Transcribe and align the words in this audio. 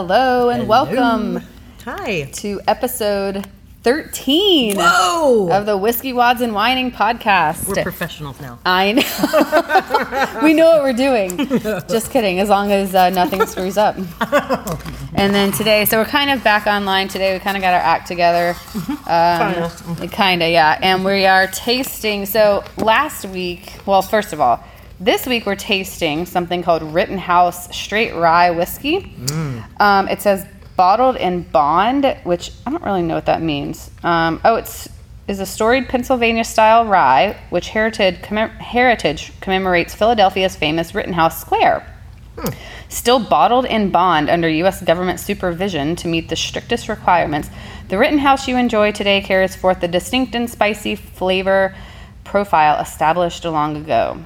Hello 0.00 0.48
and 0.48 0.68
welcome 0.68 1.42
Hi. 1.84 2.30
to 2.34 2.60
episode 2.68 3.48
13 3.82 4.76
Whoa! 4.76 5.50
of 5.50 5.66
the 5.66 5.76
Whiskey 5.76 6.12
Wads 6.12 6.40
and 6.40 6.54
Whining 6.54 6.92
podcast. 6.92 7.66
We're 7.66 7.82
professionals 7.82 8.40
now. 8.40 8.60
I 8.64 8.92
know. 8.92 10.40
we 10.44 10.54
know 10.54 10.68
what 10.70 10.84
we're 10.84 10.92
doing. 10.92 11.36
Just 11.88 12.12
kidding, 12.12 12.38
as 12.38 12.48
long 12.48 12.70
as 12.70 12.94
uh, 12.94 13.10
nothing 13.10 13.44
screws 13.46 13.76
up. 13.76 13.96
And 15.14 15.34
then 15.34 15.50
today, 15.50 15.84
so 15.84 15.98
we're 15.98 16.04
kind 16.04 16.30
of 16.30 16.44
back 16.44 16.68
online 16.68 17.08
today. 17.08 17.32
We 17.32 17.40
kind 17.40 17.56
of 17.56 17.60
got 17.60 17.74
our 17.74 17.80
act 17.80 18.06
together. 18.06 18.54
Um, 19.08 20.08
kind 20.10 20.44
of, 20.44 20.50
yeah. 20.50 20.78
And 20.80 21.04
we 21.04 21.26
are 21.26 21.48
tasting. 21.48 22.24
So 22.24 22.62
last 22.76 23.24
week, 23.24 23.80
well, 23.84 24.02
first 24.02 24.32
of 24.32 24.40
all, 24.40 24.62
this 25.00 25.26
week 25.26 25.46
we're 25.46 25.56
tasting 25.56 26.26
something 26.26 26.62
called 26.62 26.82
Rittenhouse 26.82 27.74
Straight 27.74 28.14
Rye 28.14 28.50
Whiskey. 28.50 29.14
Um, 29.80 30.08
it 30.08 30.20
says 30.22 30.46
bottled 30.76 31.16
in 31.16 31.42
bond, 31.42 32.16
which 32.24 32.52
I 32.66 32.70
don't 32.70 32.82
really 32.82 33.02
know 33.02 33.14
what 33.14 33.26
that 33.26 33.42
means. 33.42 33.90
Um, 34.02 34.40
oh, 34.44 34.56
it's 34.56 34.88
is 35.26 35.40
a 35.40 35.46
storied 35.46 35.88
Pennsylvania 35.90 36.42
style 36.42 36.86
rye, 36.86 37.36
which 37.50 37.68
heritage, 37.68 38.16
commem- 38.22 38.56
heritage 38.56 39.30
commemorates 39.40 39.94
Philadelphia's 39.94 40.56
famous 40.56 40.94
Rittenhouse 40.94 41.38
Square. 41.38 41.86
Still 42.88 43.18
bottled 43.18 43.66
in 43.66 43.90
bond 43.90 44.30
under 44.30 44.48
U.S. 44.48 44.80
government 44.80 45.20
supervision 45.20 45.96
to 45.96 46.08
meet 46.08 46.30
the 46.30 46.36
strictest 46.36 46.88
requirements, 46.88 47.50
the 47.88 47.98
Rittenhouse 47.98 48.48
you 48.48 48.56
enjoy 48.56 48.92
today 48.92 49.20
carries 49.20 49.54
forth 49.54 49.80
the 49.80 49.88
distinct 49.88 50.34
and 50.34 50.48
spicy 50.48 50.94
flavor 50.94 51.74
profile 52.24 52.80
established 52.80 53.44
long 53.44 53.76
ago. 53.76 54.18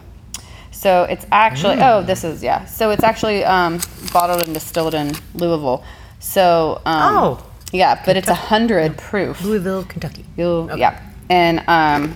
So 0.83 1.05
it's 1.05 1.25
actually, 1.31 1.79
oh, 1.81 2.03
this 2.03 2.25
is, 2.25 2.43
yeah. 2.43 2.65
So 2.65 2.91
it's 2.91 3.05
actually 3.05 3.45
um, 3.45 3.79
bottled 4.13 4.43
and 4.47 4.53
distilled 4.53 4.95
in 4.95 5.13
Louisville. 5.35 5.85
So, 6.19 6.81
um, 6.85 7.15
Oh. 7.17 7.47
yeah, 7.73 8.03
but 8.05 8.17
it's 8.17 8.27
a 8.29 8.33
100 8.35 8.99
proof. 8.99 9.45
Louisville, 9.45 9.85
Kentucky. 9.85 10.25
You'll, 10.37 10.77
Yeah. 10.77 10.99
And 11.31 11.63
um, 11.69 12.13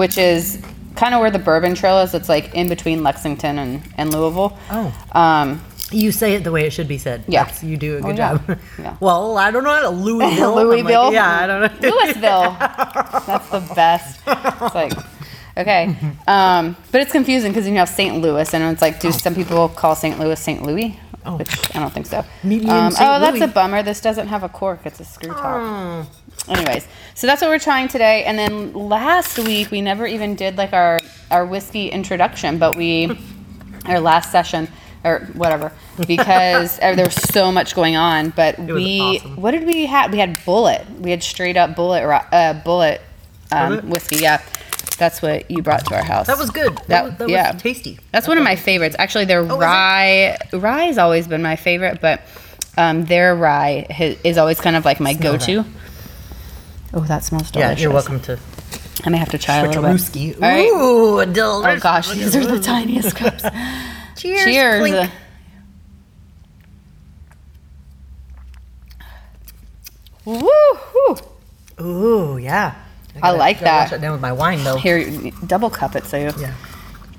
which 0.00 0.16
is 0.16 0.62
kind 0.94 1.12
of 1.14 1.20
where 1.20 1.30
the 1.30 1.38
Bourbon 1.38 1.74
Trail 1.74 1.98
is. 1.98 2.14
It's 2.14 2.28
like 2.30 2.54
in 2.54 2.70
between 2.70 3.02
Lexington 3.02 3.58
and, 3.58 3.82
and 3.98 4.10
Louisville. 4.14 4.56
Oh. 4.70 4.88
Um, 5.12 5.60
You 5.90 6.10
say 6.10 6.34
it 6.36 6.42
the 6.42 6.50
way 6.50 6.64
it 6.66 6.72
should 6.72 6.88
be 6.88 6.96
said. 6.98 7.22
Yeah. 7.28 7.44
That's- 7.44 7.62
you 7.62 7.76
do 7.76 7.96
a 7.96 7.98
Oh, 7.98 8.02
good 8.08 8.16
yeah. 8.18 8.38
job. 8.38 8.58
Yeah. 8.78 8.96
Well, 9.00 9.36
I 9.36 9.50
don't 9.50 9.62
know. 9.62 9.90
Louisville. 10.08 10.58
I'm 10.58 10.66
like, 10.68 10.78
Louisville. 10.78 11.12
yeah, 11.12 11.40
I 11.42 11.46
don't 11.46 11.60
know. 11.60 11.90
Louisville. 11.90 12.56
That's 13.28 13.48
the 13.50 13.60
best. 13.74 14.20
It's 14.26 14.74
like, 14.74 14.92
okay. 15.56 15.96
Um, 16.26 16.76
but 16.92 17.00
it's 17.00 17.12
confusing 17.12 17.52
because 17.52 17.68
you 17.68 17.74
have 17.76 17.88
St. 17.88 18.20
Louis, 18.20 18.52
and 18.54 18.64
it's 18.72 18.82
like, 18.82 19.00
do 19.00 19.12
some 19.12 19.34
people 19.34 19.68
call 19.68 19.94
St. 19.94 20.18
Louis 20.18 20.38
St. 20.38 20.62
Louis? 20.62 20.98
Oh. 21.24 21.36
Which 21.38 21.74
I 21.74 21.80
don't 21.80 21.92
think 21.92 22.06
so. 22.06 22.24
Meet 22.44 22.62
me 22.62 22.68
in 22.68 22.70
Um, 22.70 22.92
St. 22.92 23.02
oh, 23.08 23.18
that's 23.18 23.40
a 23.40 23.48
bummer. 23.48 23.82
This 23.82 24.00
doesn't 24.00 24.28
have 24.28 24.44
a 24.44 24.48
cork. 24.48 24.80
It's 24.84 25.00
a 25.00 25.04
screw 25.04 25.32
top. 25.32 25.44
Oh. 25.44 26.06
Anyways, 26.48 26.86
so 27.14 27.26
that's 27.26 27.42
what 27.42 27.48
we're 27.48 27.58
trying 27.58 27.88
today. 27.88 28.22
And 28.24 28.38
then 28.38 28.72
last 28.74 29.36
week 29.38 29.72
we 29.72 29.80
never 29.80 30.06
even 30.06 30.36
did 30.36 30.56
like 30.56 30.72
our 30.72 31.00
our 31.32 31.44
whiskey 31.44 31.88
introduction, 31.88 32.58
but 32.58 32.76
we 32.76 33.10
our 33.86 33.98
last 33.98 34.30
session 34.30 34.68
or 35.04 35.20
whatever 35.34 35.72
because 36.06 36.78
uh, 36.80 36.94
there 36.96 37.06
was 37.06 37.14
so 37.14 37.50
much 37.50 37.74
going 37.74 37.96
on. 37.96 38.30
But 38.30 38.58
was 38.60 38.68
we 38.76 39.00
awesome. 39.00 39.36
what 39.36 39.50
did 39.50 39.66
we 39.66 39.86
have? 39.86 40.12
We 40.12 40.18
had 40.18 40.36
Bulleit. 40.38 40.88
We 41.00 41.10
had 41.10 41.24
straight 41.24 41.56
up 41.56 41.70
Bulleit 41.70 42.06
ro- 42.08 42.28
uh, 42.38 42.62
Bulleit 42.62 43.00
um, 43.50 43.78
Bulleit? 43.80 43.84
whiskey. 43.88 44.16
Yeah, 44.18 44.40
that's 44.96 45.20
what 45.22 45.50
you 45.50 45.62
brought 45.62 45.84
to 45.86 45.94
our 45.94 46.02
house. 46.04 46.26
That 46.26 46.38
was 46.38 46.50
good. 46.50 46.76
That, 46.76 46.86
That- 46.88 47.04
was, 47.04 47.14
that 47.18 47.28
yeah. 47.28 47.52
was 47.52 47.62
tasty. 47.62 47.98
That's 48.12 48.26
one 48.28 48.38
of 48.38 48.44
my 48.44 48.56
favorites. 48.56 48.96
Actually, 48.98 49.26
their 49.26 49.40
Oh, 49.40 49.58
rye 49.58 50.36
rye 50.52 50.84
has 50.84 50.98
always 50.98 51.26
been 51.28 51.42
my 51.42 51.56
favorite, 51.56 52.00
but 52.00 52.22
um, 52.76 53.04
their 53.06 53.34
rye 53.34 53.86
ha- 53.90 54.18
is 54.24 54.38
always 54.38 54.60
kind 54.60 54.76
of 54.76 54.84
like 54.84 55.00
my 55.00 55.14
go-to. 55.14 55.64
Oh, 56.94 57.00
that 57.00 57.24
smells 57.24 57.50
delicious. 57.50 57.54
Yeah, 57.54 57.66
delicious. 57.68 57.82
you're 57.82 57.92
welcome 57.92 58.20
to 58.20 58.38
I 59.04 59.10
may 59.10 59.18
have 59.18 59.30
to 59.30 59.38
try 59.38 59.56
a 59.56 59.66
little 59.68 59.82
bit. 59.82 60.36
All 60.36 60.40
right. 60.40 60.66
Ooh, 60.68 61.18
a 61.20 61.26
Oh 61.26 61.78
gosh, 61.80 62.10
these 62.10 62.34
are 62.34 62.46
the 62.46 62.60
tiniest 62.60 63.14
cups. 63.16 63.44
Cheers. 64.16 64.44
Cheers. 64.44 64.80
clink. 64.80 65.10
Woo. 70.24 71.16
Ooh, 71.80 72.38
yeah. 72.38 72.74
I 73.18 73.20
gotta- 73.28 73.38
like 73.38 73.60
that. 73.60 73.80
Wash 73.82 73.90
that 73.90 74.00
down 74.00 74.12
with 74.12 74.20
my 74.20 74.32
wine, 74.32 74.62
though. 74.64 74.76
Here, 74.76 75.30
double 75.46 75.70
cup 75.70 75.96
it 75.96 76.04
so 76.04 76.16
you, 76.16 76.32
Yeah. 76.38 76.52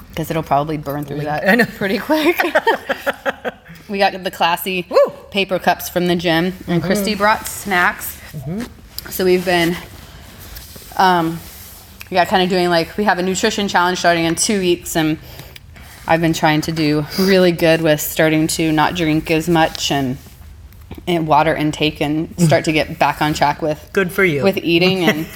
because 0.10 0.30
it'll 0.32 0.44
probably 0.44 0.78
burn 0.78 1.04
through 1.06 1.22
that 1.22 1.70
pretty 1.76 1.98
quick. 2.00 2.38
we 3.90 3.98
got 4.00 4.22
the 4.24 4.32
classy 4.32 4.86
Woo. 4.90 4.98
Mm-hmm. 4.98 5.30
paper 5.32 5.60
cups 5.60 5.90
from 5.90 6.08
the 6.08 6.16
gym, 6.16 6.54
and 6.68 6.82
Christy 6.84 7.16
brought 7.16 7.48
snacks. 7.48 8.20
So 9.10 9.24
we've 9.26 9.46
been, 9.46 9.76
um, 10.98 11.40
we 12.10 12.16
got 12.16 12.28
kind 12.28 12.44
of 12.44 12.50
doing 12.50 12.70
like 12.70 12.98
we 12.98 13.04
have 13.06 13.20
a 13.20 13.24
nutrition 13.24 13.68
challenge 13.68 14.00
starting 14.00 14.26
in 14.26 14.36
two 14.36 14.60
weeks, 14.60 14.96
and 14.96 15.18
I've 16.08 16.22
been 16.22 16.34
trying 16.34 16.62
to 16.62 16.72
do 16.72 17.06
really 17.20 17.52
good 17.52 17.82
with 17.82 18.02
starting 18.02 18.48
to 18.48 18.72
not 18.72 18.96
drink 18.96 19.30
as 19.32 19.48
much 19.50 19.92
and, 19.92 20.18
and 21.08 21.28
water 21.28 21.56
intake 21.56 22.02
and 22.02 22.34
start 22.40 22.66
to 22.66 22.72
get 22.72 22.98
back 23.00 23.22
on 23.22 23.34
track 23.34 23.62
with 23.62 23.90
Good 23.94 24.12
for 24.12 24.24
you. 24.24 24.44
with 24.44 24.58
eating 24.58 25.04
and 25.10 25.28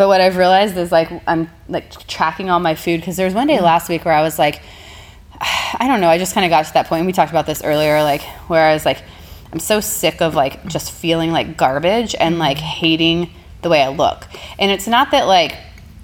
but 0.00 0.08
what 0.08 0.22
I've 0.22 0.38
realized 0.38 0.78
is 0.78 0.90
like 0.90 1.12
I'm 1.26 1.50
like 1.68 1.90
tracking 2.06 2.48
all 2.48 2.58
my 2.58 2.74
food 2.74 3.00
because 3.00 3.18
there 3.18 3.26
was 3.26 3.34
one 3.34 3.48
day 3.48 3.56
mm-hmm. 3.56 3.64
last 3.64 3.90
week 3.90 4.06
where 4.06 4.14
I 4.14 4.22
was 4.22 4.38
like 4.38 4.62
I 5.42 5.88
don't 5.88 6.00
know 6.00 6.08
I 6.08 6.16
just 6.16 6.32
kind 6.32 6.46
of 6.46 6.48
got 6.48 6.64
to 6.64 6.72
that 6.72 6.86
point 6.86 7.00
and 7.00 7.06
we 7.06 7.12
talked 7.12 7.30
about 7.30 7.44
this 7.44 7.62
earlier 7.62 8.02
like 8.02 8.22
where 8.48 8.64
I 8.64 8.72
was 8.72 8.86
like 8.86 9.02
I'm 9.52 9.58
so 9.58 9.78
sick 9.80 10.22
of 10.22 10.34
like 10.34 10.66
just 10.66 10.90
feeling 10.90 11.32
like 11.32 11.58
garbage 11.58 12.14
and 12.14 12.32
mm-hmm. 12.32 12.40
like 12.40 12.56
hating 12.56 13.30
the 13.60 13.68
way 13.68 13.82
I 13.82 13.88
look. 13.88 14.26
And 14.58 14.70
it's 14.70 14.86
not 14.86 15.10
that 15.10 15.26
like 15.26 15.54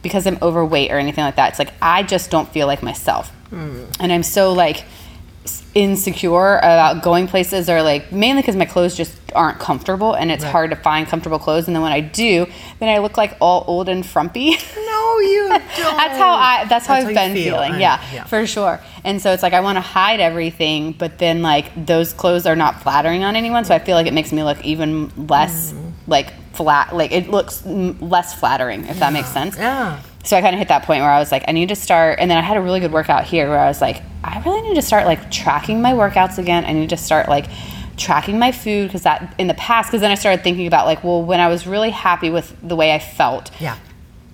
because 0.03 0.27
I'm 0.27 0.37
overweight 0.43 0.91
or 0.91 0.99
anything 0.99 1.25
like 1.25 1.37
that 1.37 1.53
it's 1.53 1.59
like 1.59 1.73
I 1.81 2.03
just 2.03 2.31
don't 2.31 2.51
feel 2.51 2.67
like 2.67 2.83
myself. 2.83 3.33
Mm. 3.51 3.97
And 3.99 4.13
I'm 4.13 4.25
so 4.25 4.53
like 4.53 4.85
insecure 5.75 6.57
about 6.59 7.03
going 7.03 7.27
places 7.27 7.69
or 7.69 7.83
like 7.83 8.11
mainly 8.13 8.43
because 8.43 8.57
my 8.57 8.65
clothes 8.65 8.95
just 8.97 9.17
aren't 9.35 9.59
comfortable 9.59 10.15
and 10.15 10.31
it's 10.31 10.43
hard 10.45 10.71
to 10.71 10.77
find 10.77 11.07
comfortable 11.07 11.39
clothes 11.39 11.67
and 11.67 11.77
then 11.77 11.83
when 11.83 11.93
I 11.93 12.01
do 12.01 12.47
then 12.79 12.89
I 12.89 12.99
look 12.99 13.17
like 13.17 13.37
all 13.41 13.65
old 13.67 13.89
and 13.89 14.05
frumpy 14.05 14.51
no, 14.77 15.19
you 15.21 15.49
don't. 15.49 15.63
that's 15.77 16.19
how 16.19 16.33
I 16.35 16.65
that's 16.69 16.87
how 16.87 16.95
That's 16.95 17.07
I've 17.09 17.17
how 17.17 17.27
been 17.27 17.35
feel. 17.35 17.55
feeling 17.55 17.73
I- 17.73 17.81
yeah, 17.81 18.03
yeah. 18.15 18.25
for 18.25 18.47
sure 18.47 18.81
and 19.05 19.21
so 19.21 19.33
it's 19.33 19.43
like 19.43 19.53
I 19.53 19.61
want 19.61 19.77
to 19.77 19.83
hide 19.83 20.21
everything 20.21 20.93
but 20.93 21.19
then 21.19 21.43
like 21.43 21.67
those 21.87 22.13
clothes 22.13 22.47
are 22.47 22.57
not 22.57 22.83
flattering 22.83 23.25
on 23.25 23.37
anyone 23.37 23.65
so 23.65 23.75
I 23.75 23.79
feel 23.79 23.95
like 23.97 24.07
it 24.07 24.15
makes 24.15 24.33
me 24.33 24.43
look 24.43 24.65
even 24.65 25.11
less 25.29 25.73
Mm. 25.73 25.93
like 26.07 26.33
flat 26.55 26.95
like 26.97 27.13
it 27.13 27.29
looks 27.31 27.65
less 27.67 28.33
flattering 28.35 28.87
if 28.87 28.99
that 29.01 29.13
makes 29.13 29.29
sense 29.29 29.57
Yeah. 29.59 30.01
So 30.27 30.37
I 30.37 30.41
kind 30.41 30.55
of 30.55 30.59
hit 30.59 30.69
that 30.69 30.83
point 30.85 31.03
where 31.03 31.11
I 31.11 31.19
was 31.19 31.31
like, 31.33 31.45
I 31.49 31.53
need 31.53 31.69
to 31.69 31.77
start. 31.77 32.19
And 32.21 32.31
then 32.31 32.39
I 32.39 32.41
had 32.43 32.57
a 32.57 32.61
really 32.61 32.81
good 32.81 32.93
workout 32.93 33.25
here 33.25 33.49
where 33.49 33.59
I 33.59 33.69
was 33.69 33.81
like, 33.81 34.03
I 34.25 34.41
really 34.45 34.63
need 34.63 34.75
to 34.75 34.83
start 34.83 35.07
like 35.07 35.31
tracking 35.31 35.81
my 35.81 35.93
workouts 35.93 36.39
again. 36.39 36.65
I 36.65 36.73
need 36.73 36.91
to 36.91 36.97
start 36.97 37.29
like 37.29 37.47
tracking 37.97 38.39
my 38.39 38.53
food 38.53 38.89
because 38.89 39.03
that 39.03 39.35
in 39.39 39.47
the 39.47 39.55
past, 39.55 39.89
because 39.89 40.01
then 40.01 40.11
I 40.11 40.17
started 40.17 40.43
thinking 40.45 40.67
about 40.67 40.87
like, 40.87 41.03
well, 41.05 41.23
when 41.23 41.41
I 41.41 41.49
was 41.49 41.67
really 41.67 41.91
happy 41.91 42.31
with 42.31 42.55
the 42.63 42.77
way 42.77 42.93
I 42.95 42.99
felt, 42.99 43.51
Yeah. 43.61 43.77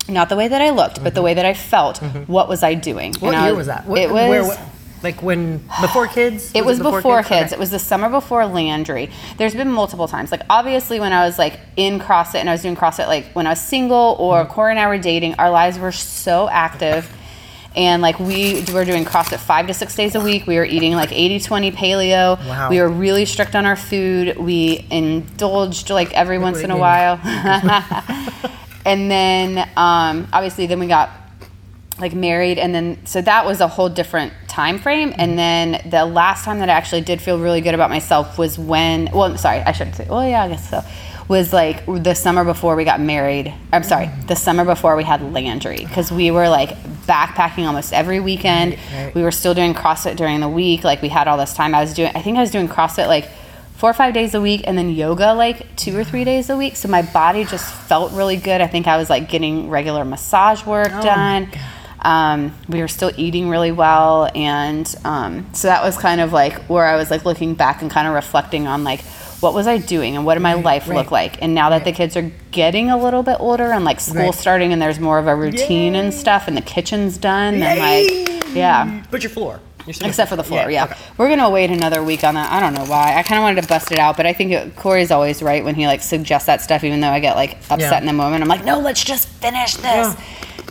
not 0.08 0.28
the 0.28 0.36
way 0.36 0.48
that 0.48 0.60
I 0.62 0.70
looked, 0.70 1.02
but 1.04 1.14
the 1.14 1.22
way 1.22 1.34
that 1.34 1.44
I 1.44 1.54
felt, 1.54 1.98
what 2.26 2.48
was 2.48 2.62
I 2.62 2.74
doing? 2.74 3.12
Mm-hmm. 3.12 3.24
What 3.26 3.34
And 3.34 3.42
I 3.44 3.46
year 3.48 3.56
was 3.56 3.66
that? 3.68 3.86
What, 3.86 4.00
it 4.00 4.10
was. 4.10 4.48
where- 4.48 4.68
like 5.02 5.22
when 5.22 5.58
before 5.80 6.06
kids? 6.06 6.52
It 6.54 6.64
was, 6.64 6.78
before, 6.78 7.22
kids. 7.22 7.46
Okay. 7.46 7.54
It 7.54 7.58
was 7.58 7.70
the 7.70 7.78
summer 7.78 8.08
before 8.08 8.46
Landry. 8.46 9.10
There's 9.38 9.54
been 9.54 9.70
multiple 9.70 10.08
times. 10.08 10.30
Like 10.30 10.42
obviously 10.50 11.00
when 11.00 11.12
I 11.12 11.26
was 11.26 11.38
like 11.38 11.58
in 11.76 11.98
CrossFit 11.98 12.36
and 12.36 12.48
I 12.48 12.52
was 12.52 12.62
doing 12.62 12.76
CrossFit 12.76 13.06
like 13.06 13.26
when 13.32 13.46
I 13.46 13.50
was 13.50 13.60
single 13.60 14.16
or 14.18 14.42
Mm-hmm. 14.42 14.52
Corey 14.52 14.72
and 14.72 14.80
I 14.80 14.86
were 14.88 14.98
dating, 14.98 15.34
our 15.34 15.50
lives 15.50 15.78
were 15.78 15.92
so 15.92 16.48
active. 16.48 17.10
And 17.74 18.02
like 18.02 18.18
we 18.18 18.64
were 18.72 18.84
doing 18.84 19.04
CrossFit 19.04 19.38
five 19.38 19.66
to 19.66 19.74
six 19.74 19.96
days 19.96 20.14
a 20.14 20.20
week. 20.20 20.46
We 20.46 20.56
were 20.56 20.64
eating 20.64 20.92
like 20.92 21.10
80 21.10 21.40
20 21.40 21.72
paleo. 21.72 22.38
Wow. 22.46 22.68
We 22.70 22.80
were 22.80 22.88
really 22.88 23.24
strict 23.24 23.54
on 23.54 23.64
our 23.64 23.76
food. 23.76 24.36
We 24.36 24.86
indulged 24.90 25.90
like 25.90 26.12
every 26.12 26.38
once 26.38 26.58
in 26.60 26.70
a 26.70 26.76
while. 26.76 27.18
and 28.84 29.10
then 29.10 29.58
um, 29.76 30.28
obviously 30.32 30.66
then 30.66 30.80
we 30.80 30.86
got 30.86 31.10
like 31.98 32.14
married 32.14 32.58
and 32.58 32.74
then 32.74 32.98
so 33.06 33.20
that 33.22 33.46
was 33.46 33.60
a 33.60 33.68
whole 33.68 33.88
different 33.88 34.32
time 34.52 34.78
frame 34.78 35.14
and 35.16 35.38
then 35.38 35.80
the 35.88 36.04
last 36.04 36.44
time 36.44 36.58
that 36.58 36.68
i 36.68 36.72
actually 36.72 37.00
did 37.00 37.22
feel 37.22 37.38
really 37.38 37.62
good 37.62 37.74
about 37.74 37.88
myself 37.88 38.36
was 38.36 38.58
when 38.58 39.08
well 39.12 39.36
sorry 39.38 39.60
i 39.60 39.72
shouldn't 39.72 39.96
say 39.96 40.06
well 40.10 40.28
yeah 40.28 40.42
i 40.42 40.48
guess 40.48 40.68
so 40.68 40.82
was 41.28 41.54
like 41.54 41.86
the 41.86 42.14
summer 42.14 42.44
before 42.44 42.76
we 42.76 42.84
got 42.84 43.00
married 43.00 43.52
i'm 43.72 43.82
sorry 43.82 44.06
mm-hmm. 44.06 44.26
the 44.26 44.36
summer 44.36 44.64
before 44.64 44.94
we 44.94 45.04
had 45.04 45.22
landry 45.32 45.78
because 45.78 46.12
we 46.12 46.30
were 46.30 46.50
like 46.50 46.76
backpacking 47.06 47.66
almost 47.66 47.92
every 47.92 48.20
weekend. 48.20 48.72
Right, 48.72 49.04
right. 49.06 49.14
we 49.14 49.22
were 49.22 49.30
still 49.30 49.54
doing 49.54 49.74
crossfit 49.74 50.16
during 50.16 50.40
the 50.40 50.48
week 50.48 50.84
like 50.84 51.02
we 51.02 51.08
had 51.08 51.28
all 51.28 51.36
this 51.36 51.54
time. 51.54 51.74
I 51.74 51.80
was 51.80 51.94
doing 51.94 52.12
i 52.14 52.22
think 52.22 52.36
i 52.36 52.40
was 52.40 52.50
doing 52.50 52.68
crossfit 52.68 53.06
like 53.08 53.28
four 53.76 53.90
or 53.90 53.94
five 53.94 54.14
days 54.14 54.34
a 54.34 54.40
week 54.40 54.62
and 54.64 54.78
then 54.78 54.90
yoga 54.90 55.32
like 55.32 55.74
two 55.76 55.96
or 55.96 56.04
three 56.04 56.24
days 56.24 56.50
a 56.50 56.56
week. 56.56 56.76
So 56.76 56.88
my 56.88 57.02
body 57.02 57.44
just 57.44 57.72
felt 57.72 58.12
really 58.12 58.36
good. 58.36 58.60
I 58.60 58.66
think 58.66 58.86
i 58.86 58.96
was 58.96 59.10
like 59.10 59.28
getting 59.28 59.68
regular 59.70 60.04
massage 60.04 60.64
work 60.64 60.90
Oh, 60.92 61.02
done 61.02 61.50
Um, 62.02 62.54
we 62.68 62.80
were 62.80 62.88
still 62.88 63.12
eating 63.16 63.48
really 63.48 63.72
well, 63.72 64.28
and 64.34 64.92
um, 65.04 65.46
so 65.54 65.68
that 65.68 65.82
was 65.84 65.96
kind 65.96 66.20
of 66.20 66.32
like 66.32 66.54
where 66.64 66.84
I 66.84 66.96
was 66.96 67.10
like 67.10 67.24
looking 67.24 67.54
back 67.54 67.80
and 67.80 67.90
kind 67.90 68.08
of 68.08 68.14
reflecting 68.14 68.66
on 68.66 68.82
like 68.84 69.00
what 69.40 69.54
was 69.54 69.66
I 69.66 69.78
doing 69.78 70.16
and 70.16 70.24
what 70.24 70.34
did 70.34 70.40
my 70.40 70.54
life 70.54 70.88
right. 70.88 70.96
look 70.96 71.10
like. 71.10 71.42
And 71.42 71.54
now 71.54 71.70
that 71.70 71.84
the 71.84 71.92
kids 71.92 72.16
are 72.16 72.30
getting 72.52 72.90
a 72.90 72.96
little 72.96 73.22
bit 73.22 73.38
older 73.40 73.72
and 73.72 73.84
like 73.84 73.98
school 74.00 74.26
Right. 74.26 74.34
starting 74.34 74.72
and 74.72 74.80
there's 74.80 75.00
more 75.00 75.18
of 75.18 75.26
a 75.26 75.34
routine 75.34 75.94
and 75.94 76.12
stuff, 76.12 76.48
and 76.48 76.56
the 76.56 76.60
kitchen's 76.62 77.18
done, 77.18 77.54
and 77.62 77.78
like 77.78 78.54
yeah. 78.54 79.04
But 79.10 79.22
your 79.22 79.30
floor. 79.30 79.60
Except 79.86 80.30
for 80.30 80.36
the 80.36 80.44
floor, 80.44 80.70
yeah. 80.70 80.84
okay. 80.84 80.94
We're 81.18 81.28
gonna 81.28 81.50
wait 81.50 81.70
another 81.70 82.04
week 82.04 82.22
on 82.22 82.34
that. 82.34 82.52
I 82.52 82.60
don't 82.60 82.72
know 82.74 82.84
why. 82.84 83.16
I 83.16 83.24
kind 83.24 83.38
of 83.40 83.42
wanted 83.42 83.62
to 83.62 83.68
bust 83.68 83.90
it 83.90 83.98
out, 83.98 84.16
but 84.16 84.26
I 84.26 84.32
think 84.32 84.52
it, 84.52 84.76
Corey's 84.76 85.10
always 85.10 85.42
right 85.42 85.64
when 85.64 85.74
he 85.74 85.88
like 85.88 86.02
suggests 86.02 86.46
that 86.46 86.60
stuff, 86.60 86.84
even 86.84 87.00
though 87.00 87.08
I 87.10 87.18
get 87.18 87.34
like 87.34 87.56
upset 87.62 87.80
Yeah. 87.80 87.98
in 87.98 88.06
the 88.06 88.12
moment. 88.12 88.42
I'm 88.44 88.48
like, 88.48 88.64
no, 88.64 88.78
let's 88.78 89.02
just 89.02 89.26
finish 89.28 89.74
this. 89.74 89.84
Yeah. 89.84 90.20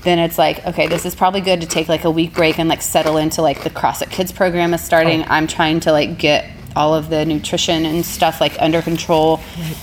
Then 0.03 0.17
it's 0.19 0.37
like, 0.37 0.65
okay, 0.65 0.87
this 0.87 1.05
is 1.05 1.13
probably 1.13 1.41
good 1.41 1.61
to 1.61 1.67
take 1.67 1.87
like 1.87 2.03
a 2.05 2.11
week 2.11 2.33
break 2.33 2.57
and 2.59 2.67
like 2.67 2.81
settle 2.81 3.17
into 3.17 3.41
like 3.41 3.63
the 3.63 3.69
CrossFit 3.69 4.09
Kids 4.09 4.31
program 4.31 4.73
is 4.73 4.81
starting. 4.81 5.21
Oh. 5.21 5.27
I'm 5.29 5.45
trying 5.47 5.79
to 5.81 5.91
like 5.91 6.17
get 6.17 6.49
all 6.75 6.95
of 6.95 7.09
the 7.09 7.25
nutrition 7.25 7.85
and 7.85 8.03
stuff 8.05 8.41
like 8.41 8.55
under 8.59 8.81
control. 8.81 9.37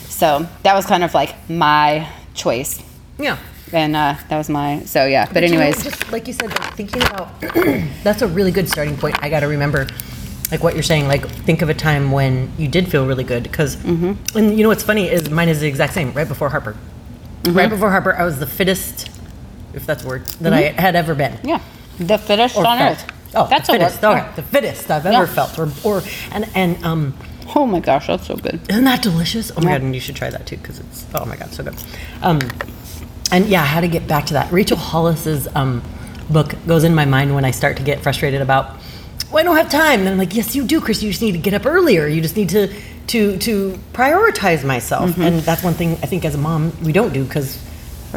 So 0.09 0.49
that 0.65 0.75
was 0.75 0.87
kind 0.87 1.05
of 1.05 1.15
like 1.15 1.35
my 1.49 2.09
choice, 2.35 2.83
Yeah. 3.19 3.37
and 3.73 3.95
uh, 3.95 4.17
that 4.29 4.39
was 4.39 4.49
my 4.49 4.81
so 4.85 5.05
yeah. 5.07 5.27
But, 5.33 5.43
you 5.45 5.51
know, 5.51 5.61
anyways, 5.61 5.85
just 5.85 6.11
like 6.11 6.27
you 6.27 6.33
said, 6.33 6.49
like, 6.49 6.75
thinking 6.75 7.03
about 7.03 7.41
that's 8.03 8.23
a 8.23 8.27
really 8.27 8.51
good 8.51 8.69
starting 8.69 8.97
point. 8.97 9.17
I 9.23 9.29
got 9.29 9.41
to 9.41 9.47
remember, 9.49 9.87
like 10.51 10.63
what 10.65 10.75
you're 10.75 10.83
saying. 10.83 11.07
Like 11.07 11.29
think 11.29 11.63
of 11.63 11.69
a 11.69 11.75
time 11.75 12.11
when 12.11 12.51
you 12.59 12.67
did 12.69 12.91
feel 12.91 13.07
really 13.07 13.23
good 13.25 13.43
because, 13.45 13.77
Mm-hmm. 13.77 14.37
and 14.39 14.57
you 14.57 14.63
know 14.65 14.69
what's 14.71 14.83
funny 14.83 15.09
is 15.09 15.31
mine 15.31 15.49
is 15.49 15.61
the 15.61 15.69
exact 15.69 15.93
same. 15.95 16.13
Right 16.13 16.27
before 16.27 16.49
Harper, 16.49 16.75
Mm-hmm. 17.45 17.57
right 17.57 17.71
before 17.71 17.91
Harper, 17.91 18.15
I 18.17 18.25
was 18.25 18.39
the 18.41 18.47
fittest, 18.47 19.11
if 19.75 19.87
that's 19.87 20.05
a 20.05 20.09
word, 20.09 20.27
that 20.41 20.53
I 20.53 20.61
had 20.81 20.97
ever 20.97 21.15
been. 21.15 21.33
Mm-hmm. 21.33 21.49
yeah, 21.49 21.61
the 21.99 22.19
fittest 22.19 22.57
Or 22.57 22.67
on 22.67 22.79
felt. 22.79 22.93
earth. 22.99 23.13
Oh, 23.35 23.47
that's 23.49 23.67
the 23.69 23.75
a 23.75 23.79
fittest. 23.79 24.03
word. 24.03 24.19
Okay, 24.19 24.29
the 24.37 24.43
fittest 24.43 24.91
I've 24.91 25.05
ever 25.07 25.27
Yeah. 25.27 25.27
felt. 25.27 25.59
Or, 25.59 25.69
or 25.85 26.03
and 26.33 26.49
and 26.55 26.83
um, 26.85 27.15
Oh 27.55 27.67
my 27.67 27.81
gosh, 27.81 28.07
that's 28.09 28.27
so 28.27 28.37
good. 28.37 28.61
Isn't 28.69 28.85
that 28.85 29.03
delicious? 29.03 29.51
Oh 29.57 29.61
my 29.61 29.71
Yeah. 29.71 29.79
god, 29.79 29.85
and 29.85 29.95
you 29.95 30.01
should 30.01 30.17
try 30.17 30.31
that 30.31 30.47
too 30.47 30.57
because 30.59 30.79
it's 30.81 31.07
oh 31.15 31.25
my 31.25 31.37
god, 31.37 31.53
so 31.53 31.63
good. 31.65 31.75
Um, 32.23 32.41
and 33.31 33.47
yeah, 33.47 33.65
how 33.65 33.81
to 33.81 33.89
get 33.89 34.07
back 34.07 34.27
to 34.27 34.35
that. 34.35 34.51
Rachel 34.53 34.77
Hollis's 34.77 35.49
um, 35.55 35.83
book 36.31 36.55
goes 36.67 36.85
in 36.85 36.95
my 36.95 37.05
mind 37.05 37.35
when 37.35 37.45
I 37.45 37.51
start 37.51 37.77
to 37.79 37.83
get 37.83 38.01
frustrated 38.03 38.41
about. 38.41 38.77
Well, 39.31 39.41
I 39.41 39.43
don't 39.43 39.57
have 39.57 39.69
time. 39.71 40.01
And 40.01 40.09
I'm 40.09 40.17
like, 40.19 40.35
yes, 40.35 40.57
you 40.57 40.65
do, 40.65 40.81
Chris. 40.81 41.03
You 41.03 41.11
just 41.11 41.21
need 41.21 41.33
to 41.33 41.39
get 41.39 41.53
up 41.53 41.67
earlier. 41.67 42.07
You 42.07 42.23
just 42.23 42.37
need 42.37 42.49
to 42.51 42.73
to 43.09 43.37
to 43.39 43.79
prioritize 43.93 44.65
myself. 44.65 45.11
Mm-hmm. 45.11 45.23
And 45.23 45.41
that's 45.41 45.63
one 45.63 45.75
thing 45.75 45.93
I 46.03 46.07
think 46.07 46.25
as 46.25 46.35
a 46.35 46.39
mom 46.39 46.73
we 46.83 46.93
don't 46.93 47.13
do 47.13 47.25
because 47.25 47.59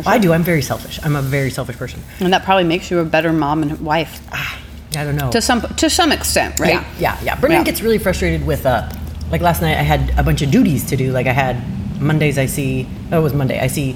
I 0.06 0.18
do. 0.18 0.34
I'm 0.34 0.44
very 0.44 0.62
selfish. 0.62 1.00
I'm 1.04 1.16
a 1.16 1.22
very 1.22 1.50
selfish 1.50 1.78
person. 1.78 2.02
And 2.20 2.32
that 2.34 2.44
probably 2.44 2.64
makes 2.64 2.90
you 2.92 3.00
a 3.00 3.06
better 3.06 3.34
mom 3.34 3.62
and 3.64 3.80
wife 3.82 4.22
I 4.34 5.04
don't 5.04 5.16
know. 5.16 5.32
to 5.32 5.42
some 5.42 5.62
to 5.62 5.90
some 5.90 6.12
extent, 6.12 6.60
right? 6.60 6.74
Yeah, 6.74 6.86
yeah, 7.00 7.18
yeah. 7.24 7.36
Brendan 7.40 7.62
Yeah. 7.62 7.66
gets 7.66 7.82
really 7.82 7.98
frustrated 7.98 8.46
with, 8.46 8.66
uh, 8.66 8.90
like 9.32 9.42
last 9.42 9.62
night 9.62 9.78
I 9.78 9.84
had 9.84 10.18
a 10.18 10.24
bunch 10.24 10.42
of 10.42 10.52
duties 10.52 10.86
to 10.90 10.98
do. 10.98 11.12
Like 11.12 11.28
I 11.28 11.34
had 11.34 11.62
Mondays 12.02 12.38
I 12.38 12.46
see, 12.48 12.88
oh, 13.12 13.20
it 13.20 13.22
was 13.22 13.34
Monday, 13.34 13.60
I 13.60 13.68
see 13.68 13.96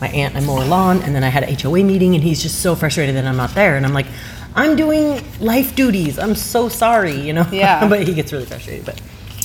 my 0.00 0.08
aunt 0.08 0.34
and 0.34 0.46
mow 0.46 0.56
her 0.60 0.66
lawn, 0.66 1.00
and 1.02 1.14
then 1.14 1.22
I 1.24 1.28
had 1.28 1.44
a 1.44 1.54
HOA 1.54 1.82
meeting, 1.84 2.14
and 2.14 2.22
he's 2.24 2.42
just 2.42 2.60
so 2.60 2.74
frustrated 2.74 3.14
that 3.16 3.24
I'm 3.24 3.36
not 3.36 3.54
there. 3.54 3.76
And 3.76 3.86
I'm 3.86 3.92
like, 3.94 4.06
I'm 4.54 4.74
doing 4.76 5.22
life 5.40 5.74
duties. 5.76 6.18
I'm 6.18 6.34
so 6.34 6.68
sorry, 6.68 7.14
you 7.20 7.32
know? 7.32 7.46
Yeah. 7.52 7.88
but 7.92 8.06
he 8.06 8.12
gets 8.14 8.32
really 8.32 8.44
frustrated. 8.44 8.84
But, 8.84 9.00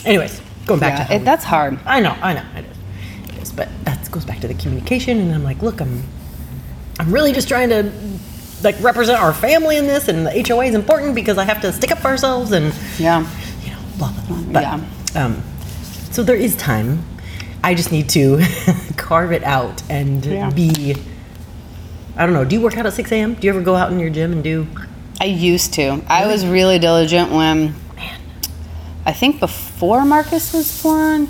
anyways, 0.06 0.42
going 0.66 0.80
back 0.80 0.96
to 0.96 1.02
Yeah, 1.02 1.08
how 1.08 1.16
it, 1.16 1.26
that's 1.26 1.44
hard. 1.46 1.80
I 1.86 2.00
know, 2.00 2.16
I 2.22 2.34
know, 2.34 2.44
it 2.56 2.66
is. 2.66 2.78
It 3.36 3.42
is. 3.44 3.52
But 3.52 3.70
that 4.04 4.12
goes 4.12 4.26
back 4.26 4.40
to 4.42 4.48
the 4.48 4.54
communication, 4.54 5.20
and 5.20 5.34
I'm 5.34 5.44
like, 5.44 5.62
look, 5.62 5.82
I'm, 5.82 6.04
I'm 7.00 7.12
really 7.12 7.34
just 7.34 7.48
trying 7.48 7.70
to, 7.70 7.92
like, 8.64 8.80
represent 8.82 9.20
our 9.22 9.34
family 9.34 9.78
in 9.78 9.86
this, 9.88 10.08
and 10.08 10.26
the 10.26 10.44
HOA 10.48 10.66
is 10.66 10.76
important 10.76 11.16
because 11.16 11.38
I 11.38 11.44
have 11.46 11.62
to 11.62 11.72
stick 11.74 11.92
up 11.92 12.00
for 12.00 12.08
ourselves, 12.08 12.52
and 12.52 12.74
Yeah. 12.98 13.20
you 13.64 13.72
know, 13.72 13.78
blah 13.98 14.12
blah 14.12 14.24
blah. 14.24 14.54
But, 14.54 14.62
Yeah. 14.64 15.26
Um, 15.26 15.42
so 16.12 16.24
there 16.24 16.36
is 16.36 16.56
time. 16.56 17.04
I 17.64 17.74
just 17.74 17.92
need 17.92 18.10
to 18.10 18.42
carve 18.98 19.32
it 19.32 19.44
out 19.44 19.82
and 19.90 20.26
Yeah. 20.26 20.50
be. 20.50 20.96
I 22.16 22.26
don't 22.26 22.34
know. 22.34 22.46
Do 22.46 22.56
you 22.56 22.62
work 22.62 22.78
out 22.78 22.86
at 22.86 22.94
6 22.94 23.12
a.m.? 23.12 23.36
Do 23.36 23.46
you 23.46 23.52
ever 23.54 23.62
go 23.62 23.76
out 23.76 23.92
in 23.92 24.00
your 24.00 24.10
gym 24.10 24.32
and 24.32 24.44
do? 24.44 24.68
I 25.22 25.26
used 25.26 25.74
to. 25.74 26.02
I 26.08 26.26
was 26.28 26.46
really 26.46 26.80
diligent 26.80 27.32
when 27.32 27.76
I 29.06 29.14
think 29.14 29.40
before 29.40 30.04
Marcus 30.06 30.52
was 30.54 30.82
born. 30.82 31.28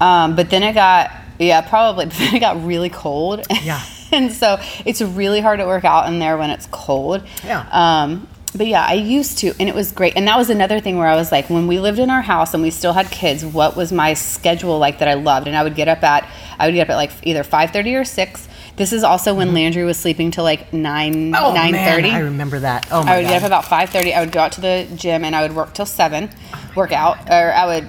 Um, 0.00 0.34
but 0.36 0.50
then 0.50 0.62
it 0.62 0.72
got 0.74 1.10
yeah, 1.46 1.60
probably 1.62 2.06
but 2.06 2.14
then 2.18 2.34
it 2.34 2.40
got 2.40 2.64
really 2.64 2.90
cold. 2.90 3.46
Yeah. 3.62 3.82
and 4.12 4.32
so 4.32 4.58
it's 4.84 5.00
really 5.00 5.40
hard 5.40 5.58
to 5.60 5.66
work 5.66 5.84
out 5.84 6.06
in 6.08 6.18
there 6.18 6.36
when 6.36 6.50
it's 6.50 6.66
cold. 6.70 7.22
Yeah. 7.44 7.66
Um, 7.70 8.28
but 8.54 8.66
yeah, 8.66 8.84
I 8.84 8.94
used 8.94 9.38
to, 9.38 9.52
and 9.60 9.68
it 9.68 9.74
was 9.76 9.92
great. 9.92 10.16
And 10.16 10.26
that 10.26 10.36
was 10.36 10.50
another 10.50 10.80
thing 10.80 10.98
where 10.98 11.06
I 11.06 11.14
was 11.14 11.30
like, 11.30 11.48
when 11.48 11.68
we 11.68 11.78
lived 11.78 12.00
in 12.00 12.10
our 12.10 12.20
house 12.22 12.52
and 12.52 12.62
we 12.64 12.70
still 12.70 12.92
had 12.92 13.08
kids, 13.08 13.44
what 13.46 13.76
was 13.76 13.92
my 13.92 14.14
schedule 14.14 14.76
like 14.80 14.98
that 14.98 15.06
I 15.06 15.14
loved? 15.14 15.46
And 15.46 15.56
I 15.56 15.62
would 15.62 15.76
get 15.76 15.86
up 15.86 16.02
at, 16.02 16.28
I 16.58 16.66
would 16.66 16.74
get 16.74 16.88
up 16.88 16.90
at 16.90 16.96
like 16.96 17.12
either 17.22 17.44
five 17.44 17.70
thirty 17.70 17.94
or 17.94 18.04
six. 18.04 18.48
This 18.74 18.92
is 18.92 19.04
also 19.04 19.34
when 19.34 19.54
Landry 19.54 19.84
was 19.84 19.98
sleeping 19.98 20.30
till 20.32 20.42
like 20.42 20.72
nine 20.72 21.32
Mm-hmm. 21.32 21.34
Oh 21.36 21.54
nine 21.54 21.72
man. 21.72 22.04
I 22.06 22.18
remember 22.20 22.58
that. 22.60 22.88
Oh 22.90 23.04
my 23.04 23.12
I 23.12 23.16
would 23.18 23.22
god. 23.24 23.28
get 23.28 23.42
up 23.42 23.46
about 23.46 23.64
five 23.66 23.90
thirty. 23.90 24.12
I 24.12 24.20
would 24.20 24.32
go 24.32 24.40
out 24.40 24.52
to 24.52 24.60
the 24.60 24.88
gym 24.96 25.22
and 25.24 25.36
I 25.36 25.42
would 25.42 25.54
work 25.54 25.72
till 25.74 25.86
seven, 25.86 26.28
work 26.74 26.90
out, 26.90 27.30
or 27.30 27.52
I 27.52 27.66
would, 27.66 27.88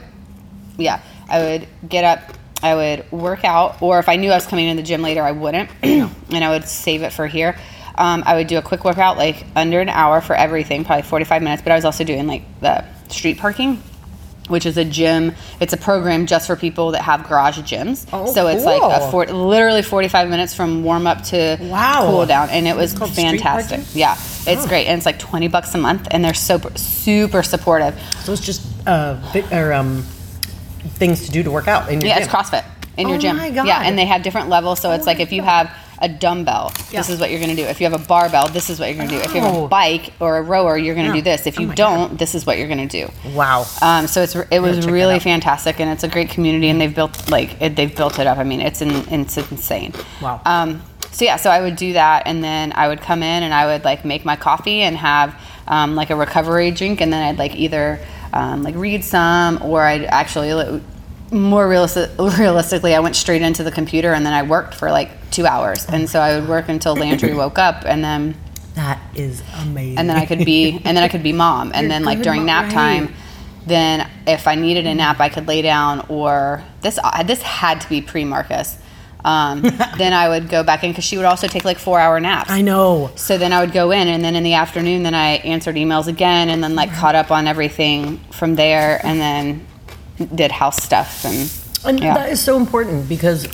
yeah, 0.77 1.01
I 1.27 1.39
would 1.39 1.67
get 1.89 2.03
up. 2.03 2.37
I 2.63 2.75
would 2.75 3.11
work 3.11 3.43
out, 3.43 3.81
or 3.81 3.99
if 3.99 4.07
I 4.09 4.15
knew 4.17 4.31
I 4.31 4.35
was 4.35 4.45
coming 4.45 4.67
in 4.67 4.77
the 4.77 4.83
gym 4.83 5.01
later, 5.01 5.23
I 5.23 5.31
wouldn't, 5.31 5.69
and 5.83 6.11
I 6.43 6.49
would 6.49 6.67
save 6.67 7.01
it 7.03 7.11
for 7.11 7.27
here. 7.27 7.57
Um, 7.95 8.23
I 8.25 8.35
would 8.35 8.47
do 8.47 8.57
a 8.57 8.61
quick 8.61 8.83
workout, 8.85 9.17
like 9.17 9.45
under 9.55 9.79
an 9.81 9.89
hour 9.89 10.21
for 10.21 10.35
everything, 10.35 10.85
probably 10.85 11.03
forty-five 11.03 11.41
minutes. 11.41 11.61
But 11.61 11.71
I 11.71 11.75
was 11.75 11.85
also 11.85 12.03
doing 12.03 12.25
like 12.25 12.43
the 12.61 12.85
street 13.09 13.37
parking, 13.37 13.83
which 14.47 14.65
is 14.65 14.77
a 14.77 14.85
gym. 14.85 15.33
It's 15.59 15.73
a 15.73 15.77
program 15.77 16.25
just 16.25 16.47
for 16.47 16.55
people 16.55 16.91
that 16.91 17.01
have 17.01 17.27
garage 17.27 17.59
gyms. 17.59 18.07
Oh, 18.13 18.31
so 18.31 18.47
it's 18.47 18.63
like 18.63 18.81
a 18.81 19.11
four, 19.11 19.25
literally 19.25 19.81
forty-five 19.81 20.29
minutes 20.29 20.55
from 20.55 20.83
warm 20.83 21.05
up 21.05 21.23
to 21.25 21.57
Wow. 21.61 22.07
cool 22.09 22.25
down, 22.25 22.49
and 22.49 22.65
it 22.67 22.75
was 22.75 22.91
It's 22.91 22.99
called 22.99 23.11
street 23.11 23.23
fantastic. 23.41 23.81
Yeah, 23.93 24.13
it's 24.47 24.65
great, 24.67 24.87
and 24.87 24.97
it's 24.97 25.05
like 25.05 25.19
twenty 25.19 25.49
bucks 25.49 25.75
a 25.75 25.77
month, 25.77 26.07
and 26.11 26.23
they're 26.23 26.33
super 26.33 26.71
super 26.77 27.43
supportive. 27.43 27.99
So 28.23 28.31
it's 28.31 28.41
just 28.41 28.61
uh, 28.87 29.17
or 29.51 29.73
um, 29.73 30.05
things 30.83 31.25
to 31.25 31.31
do 31.31 31.43
to 31.43 31.51
work 31.51 31.67
out 31.67 31.87
in 31.89 31.93
your 31.95 32.01
gym. 32.01 32.07
Yeah, 32.09 32.15
gym. 32.15 32.23
it's 32.23 32.31
CrossFit 32.33 32.65
in 32.97 33.07
your 33.07 33.17
Oh 33.17 33.21
gym. 33.21 33.37
my 33.37 33.49
God. 33.51 33.67
Yeah, 33.67 33.81
and 33.83 33.97
they 33.97 34.05
have 34.05 34.23
different 34.23 34.49
levels. 34.49 34.79
So 34.79 34.91
it's 34.91 35.03
Oh 35.03 35.05
like 35.05 35.17
my 35.17 35.23
if 35.23 35.31
you 35.31 35.41
God. 35.41 35.67
have 35.67 35.77
a 36.03 36.09
dumbbell, 36.09 36.71
this 36.91 37.09
is 37.09 37.19
what 37.19 37.29
you're 37.29 37.39
going 37.39 37.55
to 37.55 37.55
do. 37.55 37.67
If 37.67 37.79
you 37.79 37.87
have 37.87 37.93
a 37.99 38.03
barbell, 38.03 38.47
this 38.47 38.71
is 38.71 38.79
what 38.79 38.87
you're 38.89 38.97
going 38.97 39.09
to 39.09 39.15
do. 39.17 39.21
If 39.21 39.35
you 39.35 39.41
have 39.41 39.53
Oh. 39.53 39.65
a 39.65 39.67
bike 39.67 40.11
or 40.19 40.37
a 40.37 40.41
rower, 40.41 40.75
you're 40.75 40.95
going 40.95 41.05
to 41.05 41.11
Yeah. 41.15 41.21
do 41.21 41.21
this. 41.21 41.45
If 41.45 41.59
Oh 41.59 41.61
you 41.61 41.67
God. 41.67 41.75
don't, 41.75 42.17
this 42.17 42.33
is 42.33 42.43
what 42.45 42.57
you're 42.57 42.67
going 42.67 42.87
to 42.87 43.05
do. 43.05 43.11
Wow. 43.35 43.67
Um, 43.83 44.07
so 44.07 44.23
it's 44.23 44.35
it 44.35 44.59
was 44.61 44.87
really 44.87 45.19
fantastic, 45.19 45.79
and 45.79 45.89
it's 45.91 46.03
a 46.03 46.07
great 46.07 46.31
community, 46.31 46.69
and 46.69 46.81
they've 46.81 46.93
built 46.93 47.29
like 47.29 47.61
it, 47.61 47.75
they've 47.75 47.95
built 47.95 48.17
it 48.17 48.25
up. 48.25 48.39
I 48.39 48.43
mean, 48.43 48.61
it's 48.61 48.81
in, 48.81 48.89
it's 49.13 49.37
insane. 49.37 49.93
Wow. 50.21 50.41
Um, 50.45 50.81
so 51.11 51.23
yeah, 51.25 51.35
so 51.35 51.51
I 51.51 51.61
would 51.61 51.75
do 51.75 51.93
that, 51.93 52.23
and 52.25 52.43
then 52.43 52.73
I 52.75 52.87
would 52.87 53.01
come 53.01 53.21
in 53.21 53.43
and 53.43 53.53
I 53.53 53.67
would 53.67 53.83
like 53.83 54.03
make 54.03 54.25
my 54.25 54.35
coffee 54.35 54.81
and 54.81 54.97
have 54.97 55.35
um, 55.67 55.95
like 55.95 56.09
a 56.09 56.15
recovery 56.15 56.71
drink, 56.71 56.99
and 56.99 57.13
then 57.13 57.21
I'd 57.23 57.37
like 57.37 57.55
either 57.55 57.99
um, 58.33 58.63
like 58.63 58.75
read 58.75 59.03
some, 59.03 59.61
or 59.61 59.81
I'd 59.81 60.05
actually 60.05 60.81
more 61.31 61.67
realistic, 61.67 62.11
realistically, 62.19 62.93
I 62.93 62.99
went 62.99 63.15
straight 63.15 63.41
into 63.41 63.63
the 63.63 63.71
computer, 63.71 64.13
and 64.13 64.25
then 64.25 64.33
I 64.33 64.43
worked 64.43 64.75
for 64.75 64.91
like 64.91 65.31
two 65.31 65.45
hours, 65.45 65.85
and 65.87 66.09
so 66.09 66.19
I 66.19 66.39
would 66.39 66.49
work 66.49 66.69
until 66.69 66.95
Landry 66.95 67.33
woke 67.33 67.57
up, 67.57 67.83
and 67.85 68.03
then 68.03 68.35
that 68.75 69.01
is 69.15 69.43
amazing. 69.61 69.97
and 69.97 70.09
then 70.09 70.17
I 70.17 70.25
could 70.25 70.45
be 70.45 70.71
and 70.85 70.95
then 70.95 71.03
I 71.03 71.09
could 71.09 71.23
be 71.23 71.33
mom 71.33 71.71
and 71.73 71.83
You're 71.83 71.89
then 71.89 72.05
like 72.05 72.21
during 72.21 72.45
nap 72.45 72.65
right. 72.65 72.73
time 72.73 73.13
then 73.67 74.09
if 74.25 74.47
I 74.47 74.55
needed 74.55 74.87
a 74.87 74.95
nap 74.95 75.19
I 75.19 75.27
could 75.27 75.45
lay 75.45 75.61
down 75.61 76.05
or 76.07 76.63
this 76.79 76.97
this 77.25 77.41
had 77.41 77.81
to 77.81 77.89
be 77.89 78.01
pre 78.01 78.23
Marcus 78.23 78.77
um, 79.23 79.61
then 79.97 80.13
I 80.13 80.29
would 80.29 80.49
go 80.49 80.63
back 80.63 80.83
in 80.83 80.91
because 80.91 81.03
she 81.03 81.17
would 81.17 81.25
also 81.25 81.47
take 81.47 81.63
like 81.65 81.77
four 81.79 81.99
hour 81.99 82.19
naps 82.19 82.49
I 82.49 82.61
know. 82.61 83.11
so 83.15 83.37
then 83.37 83.53
I 83.53 83.61
would 83.61 83.71
go 83.73 83.91
in 83.91 84.07
and 84.07 84.23
then 84.23 84.35
in 84.35 84.43
the 84.43 84.53
afternoon 84.55 85.03
then 85.03 85.13
I 85.13 85.33
answered 85.43 85.75
emails 85.75 86.07
again 86.07 86.49
and 86.49 86.63
then 86.63 86.75
like 86.75 86.91
caught 86.93 87.15
up 87.15 87.31
on 87.31 87.47
everything 87.47 88.17
from 88.31 88.55
there 88.55 88.99
and 89.05 89.19
then 89.19 89.67
did 90.35 90.51
house 90.51 90.81
stuff 90.83 91.25
and 91.25 91.49
And 91.85 91.99
yeah. 91.99 92.13
that 92.15 92.29
is 92.29 92.39
so 92.39 92.57
important 92.57 93.07
because 93.09 93.47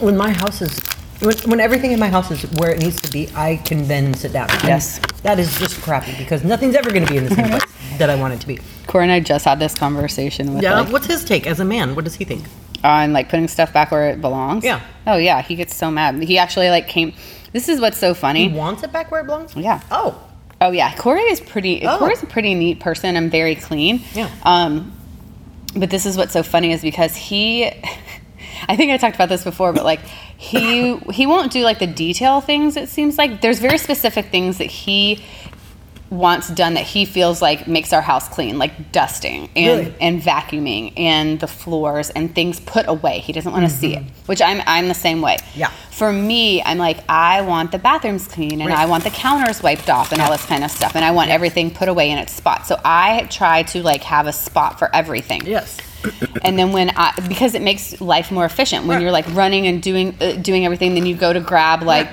when 0.00 0.16
my 0.16 0.30
house 0.30 0.60
is, 0.62 0.78
when, 1.20 1.36
when 1.50 1.60
everything 1.60 1.92
in 1.92 1.98
my 1.98 2.08
house 2.08 2.30
is 2.30 2.42
where 2.60 2.70
it 2.70 2.78
needs 2.78 3.00
to 3.00 3.10
be, 3.10 3.28
I 3.34 3.56
can 3.56 3.88
then 3.88 4.12
sit 4.14 4.32
down. 4.32 4.48
Yes. 4.64 5.00
That 5.22 5.38
is 5.38 5.58
just 5.58 5.80
crappy 5.82 6.14
because 6.18 6.44
nothing's 6.44 6.74
ever 6.76 6.90
going 6.90 7.04
to 7.06 7.10
be 7.10 7.16
in 7.18 7.24
the 7.24 7.34
same 7.34 7.48
place 7.48 7.64
that 7.98 8.08
I 8.10 8.14
want 8.14 8.34
it 8.34 8.40
to 8.42 8.46
be. 8.46 8.60
Corey 8.86 9.04
and 9.04 9.12
I 9.12 9.20
just 9.20 9.44
had 9.44 9.58
this 9.58 9.74
conversation 9.74 10.54
with 10.54 10.62
Yeah. 10.62 10.80
like, 10.80 10.92
What's 10.92 11.06
his 11.06 11.24
take 11.24 11.46
as 11.46 11.58
a 11.58 11.64
man? 11.64 11.94
What 11.96 12.04
does 12.04 12.14
he 12.16 12.24
think? 12.24 12.44
On 12.84 13.12
like 13.12 13.28
putting 13.28 13.48
stuff 13.48 13.72
back 13.72 13.90
where 13.90 14.10
it 14.10 14.20
belongs 14.20 14.62
Yeah. 14.64 14.80
oh 15.06 15.16
yeah 15.16 15.42
he 15.42 15.54
gets 15.56 15.74
so 15.74 15.90
mad 15.90 16.22
he 16.22 16.38
actually 16.38 16.70
like 16.70 16.86
came 16.88 17.12
this 17.52 17.68
is 17.68 17.80
what's 17.80 17.98
so 17.98 18.14
funny 18.14 18.48
He 18.48 18.54
wants 18.56 18.82
it 18.82 18.92
back 18.92 19.10
where 19.10 19.22
it 19.22 19.24
belongs? 19.24 19.56
Yeah. 19.56 19.80
Oh. 19.90 20.22
Oh 20.60 20.70
yeah, 20.70 20.94
Corey 20.96 21.22
is 21.22 21.40
pretty. 21.40 21.86
Oh. 21.86 21.98
Corey's 21.98 22.22
a 22.22 22.26
pretty 22.26 22.52
neat 22.54 22.78
person 22.80 23.16
and 23.16 23.30
very 23.30 23.54
clean. 23.54 24.02
Yeah. 24.12 24.28
Um, 24.42 24.92
but 25.74 25.88
this 25.88 26.04
is 26.04 26.16
what's 26.16 26.32
so 26.32 26.42
funny 26.42 26.72
is 26.72 26.82
because 26.82 27.14
he, 27.16 27.64
I 28.68 28.76
think 28.76 28.90
I 28.92 28.96
talked 28.96 29.14
about 29.14 29.28
this 29.28 29.44
before, 29.44 29.72
but 29.72 29.84
like 29.84 30.00
he 30.36 30.96
he 31.12 31.26
won't 31.26 31.52
do 31.52 31.62
like 31.62 31.78
the 31.78 31.86
detail 31.86 32.40
things. 32.40 32.76
It 32.76 32.88
seems 32.88 33.16
like 33.16 33.40
there's 33.40 33.60
very 33.60 33.78
specific 33.78 34.26
things 34.26 34.58
that 34.58 34.66
he 34.66 35.24
wants 36.10 36.48
done 36.48 36.74
that 36.74 36.84
he 36.86 37.04
feels 37.04 37.42
like 37.42 37.68
makes 37.68 37.92
our 37.92 38.00
house 38.00 38.28
clean, 38.28 38.58
like 38.58 38.92
dusting 38.92 39.50
and 39.54 39.80
Really? 39.86 39.94
and 40.00 40.22
vacuuming 40.22 40.92
and 40.96 41.38
the 41.38 41.46
floors 41.46 42.08
and 42.10 42.34
things 42.34 42.60
put 42.60 42.86
away. 42.88 43.18
He 43.18 43.32
doesn't 43.32 43.52
want 43.52 43.64
to 43.64 43.70
see 43.70 43.94
it, 43.94 44.02
which 44.26 44.40
I'm 44.40 44.62
I'm 44.66 44.88
the 44.88 44.94
same 44.94 45.20
way. 45.20 45.36
Mm-hmm. 45.36 45.60
Yeah. 45.60 45.70
For 45.90 46.12
me, 46.12 46.62
I'm 46.62 46.78
like 46.78 46.98
I 47.08 47.42
want 47.42 47.72
the 47.72 47.78
bathrooms 47.78 48.26
clean 48.26 48.60
and 48.60 48.70
Right. 48.70 48.78
I 48.78 48.86
want 48.86 49.04
the 49.04 49.10
counters 49.10 49.62
wiped 49.62 49.90
off 49.90 50.12
and 50.12 50.22
all 50.22 50.30
this 50.30 50.46
kind 50.46 50.64
of 50.64 50.70
stuff, 50.70 50.96
and 50.96 51.04
I 51.04 51.10
want 51.10 51.30
everything 51.30 51.70
put 51.70 51.88
away 51.88 52.10
in 52.10 52.18
its 52.18 52.32
spot. 52.32 52.66
So 52.66 52.80
I 52.84 53.26
try 53.30 53.64
to 53.64 53.82
like 53.82 54.02
have 54.04 54.26
a 54.26 54.32
spot 54.32 54.78
for 54.78 54.94
everything 54.94 55.44
Yes. 55.44 55.76
and 56.42 56.58
then 56.58 56.72
when 56.72 56.90
I 56.96 57.12
because 57.28 57.54
it 57.54 57.60
makes 57.62 58.00
life 58.00 58.30
more 58.30 58.44
efficient 58.44 58.86
when 58.86 58.96
Right. 58.96 59.02
you're 59.02 59.10
like 59.12 59.26
running 59.34 59.66
and 59.66 59.82
doing 59.82 60.14
uh, 60.20 60.32
doing 60.40 60.64
everything 60.64 60.94
then 60.94 61.04
you 61.04 61.14
go 61.16 61.32
to 61.32 61.40
grab 61.40 61.82
like 61.82 62.08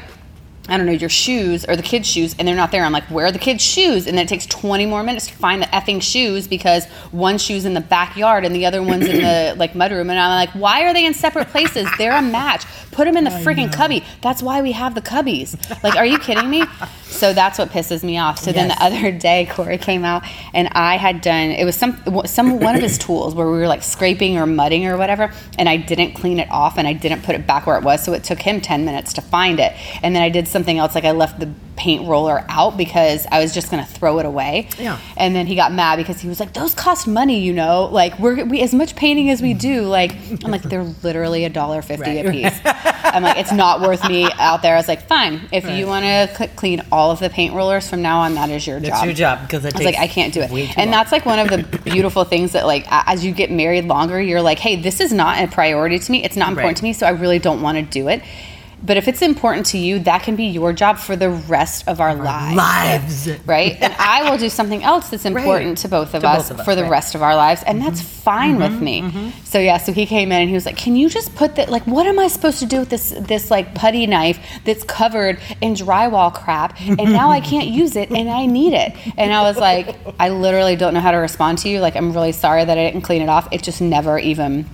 I 0.68 0.78
don't 0.78 0.86
know 0.86 0.92
your 0.92 1.10
shoes 1.10 1.66
or 1.66 1.76
the 1.76 1.84
kids' 1.84 2.08
shoes 2.08 2.36
and 2.38 2.48
they're 2.48 2.56
not 2.56 2.72
there. 2.72 2.84
I'm 2.84 2.92
like, 2.92 3.04
where 3.06 3.28
are 3.28 3.32
the 3.32 3.40
kids' 3.40 3.64
shoes? 3.64 4.08
And 4.08 4.18
then 4.18 4.26
it 4.26 4.30
takes 4.30 4.46
20 4.48 4.86
more 4.86 5.04
minutes 5.04 5.28
to 5.28 5.34
find 5.34 5.62
the 5.62 5.68
effing 5.68 6.02
shoes 6.02 6.48
because 6.48 6.86
one 7.12 7.38
shoe's 7.38 7.66
in 7.66 7.74
the 7.74 7.82
backyard 7.82 8.46
and 8.46 8.56
the 8.56 8.66
other 8.66 8.82
one's 8.82 9.06
in 9.06 9.22
the 9.22 9.56
like 9.60 9.74
mudroom. 9.74 10.10
And 10.10 10.20
I'm 10.20 10.32
like, 10.32 10.50
why 10.52 10.84
are 10.84 10.94
they 10.94 11.06
in 11.06 11.14
separate 11.14 11.50
places? 11.50 11.88
They're 11.98 12.18
a 12.18 12.22
match. 12.22 12.66
Put 12.92 13.06
them 13.06 13.18
in 13.18 13.26
the 13.26 13.30
freaking 13.30 13.72
cubby. 13.72 14.04
That's 14.22 14.42
why 14.42 14.62
we 14.62 14.72
have 14.72 14.96
the 14.96 15.02
cubbies. 15.02 15.56
Like, 15.84 15.96
are 15.96 16.06
you 16.06 16.18
kidding 16.18 16.50
me? 16.50 16.64
So 17.16 17.34
that's 17.34 17.58
what 17.60 17.70
pisses 17.70 18.04
me 18.04 18.18
off. 18.18 18.40
So 18.40 18.52
then 18.52 18.68
the 18.68 18.82
other 18.84 19.12
day, 19.12 19.48
Corey 19.50 19.78
came 19.78 20.04
out 20.04 20.24
and 20.54 20.68
I 20.74 20.98
had 20.98 21.22
done 21.22 21.52
it 21.52 21.64
was 21.64 21.76
some 21.76 22.02
some 22.26 22.60
one 22.60 22.76
of 22.76 22.82
his 22.82 22.98
tools 22.98 23.34
where 23.34 23.50
we 23.50 23.58
were 23.58 23.68
like 23.68 23.84
scraping 23.84 24.38
or 24.38 24.46
mudding 24.46 24.86
or 24.86 24.98
whatever, 24.98 25.32
and 25.58 25.70
I 25.70 25.78
didn't 25.78 26.14
clean 26.14 26.40
it 26.40 26.50
off 26.52 26.78
and 26.78 26.88
I 26.88 26.94
didn't 26.94 27.24
put 27.24 27.36
it 27.36 27.48
back 27.48 27.68
where 27.68 27.78
it 27.78 27.84
was. 27.84 28.04
So 28.04 28.14
it 28.14 28.24
took 28.24 28.42
him 28.42 28.60
ten 28.60 28.84
minutes 28.86 29.14
to 29.14 29.22
find 29.22 29.60
it, 29.60 29.74
and 30.04 30.16
then 30.16 30.24
I 30.24 30.30
did 30.30 30.48
something 30.56 30.78
else 30.78 30.96
like 30.96 31.04
I 31.04 31.12
left 31.12 31.38
the 31.42 31.50
paint 31.76 32.08
roller 32.08 32.46
out 32.48 32.78
because 32.78 33.28
I 33.30 33.40
was 33.42 33.54
just 33.54 33.70
gonna 33.70 33.86
throw 33.86 34.20
it 34.20 34.26
away. 34.26 34.70
Yeah. 34.80 34.98
And 35.18 35.36
then 35.36 35.46
he 35.46 35.56
got 35.56 35.74
mad 35.74 35.98
because 35.98 36.22
he 36.22 36.30
was 36.30 36.40
like, 36.40 36.54
"Those 36.54 36.74
cost 36.74 37.06
money, 37.08 37.42
you 37.42 37.52
know. 37.52 37.90
Like 37.92 38.18
we're 38.18 38.46
we 38.46 38.62
as 38.62 38.74
much 38.74 38.96
painting 38.96 39.30
as 39.30 39.42
we 39.42 39.54
do. 39.54 39.82
Like 39.82 40.16
I'm 40.46 40.52
like 40.52 40.62
they're 40.64 40.84
literally 41.04 41.44
a 41.44 41.50
dollar 41.50 41.82
fifty 41.82 42.12
Right. 42.16 42.26
a 42.26 42.32
piece. 42.32 42.60
I'm 43.16 43.24
like 43.24 43.38
it's 43.38 43.52
not 43.52 43.82
worth 43.82 44.08
me 44.08 44.30
out 44.40 44.62
there. 44.62 44.74
I 44.76 44.78
was 44.78 44.88
like, 44.88 45.08
fine, 45.08 45.42
if 45.52 45.70
you 45.70 45.86
want 45.88 46.06
to 46.06 46.34
cl- 46.38 46.50
clean 46.56 46.82
all 46.92 47.12
of 47.12 47.20
the 47.20 47.30
paint 47.30 47.54
rollers 47.54 47.90
from 47.90 48.02
now 48.02 48.20
on, 48.22 48.36
that 48.36 48.50
is 48.50 48.66
your 48.66 48.80
That's 48.80 48.98
job. 49.00 49.06
your 49.06 49.14
job 49.14 49.42
because 49.42 49.66
I 49.66 49.70
was 49.76 49.84
like, 49.84 49.98
I 49.98 50.08
can't 50.08 50.34
do 50.34 50.40
it. 50.42 50.50
And 50.52 50.78
long. 50.78 50.92
that's 50.92 51.12
like 51.12 51.26
one 51.26 51.40
of 51.40 51.50
the 51.50 51.80
beautiful 51.84 52.24
things 52.24 52.54
that, 52.54 52.66
like, 52.66 52.86
as 52.90 53.24
you 53.26 53.32
get 53.34 53.52
married 53.52 53.86
longer, 53.86 54.22
you're 54.22 54.42
like, 54.42 54.60
hey, 54.60 54.76
this 54.82 55.00
is 55.02 55.12
not 55.14 55.38
a 55.44 55.48
priority 55.48 56.00
to 56.00 56.12
me. 56.12 56.24
It's 56.24 56.36
not 56.38 56.50
important 56.50 56.68
Right. 56.70 56.78
to 56.78 56.84
me, 56.84 56.94
so 56.94 57.06
I 57.06 57.12
really 57.12 57.40
don't 57.40 57.62
want 57.62 57.78
to 57.78 57.84
do 57.84 58.08
it. 58.08 58.22
But 58.84 58.98
if 58.98 59.08
it's 59.08 59.22
important 59.22 59.66
to 59.68 59.78
you, 59.78 60.00
that 60.00 60.24
can 60.24 60.36
be 60.36 60.46
your 60.46 60.74
job 60.74 60.98
for 60.98 61.16
the 61.16 61.30
rest 61.30 61.88
of 61.88 62.00
our, 62.02 62.16
lives. 62.16 62.56
lives. 63.28 63.40
Right? 63.46 63.78
and 63.82 63.94
I 64.00 64.30
will 64.30 64.38
do 64.38 64.50
something 64.50 64.84
else 64.84 65.10
that's 65.10 65.26
important 65.26 65.78
to 65.80 65.88
both 65.88 66.14
of 66.14 66.22
To 66.22 66.30
us 66.30 66.50
both 66.50 66.52
of 66.52 66.60
us, 66.60 66.66
for 66.66 66.76
the 66.76 66.82
right. 66.82 66.86
Mm-hmm. 66.86 66.92
rest 66.92 67.16
of 67.16 67.24
our 67.24 67.36
lives. 67.36 67.64
And 67.64 67.82
that's 67.82 68.02
fine 68.02 68.58
with 68.58 68.82
me. 68.82 69.32
So 69.44 69.60
yeah, 69.60 69.78
so 69.78 69.92
he 69.92 70.06
came 70.06 70.32
in 70.32 70.42
and 70.42 70.50
he 70.50 70.56
was 70.56 70.66
like, 70.66 70.78
Can 70.78 70.96
you 70.96 71.10
just 71.10 71.36
put 71.36 71.56
that 71.56 71.70
like 71.70 71.86
what 71.88 72.08
am 72.08 72.20
I 72.20 72.28
supposed 72.28 72.60
to 72.60 72.66
do 72.66 72.80
with 72.80 72.90
this 72.90 73.12
this 73.20 73.50
like 73.50 73.74
putty 73.76 74.06
knife 74.08 74.40
that's 74.66 74.84
covered 74.84 75.40
in 75.62 75.74
drywall 75.74 76.34
crap 76.34 76.80
and 76.82 76.98
now 76.98 77.30
I 77.30 77.40
can't 77.40 77.68
use 77.82 77.96
it 77.96 78.12
and 78.12 78.30
I 78.30 78.46
need 78.46 78.74
it. 78.74 78.94
And 79.18 79.34
I 79.34 79.44
was 79.44 79.58
like, 79.58 79.96
I 80.20 80.30
literally 80.30 80.76
don't 80.76 80.94
know 80.94 81.00
how 81.00 81.12
to 81.12 81.18
respond 81.18 81.60
to 81.60 81.70
you. 81.70 81.80
Like 81.80 81.96
I'm 81.96 82.12
really 82.14 82.32
sorry 82.32 82.66
that 82.66 82.78
I 82.78 82.84
didn't 82.92 83.02
clean 83.02 83.22
it 83.22 83.30
off. 83.30 83.48
It 83.52 83.64
just 83.64 83.82
never 83.82 84.20
even 84.20 84.70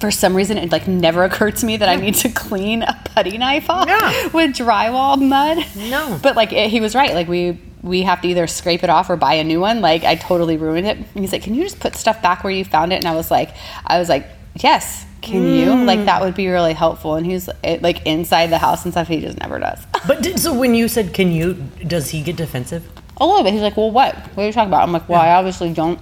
for 0.00 0.10
some 0.10 0.34
reason 0.34 0.58
it 0.58 0.72
like 0.72 0.86
never 0.88 1.24
occurred 1.24 1.56
to 1.56 1.66
me 1.66 1.76
that 1.76 1.88
I 1.88 1.96
need 1.96 2.14
to 2.16 2.28
clean 2.28 2.82
a 2.82 3.00
putty 3.04 3.38
knife 3.38 3.68
off 3.70 3.88
Yeah. 3.88 4.26
with 4.32 4.50
drywall 4.56 5.20
mud. 5.20 5.58
No. 5.76 6.18
But 6.22 6.36
like 6.36 6.52
it, 6.52 6.70
he 6.70 6.80
was 6.80 6.94
right. 6.94 7.14
Like 7.14 7.28
we 7.28 7.58
we 7.82 8.02
have 8.02 8.20
to 8.22 8.28
either 8.28 8.46
scrape 8.46 8.84
it 8.84 8.90
off 8.90 9.10
or 9.10 9.16
buy 9.16 9.34
a 9.34 9.44
new 9.44 9.60
one. 9.60 9.80
Like 9.80 10.04
I 10.04 10.14
totally 10.14 10.56
ruined 10.56 10.86
it. 10.86 10.96
And 10.96 11.08
he's 11.14 11.32
like, 11.32 11.42
"Can 11.42 11.54
you 11.54 11.62
just 11.64 11.80
put 11.80 11.96
stuff 11.96 12.22
back 12.22 12.44
where 12.44 12.52
you 12.52 12.64
found 12.64 12.92
it?" 12.92 12.96
And 12.96 13.06
I 13.06 13.14
was 13.14 13.30
like, 13.30 13.50
I 13.86 13.98
was 13.98 14.08
like, 14.08 14.26
"Yes." 14.56 15.06
Can 15.20 15.46
you? 15.54 15.66
Mm. 15.66 15.86
Like 15.86 16.04
that 16.06 16.20
would 16.20 16.34
be 16.34 16.48
really 16.48 16.72
helpful. 16.72 17.14
And 17.14 17.24
he's 17.24 17.48
like 17.80 18.04
inside 18.06 18.48
the 18.48 18.58
house 18.58 18.84
and 18.84 18.92
stuff. 18.92 19.06
He 19.06 19.20
just 19.20 19.38
never 19.38 19.58
does. 19.60 19.78
But 20.06 20.20
did, 20.20 20.40
so 20.40 20.52
when 20.52 20.74
you 20.74 20.88
said, 20.88 21.14
"Can 21.14 21.30
you?" 21.30 21.54
Does 21.86 22.10
he 22.10 22.22
get 22.22 22.34
defensive? 22.36 22.88
a 23.18 23.26
little 23.26 23.44
bit. 23.44 23.52
He's 23.52 23.62
like, 23.62 23.76
"Well, 23.76 23.90
what? 23.92 24.16
What 24.16 24.42
are 24.42 24.46
you 24.46 24.52
talking 24.52 24.68
about?" 24.70 24.82
I'm 24.82 24.90
like, 24.92 25.08
"Well, 25.08 25.20
I 25.20 25.30
obviously 25.34 25.72
don't." 25.72 26.00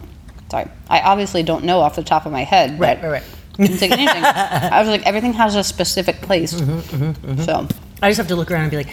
Sorry, 0.50 0.66
I 0.88 1.00
obviously 1.00 1.42
don't 1.42 1.64
know 1.64 1.80
off 1.80 1.96
the 1.96 2.02
top 2.02 2.24
of 2.24 2.32
my 2.32 2.44
head. 2.44 2.80
Right, 2.80 3.00
right, 3.02 3.10
right. 3.10 3.22
He's 3.56 3.80
like 3.82 3.90
anything. 3.90 4.22
I 4.24 4.80
was 4.80 4.88
like, 4.88 5.06
everything 5.06 5.32
has 5.34 5.54
a 5.54 5.62
specific 5.64 6.22
place. 6.22 6.54
Mm-hmm, 6.54 7.42
So 7.42 7.66
I 8.02 8.08
just 8.10 8.18
have 8.18 8.28
to 8.28 8.36
look 8.36 8.50
around 8.50 8.62
and 8.62 8.70
be 8.70 8.76
like, 8.78 8.88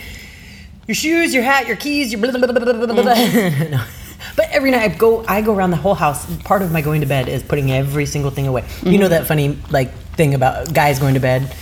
your 0.87 0.95
shoes, 0.95 1.33
your 1.33 1.43
hat, 1.43 1.67
your 1.67 1.77
keys, 1.77 2.11
your 2.11 2.21
blah, 2.21 2.31
blah, 2.31 2.39
blah, 2.39 2.51
blah, 2.51 2.73
blah, 2.73 2.85
blah, 2.85 3.03
blah. 3.03 3.13
no. 3.69 3.83
But 4.35 4.47
every 4.51 4.71
night 4.71 4.81
I 4.91 4.95
go, 4.95 5.23
I 5.27 5.41
go 5.41 5.53
around 5.53 5.71
the 5.71 5.77
whole 5.77 5.93
house. 5.95 6.25
Part 6.43 6.61
of 6.61 6.71
my 6.71 6.81
going 6.81 7.01
to 7.01 7.07
bed 7.07 7.27
is 7.29 7.43
putting 7.43 7.71
every 7.71 8.05
single 8.05 8.31
thing 8.31 8.47
away. 8.47 8.65
You 8.83 8.97
know 8.97 9.07
that 9.07 9.27
funny 9.27 9.57
like 9.69 9.91
thing 10.15 10.33
about 10.33 10.73
guys 10.73 10.99
going 10.99 11.13
to 11.13 11.19
bed? 11.19 11.53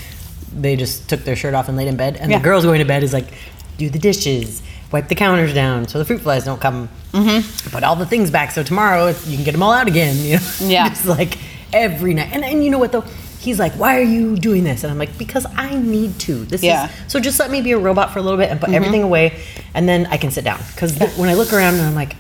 They 0.54 0.76
just 0.76 1.10
took 1.10 1.22
their 1.22 1.36
shirt 1.36 1.54
off 1.54 1.68
and 1.68 1.76
laid 1.78 1.88
in 1.90 1.98
bed, 1.98 2.16
and 2.18 2.32
Yeah. 2.32 2.38
the 2.40 2.44
girls 2.44 2.64
going 2.64 2.80
to 2.80 2.86
bed 2.86 3.04
is 3.04 3.12
like, 3.14 3.28
do 3.78 3.90
the 3.90 4.00
dishes, 4.00 4.62
wipe 4.92 5.10
the 5.10 5.16
counters 5.16 5.54
down 5.54 5.86
so 5.88 6.00
the 6.00 6.06
fruit 6.06 6.22
flies 6.22 6.46
don't 6.46 6.62
come. 6.62 6.88
Mm-hmm. 7.12 7.70
Put 7.72 7.84
all 7.84 7.96
the 7.98 8.06
things 8.06 8.32
back 8.32 8.52
so 8.52 8.64
tomorrow 8.64 9.08
you 9.28 9.36
can 9.36 9.44
get 9.44 9.52
them 9.52 9.62
all 9.64 9.74
out 9.74 9.88
again. 9.88 10.16
You 10.18 10.38
know? 10.38 10.44
Yeah. 10.62 10.88
It's 10.92 11.06
like 11.06 11.38
every 11.74 12.14
night, 12.14 12.30
and 12.32 12.44
and 12.44 12.64
you 12.64 12.70
know 12.72 12.80
what 12.80 12.92
though? 12.92 13.06
He's 13.40 13.60
like, 13.60 13.74
why 13.74 14.00
are 14.00 14.04
you 14.04 14.36
doing 14.36 14.64
this? 14.64 14.84
And 14.84 14.92
I'm 14.92 14.98
like, 14.98 15.20
because 15.20 15.46
I 15.56 15.76
need 15.76 16.18
to. 16.22 16.46
This 16.46 16.64
Yeah. 16.64 16.86
is 16.86 16.92
so 17.08 17.20
just 17.20 17.40
let 17.40 17.52
me 17.52 17.62
be 17.62 17.74
a 17.74 17.78
robot 17.78 18.12
for 18.12 18.18
a 18.18 18.22
little 18.24 18.40
bit 18.40 18.50
and 18.50 18.60
put 18.60 18.68
mm-hmm. 18.68 18.76
everything 18.76 19.04
away, 19.04 19.40
and 19.74 19.88
then 19.88 20.08
I 20.08 20.18
can 20.18 20.32
sit 20.32 20.44
down. 20.44 20.60
Because 20.74 20.98
when 21.18 21.30
I 21.30 21.36
look 21.36 21.54
around 21.54 21.76
and 21.76 21.84
I'm 21.84 21.94
like, 21.94 22.16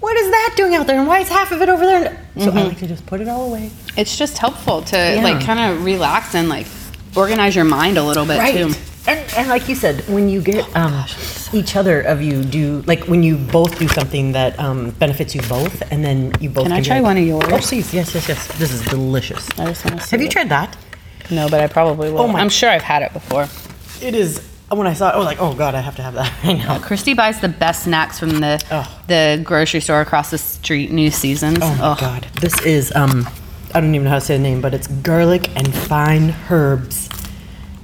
what 0.00 0.16
is 0.16 0.30
that 0.30 0.54
doing 0.56 0.74
out 0.74 0.86
there? 0.86 0.98
And 0.98 1.06
why 1.06 1.18
is 1.20 1.28
half 1.28 1.52
of 1.52 1.60
it 1.60 1.68
over 1.68 1.84
there? 1.84 2.26
So 2.38 2.44
I 2.44 2.46
mm-hmm. 2.46 2.58
like 2.68 2.78
to 2.78 2.86
just 2.86 3.04
put 3.06 3.20
it 3.20 3.28
all 3.28 3.48
away. 3.48 3.70
it's 3.96 4.16
just 4.16 4.38
helpful 4.38 4.82
to 4.82 4.96
Yeah. 4.96 5.22
like 5.22 5.44
kind 5.44 5.60
of 5.60 5.84
relax 5.84 6.34
and 6.34 6.48
like 6.48 6.66
organize 7.16 7.56
your 7.56 7.64
mind 7.64 7.98
a 7.98 8.04
little 8.04 8.24
bit 8.24 8.38
too. 8.54 8.72
And, 9.08 9.20
and 9.36 9.48
like 9.48 9.68
you 9.68 9.74
said, 9.74 10.00
when 10.08 10.28
you 10.28 10.42
get 10.42 10.64
um, 10.76 11.04
each 11.52 11.76
other 11.76 12.00
of 12.00 12.20
you 12.22 12.42
do 12.42 12.82
like 12.86 13.04
when 13.04 13.22
you 13.22 13.36
both 13.36 13.78
do 13.78 13.86
something 13.88 14.32
that 14.32 14.58
um, 14.58 14.90
benefits 14.90 15.34
you 15.34 15.42
both, 15.42 15.80
and 15.92 16.04
then 16.04 16.32
you 16.40 16.50
both 16.50 16.64
Can 16.64 16.72
I 16.72 16.80
try 16.80 17.00
one 17.00 17.16
of 17.16 17.24
yours? 17.24 17.44
Oh, 17.48 17.58
please, 17.58 17.94
yes, 17.94 18.14
yes, 18.14 18.28
yes. 18.28 18.46
This 18.58 18.72
is 18.72 18.82
delicious. 18.86 19.48
I 19.58 19.66
just 19.66 19.84
want 19.84 20.00
to. 20.00 20.10
Have 20.10 20.20
you 20.20 20.28
tried 20.28 20.48
that? 20.48 20.76
No, 21.30 21.48
but 21.48 21.60
I 21.60 21.66
probably 21.68 22.10
will. 22.10 22.20
Oh 22.20 22.28
my- 22.28 22.40
I'm 22.40 22.48
sure 22.48 22.68
I've 22.70 22.82
had 22.82 23.02
it 23.02 23.12
before. 23.12 23.46
It 24.00 24.14
is. 24.14 24.44
When 24.68 24.88
I 24.88 24.94
saw 24.94 25.10
it, 25.10 25.14
I 25.14 25.16
was 25.18 25.26
like, 25.26 25.40
oh 25.40 25.54
god, 25.54 25.76
I 25.76 25.80
have 25.80 25.94
to 25.96 26.02
have 26.02 26.14
that 26.14 26.32
right 26.44 26.58
now. 26.58 26.80
Christy 26.80 27.14
buys 27.14 27.40
the 27.40 27.48
best 27.48 27.84
snacks 27.84 28.18
from 28.18 28.40
the 28.40 28.60
Oh. 28.72 29.02
the 29.06 29.40
grocery 29.44 29.80
store 29.80 30.00
across 30.00 30.32
the 30.32 30.38
street. 30.38 30.90
New 30.90 31.12
seasons. 31.12 31.58
Oh 31.62 31.72
my 31.76 31.84
Ugh. 31.92 31.98
god, 32.00 32.26
this 32.40 32.60
is 32.66 32.92
um, 32.96 33.28
I 33.72 33.80
don't 33.80 33.94
even 33.94 34.02
know 34.04 34.10
how 34.10 34.16
to 34.18 34.20
say 34.24 34.36
the 34.36 34.42
name, 34.42 34.60
but 34.60 34.74
it's 34.74 34.88
garlic 34.88 35.48
and 35.56 35.72
fine 35.72 36.34
herbs. 36.50 37.08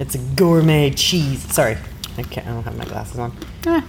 It's 0.03 0.17
a 0.17 0.19
gourmet 0.19 0.91
cheese. 0.91 1.41
Sorry, 1.53 1.77
I 2.19 2.23
can't. 2.25 2.45
I 2.49 2.51
don't 2.51 2.65
have 2.65 2.77
my 2.77 2.85
glasses 2.85 3.19
on. 3.21 3.31
Eh, 3.67 3.81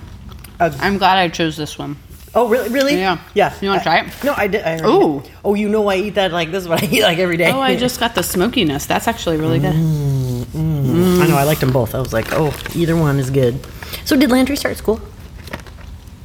Uh, 0.60 0.70
I'm 0.80 1.00
glad 1.00 1.18
I 1.18 1.28
chose 1.30 1.58
this 1.58 1.80
one. 1.80 1.98
Oh 2.36 2.48
really? 2.48 2.70
Really? 2.70 2.96
Yeah. 2.98 3.18
Yeah. 3.34 3.52
You 3.62 3.70
wanna 3.70 3.82
I- 3.82 3.84
try 3.84 3.98
it? 4.02 4.24
No, 4.24 4.34
I 4.38 4.46
did. 4.48 4.64
I 4.64 4.78
already 4.80 5.06
Ooh. 5.06 5.22
did. 5.22 5.32
Oh, 5.44 5.54
you 5.56 5.70
know 5.70 5.88
I 5.90 5.96
eat 5.98 6.14
that 6.16 6.32
like 6.32 6.52
this 6.52 6.62
is 6.64 6.70
what 6.70 6.84
I 6.84 6.86
eat 6.94 7.02
like 7.02 7.18
every 7.18 7.38
day. 7.38 7.52
Oh, 7.52 7.60
I 7.60 7.76
just 7.76 8.00
got 8.00 8.14
the 8.14 8.22
smokiness. 8.22 8.86
That's 8.86 9.08
actually 9.08 9.38
really 9.38 9.60
good. 9.60 9.74
I 9.76 11.28
know 11.28 11.38
I 11.38 11.44
liked 11.46 11.62
them 11.62 11.72
both. 11.72 11.96
I 11.96 12.00
was 12.00 12.14
like, 12.14 12.32
oh, 12.34 12.54
either 12.76 12.96
one 12.96 13.18
is 13.20 13.30
good. 13.32 13.58
So 14.06 14.16
did 14.16 14.30
Landry 14.30 14.56
start 14.56 14.78
school? 14.78 15.00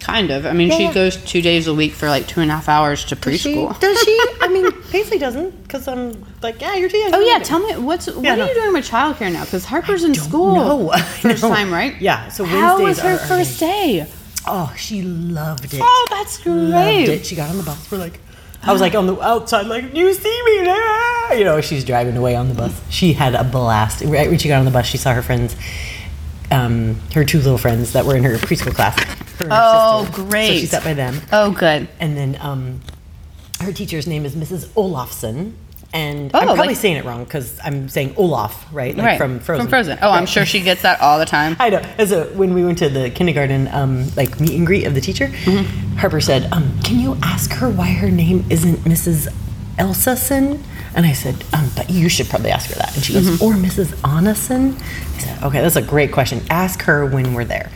Kind 0.08 0.30
of. 0.30 0.46
I 0.46 0.52
mean, 0.54 0.70
she 0.70 0.84
Yeah. 0.84 0.92
goes 0.94 1.16
two 1.18 1.42
days 1.42 1.66
a 1.66 1.74
week 1.74 1.92
for 1.92 2.08
like 2.08 2.26
two 2.26 2.40
and 2.40 2.50
a 2.50 2.54
half 2.54 2.68
hours 2.68 3.04
to 3.06 3.14
Does 3.14 3.40
she? 3.40 3.54
preschool. 3.54 3.78
Does 3.78 3.98
she? 4.02 4.18
I 4.40 4.48
mean, 4.48 4.72
Paisley 4.90 5.18
doesn't, 5.18 5.62
because 5.64 5.86
I'm 5.86 6.24
like, 6.42 6.60
yeah, 6.62 6.74
you're 6.76 6.88
too 6.88 6.96
young. 6.96 7.14
Oh 7.14 7.20
yeah, 7.20 7.38
tell 7.40 7.58
me 7.60 7.76
what's 7.76 8.06
what 8.06 8.24
Yeah, 8.24 8.34
are 8.40 8.48
you 8.48 8.54
doing 8.54 8.72
with 8.72 8.88
childcare 8.88 9.30
now? 9.30 9.44
Because 9.44 9.66
Harper's 9.66 10.04
in 10.04 10.12
don't 10.12 10.24
school. 10.24 10.54
know. 10.54 10.90
I 10.94 11.00
First 11.02 11.42
know. 11.42 11.50
time, 11.50 11.70
right? 11.70 12.00
Yeah, 12.00 12.28
so 12.28 12.44
how 12.44 12.82
was 12.82 12.98
her 13.00 13.14
are 13.14 13.18
first 13.18 13.60
day? 13.60 14.06
Oh, 14.46 14.72
she 14.78 15.02
loved 15.02 15.74
it. 15.74 15.80
Oh, 15.82 16.06
that's 16.10 16.44
Loved 16.46 16.72
great. 16.72 17.08
it. 17.10 17.26
She 17.26 17.36
got 17.36 17.50
on 17.50 17.58
the 17.58 17.62
bus. 17.64 17.90
We're 17.90 17.98
like, 17.98 18.18
I 18.62 18.72
was 18.72 18.80
like 18.80 18.94
on 18.94 19.06
the 19.06 19.20
outside, 19.20 19.66
like, 19.66 19.94
you 19.94 20.14
see 20.14 20.42
me 20.46 20.64
there? 20.64 21.38
You 21.38 21.44
know, 21.44 21.60
she's 21.60 21.84
driving 21.84 22.16
away 22.16 22.34
on 22.34 22.48
the 22.48 22.54
bus. 22.54 22.80
She 22.88 23.12
had 23.12 23.34
a 23.34 23.44
blast. 23.44 24.02
Right 24.04 24.28
when 24.30 24.38
she 24.38 24.48
got 24.48 24.58
on 24.58 24.64
the 24.64 24.70
bus, 24.70 24.86
she 24.86 24.96
saw 24.96 25.12
her 25.12 25.20
friends, 25.22 25.54
um, 26.50 26.94
her 27.14 27.24
two 27.24 27.38
little 27.38 27.58
friends 27.58 27.92
that 27.92 28.04
were 28.04 28.16
in 28.16 28.24
her 28.24 28.36
preschool 28.36 28.74
class. 28.74 28.98
Her 29.38 29.44
and 29.44 29.52
her 29.52 29.58
Oh, 29.62 30.04
sister. 30.04 30.16
So 30.22 30.24
great. 30.28 30.58
she 30.60 30.66
sat 30.66 30.84
by 30.84 30.94
them. 30.94 31.20
Oh, 31.32 31.52
good. 31.52 31.88
And 32.00 32.16
then 32.16 32.36
um, 32.40 32.80
her 33.60 33.72
teacher's 33.72 34.06
name 34.06 34.24
is 34.24 34.34
Mrs. 34.34 34.68
Olafson. 34.76 35.56
And 35.92 36.30
Oh, 36.34 36.40
I'm 36.40 36.46
probably 36.48 36.66
like- 36.68 36.76
saying 36.76 36.96
it 36.96 37.04
wrong 37.06 37.24
because 37.24 37.58
I'm 37.64 37.88
saying 37.88 38.14
Olaf, 38.18 38.66
right? 38.72 38.94
Like 38.94 39.06
right 39.06 39.18
from 39.18 39.40
Frozen. 39.40 39.64
From 39.64 39.70
Frozen. 39.70 39.98
Oh, 40.02 40.10
I'm 40.10 40.26
sure 40.26 40.44
she 40.44 40.60
gets 40.60 40.82
that 40.82 41.00
all 41.00 41.18
the 41.18 41.24
time. 41.24 41.56
I 41.60 41.70
know. 41.70 41.78
As 41.96 42.12
a 42.12 42.24
when 42.34 42.52
we 42.52 42.62
went 42.62 42.76
to 42.78 42.90
the 42.90 43.08
kindergarten, 43.08 43.68
um, 43.68 44.06
like 44.14 44.38
meet 44.38 44.52
and 44.52 44.66
greet 44.66 44.84
of 44.86 44.94
the 44.94 45.00
teacher, 45.00 45.28
Mm-hmm. 45.28 45.96
Harper 45.96 46.20
said, 46.20 46.52
um, 46.52 46.78
"Can 46.84 47.00
you 47.00 47.16
ask 47.22 47.50
her 47.54 47.70
why 47.70 47.88
her 47.88 48.10
name 48.10 48.44
isn't 48.50 48.76
Mrs. 48.84 49.28
Elsason? 49.78 50.62
And 50.94 51.06
I 51.06 51.12
said, 51.12 51.44
um, 51.52 51.70
but 51.76 51.90
you 51.90 52.08
should 52.08 52.28
probably 52.28 52.50
ask 52.50 52.68
her 52.70 52.76
that. 52.76 52.94
And 52.94 53.04
she 53.04 53.12
goes, 53.12 53.26
Mm-hmm. 53.28 53.44
or 53.44 53.52
Mrs. 53.54 53.94
Onison? 54.02 54.74
I 54.80 55.18
said, 55.18 55.42
okay, 55.44 55.60
that's 55.60 55.76
a 55.76 55.82
great 55.82 56.12
question. 56.12 56.40
Ask 56.50 56.82
her 56.82 57.06
when 57.06 57.34
we're 57.34 57.44
there. 57.44 57.70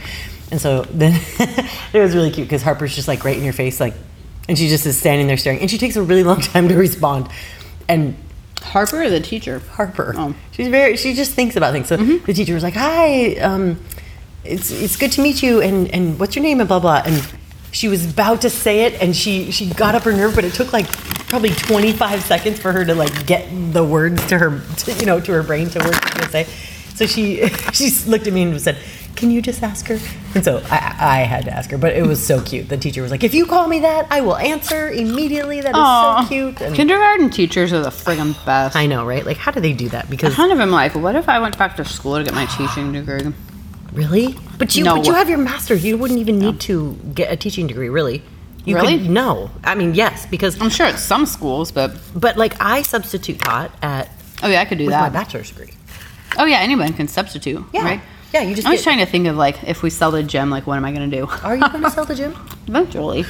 And 0.50 0.60
so 0.60 0.82
then 0.82 1.20
it 1.92 1.98
was 2.00 2.14
really 2.14 2.30
cute 2.30 2.46
because 2.48 2.62
Harper's 2.62 2.94
just 2.94 3.08
like 3.08 3.24
right 3.24 3.36
in 3.36 3.44
your 3.44 3.52
face, 3.52 3.80
like, 3.80 3.94
and 4.48 4.58
she 4.58 4.68
just 4.68 4.84
is 4.86 4.98
standing 4.98 5.26
there 5.28 5.36
staring. 5.36 5.60
And 5.60 5.70
she 5.70 5.78
takes 5.78 5.96
a 5.96 6.02
really 6.02 6.24
long 6.24 6.40
time 6.52 6.68
to 6.68 6.74
respond. 6.76 7.28
And 7.88 8.16
Harper 8.60 9.02
or 9.02 9.10
the 9.10 9.20
teacher? 9.20 9.58
Harper. 9.72 10.14
Oh. 10.16 10.34
She's 10.52 10.68
very. 10.68 10.96
She 10.96 11.14
just 11.14 11.32
thinks 11.32 11.56
about 11.56 11.72
things. 11.72 11.88
So 11.88 11.96
the 11.96 12.32
teacher 12.32 12.54
was 12.54 12.62
like, 12.62 12.74
"Hi, 12.74 13.34
um, 13.36 13.80
it's 14.44 14.70
it's 14.70 14.96
good 14.96 15.10
to 15.12 15.20
meet 15.20 15.42
you, 15.42 15.60
and 15.60 15.90
and 15.92 16.18
what's 16.18 16.36
your 16.36 16.44
name 16.44 16.60
and 16.60 16.68
blah 16.68 16.78
blah." 16.78 17.02
And 17.04 17.26
she 17.72 17.88
was 17.88 18.08
about 18.08 18.42
to 18.42 18.50
say 18.50 18.84
it, 18.84 19.00
and 19.02 19.16
she 19.16 19.50
she 19.50 19.70
got 19.70 19.94
up 19.94 20.02
her 20.04 20.12
nerve, 20.12 20.34
but 20.34 20.44
it 20.44 20.52
took 20.52 20.72
like 20.72 20.86
probably 21.28 21.50
25 21.50 22.22
seconds 22.22 22.60
for 22.60 22.70
her 22.70 22.84
to 22.84 22.94
like 22.94 23.26
get 23.26 23.48
the 23.72 23.82
words 23.82 24.24
to 24.26 24.38
her, 24.38 24.62
to, 24.76 24.92
you 24.92 25.06
know, 25.06 25.18
to 25.18 25.32
her 25.32 25.42
brain 25.42 25.68
to 25.70 25.78
what 25.78 26.12
she 26.12 26.20
was 26.20 26.30
say. 26.30 26.44
So 26.94 27.06
she 27.06 27.46
she 27.72 27.90
looked 28.08 28.26
at 28.26 28.32
me 28.32 28.42
and 28.42 28.60
said. 28.60 28.78
Can 29.14 29.30
you 29.30 29.42
just 29.42 29.62
ask 29.62 29.86
her? 29.88 29.98
And 30.34 30.42
so 30.42 30.62
I, 30.70 30.96
I 30.98 31.16
had 31.18 31.44
to 31.44 31.52
ask 31.52 31.70
her, 31.70 31.76
but 31.76 31.94
it 31.94 32.04
was 32.04 32.24
so 32.26 32.40
cute. 32.40 32.70
The 32.70 32.78
teacher 32.78 33.02
was 33.02 33.10
like, 33.10 33.22
"If 33.22 33.34
you 33.34 33.44
call 33.44 33.68
me 33.68 33.80
that, 33.80 34.06
I 34.10 34.22
will 34.22 34.36
answer 34.36 34.88
immediately. 34.88 35.60
That 35.60 35.68
is 35.68 35.76
Aw. 35.76 36.22
so 36.22 36.28
cute." 36.28 36.60
And 36.62 36.74
Kindergarten 36.74 37.28
teachers 37.28 37.74
are 37.74 37.82
the 37.82 37.90
friggin' 37.90 38.34
best. 38.46 38.74
I 38.74 38.86
know, 38.86 39.04
right? 39.04 39.24
Like, 39.24 39.36
how 39.36 39.50
do 39.52 39.60
they 39.60 39.74
do 39.74 39.90
that? 39.90 40.08
Because 40.08 40.34
kind 40.34 40.50
of 40.50 40.58
am 40.58 40.70
like, 40.70 40.94
what 40.94 41.14
if 41.14 41.28
I 41.28 41.38
went 41.40 41.58
back 41.58 41.76
to 41.76 41.84
school 41.84 42.16
to 42.16 42.24
get 42.24 42.32
my 42.32 42.46
teaching 42.46 42.90
degree? 42.90 43.32
Really? 43.92 44.34
But 44.58 44.74
you 44.76 44.84
No. 44.84 44.96
but 44.96 45.06
you 45.06 45.12
have 45.14 45.28
your 45.28 45.38
master's. 45.38 45.84
You 45.84 45.98
wouldn't 45.98 46.18
even 46.20 46.38
need 46.38 46.60
to 46.60 46.94
get 47.14 47.30
a 47.32 47.36
teaching 47.36 47.66
degree, 47.66 47.88
really. 47.88 48.22
You 48.64 48.76
Really? 48.76 48.98
Could, 48.98 49.10
no. 49.10 49.50
I 49.64 49.74
mean, 49.74 49.94
yes, 49.94 50.24
because 50.26 50.60
I'm 50.60 50.70
sure 50.70 50.86
at 50.86 50.98
some 50.98 51.26
schools, 51.26 51.72
but 51.72 51.90
but 52.14 52.36
like 52.36 52.54
I 52.60 52.82
substitute 52.82 53.40
taught 53.40 53.70
at 53.82 54.08
oh 54.42 54.48
yeah, 54.48 54.60
I 54.60 54.64
could 54.64 54.78
do 54.78 54.88
that 54.88 55.04
with 55.04 55.12
my 55.12 55.18
bachelor's 55.20 55.50
degree. 55.50 55.74
Oh 56.38 56.44
yeah, 56.46 56.58
anyone 56.58 56.92
can 56.94 57.08
substitute, 57.08 57.62
Yeah. 57.72 57.82
right? 57.84 58.00
Yeah, 58.32 58.42
you 58.42 58.54
just 58.54 58.66
I 58.66 58.70
was 58.70 58.80
get- 58.80 58.84
trying 58.84 58.98
to 58.98 59.06
think 59.06 59.26
of 59.26 59.36
like 59.36 59.62
if 59.64 59.82
we 59.82 59.90
sell 59.90 60.10
the 60.10 60.22
gym, 60.22 60.48
like 60.48 60.66
what 60.66 60.76
am 60.76 60.84
I 60.86 60.92
gonna 60.92 61.08
do? 61.08 61.26
Are 61.42 61.56
you 61.56 61.68
going 61.68 61.82
to 61.88 61.90
sell 61.90 62.04
the 62.06 62.14
gym? 62.14 62.34
Eventually. 62.68 63.24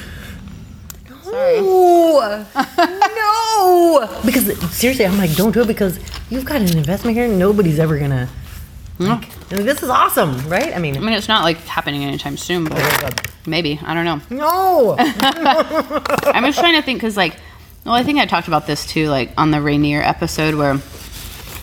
Sorry. 1.23 1.59
No. 1.61 2.45
no. 2.55 4.19
Because 4.25 4.45
seriously, 4.73 5.05
I'm 5.05 5.17
like, 5.17 5.35
don't 5.35 5.51
do 5.51 5.61
it 5.61 5.67
because 5.67 5.99
you've 6.29 6.45
got 6.45 6.61
an 6.61 6.77
investment 6.77 7.17
here. 7.17 7.27
Nobody's 7.27 7.79
ever 7.79 7.97
gonna. 7.99 8.29
Like, 8.99 9.25
I 9.51 9.55
this 9.55 9.81
is 9.83 9.89
awesome, 9.89 10.47
right? 10.47 10.73
I 10.73 10.79
mean, 10.79 10.95
I 10.95 10.99
mean, 10.99 11.13
it's 11.13 11.27
not 11.27 11.43
like 11.43 11.57
happening 11.65 12.03
anytime 12.03 12.37
soon, 12.37 12.65
but 12.65 12.73
very 12.77 13.13
maybe 13.45 13.79
I 13.83 13.93
don't 13.93 14.05
know. 14.05 14.21
no. 14.29 14.95
I'm 14.99 16.43
just 16.45 16.59
trying 16.59 16.75
to 16.75 16.81
think 16.81 16.99
because, 16.99 17.17
like, 17.17 17.35
well, 17.85 17.95
I 17.95 18.03
think 18.03 18.19
I 18.19 18.25
talked 18.25 18.47
about 18.47 18.67
this 18.67 18.85
too, 18.85 19.09
like 19.09 19.31
on 19.37 19.51
the 19.51 19.61
Rainier 19.61 20.01
episode 20.01 20.55
where 20.55 20.79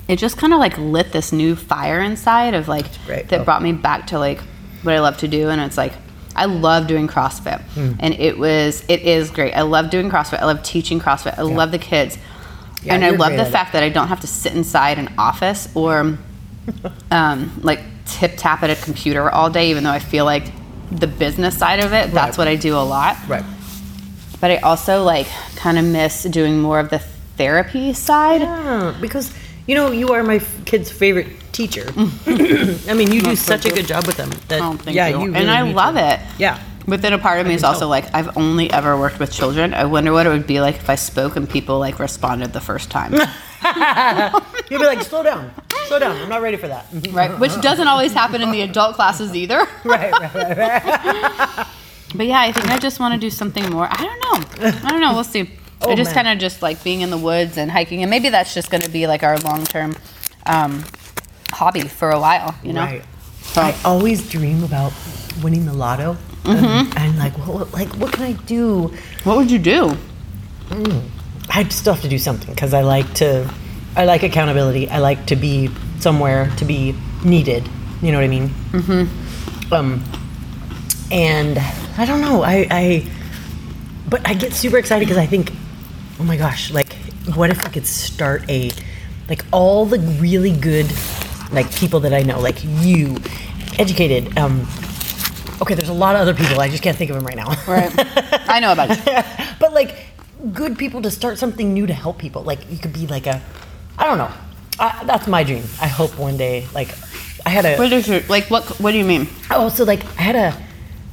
it 0.08 0.18
just 0.18 0.36
kind 0.36 0.52
of 0.52 0.58
like 0.58 0.76
lit 0.76 1.12
this 1.12 1.32
new 1.32 1.54
fire 1.54 2.00
inside 2.00 2.54
of 2.54 2.66
like 2.68 2.86
that 3.06 3.32
Oh. 3.32 3.44
brought 3.44 3.62
me 3.62 3.72
back 3.72 4.08
to 4.08 4.18
like 4.18 4.40
what 4.82 4.94
I 4.94 4.98
love 5.00 5.16
to 5.18 5.28
do, 5.28 5.48
and 5.50 5.60
it's 5.60 5.76
like 5.76 5.92
I 6.34 6.46
love 6.46 6.86
doing 6.88 7.06
CrossFit, 7.06 7.60
Hmm. 7.74 7.92
and 8.00 8.12
it 8.14 8.38
was 8.38 8.84
it 8.88 9.02
is 9.02 9.30
great. 9.30 9.52
I 9.52 9.62
love 9.62 9.88
doing 9.90 10.10
CrossFit. 10.10 10.40
I 10.40 10.46
love 10.46 10.62
teaching 10.64 11.00
CrossFit. 11.00 11.38
I 11.38 11.42
love 11.42 11.70
the 11.70 11.78
kids, 11.78 12.18
Yeah, 12.82 12.94
and 12.94 13.04
I 13.04 13.10
love 13.10 13.32
the 13.32 13.46
it. 13.46 13.50
fact 13.52 13.72
that 13.74 13.82
I 13.84 13.88
don't 13.88 14.08
have 14.08 14.20
to 14.20 14.26
sit 14.26 14.52
inside 14.54 14.98
an 14.98 15.12
office 15.16 15.68
or 15.74 16.18
um, 17.10 17.60
like 17.62 17.80
tip 18.06 18.32
tap 18.36 18.62
at 18.62 18.70
a 18.70 18.76
computer 18.76 19.30
all 19.30 19.50
day, 19.50 19.70
even 19.70 19.84
though 19.84 19.90
I 19.90 19.98
feel 19.98 20.24
like 20.24 20.44
the 20.90 21.06
business 21.06 21.56
side 21.56 21.80
of 21.80 21.92
it, 21.92 22.10
that's 22.12 22.36
Right. 22.36 22.38
what 22.38 22.48
I 22.48 22.56
do 22.56 22.74
a 22.76 22.82
lot. 22.84 23.16
right. 23.28 23.44
But 24.40 24.50
I 24.50 24.56
also 24.58 25.02
like 25.04 25.26
kind 25.56 25.78
of 25.78 25.84
miss 25.84 26.22
doing 26.24 26.60
more 26.60 26.80
of 26.80 26.88
the 26.90 26.98
therapy 27.36 27.92
side. 27.92 28.40
Yeah, 28.40 28.94
because 29.00 29.32
you 29.66 29.74
know 29.74 29.90
you 29.92 30.12
are 30.14 30.22
my 30.22 30.36
f- 30.36 30.64
kid's 30.64 30.90
favorite 30.90 31.28
teacher. 31.52 31.84
I 31.96 32.94
mean, 32.94 33.12
you 33.12 33.20
do 33.20 33.28
That's 33.28 33.42
such 33.42 33.66
a 33.66 33.70
good 33.70 33.86
job 33.86 34.06
with 34.06 34.16
them. 34.16 34.30
That, 34.48 34.62
Oh, 34.62 34.72
thank 34.74 34.96
yeah, 34.96 35.08
you. 35.08 35.24
you 35.26 35.34
and 35.34 35.50
I 35.50 35.62
love 35.62 35.94
to. 35.96 36.14
it. 36.14 36.20
Yeah. 36.38 36.58
But 36.88 37.02
then 37.02 37.12
a 37.12 37.18
part 37.18 37.38
of 37.40 37.46
me 37.46 37.54
is 37.54 37.62
also 37.62 37.80
tell. 37.80 37.88
like, 37.90 38.12
I've 38.14 38.36
only 38.36 38.70
ever 38.72 38.98
worked 38.98 39.18
with 39.20 39.30
children. 39.30 39.74
I 39.74 39.84
wonder 39.84 40.12
what 40.12 40.26
it 40.26 40.30
would 40.30 40.46
be 40.46 40.60
like 40.60 40.76
if 40.76 40.88
I 40.90 40.94
spoke 40.96 41.36
and 41.36 41.48
people 41.48 41.78
like 41.78 41.98
responded 42.00 42.52
the 42.54 42.60
first 42.60 42.90
time. 42.90 43.12
You'd 44.70 44.80
be 44.80 44.86
like, 44.86 45.02
slow 45.02 45.22
down, 45.22 45.52
slow 45.90 45.98
down. 45.98 46.16
I'm 46.16 46.28
not 46.28 46.40
ready 46.40 46.56
for 46.56 46.68
that. 46.68 46.86
right? 47.10 47.36
Which 47.38 47.60
doesn't 47.60 47.88
always 47.88 48.12
happen 48.12 48.40
in 48.42 48.52
the 48.52 48.62
adult 48.62 48.94
classes 48.94 49.34
either. 49.34 49.58
right, 49.84 50.12
right, 50.12 50.34
right, 50.34 50.56
right. 50.56 51.66
But 52.12 52.26
yeah, 52.26 52.40
I 52.40 52.50
think 52.50 52.68
I 52.68 52.78
just 52.78 52.98
want 52.98 53.14
to 53.14 53.20
do 53.20 53.30
something 53.30 53.70
more. 53.70 53.86
I 53.88 54.02
don't 54.04 54.20
know. 54.26 54.66
I 54.84 54.90
don't 54.90 55.00
know. 55.00 55.12
We'll 55.14 55.22
see. 55.22 55.48
Oh, 55.80 55.92
I 55.92 55.94
just 55.94 56.12
kind 56.12 56.26
of 56.26 56.38
just 56.38 56.60
like 56.60 56.82
being 56.82 57.02
in 57.02 57.10
the 57.10 57.16
woods 57.18 57.56
and 57.56 57.70
hiking, 57.70 58.02
and 58.02 58.10
maybe 58.10 58.28
that's 58.30 58.52
just 58.52 58.68
going 58.68 58.82
to 58.82 58.90
be 58.90 59.06
like 59.06 59.22
our 59.22 59.38
long 59.38 59.64
term 59.64 59.94
um, 60.46 60.84
hobby 61.52 61.82
for 61.82 62.10
a 62.10 62.18
while. 62.18 62.56
You 62.64 62.72
know. 62.72 62.82
Right. 62.82 63.04
I 63.56 63.76
always 63.84 64.28
dream 64.28 64.64
about 64.64 64.92
winning 65.40 65.66
the 65.66 65.72
lotto, 65.72 66.16
and, 66.44 66.92
and 66.98 67.16
like, 67.18 67.38
what, 67.38 67.48
what- 67.54 67.72
like, 67.72 67.88
what 67.96 68.12
can 68.12 68.24
I 68.24 68.32
do? 68.32 68.92
What 69.22 69.36
would 69.36 69.50
you 69.50 69.58
do? 69.60 69.96
Mm, 70.70 71.04
I'd 71.50 71.72
still 71.72 71.94
have 71.94 72.02
to 72.02 72.08
do 72.08 72.18
something 72.18 72.52
because 72.52 72.74
I 72.74 72.80
like 72.82 73.12
to, 73.14 73.48
I 73.96 74.04
like 74.04 74.22
accountability. 74.22 74.88
I 74.88 74.98
like 74.98 75.26
to 75.26 75.36
be 75.36 75.70
somewhere 75.98 76.50
to 76.56 76.64
be 76.64 76.94
needed. 77.24 77.68
You 78.02 78.12
know 78.12 78.18
what 78.18 78.24
I 78.24 78.28
mean? 78.28 78.48
Mm-hmm. 78.72 79.72
Um, 79.72 80.04
and 81.10 81.58
I 81.98 82.04
don't 82.06 82.20
know. 82.20 82.42
I, 82.42 82.66
I, 82.70 83.10
but 84.08 84.26
I 84.26 84.34
get 84.34 84.52
super 84.52 84.78
excited 84.78 85.06
because 85.06 85.18
I 85.18 85.26
think, 85.26 85.52
oh 86.18 86.24
my 86.24 86.36
gosh, 86.36 86.70
like, 86.70 86.94
what 87.34 87.50
if 87.50 87.64
I 87.64 87.68
could 87.68 87.86
start 87.86 88.48
a, 88.48 88.70
like, 89.28 89.44
all 89.52 89.86
the 89.86 89.98
really 89.98 90.52
good, 90.52 90.90
like, 91.52 91.72
people 91.74 92.00
that 92.00 92.14
I 92.14 92.22
know, 92.22 92.40
like 92.40 92.62
you, 92.64 93.16
educated. 93.78 94.38
Um, 94.38 94.66
okay, 95.62 95.74
there's 95.74 95.88
a 95.88 95.94
lot 95.94 96.14
of 96.14 96.22
other 96.22 96.34
people. 96.34 96.60
I 96.60 96.68
just 96.68 96.82
can't 96.82 96.96
think 96.96 97.10
of 97.10 97.16
them 97.16 97.26
right 97.26 97.36
now. 97.36 97.48
Right. 97.66 97.92
I 98.48 98.60
know 98.60 98.72
about 98.72 98.90
it. 98.90 99.26
but 99.60 99.72
like 99.72 99.96
good 100.52 100.78
people 100.78 101.02
to 101.02 101.10
start 101.10 101.38
something 101.38 101.72
new 101.72 101.86
to 101.86 101.94
help 101.94 102.18
people. 102.18 102.42
Like 102.42 102.70
you 102.70 102.78
could 102.78 102.92
be 102.92 103.06
like 103.06 103.26
a, 103.26 103.42
I 104.00 104.06
don't 104.06 104.18
know. 104.18 104.32
I, 104.78 105.04
that's 105.04 105.26
my 105.26 105.44
dream. 105.44 105.64
I 105.80 105.86
hope 105.86 106.18
one 106.18 106.38
day, 106.38 106.66
like, 106.74 106.88
I 107.44 107.50
had 107.50 107.66
a 107.66 107.76
What 107.76 107.92
is 107.92 108.08
your 108.08 108.20
like? 108.28 108.50
What 108.50 108.64
What 108.80 108.92
do 108.92 108.98
you 108.98 109.04
mean? 109.04 109.28
oh, 109.50 109.68
so 109.68 109.84
like 109.84 110.02
I 110.18 110.22
had 110.22 110.36
a 110.36 110.56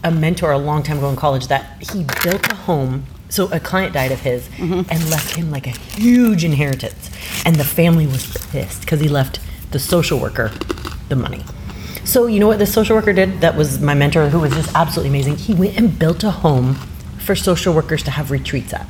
a 0.03 0.11
mentor 0.11 0.51
a 0.51 0.57
long 0.57 0.83
time 0.83 0.97
ago 0.97 1.09
in 1.09 1.17
college 1.17 1.47
that 1.47 1.83
he 1.91 2.05
built 2.23 2.49
a 2.49 2.55
home. 2.55 3.05
So 3.29 3.51
a 3.51 3.59
client 3.59 3.93
died 3.93 4.13
of 4.13 4.21
his 4.21 4.47
mm-hmm. 4.49 4.89
and 4.89 5.09
left 5.09 5.35
him 5.35 5.51
like 5.51 5.67
a 5.67 5.71
huge 5.71 6.45
inheritance, 6.45 7.09
and 7.45 7.57
the 7.57 7.65
family 7.65 8.07
was 8.07 8.25
pissed 8.51 8.81
because 8.81 9.01
he 9.01 9.09
left 9.09 9.41
the 9.71 9.79
social 9.79 10.17
worker 10.17 10.49
the 11.09 11.15
money. 11.17 11.43
So 12.05 12.27
you 12.27 12.39
know 12.39 12.47
what 12.47 12.59
this 12.59 12.73
social 12.73 12.95
worker 12.95 13.11
did? 13.11 13.41
That 13.41 13.57
was 13.57 13.81
my 13.81 13.93
mentor, 13.93 14.29
who 14.29 14.39
was 14.39 14.53
just 14.53 14.73
absolutely 14.73 15.09
amazing. 15.09 15.35
He 15.35 15.53
went 15.53 15.77
and 15.77 15.99
built 15.99 16.23
a 16.23 16.31
home 16.31 16.75
for 17.19 17.35
social 17.35 17.73
workers 17.73 18.01
to 18.03 18.11
have 18.11 18.31
retreats 18.31 18.73
at. 18.73 18.87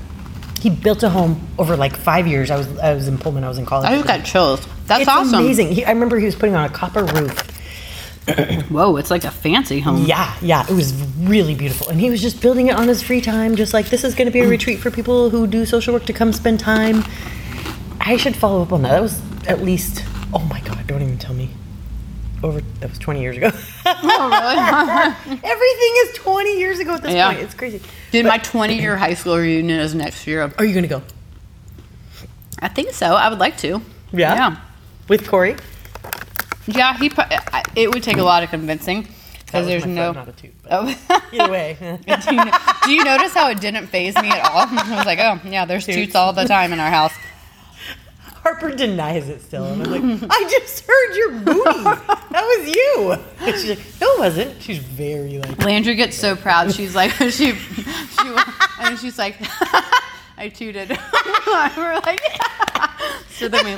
He 0.62 0.70
built 0.70 1.04
a 1.04 1.10
home 1.10 1.48
over 1.58 1.78
like 1.78 1.96
five 1.96 2.28
years. 2.28 2.52
I 2.52 2.58
was 2.58 2.80
I 2.80 2.94
was 2.94 3.08
in 3.08 3.18
Pullman. 3.18 3.44
I 3.44 3.50
was 3.50 3.58
in 3.58 3.66
college. 3.66 3.90
Oh, 3.90 3.94
I 3.94 3.96
just 3.96 4.08
got 4.08 4.26
chills. 4.26 4.68
That's 4.86 5.02
it's 5.02 5.10
awesome. 5.10 5.40
amazing. 5.40 5.72
He, 5.72 5.86
I 5.86 5.92
remember 5.92 6.18
he 6.18 6.26
was 6.26 6.36
putting 6.36 6.56
on 6.56 6.66
a 6.66 6.70
copper 6.70 7.04
roof 7.04 7.54
Whoa, 8.70 8.98
it's 8.98 9.10
like 9.10 9.24
a 9.24 9.32
fancy 9.32 9.80
home. 9.80 10.06
yeah, 10.06 10.36
yeah, 10.42 10.66
it 10.70 10.74
was 10.74 10.94
really 11.20 11.56
beautiful. 11.56 11.88
And 11.88 12.00
he 12.00 12.10
was 12.10 12.22
just 12.22 12.42
building 12.42 12.68
it 12.68 12.76
on 12.76 12.88
his 12.88 13.02
free 13.02 13.22
time, 13.22 13.56
just 13.56 13.74
like 13.74 13.90
this 13.90 14.04
is 14.04 14.16
going 14.16 14.26
to 14.26 14.32
be 14.32 14.42
a 14.42 14.48
retreat 14.48 14.80
for 14.80 14.92
people 14.92 15.30
who 15.30 15.48
do 15.48 15.66
social 15.66 15.94
work 15.94 16.06
to 16.06 16.14
come 16.14 16.34
spend 16.34 16.60
time. 16.60 17.06
I 18.02 18.18
should 18.18 18.36
follow 18.36 18.62
up 18.62 18.74
on 18.74 18.82
that. 18.82 18.90
That 18.90 19.02
was 19.02 19.22
at 19.48 19.62
least, 19.62 20.04
oh 20.34 20.46
my 20.50 20.60
God, 20.62 20.86
don't 20.88 21.02
even 21.02 21.18
tell 21.18 21.34
me. 21.34 21.50
Over, 22.44 22.62
that 22.62 22.90
was 22.90 23.00
20 23.00 23.22
years 23.22 23.38
ago. 23.38 23.50
Oh, 23.86 25.16
Everything 25.26 25.94
is 25.98 26.14
20 26.16 26.60
years 26.60 26.80
ago 26.80 26.94
at 26.96 27.02
this 27.02 27.14
Yeah. 27.14 27.30
point. 27.32 27.40
It's 27.44 27.54
crazy. 27.56 27.82
Dude, 28.12 28.26
my 28.26 28.38
20 28.38 28.80
year 28.80 28.96
high 28.96 29.16
school 29.16 29.38
reunion 29.38 29.80
is 29.80 29.96
next 29.96 30.28
year. 30.28 30.52
Are 30.58 30.66
you 30.66 30.74
going 30.74 30.84
to 30.84 30.90
go? 30.90 31.02
I 32.60 32.68
think 32.68 32.92
so. 32.94 33.08
I 33.16 33.30
would 33.30 33.40
like 33.40 33.58
to. 33.58 33.82
Yeah? 34.12 34.36
Yeah. 34.36 34.58
With 35.08 35.28
Corey? 35.28 35.56
Yeah, 36.68 36.98
he. 36.98 37.12
It 37.76 37.94
would 37.94 38.04
take 38.04 38.18
a 38.18 38.24
lot 38.24 38.44
of 38.44 38.50
convincing 38.50 39.08
because 39.46 39.66
there's 39.66 39.86
no. 39.86 40.12
not 40.12 40.28
a 40.28 40.32
toot, 40.34 40.54
but 40.62 40.72
Oh. 40.74 41.22
Either 41.32 41.52
way. 41.52 41.78
do, 41.80 42.36
you, 42.36 42.44
do 42.86 42.92
you 42.92 43.04
notice 43.04 43.34
how 43.34 43.50
it 43.50 43.60
didn't 43.62 43.88
phase 43.88 44.16
me 44.16 44.30
at 44.30 44.42
all? 44.46 44.68
I 44.70 44.96
was 44.98 45.06
like, 45.06 45.20
oh 45.20 45.40
yeah, 45.46 45.66
there's 45.66 45.86
toots 45.86 46.14
all 46.16 46.34
the 46.34 46.46
time 46.46 46.74
in 46.74 46.80
our 46.80 46.90
house. 46.90 47.14
Harper 48.48 48.74
denies 48.74 49.28
it 49.28 49.42
still. 49.42 49.66
And 49.66 49.84
I'm 49.84 49.92
like, 49.92 50.30
I 50.32 50.50
just 50.50 50.86
heard 50.88 51.16
your 51.18 51.32
booty. 51.32 51.84
That 51.84 52.32
was 52.32 52.70
you. 52.70 53.12
And 53.46 53.56
she's 53.56 53.70
like, 53.72 54.00
no, 54.00 54.14
it 54.14 54.20
wasn't. 54.20 54.62
She's 54.62 54.78
very 54.78 55.40
like, 55.40 55.62
Landry 55.66 55.96
gets 55.96 56.16
so 56.16 56.38
proud. 56.38 56.74
She's 56.78 56.96
like, 56.96 57.12
she, 57.20 57.30
she, 57.30 58.36
and 58.80 58.98
she's 59.00 59.20
like, 59.20 59.36
I 60.38 60.48
tooted. 60.48 60.92
we're 61.76 62.00
like, 62.06 62.22
so 63.32 63.50
then 63.50 63.66
we. 63.66 63.76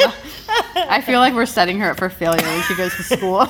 I 0.75 1.01
feel 1.01 1.19
like 1.19 1.34
we're 1.34 1.47
setting 1.47 1.79
her 1.79 1.89
up 1.89 1.97
for 1.97 2.12
failure 2.12 2.43
when 2.43 2.62
she 2.63 2.75
goes 2.75 2.95
to 2.95 3.01
school. 3.01 3.47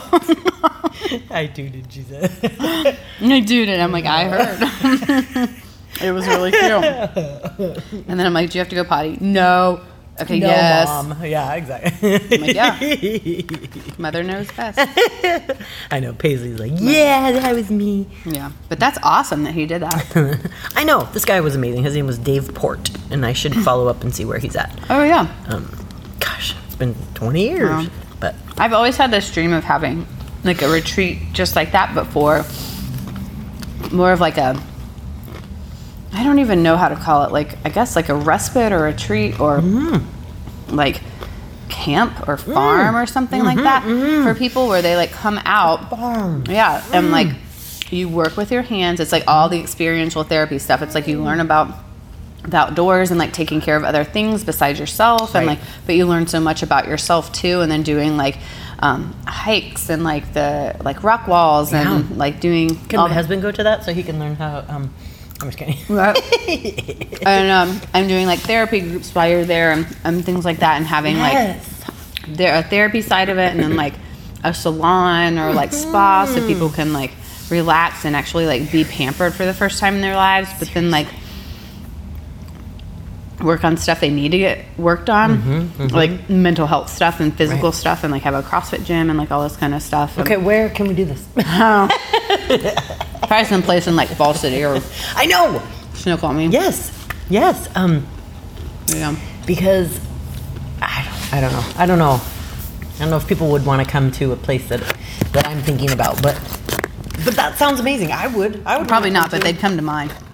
I 1.30 1.52
did 1.54 1.86
she 1.92 2.04
say? 2.04 2.98
I 3.20 3.42
tooted. 3.42 3.78
I'm 3.82 3.92
like, 3.92 4.06
I 4.06 4.24
heard. 4.30 5.50
it 6.02 6.12
was 6.14 6.26
really 6.28 6.52
cute. 6.52 6.64
And 8.08 8.18
then 8.18 8.26
I'm 8.26 8.34
like, 8.34 8.52
do 8.52 8.58
you 8.58 8.62
have 8.62 8.70
to 8.70 8.76
go 8.76 8.86
potty? 8.86 9.18
No. 9.20 9.82
Okay, 10.22 10.40
no, 10.40 10.48
yes. 10.48 10.88
mom. 10.88 11.24
Yeah, 11.24 11.54
exactly. 11.54 12.38
like, 12.38 12.54
yeah. 12.56 13.44
Mother 13.98 14.24
knows 14.24 14.52
best. 14.52 14.80
I 15.92 16.00
know. 16.00 16.14
Paisley's 16.14 16.60
like, 16.60 16.74
yeah, 16.76 17.32
that 17.32 17.56
was 17.56 17.70
me. 17.70 18.08
Yeah, 18.26 18.52
but 18.68 18.80
that's 18.80 18.98
awesome 19.04 19.44
that 19.44 19.54
he 19.54 19.66
did 19.66 19.82
that. 19.82 20.52
I 20.76 20.84
know. 20.84 21.04
This 21.14 21.26
guy 21.26 21.40
was 21.42 21.56
amazing. 21.56 21.84
His 21.84 21.96
name 21.96 22.08
was 22.08 22.18
Dave 22.18 22.54
Port, 22.54 22.90
and 23.12 23.26
I 23.26 23.34
should 23.34 23.56
follow 23.56 23.88
up 23.88 24.04
and 24.04 24.14
see 24.14 24.26
where 24.26 24.40
he's 24.40 24.56
at. 24.56 24.78
Oh 24.90 25.04
yeah, 25.04 25.28
Um, 25.48 25.72
gosh, 26.20 26.56
it's 26.66 26.76
been 26.76 26.96
20 27.16 27.42
years. 27.42 27.70
Wow. 27.70 27.86
But 28.20 28.36
I've 28.58 28.74
always 28.74 28.98
had 28.98 29.12
this 29.12 29.32
dream 29.32 29.54
of 29.54 29.64
having 29.64 30.06
like 30.44 30.62
a 30.62 30.70
retreat 30.70 31.20
just 31.34 31.56
like 31.56 31.72
that, 31.72 31.94
but 31.96 32.06
for 32.08 32.44
more 33.94 34.12
of 34.12 34.20
like 34.20 34.38
a. 34.38 34.62
I 36.14 36.24
don't 36.24 36.40
even 36.40 36.64
know 36.64 36.76
how 36.78 36.90
to 36.90 36.96
call 36.96 37.24
it. 37.24 37.32
Like 37.32 37.58
I 37.66 37.70
guess 37.70 37.96
like 37.96 38.10
a 38.10 38.16
respite 38.16 38.72
or 38.72 38.88
a 38.88 38.94
treat 38.94 39.40
or 39.40 39.62
like 40.70 41.02
camp 41.70 42.28
or 42.28 42.36
farm 42.38 42.96
or 42.96 43.06
something 43.06 43.44
like 43.44 43.58
that 43.58 43.84
for 44.24 44.34
people 44.36 44.68
where 44.68 44.82
they 44.82 44.96
like 44.96 45.12
come 45.12 45.40
out 45.46 45.90
farm. 45.90 46.44
Yeah, 46.48 46.84
and 46.94 47.12
like 47.12 47.28
you 47.92 48.10
work 48.10 48.38
with 48.38 48.52
your 48.52 48.62
hands. 48.64 49.00
It's 49.00 49.12
like 49.12 49.24
all 49.28 49.50
the 49.50 49.60
experiential 49.60 50.24
therapy 50.24 50.60
stuff. 50.60 50.82
It's 50.82 50.96
like 50.96 51.08
you 51.08 51.22
learn 51.24 51.40
about 51.40 51.76
the 52.44 52.58
outdoors 52.58 53.12
and 53.12 53.20
like 53.20 53.34
taking 53.34 53.60
care 53.62 53.76
of 53.76 53.84
other 53.84 54.04
things 54.04 54.44
besides 54.44 54.80
yourself, 54.80 55.36
and 55.36 55.46
like 55.46 55.60
but 55.86 55.96
you 55.96 56.06
learn 56.08 56.26
so 56.28 56.40
much 56.40 56.64
about 56.64 56.88
yourself 56.88 57.32
too. 57.32 57.62
And 57.62 57.72
then 57.72 57.84
doing 57.84 58.18
like 58.18 58.38
um, 58.80 59.14
hikes 59.28 59.90
and 59.90 60.04
like 60.04 60.34
the 60.34 60.76
like 60.84 61.04
rock 61.04 61.28
walls 61.28 61.74
and 61.74 62.18
like 62.18 62.40
doing 62.40 62.76
Can 62.88 63.00
my 63.00 63.08
the- 63.10 63.14
husband 63.14 63.42
go 63.42 63.52
to 63.52 63.64
that 63.64 63.84
so 63.84 63.94
he 63.94 64.02
can 64.04 64.20
learn 64.20 64.36
how? 64.36 64.66
Um, 64.68 64.94
I'm 65.42 65.52
just 65.52 65.58
kidding. 65.58 65.78
and 67.26 67.52
um, 67.52 67.82
I'm 67.94 68.08
doing 68.08 68.26
like 68.26 68.40
therapy 68.40 68.82
groups 68.82 69.16
while 69.16 69.30
you're 69.30 69.46
there 69.46 69.72
and, 69.72 69.88
and 70.04 70.26
things 70.26 70.44
like 70.44 70.60
that, 70.60 70.78
and 70.78 70.86
having 70.86 71.18
like 71.18 71.62
there 72.28 72.56
a 72.56 72.64
therapy 72.64 73.02
side 73.02 73.30
of 73.30 73.38
it 73.38 73.52
and 73.52 73.60
then 73.60 73.76
like 73.76 73.94
a 74.44 74.54
salon 74.54 75.38
or 75.40 75.54
like 75.54 75.74
spa 75.74 76.26
so 76.26 76.46
people 76.48 76.70
can 76.70 76.94
like 76.94 77.12
relax 77.50 78.06
and 78.06 78.16
actually 78.16 78.46
like 78.46 78.72
be 78.72 78.84
pampered 78.84 79.34
for 79.34 79.46
the 79.46 79.54
first 79.54 79.80
time 79.80 79.96
in 79.96 80.02
their 80.02 80.16
lives. 80.16 80.50
But 80.60 80.70
then 80.74 80.92
like 80.92 81.08
work 83.42 83.64
on 83.64 83.78
stuff 83.78 84.00
they 84.02 84.10
need 84.10 84.30
to 84.32 84.38
get 84.38 84.66
worked 84.78 85.10
on 85.10 85.72
like 85.90 86.30
mental 86.30 86.68
health 86.68 86.90
stuff 86.90 87.20
and 87.20 87.34
physical 87.36 87.70
Right. 87.70 87.74
stuff 87.76 88.04
and 88.04 88.12
like 88.12 88.24
have 88.24 88.34
a 88.34 88.42
crossfit 88.44 88.84
gym 88.86 89.10
and 89.10 89.18
like 89.18 89.32
all 89.32 89.44
this 89.44 89.56
kind 89.56 89.74
of 89.74 89.82
stuff 89.82 90.18
And- 90.18 90.28
okay, 90.28 90.38
where 90.38 90.70
can 90.70 90.88
we 90.88 90.94
do 90.94 91.06
this? 91.06 91.26
probably 93.28 93.46
someplace 93.46 93.88
in 93.88 93.96
like 93.96 94.10
fall 94.10 94.34
city 94.34 94.64
or 94.64 94.80
I 95.16 95.26
know. 95.26 95.62
snoqualmie 95.94 96.48
Yes, 96.48 96.92
yes. 97.30 97.70
Um, 97.76 98.06
yeah 98.88 99.16
because 99.46 100.00
I 100.82 101.04
don't, 101.04 101.34
I 101.34 101.42
don't 101.42 101.52
know. 101.52 101.74
I 101.78 101.86
don't 101.86 102.00
know. 102.00 102.22
I 102.96 103.00
don't 103.00 103.10
know 103.12 103.18
if 103.18 103.28
people 103.28 103.50
would 103.52 103.66
want 103.66 103.84
to 103.86 103.90
come 103.90 104.12
to 104.14 104.32
a 104.32 104.36
place 104.36 104.68
that 104.70 104.80
that 105.34 105.46
I'm 105.48 105.62
thinking 105.62 105.92
about, 105.92 106.22
but 106.22 106.36
but 107.30 107.36
that 107.36 107.58
sounds 107.60 107.80
amazing. 107.80 108.12
I 108.12 108.26
would. 108.28 108.64
I 108.66 108.78
would 108.80 108.88
probably 108.88 109.12
not 109.12 109.30
but 109.30 109.42
come 109.44 109.52
they'd 109.54 109.60
come 109.62 109.76
to 109.78 109.84
mind 109.84 110.12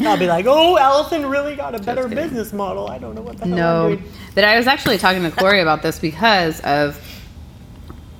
I'll 0.00 0.16
be 0.18 0.26
like, 0.26 0.46
oh, 0.48 0.78
Allison 0.78 1.26
really 1.26 1.56
got 1.56 1.74
a 1.74 1.78
better 1.80 2.06
business 2.08 2.52
model. 2.52 2.88
I 2.88 2.98
don't 2.98 3.14
know 3.14 3.22
what 3.22 3.38
the 3.38 3.44
hell 3.46 3.52
I'm 3.54 3.58
No, 3.58 3.96
doing. 3.96 4.12
but 4.34 4.44
I 4.44 4.56
was 4.56 4.66
actually 4.66 4.96
talking 4.98 5.22
to 5.22 5.30
Corey 5.30 5.60
about 5.60 5.82
this 5.82 5.98
because 5.98 6.60
of 6.60 6.98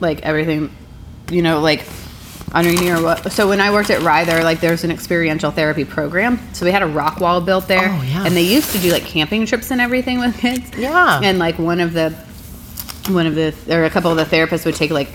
like 0.01 0.21
everything, 0.23 0.75
you 1.31 1.41
know, 1.43 1.61
like 1.61 1.87
on 2.53 2.65
your 2.65 2.75
knee 2.75 2.91
or 2.91 3.01
what. 3.03 3.31
So 3.33 3.49
when 3.49 3.61
I 3.61 3.71
worked 3.71 3.91
at 3.91 4.03
Ryther, 4.03 4.43
like 4.43 4.61
there's 4.61 4.83
an 4.85 4.91
experiential 4.91 5.51
therapy 5.51 5.85
program. 5.85 6.41
So 6.53 6.67
we 6.67 6.73
had 6.73 6.83
a 6.83 6.87
rock 6.87 7.21
wall 7.21 7.41
built 7.41 7.69
there, 7.69 7.91
Oh, 7.91 8.03
yeah. 8.03 8.25
and 8.27 8.35
they 8.37 8.43
used 8.43 8.73
to 8.73 8.79
do 8.79 8.91
like 8.91 9.05
camping 9.05 9.47
trips 9.47 9.71
and 9.71 9.81
everything 9.81 10.19
with 10.19 10.37
kids. 10.39 10.77
Yeah. 10.77 11.21
and 11.23 11.39
like 11.39 11.59
one 11.59 11.81
of 11.81 11.93
the 11.93 12.11
one 13.09 13.27
of 13.27 13.35
the 13.37 13.55
or 13.71 13.85
a 13.85 13.91
couple 13.91 14.11
of 14.11 14.17
the 14.17 14.25
therapists 14.37 14.67
would 14.67 14.75
take 14.75 14.91
like 14.91 15.09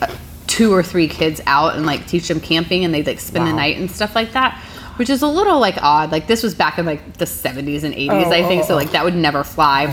two 0.54 0.72
or 0.72 0.84
three 0.84 1.08
kids 1.08 1.42
out 1.48 1.76
and 1.76 1.84
like 1.84 2.06
teach 2.06 2.28
them 2.28 2.40
camping, 2.40 2.86
and 2.86 2.94
they'd 2.94 3.08
like 3.08 3.20
spend 3.20 3.48
the 3.48 3.54
night 3.54 3.78
and 3.78 3.90
stuff 3.90 4.14
like 4.14 4.34
that. 4.34 4.56
Which 4.98 5.10
is 5.10 5.24
a 5.24 5.28
little 5.28 5.60
like 5.60 5.82
odd. 5.82 6.12
Like 6.12 6.28
this 6.28 6.44
was 6.44 6.54
back 6.54 6.78
in 6.78 6.86
like 6.86 7.18
the 7.18 7.26
70s 7.26 7.84
and 7.84 7.96
80s, 7.96 8.10
Oh, 8.12 8.32
I 8.32 8.44
think. 8.48 8.64
oh, 8.64 8.68
so 8.68 8.74
oh. 8.76 8.78
like 8.78 8.92
that 8.92 9.04
would 9.04 9.16
never 9.16 9.44
fly 9.44 9.88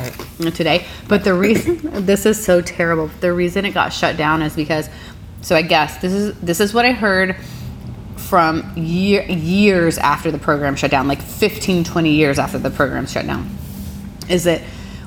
oh. 0.44 0.50
today. 0.50 0.84
But 1.08 1.24
the 1.24 1.32
reason 1.32 1.78
this 2.04 2.26
is 2.26 2.44
so 2.44 2.60
terrible, 2.60 3.06
the 3.20 3.32
reason 3.32 3.64
it 3.64 3.70
got 3.72 3.94
shut 3.94 4.18
down 4.18 4.42
is 4.42 4.54
because 4.54 4.90
so 5.40 5.56
I 5.56 5.62
guess 5.62 5.96
this 6.02 6.12
is 6.12 6.38
this 6.40 6.60
is 6.60 6.74
what 6.74 6.84
I 6.84 6.92
heard 6.92 7.36
from 8.16 8.70
year, 8.76 9.22
years 9.22 9.96
after 9.96 10.30
the 10.30 10.38
program 10.38 10.76
shut 10.76 10.90
down, 10.90 11.08
like 11.08 11.22
15, 11.22 11.82
20 11.84 12.10
years 12.10 12.38
after 12.38 12.58
the 12.58 12.70
program 12.70 13.06
shut 13.06 13.26
down, 13.26 13.48
is 14.28 14.44
that 14.44 14.60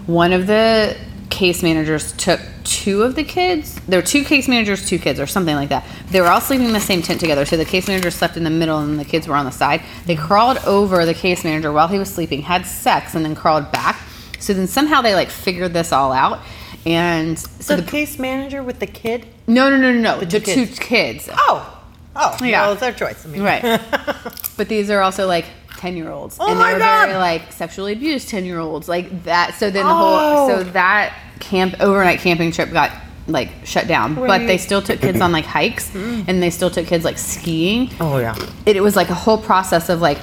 one 0.07 0.33
of 0.33 0.47
the 0.47 0.97
case 1.33 1.63
managers 1.63 2.11
took 2.13 2.39
two 2.63 3.01
of 3.01 3.15
the 3.15 3.23
kids. 3.23 3.73
There 3.87 3.99
were 3.99 4.05
two 4.05 4.23
case 4.23 4.47
managers, 4.47 4.87
two 4.87 4.99
kids, 4.99 5.19
or 5.19 5.25
something 5.25 5.55
like 5.55 5.69
that. 5.69 5.83
They 6.11 6.21
were 6.21 6.27
all 6.27 6.39
sleeping 6.39 6.67
in 6.67 6.73
the 6.73 6.79
same 6.79 7.01
tent 7.01 7.19
together. 7.19 7.43
So 7.43 7.57
the 7.57 7.65
case 7.65 7.87
manager 7.87 8.11
slept 8.11 8.37
in 8.37 8.43
the 8.43 8.51
middle 8.51 8.77
and 8.79 8.99
the 8.99 9.03
kids 9.03 9.27
were 9.27 9.35
on 9.35 9.45
the 9.45 9.51
side. 9.51 9.81
They 10.05 10.15
crawled 10.15 10.59
over 10.59 11.05
the 11.05 11.15
case 11.15 11.43
manager 11.43 11.71
while 11.73 11.87
he 11.87 11.97
was 11.97 12.13
sleeping, 12.13 12.43
had 12.43 12.67
sex, 12.67 13.15
and 13.15 13.25
then 13.25 13.33
crawled 13.33 13.71
back. 13.71 13.99
So 14.39 14.53
then 14.53 14.67
somehow 14.67 15.01
they 15.01 15.15
like 15.15 15.31
figured 15.31 15.73
this 15.73 15.91
all 15.91 16.11
out. 16.11 16.39
And 16.85 17.39
so 17.39 17.75
the 17.77 17.81
the, 17.81 17.89
case 17.89 18.19
manager 18.19 18.61
with 18.61 18.79
the 18.79 18.87
kid. 18.87 19.25
no, 19.47 19.69
no, 19.71 19.77
no, 19.77 19.91
no, 19.91 19.99
no, 19.99 20.19
the, 20.19 20.25
two 20.25 20.39
two 20.39 20.65
kids. 20.67 20.79
kids. 20.79 21.29
Oh, 21.31 21.83
oh, 22.15 22.37
Yeah. 22.41 22.45
yeah. 22.47 22.61
Well, 22.61 22.71
it's 22.73 22.81
their 22.81 22.91
choice. 22.93 23.25
I 23.25 23.29
mean, 23.29 23.41
Right. 23.41 23.63
but 24.57 24.69
these 24.69 24.91
are 24.91 25.01
also 25.01 25.25
like 25.25 25.45
10 25.83 25.97
year 25.97 26.09
olds. 26.09 26.37
Oh 26.39 26.47
and 26.49 26.57
my 26.57 26.67
they 26.69 26.73
were 26.75 26.79
God. 26.79 27.05
very 27.07 27.17
like 27.19 27.51
sexually 27.51 27.91
abused 27.91 28.29
10 28.29 28.45
year 28.45 28.57
olds. 28.59 28.87
Like 28.87 29.23
that. 29.25 29.55
So 29.55 29.69
then 29.69 29.83
the 29.85 29.91
Oh. 29.91 29.95
whole, 29.95 30.47
so 30.49 30.63
that 30.71 31.13
camp, 31.41 31.75
overnight 31.81 32.19
camping 32.21 32.53
trip 32.53 32.71
got 32.71 32.89
like 33.27 33.49
shut 33.65 33.85
down. 33.87 34.15
But 34.15 34.47
they 34.47 34.57
still 34.57 34.81
took 34.81 35.01
kids 35.01 35.19
on 35.19 35.33
like 35.33 35.43
hikes 35.45 35.93
and 35.93 36.41
they 36.41 36.49
still 36.49 36.69
took 36.69 36.87
kids 36.87 37.03
like 37.03 37.17
skiing. 37.17 37.89
oh 37.99 38.17
yeah. 38.17 38.33
It, 38.65 38.77
it 38.77 38.81
was 38.81 38.95
like 38.95 39.09
a 39.09 39.13
whole 39.13 39.37
process 39.37 39.89
of 39.89 39.99
like, 39.99 40.19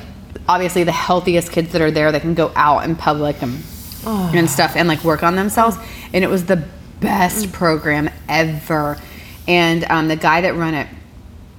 obviously 0.49 0.83
the 0.85 0.93
healthiest 0.93 1.53
kids 1.53 1.73
that 1.73 1.83
are 1.83 1.91
there 1.91 2.11
that 2.11 2.23
can 2.23 2.33
go 2.35 2.51
out 2.57 2.85
in 2.85 2.97
public 2.97 3.43
and, 3.43 3.63
Oh. 4.07 4.33
and 4.35 4.49
stuff 4.49 4.77
and 4.77 4.89
like 4.89 5.05
work 5.05 5.23
on 5.23 5.37
themselves. 5.37 5.77
And 6.15 6.25
it 6.25 6.31
was 6.31 6.47
the 6.47 6.65
best 7.01 7.53
program 7.53 8.09
ever. 8.31 8.97
And 9.47 9.85
um, 9.91 10.09
the 10.09 10.17
guy 10.17 10.41
that 10.41 10.55
run 10.57 10.73
it, 10.73 10.87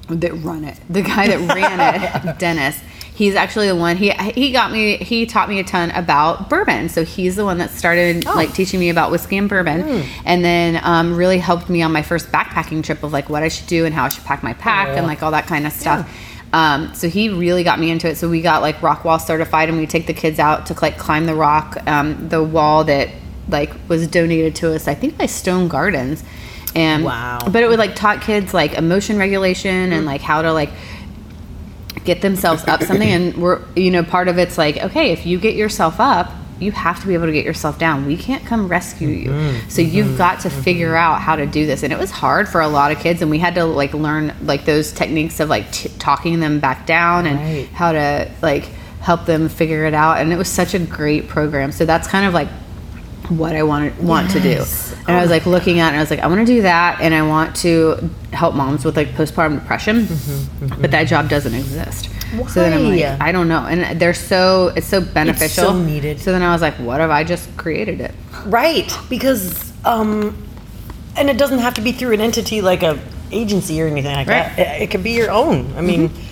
that 0.10 0.34
run 0.42 0.64
it. 0.66 0.76
The 0.90 1.04
guy 1.04 1.28
that 1.28 1.40
ran 1.56 1.80
it, 2.28 2.40
Dennis. 2.40 2.80
He's 3.22 3.36
actually 3.36 3.68
the 3.68 3.76
one. 3.76 3.98
He 3.98 4.10
he 4.34 4.52
got 4.52 4.72
me. 4.72 4.98
He 4.98 5.28
taught 5.28 5.48
me 5.48 5.60
a 5.60 5.64
ton 5.64 5.92
about 5.92 6.50
bourbon. 6.50 6.90
So 6.90 7.06
he's 7.06 7.36
the 7.36 7.46
one 7.46 7.60
that 7.60 7.70
started 7.70 8.26
Oh. 8.26 8.34
like 8.34 8.52
teaching 8.56 8.80
me 8.80 8.90
about 8.90 9.12
whiskey 9.12 9.38
and 9.38 9.48
bourbon, 9.48 9.82
Hmm. 9.82 10.02
and 10.26 10.44
then 10.44 10.80
um, 10.84 11.16
really 11.16 11.38
helped 11.38 11.70
me 11.70 11.84
on 11.84 11.92
my 11.92 12.02
first 12.02 12.32
backpacking 12.32 12.84
trip 12.84 13.04
of 13.04 13.14
like 13.14 13.30
what 13.30 13.44
I 13.44 13.50
should 13.50 13.68
do 13.68 13.86
and 13.86 13.94
how 13.94 14.06
I 14.06 14.10
should 14.10 14.24
pack 14.26 14.42
my 14.42 14.54
pack 14.54 14.88
Yeah. 14.88 14.96
and 14.96 15.06
like 15.06 15.22
all 15.22 15.30
that 15.32 15.46
kind 15.46 15.68
of 15.68 15.72
stuff. 15.72 16.10
Um, 16.52 16.96
so 16.96 17.10
he 17.10 17.30
really 17.30 17.64
got 17.64 17.80
me 17.80 17.92
into 17.92 18.10
it. 18.10 18.18
So 18.18 18.28
we 18.28 18.42
got 18.42 18.64
like 18.64 18.82
rock 18.82 19.06
wall 19.06 19.20
certified, 19.20 19.70
and 19.70 19.78
we 19.78 19.86
take 19.86 20.08
the 20.08 20.14
kids 20.14 20.40
out 20.40 20.66
to 20.66 20.76
like 20.82 20.98
climb 20.98 21.28
the 21.28 21.36
rock, 21.36 21.78
um, 21.86 22.28
the 22.28 22.42
wall 22.42 22.86
that 22.86 23.10
like 23.50 23.70
was 23.88 24.08
donated 24.08 24.56
to 24.56 24.74
us. 24.74 24.88
I 24.88 24.96
think 24.96 25.20
by 25.20 25.28
Stone 25.28 25.68
Gardens. 25.68 26.24
And 26.74 27.04
Wow. 27.04 27.38
but 27.52 27.62
it 27.62 27.68
would 27.70 27.78
like 27.80 27.96
taught 27.96 28.22
kids 28.22 28.52
like 28.52 28.74
emotion 28.74 29.20
regulation 29.20 29.94
and 29.94 30.08
like 30.08 30.22
how 30.22 30.42
to 30.42 30.54
like 30.54 30.72
get 32.04 32.22
themselves 32.22 32.64
up 32.68 32.82
something 32.84 33.10
and 33.10 33.38
we're 33.42 33.62
you 33.76 33.92
know 33.92 34.04
part 34.04 34.28
of 34.28 34.38
it's 34.38 34.58
like 34.58 34.78
okay 34.78 35.12
if 35.12 35.26
you 35.26 35.40
get 35.40 35.56
yourself 35.56 36.00
up 36.00 36.32
you 36.62 36.72
have 36.72 37.02
to 37.02 37.08
be 37.08 37.16
able 37.16 37.26
to 37.26 37.32
get 37.32 37.44
yourself 37.44 37.80
down. 37.80 38.06
We 38.06 38.16
can't 38.16 38.46
come 38.46 38.68
rescue 38.68 39.10
you. 39.10 39.30
Mm-hmm. 39.30 39.70
So 39.70 39.82
you've 39.82 40.08
mm-hmm. 40.08 40.18
got 40.18 40.42
to 40.42 40.50
mm-hmm. 40.50 40.62
figure 40.62 40.96
out 40.96 41.20
how 41.20 41.36
to 41.36 41.48
do 41.48 41.66
this. 41.66 41.84
And 41.84 41.92
it 41.92 41.98
was 41.98 42.12
hard 42.12 42.48
for 42.48 42.62
a 42.62 42.68
lot 42.68 42.92
of 42.92 43.00
kids 43.00 43.22
and 43.22 43.32
we 43.32 43.40
had 43.40 43.56
to 43.56 43.66
like 43.66 43.94
learn 43.94 44.34
like 44.44 44.66
those 44.66 44.92
techniques 44.92 45.40
of 45.40 45.50
like 45.50 45.72
t- 45.72 45.90
talking 45.98 46.40
them 46.40 46.60
back 46.60 46.86
down 46.86 47.26
and 47.26 47.40
Right. 47.40 47.68
how 47.70 47.92
to 47.92 48.30
like 48.44 48.66
help 49.02 49.26
them 49.26 49.50
figure 49.50 49.86
it 49.86 49.96
out. 49.96 50.20
And 50.20 50.32
it 50.32 50.38
was 50.38 50.48
such 50.48 50.76
a 50.76 50.80
great 50.80 51.28
program. 51.28 51.72
So 51.72 51.86
that's 51.86 52.08
kind 52.08 52.26
of 52.26 52.34
like 52.36 52.48
what 53.30 53.56
I 53.56 53.64
want 53.64 54.00
want 54.02 54.32
to 54.32 54.40
do. 54.40 54.50
Yes. 54.50 54.94
And 55.08 55.18
I 55.18 55.22
was 55.22 55.30
like 55.30 55.46
looking 55.46 55.80
at 55.80 55.88
it 55.88 55.90
and 55.90 55.98
I 55.98 56.02
was 56.02 56.10
like, 56.10 56.20
I 56.20 56.28
want 56.28 56.40
to 56.40 56.46
do 56.46 56.62
that 56.64 57.00
and 57.02 57.14
I 57.14 57.22
want 57.22 57.56
to 57.58 58.10
help 58.34 58.56
moms 58.56 58.86
with 58.86 58.96
like 58.98 59.10
postpartum 59.10 59.60
depression. 59.60 60.02
Mm-hmm, 60.02 60.66
mm-hmm. 60.66 60.82
But 60.82 60.92
that 60.92 61.06
job 61.06 61.30
doesn't 61.30 61.54
exist. 61.54 62.10
So 62.50 62.62
then 62.62 62.74
I'm 62.74 62.86
Why? 62.86 63.10
like, 63.10 63.22
I 63.22 63.32
don't 63.32 63.48
know. 63.48 63.66
And 63.66 64.00
they're 64.00 64.14
so 64.14 64.70
it's 64.76 64.88
so 64.88 65.02
beneficial. 65.02 65.66
so 65.66 65.82
needed. 65.82 66.20
So 66.20 66.32
then 66.32 66.42
I 66.42 66.52
was 66.54 66.62
like, 66.62 66.76
what 66.76 67.02
if 67.02 67.10
I 67.10 67.24
just 67.24 67.56
created 67.58 68.00
it? 68.00 68.14
Right, 68.46 68.92
because 69.10 69.72
um, 69.86 70.36
and 71.18 71.30
it 71.30 71.38
doesn't 71.38 71.60
have 71.60 71.74
to 71.76 71.82
be 71.82 71.92
through 71.92 72.14
an 72.14 72.22
entity 72.22 72.62
like 72.62 72.84
a 72.84 73.00
agency 73.32 73.82
or 73.82 73.88
anything 73.88 74.14
like 74.14 74.28
Right. 74.28 74.56
that. 74.56 74.80
It, 74.80 74.84
it 74.84 74.92
could 74.92 75.04
be 75.04 75.12
your 75.12 75.32
own. 75.32 75.74
I 75.76 75.82
mean, 75.82 76.10
mm-hmm. 76.10 76.32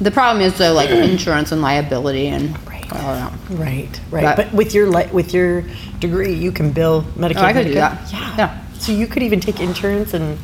The 0.00 0.10
problem 0.10 0.44
is 0.44 0.58
though 0.58 0.72
like 0.72 0.90
insurance 0.90 1.52
and 1.52 1.62
liability 1.62 2.28
and 2.28 2.56
Right. 2.94 3.32
right, 3.50 4.00
right. 4.10 4.22
But- 4.24 4.36
But, 4.36 4.52
with 4.52 4.74
your 4.74 4.88
li- 4.88 5.08
with 5.12 5.32
your 5.34 5.64
degree, 6.00 6.32
you 6.34 6.52
can 6.52 6.72
bill 6.72 7.02
Medicaid. 7.16 7.36
Oh, 7.38 7.44
I 7.44 7.52
could 7.52 7.64
do 7.66 7.72
Medicare. 7.74 7.74
that. 7.74 8.12
Yeah. 8.12 8.34
Yeah. 8.38 8.58
So 8.78 8.92
you 8.92 9.06
could 9.06 9.22
even 9.22 9.40
take 9.40 9.60
insurance 9.60 10.14
and. 10.14 10.38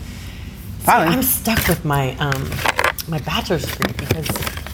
Probably. 0.85 1.09
I'm 1.09 1.23
stuck 1.23 1.67
with 1.69 1.85
my 1.85 2.15
um, 2.17 2.51
my 3.09 3.19
bachelor's 3.19 3.67
degree 3.67 3.93
because 3.97 4.27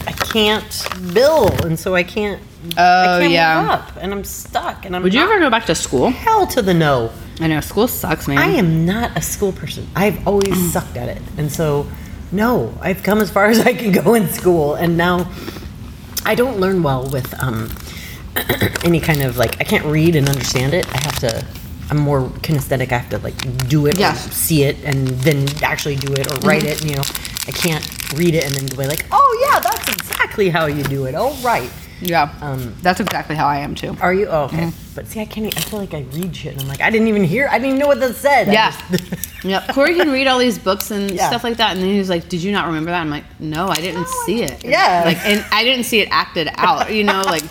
I 0.07 0.11
can't 0.13 0.87
bill, 1.13 1.49
and 1.65 1.77
so 1.77 1.93
I 1.95 2.03
can't. 2.03 2.41
Oh, 2.77 3.15
I 3.17 3.19
can't 3.19 3.31
yeah. 3.33 3.69
up, 3.73 3.97
and 3.99 4.13
I'm 4.13 4.23
stuck. 4.23 4.85
And 4.85 4.95
I'm 4.95 5.03
Would 5.03 5.13
you 5.13 5.19
ever 5.21 5.39
go 5.39 5.49
back 5.49 5.65
to 5.65 5.75
school? 5.75 6.09
hell 6.11 6.47
to 6.47 6.61
the 6.61 6.73
no? 6.73 7.11
I 7.41 7.47
know 7.47 7.59
school 7.59 7.87
sucks, 7.89 8.27
man. 8.29 8.37
I 8.37 8.47
am 8.51 8.85
not 8.85 9.17
a 9.17 9.21
school 9.21 9.51
person. 9.51 9.87
I've 9.95 10.25
always 10.25 10.55
sucked 10.73 10.95
at 10.95 11.09
it, 11.09 11.21
and 11.37 11.51
so 11.51 11.85
no, 12.31 12.73
I've 12.81 13.03
come 13.03 13.19
as 13.19 13.29
far 13.29 13.47
as 13.47 13.59
I 13.59 13.73
can 13.73 13.91
go 13.91 14.13
in 14.13 14.29
school, 14.29 14.75
and 14.75 14.95
now 14.97 15.27
I 16.25 16.35
don't 16.35 16.59
learn 16.59 16.83
well 16.83 17.07
with 17.09 17.33
um, 17.41 17.69
any 18.83 18.99
kind 18.99 19.21
of 19.21 19.37
like 19.37 19.59
I 19.61 19.63
can't 19.63 19.85
read 19.85 20.15
and 20.15 20.27
understand 20.27 20.73
it. 20.73 20.87
I 20.93 20.97
have 21.03 21.19
to. 21.19 21.45
I'm 21.91 21.97
more 21.99 22.21
kinesthetic. 22.41 22.91
I 22.91 22.97
have 22.97 23.09
to 23.11 23.19
like 23.19 23.37
do 23.69 23.85
it, 23.85 23.97
Yes. 23.99 24.27
or 24.27 24.31
see 24.31 24.63
it, 24.63 24.83
and 24.83 25.07
then 25.07 25.45
actually 25.63 25.95
do 25.97 26.11
it 26.13 26.31
or 26.31 26.39
write 26.39 26.63
it. 26.63 26.83
You 26.83 26.95
know, 26.95 27.03
I 27.47 27.51
can't 27.51 27.85
read 28.13 28.33
it 28.33 28.43
and 28.45 28.55
then 28.55 28.65
be 28.75 28.87
like, 28.87 29.05
oh 29.11 29.47
yeah, 29.51 29.59
that's 29.59 29.87
exactly 29.89 30.49
how 30.49 30.65
you 30.65 30.83
do 30.83 31.05
it. 31.05 31.13
Oh 31.15 31.35
right. 31.43 31.69
Yeah. 32.01 32.33
Um, 32.41 32.75
That's 32.81 32.99
exactly 32.99 33.35
how 33.37 33.47
I 33.47 33.59
am 33.59 33.73
too. 33.73 33.95
Are 34.01 34.13
you? 34.13 34.27
Oh, 34.27 34.43
okay. 34.45 34.71
But 34.95 35.07
see, 35.07 35.19
I 35.19 35.25
can't. 35.25 35.45
I 35.57 35.61
feel 35.61 35.79
like 35.79 35.93
I 35.93 36.01
read 36.13 36.33
shit, 36.35 36.53
and 36.53 36.61
I'm 36.61 36.67
like, 36.69 36.79
I 36.81 36.89
didn't 36.89 37.09
even 37.09 37.23
hear. 37.25 37.47
I 37.49 37.59
didn't 37.59 37.67
even 37.67 37.79
know 37.79 37.87
what 37.87 37.99
that 37.99 38.15
said. 38.15 38.47
Yeah. 38.51 38.73
Yep. 39.45 39.67
Corey 39.75 39.93
can 39.93 40.09
read 40.09 40.25
all 40.25 40.39
these 40.39 40.57
books 40.57 40.89
and 40.89 41.11
Yeah. 41.11 41.27
stuff 41.27 41.43
like 41.43 41.57
that, 41.57 41.73
and 41.73 41.79
then 41.79 41.89
he 41.91 41.99
was 41.99 42.09
like, 42.09 42.29
"Did 42.29 42.41
you 42.41 42.51
not 42.51 42.65
remember 42.65 42.89
that?" 42.89 42.99
I'm 43.01 43.11
like, 43.11 43.25
"No, 43.39 43.67
I 43.67 43.75
didn't 43.75 44.07
see 44.25 44.41
it." 44.41 44.63
Yeah. 44.65 45.03
Like, 45.05 45.23
and 45.23 45.45
I 45.51 45.63
didn't 45.63 45.83
see 45.83 45.99
it 45.99 46.07
acted 46.09 46.49
out. 46.55 46.91
You 46.91 47.03
know, 47.03 47.21
like 47.25 47.43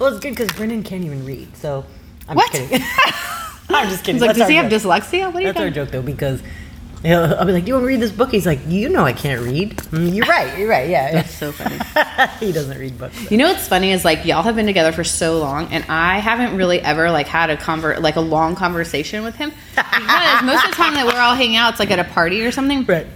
Well, 0.00 0.08
it's 0.14 0.20
good 0.20 0.30
because 0.34 0.50
Brendan 0.52 0.82
can't 0.82 1.04
even 1.04 1.26
read, 1.26 1.54
so 1.54 1.84
I'm 2.26 2.36
What? 2.36 2.50
just 2.52 2.70
kidding. 2.70 2.86
I'm 3.68 3.88
just 3.90 4.02
kidding. 4.02 4.14
he's 4.14 4.22
like, 4.22 4.28
That's 4.30 4.38
"Does 4.38 4.48
he 4.48 4.56
our 4.56 4.62
have 4.62 4.72
dyslexia? 4.72 5.26
What 5.26 5.36
are 5.36 5.40
you 5.40 5.46
That's 5.48 5.58
our 5.58 5.64
doing?" 5.68 5.74
joke 5.74 5.90
though, 5.90 6.00
because 6.00 6.40
he'll, 7.02 7.22
I'll 7.34 7.44
be 7.44 7.52
like, 7.52 7.64
"Do 7.64 7.68
you 7.68 7.74
want 7.74 7.84
to 7.84 7.88
read 7.88 8.00
this 8.00 8.12
book?" 8.12 8.30
He's 8.30 8.46
like, 8.46 8.60
"You 8.68 8.88
know, 8.88 9.04
I 9.04 9.12
can't 9.12 9.42
read." 9.42 9.76
Mm, 9.76 10.14
You're 10.14 10.26
right. 10.26 10.58
You're 10.58 10.68
right. 10.68 10.88
Yeah. 10.88 11.12
That's 11.12 11.34
so 11.34 11.52
funny. 11.52 11.78
he 12.40 12.52
doesn't 12.52 12.78
read 12.78 12.98
books. 12.98 13.30
You 13.30 13.36
know 13.38 13.48
what's 13.52 13.68
funny 13.68 13.92
is 13.92 14.04
like 14.04 14.24
y'all 14.24 14.42
have 14.42 14.56
been 14.56 14.66
together 14.66 14.92
for 14.92 15.04
so 15.04 15.38
long, 15.38 15.72
and 15.72 15.84
I 15.88 16.18
haven't 16.18 16.56
really 16.56 16.80
ever 16.80 17.10
like 17.10 17.26
had 17.26 17.50
a 17.50 17.56
convert 17.56 18.00
like 18.02 18.16
a 18.16 18.20
long 18.20 18.54
conversation 18.54 19.24
with 19.24 19.34
him 19.36 19.50
because 19.74 20.42
most 20.44 20.64
of 20.64 20.70
the 20.70 20.76
time 20.76 20.94
that 20.94 21.06
we're 21.06 21.20
all 21.20 21.34
hanging 21.34 21.56
out, 21.56 21.70
it's 21.70 21.80
like 21.80 21.90
at 21.90 21.98
a 21.98 22.04
party 22.04 22.42
or 22.42 22.50
something. 22.52 22.84
Right. 22.84 23.06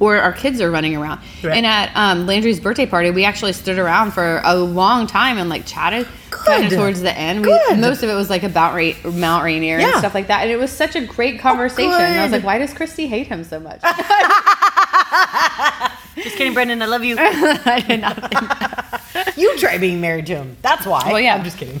Or 0.00 0.16
our 0.18 0.32
kids 0.32 0.60
are 0.60 0.70
running 0.70 0.96
around. 0.96 1.20
Right. 1.42 1.56
And 1.56 1.66
at 1.66 1.90
um, 1.94 2.26
Landry's 2.26 2.60
birthday 2.60 2.86
party, 2.86 3.10
we 3.10 3.24
actually 3.24 3.52
stood 3.52 3.78
around 3.78 4.12
for 4.12 4.40
a 4.44 4.54
long 4.54 5.06
time 5.06 5.38
and 5.38 5.48
like 5.48 5.66
chatted. 5.66 6.06
Kind 6.30 6.64
of 6.64 6.70
Good. 6.70 6.76
towards 6.76 7.00
the 7.00 7.12
end, 7.16 7.42
we, 7.42 7.48
Good. 7.48 7.78
most 7.80 8.02
of 8.02 8.10
it 8.10 8.14
was 8.14 8.30
like 8.30 8.42
about 8.44 8.74
Ra- 8.74 9.10
Mount 9.10 9.44
Rainier 9.44 9.78
and 9.78 9.98
stuff 9.98 10.14
like 10.14 10.28
that, 10.28 10.42
and 10.42 10.50
it 10.50 10.56
was 10.56 10.70
such 10.70 10.94
a 10.94 11.00
great 11.00 11.40
conversation. 11.40 11.90
And 11.92 12.20
I 12.20 12.22
was 12.22 12.32
like, 12.32 12.44
"Why 12.44 12.58
does 12.58 12.72
Christy 12.72 13.08
hate 13.08 13.26
him 13.26 13.42
so 13.44 13.58
much?" 13.58 13.80
Just 16.22 16.36
kidding, 16.36 16.54
Brendan. 16.54 16.82
I 16.82 16.86
love 16.86 17.04
you. 17.04 17.16
I 17.18 17.84
did 17.86 18.00
not. 18.00 19.00
Think 19.12 19.36
you 19.36 19.58
try 19.58 19.78
being 19.78 20.00
married 20.00 20.26
to 20.26 20.36
him. 20.36 20.56
That's 20.62 20.86
why. 20.86 21.02
Well, 21.06 21.20
yeah. 21.20 21.34
I'm 21.34 21.44
just 21.44 21.58
kidding. 21.58 21.80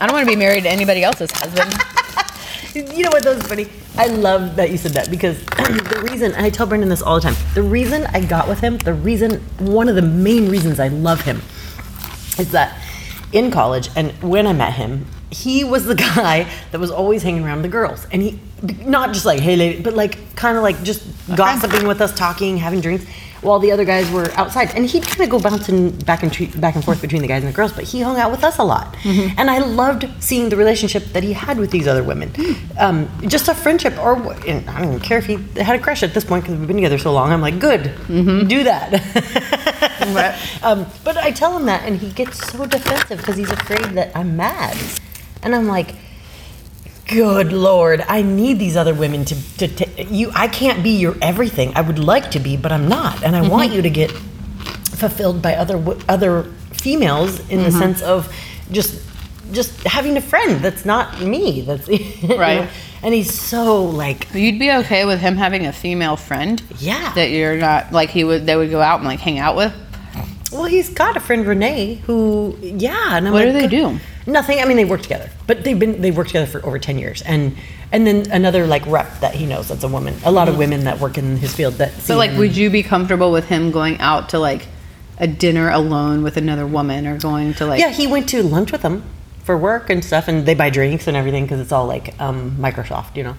I 0.00 0.06
don't 0.06 0.12
want 0.12 0.26
to 0.26 0.32
be 0.32 0.36
married 0.36 0.64
to 0.64 0.70
anybody 0.70 1.02
else's 1.02 1.30
husband. 1.30 1.72
you 2.94 3.04
know 3.04 3.10
what? 3.10 3.22
That 3.22 3.36
was 3.36 3.46
funny. 3.46 3.68
I 3.96 4.08
love 4.08 4.56
that 4.56 4.70
you 4.70 4.76
said 4.76 4.92
that 4.92 5.08
because 5.08 5.38
the 5.46 6.06
reason 6.10 6.32
and 6.32 6.44
I 6.44 6.50
tell 6.50 6.66
Brendan 6.66 6.88
this 6.88 7.02
all 7.02 7.14
the 7.14 7.20
time. 7.20 7.36
The 7.54 7.62
reason 7.62 8.06
I 8.06 8.24
got 8.24 8.48
with 8.48 8.58
him, 8.58 8.78
the 8.78 8.94
reason, 8.94 9.40
one 9.58 9.88
of 9.88 9.94
the 9.94 10.02
main 10.02 10.50
reasons 10.50 10.80
I 10.80 10.88
love 10.88 11.20
him, 11.20 11.36
is 12.36 12.50
that 12.50 12.80
in 13.32 13.52
college 13.52 13.90
and 13.94 14.10
when 14.22 14.48
I 14.48 14.52
met 14.52 14.72
him, 14.72 15.06
he 15.30 15.62
was 15.62 15.84
the 15.84 15.94
guy 16.16 16.50
that 16.72 16.80
was 16.80 16.90
always 16.90 17.22
hanging 17.22 17.44
around 17.44 17.62
the 17.62 17.68
girls, 17.68 18.06
and 18.10 18.20
he 18.20 18.40
not 18.84 19.12
just 19.12 19.24
like 19.24 19.40
hey 19.40 19.54
lady, 19.54 19.80
but 19.80 19.94
like 19.94 20.34
kind 20.34 20.56
of 20.56 20.64
like 20.64 20.82
just 20.82 21.06
gossiping 21.36 21.86
with 21.86 22.00
us, 22.00 22.12
talking, 22.16 22.56
having 22.56 22.80
drinks. 22.80 23.06
While 23.44 23.58
the 23.60 23.70
other 23.72 23.84
guys 23.84 24.10
were 24.10 24.30
outside, 24.32 24.74
and 24.74 24.86
he'd 24.86 25.06
kind 25.06 25.20
of 25.20 25.28
go 25.30 25.38
bouncing 25.38 25.90
back 26.10 26.22
and 26.22 26.32
tre- 26.32 26.46
back 26.46 26.74
and 26.76 26.84
forth 26.84 27.00
between 27.00 27.20
the 27.22 27.28
guys 27.28 27.42
and 27.44 27.52
the 27.52 27.56
girls, 27.56 27.72
but 27.72 27.84
he 27.84 28.00
hung 28.00 28.16
out 28.18 28.30
with 28.30 28.42
us 28.42 28.56
a 28.58 28.64
lot, 28.64 28.96
and 29.04 29.50
I 29.50 29.58
loved 29.58 30.06
seeing 30.18 30.48
the 30.48 30.56
relationship 30.56 31.04
that 31.12 31.22
he 31.22 31.32
had 31.34 31.58
with 31.58 31.70
these 31.70 31.86
other 31.86 32.02
women, 32.02 32.32
um, 32.78 33.08
just 33.28 33.48
a 33.48 33.54
friendship, 33.54 33.98
or 33.98 34.14
and 34.48 34.68
I 34.70 34.80
don't 34.80 34.88
even 34.94 35.00
care 35.00 35.18
if 35.18 35.26
he 35.26 35.36
had 35.60 35.76
a 35.78 35.82
crush 35.82 36.02
at 36.02 36.14
this 36.14 36.24
point 36.24 36.44
because 36.44 36.58
we've 36.58 36.66
been 36.66 36.76
together 36.78 36.98
so 36.98 37.12
long. 37.12 37.30
I'm 37.32 37.42
like, 37.42 37.58
good, 37.60 37.92
do 38.48 38.64
that. 38.64 38.88
um, 40.62 40.86
but 41.04 41.16
I 41.18 41.30
tell 41.30 41.56
him 41.56 41.66
that, 41.66 41.82
and 41.86 41.96
he 41.98 42.10
gets 42.10 42.38
so 42.50 42.66
defensive 42.66 43.18
because 43.18 43.36
he's 43.36 43.50
afraid 43.50 43.84
that 43.98 44.10
I'm 44.16 44.36
mad, 44.36 44.76
and 45.42 45.54
I'm 45.54 45.66
like, 45.66 45.94
good 47.06 47.52
lord, 47.52 48.04
I 48.08 48.22
need 48.22 48.58
these 48.58 48.76
other 48.76 48.94
women 48.94 49.24
to, 49.26 49.56
to, 49.58 49.68
ta- 49.68 50.02
you. 50.02 50.30
I 50.34 50.48
can't 50.48 50.82
be 50.82 50.90
your 50.90 51.16
everything. 51.20 51.72
I 51.74 51.80
would 51.80 51.98
like 51.98 52.30
to 52.32 52.40
be, 52.40 52.56
but 52.56 52.72
I'm 52.72 52.88
not, 52.88 53.22
and 53.22 53.36
I 53.36 53.40
mm-hmm. 53.40 53.50
want 53.50 53.72
you 53.72 53.82
to 53.82 53.90
get 53.90 54.10
fulfilled 54.10 55.42
by 55.42 55.56
other 55.56 55.82
other 56.08 56.44
females 56.72 57.40
in 57.50 57.62
the 57.62 57.70
mm-hmm. 57.70 57.78
sense 57.78 58.02
of 58.02 58.34
just 58.70 59.02
just 59.52 59.82
having 59.84 60.16
a 60.16 60.20
friend 60.20 60.64
that's 60.64 60.84
not 60.84 61.20
me. 61.20 61.62
That's 61.62 61.88
you 61.88 62.28
know? 62.28 62.38
Right. 62.38 62.68
And 63.02 63.12
he's 63.12 63.38
so 63.38 63.84
like, 63.84 64.32
You'd 64.32 64.58
be 64.58 64.72
okay 64.72 65.04
with 65.04 65.20
him 65.20 65.36
having 65.36 65.66
a 65.66 65.72
female 65.72 66.16
friend 66.16 66.62
yeah. 66.78 67.12
that 67.14 67.30
you're 67.30 67.56
not 67.56 67.92
like 67.92 68.10
he 68.10 68.24
would. 68.24 68.46
They 68.46 68.56
would 68.56 68.70
go 68.70 68.80
out 68.80 69.00
and 69.00 69.08
like 69.08 69.20
hang 69.20 69.38
out 69.38 69.56
with. 69.56 69.74
Well, 70.54 70.64
he's 70.64 70.88
got 70.88 71.16
a 71.16 71.20
friend 71.20 71.46
Renee 71.46 71.96
who, 72.06 72.56
yeah. 72.60 73.16
And 73.16 73.26
I'm 73.26 73.32
What 73.32 73.44
do 73.44 73.52
they 73.52 73.66
do? 73.66 73.98
Nothing. 74.26 74.60
I 74.60 74.64
mean, 74.64 74.76
they 74.76 74.84
work 74.84 75.02
together, 75.02 75.30
but 75.46 75.64
they've 75.64 75.78
been 75.78 76.00
they've 76.00 76.16
worked 76.16 76.30
together 76.30 76.46
for 76.46 76.64
over 76.64 76.78
ten 76.78 76.96
years, 76.96 77.20
and 77.22 77.56
and 77.92 78.06
then 78.06 78.30
another 78.30 78.66
like 78.66 78.86
rep 78.86 79.20
that 79.20 79.34
he 79.34 79.44
knows 79.44 79.68
that's 79.68 79.84
a 79.84 79.88
woman. 79.88 80.14
A 80.24 80.32
lot 80.32 80.48
of 80.48 80.56
women 80.56 80.84
that 80.84 80.98
work 81.00 81.18
in 81.18 81.36
his 81.36 81.54
field 81.54 81.74
that. 81.74 81.90
Mm-hmm. 81.90 82.00
So 82.00 82.16
like, 82.16 82.30
him. 82.30 82.38
would 82.38 82.56
you 82.56 82.70
be 82.70 82.82
comfortable 82.82 83.32
with 83.32 83.46
him 83.46 83.70
going 83.70 83.98
out 84.00 84.30
to 84.30 84.38
like 84.38 84.66
a 85.18 85.26
dinner 85.26 85.70
alone 85.70 86.22
with 86.22 86.36
another 86.36 86.66
woman, 86.66 87.06
or 87.06 87.18
going 87.18 87.52
to 87.54 87.66
like? 87.66 87.80
yeah, 87.80 87.90
he 87.90 88.06
went 88.06 88.28
to 88.30 88.42
lunch 88.42 88.72
with 88.72 88.82
them 88.82 89.02
for 89.42 89.58
work 89.58 89.90
and 89.90 90.02
stuff, 90.02 90.28
and 90.28 90.46
they 90.46 90.54
buy 90.54 90.70
drinks 90.70 91.06
and 91.06 91.16
everything 91.16 91.44
because 91.44 91.60
it's 91.60 91.72
all 91.72 91.86
like 91.86 92.18
um, 92.20 92.56
Microsoft, 92.58 93.16
you 93.16 93.24
know. 93.24 93.36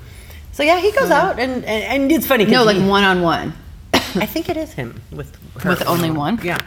So 0.51 0.62
yeah, 0.63 0.80
he 0.80 0.91
goes 0.91 1.12
out 1.12 1.39
and, 1.39 1.65
and 1.65 2.04
and 2.04 2.12
it's 2.12 2.28
funny. 2.28 2.45
No, 2.45 2.63
like 2.63 2.78
one 2.78 3.04
on 3.04 3.21
one. 3.21 3.54
I 3.93 4.25
think 4.25 4.49
it 4.49 4.56
is 4.56 4.71
him 4.73 5.01
with 5.12 5.36
her. 5.62 5.71
With 5.71 5.86
only 5.88 6.12
one? 6.12 6.39
Yeah. 6.43 6.62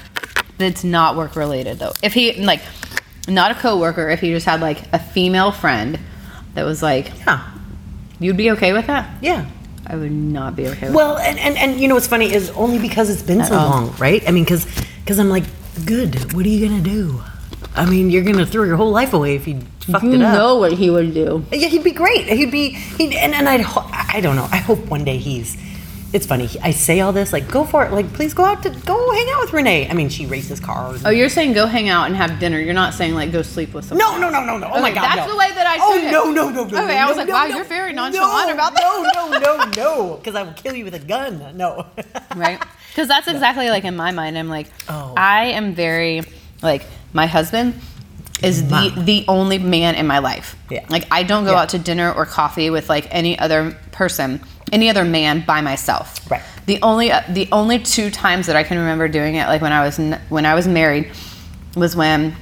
That's 0.58 0.84
not 0.84 1.16
work 1.16 1.36
related 1.36 1.78
though. 1.78 1.92
If 2.02 2.12
he 2.14 2.44
like, 2.44 2.60
not 3.26 3.50
a 3.50 3.54
coworker. 3.54 4.08
If 4.10 4.20
he 4.20 4.30
just 4.32 4.46
had 4.46 4.60
like 4.60 4.92
a 4.92 4.98
female 4.98 5.52
friend 5.52 5.98
that 6.54 6.64
was 6.64 6.82
like, 6.82 7.10
Yeah. 7.26 7.48
you'd 8.18 8.36
be 8.36 8.50
okay 8.52 8.72
with 8.72 8.86
that. 8.88 9.08
Yeah. 9.22 9.46
I 9.86 9.96
would 9.96 10.12
not 10.12 10.54
be 10.56 10.66
okay 10.68 10.86
with. 10.86 10.94
Well, 10.94 11.16
and, 11.18 11.38
and, 11.38 11.56
and 11.56 11.80
you 11.80 11.88
know 11.88 11.94
what's 11.94 12.06
funny 12.06 12.32
is 12.32 12.50
only 12.50 12.78
because 12.78 13.08
it's 13.08 13.22
been 13.22 13.42
so 13.44 13.56
all. 13.56 13.70
long, 13.70 13.96
right? 13.96 14.22
I 14.28 14.32
mean, 14.32 14.44
because 14.44 14.66
because 15.00 15.18
I'm 15.18 15.30
like, 15.30 15.44
good. 15.86 16.34
What 16.34 16.44
are 16.44 16.48
you 16.48 16.68
gonna 16.68 16.82
do? 16.82 17.22
I 17.74 17.88
mean, 17.88 18.10
you're 18.10 18.24
gonna 18.24 18.44
throw 18.44 18.64
your 18.64 18.76
whole 18.76 18.90
life 18.90 19.12
away 19.14 19.36
if 19.36 19.46
you 19.48 19.60
fucked 19.86 20.04
you 20.04 20.12
it 20.14 20.20
up. 20.22 20.32
You 20.32 20.38
know 20.38 20.56
what 20.56 20.72
he 20.72 20.90
would 20.90 21.14
do. 21.14 21.44
Yeah, 21.52 21.68
he'd 21.68 21.84
be 21.84 21.92
great. 21.92 22.26
He'd 22.26 22.50
be, 22.50 22.70
he'd, 22.70 23.14
and, 23.14 23.32
and 23.34 23.48
I'd, 23.48 23.60
ho- 23.62 23.88
I 23.92 24.20
don't 24.20 24.36
know. 24.36 24.48
I 24.50 24.58
hope 24.58 24.78
one 24.88 25.04
day 25.04 25.16
he's, 25.16 25.56
it's 26.12 26.24
funny. 26.26 26.48
I 26.62 26.70
say 26.70 27.00
all 27.00 27.12
this, 27.12 27.32
like, 27.34 27.50
go 27.50 27.64
for 27.64 27.84
it. 27.84 27.92
Like, 27.92 28.10
please 28.14 28.32
go 28.32 28.44
out 28.44 28.62
to, 28.62 28.70
go 28.70 29.10
hang 29.12 29.28
out 29.34 29.40
with 29.42 29.52
Renee. 29.52 29.88
I 29.90 29.92
mean, 29.92 30.08
she 30.08 30.24
races 30.26 30.58
cars. 30.58 31.04
Oh, 31.04 31.10
you're 31.10 31.28
saying 31.28 31.52
go 31.52 31.66
hang 31.66 31.88
out 31.90 32.06
and 32.06 32.16
have 32.16 32.38
dinner. 32.40 32.58
You're 32.58 32.72
not 32.74 32.94
saying 32.94 33.14
like 33.14 33.30
go 33.30 33.42
sleep 33.42 33.74
with 33.74 33.84
someone. 33.84 34.06
No, 34.06 34.18
no, 34.18 34.30
no, 34.30 34.44
no, 34.44 34.56
no. 34.58 34.70
Oh 34.72 34.80
my 34.80 34.90
God. 34.92 35.02
that's 35.02 35.26
no. 35.26 35.32
the 35.32 35.36
way 35.38 35.50
that 35.52 35.66
I 35.66 35.76
Oh, 35.80 36.00
took 36.00 36.10
no, 36.10 36.30
no, 36.30 36.48
no, 36.50 36.64
no. 36.64 36.66
Okay, 36.66 36.94
no, 36.94 36.94
I 36.94 37.06
was 37.06 37.16
no, 37.16 37.22
like, 37.22 37.28
no, 37.28 37.34
wow, 37.34 37.44
you're 37.46 37.64
very 37.64 37.92
nonchalant 37.92 38.48
no, 38.48 38.54
about 38.54 38.74
that. 38.74 38.82
No, 39.14 39.28
no, 39.38 39.38
no, 39.38 39.70
no. 39.76 40.16
Because 40.16 40.34
I 40.34 40.42
will 40.44 40.54
kill 40.54 40.74
you 40.74 40.84
with 40.84 40.94
a 40.94 40.98
gun. 40.98 41.56
No. 41.56 41.86
right? 42.36 42.62
Because 42.90 43.08
that's 43.08 43.28
exactly 43.28 43.68
like 43.68 43.84
in 43.84 43.94
my 43.96 44.10
mind. 44.12 44.38
I'm 44.38 44.48
like, 44.48 44.68
Oh. 44.88 45.12
I 45.16 45.46
am 45.46 45.74
very 45.74 46.22
like 46.62 46.84
my 47.12 47.26
husband 47.26 47.74
is 48.42 48.68
the 48.68 48.92
the 48.96 49.24
only 49.28 49.58
man 49.58 49.94
in 49.94 50.06
my 50.06 50.20
life. 50.20 50.56
Yeah. 50.70 50.86
Like 50.88 51.06
I 51.10 51.22
don't 51.22 51.44
go 51.44 51.52
Yeah. 51.52 51.60
out 51.62 51.68
to 51.70 51.78
dinner 51.78 52.12
or 52.12 52.24
coffee 52.24 52.70
with 52.70 52.88
like 52.88 53.06
any 53.10 53.38
other 53.38 53.76
person, 53.92 54.40
any 54.72 54.88
other 54.90 55.04
man 55.04 55.44
by 55.46 55.60
myself. 55.60 56.30
Right. 56.30 56.42
The 56.66 56.78
only 56.82 57.10
uh, 57.12 57.22
the 57.28 57.48
only 57.52 57.78
two 57.78 58.10
times 58.10 58.46
that 58.46 58.56
I 58.56 58.62
can 58.62 58.78
remember 58.78 59.08
doing 59.08 59.36
it, 59.36 59.46
like 59.46 59.62
when 59.62 59.72
I 59.72 59.84
was 59.84 59.98
n- 59.98 60.20
when 60.28 60.44
I 60.46 60.54
was 60.54 60.66
married, 60.68 61.10
was 61.76 61.96
when 61.96 62.34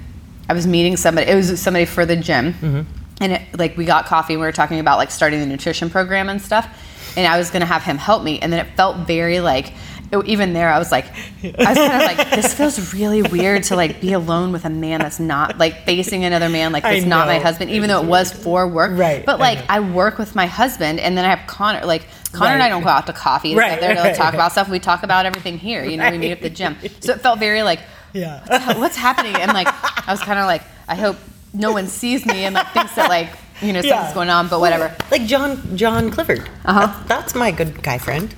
I 0.48 0.52
was 0.54 0.66
meeting 0.66 0.96
somebody. 0.96 1.30
It 1.30 1.34
was 1.34 1.60
somebody 1.60 1.84
for 1.84 2.04
the 2.06 2.16
gym, 2.16 2.52
Mm-hmm. 2.54 2.80
and 3.20 3.32
it, 3.32 3.42
like 3.58 3.76
we 3.76 3.84
got 3.84 4.06
coffee. 4.06 4.34
and 4.34 4.40
We 4.40 4.46
were 4.46 4.52
talking 4.52 4.80
about 4.80 4.98
like 4.98 5.10
starting 5.10 5.40
the 5.40 5.46
nutrition 5.46 5.90
program 5.90 6.28
and 6.28 6.40
stuff, 6.42 6.68
and 7.16 7.26
I 7.26 7.38
was 7.38 7.50
gonna 7.50 7.66
have 7.66 7.82
him 7.82 7.98
help 7.98 8.22
me, 8.24 8.38
and 8.40 8.52
then 8.52 8.64
it 8.64 8.74
felt 8.76 9.06
very 9.06 9.40
like. 9.40 9.72
It- 10.12 10.26
even 10.26 10.52
there, 10.52 10.68
I 10.70 10.78
was 10.78 10.90
like, 10.92 11.06
I 11.42 11.52
was 11.68 11.78
kind 11.78 11.92
of 12.02 12.16
like, 12.16 12.30
this 12.30 12.54
feels 12.54 12.94
really 12.94 13.22
weird 13.22 13.64
to 13.64 13.76
like 13.76 14.00
be 14.00 14.12
alone 14.12 14.52
with 14.52 14.64
a 14.64 14.70
man 14.70 15.00
that's 15.00 15.18
not 15.20 15.58
like 15.58 15.84
facing 15.84 16.24
another 16.24 16.48
man 16.48 16.72
like 16.72 16.84
I 16.84 16.94
that's 16.94 17.06
not 17.06 17.26
my 17.26 17.38
husband, 17.38 17.70
even 17.70 17.88
though 17.88 18.02
it 18.02 18.06
was 18.08 18.32
for 18.32 18.66
work. 18.68 18.98
Right, 18.98 19.24
But 19.24 19.38
like, 19.38 19.58
know. 19.58 19.64
I 19.68 19.80
work 19.80 20.18
with 20.18 20.34
my 20.34 20.46
husband, 20.46 21.00
and 21.00 21.16
then 21.16 21.24
I 21.24 21.34
have 21.34 21.46
Connor. 21.46 21.84
Like 21.86 22.06
Connor 22.32 22.52
and 22.54 22.62
I 22.62 22.68
don't 22.68 22.82
go 22.82 22.88
out 22.88 23.06
to 23.06 23.12
coffee 23.12 23.54
Right, 23.54 23.74
together 23.74 23.94
to 23.94 24.00
like, 24.00 24.08
right, 24.10 24.16
talk 24.16 24.34
about 24.34 24.52
stuff. 24.52 24.68
We 24.68 24.78
talk 24.78 25.02
about 25.02 25.26
everything 25.26 25.58
here. 25.58 25.84
You 25.84 25.96
know, 25.96 26.10
we 26.10 26.18
meet 26.18 26.32
at 26.32 26.42
the 26.42 26.50
gym. 26.50 26.76
So 27.00 27.12
it 27.12 27.20
felt 27.20 27.38
very 27.38 27.62
like, 27.62 27.80
Yeah. 28.12 28.74
what's 28.78 28.96
happening? 28.96 29.34
And 29.36 29.52
like, 29.52 29.68
I 30.06 30.10
was 30.12 30.20
kind 30.20 30.38
of 30.38 30.46
like, 30.46 30.62
I 30.88 30.94
hope 30.96 31.16
no 31.54 31.72
one 31.72 31.86
sees 31.86 32.26
me 32.26 32.44
and 32.44 32.54
like 32.54 32.68
thinks 32.72 32.94
that 32.96 33.08
like, 33.08 33.30
you 33.62 33.72
know, 33.72 33.80
something's 33.80 34.08
Yeah. 34.08 34.14
going 34.14 34.28
on. 34.28 34.48
But 34.48 34.60
whatever. 34.60 34.94
Like 35.10 35.24
John 35.24 35.76
John 35.76 36.10
Clifford. 36.10 36.48
Uh-huh. 36.64 36.86
That's, 36.86 37.08
that's 37.08 37.34
my 37.34 37.50
good 37.50 37.82
guy 37.82 37.96
friend. 37.98 38.34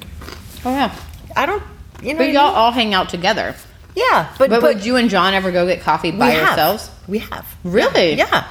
Oh 0.64 0.70
yeah. 0.70 0.94
I 1.38 1.46
don't, 1.46 1.62
you 2.02 2.12
know. 2.14 2.18
But 2.18 2.32
y'all 2.32 2.54
all 2.54 2.72
hang 2.72 2.94
out 2.94 3.08
together. 3.08 3.54
Yeah, 3.94 4.32
but 4.38 4.50
But, 4.50 4.62
would 4.62 4.84
you 4.84 4.96
and 4.96 5.08
John 5.10 5.34
ever 5.34 5.50
go 5.50 5.66
get 5.66 5.80
coffee 5.80 6.10
by 6.10 6.30
have. 6.30 6.48
yourselves? 6.48 6.90
We 7.08 7.18
have. 7.18 7.46
Really? 7.64 8.14
Yeah. 8.14 8.46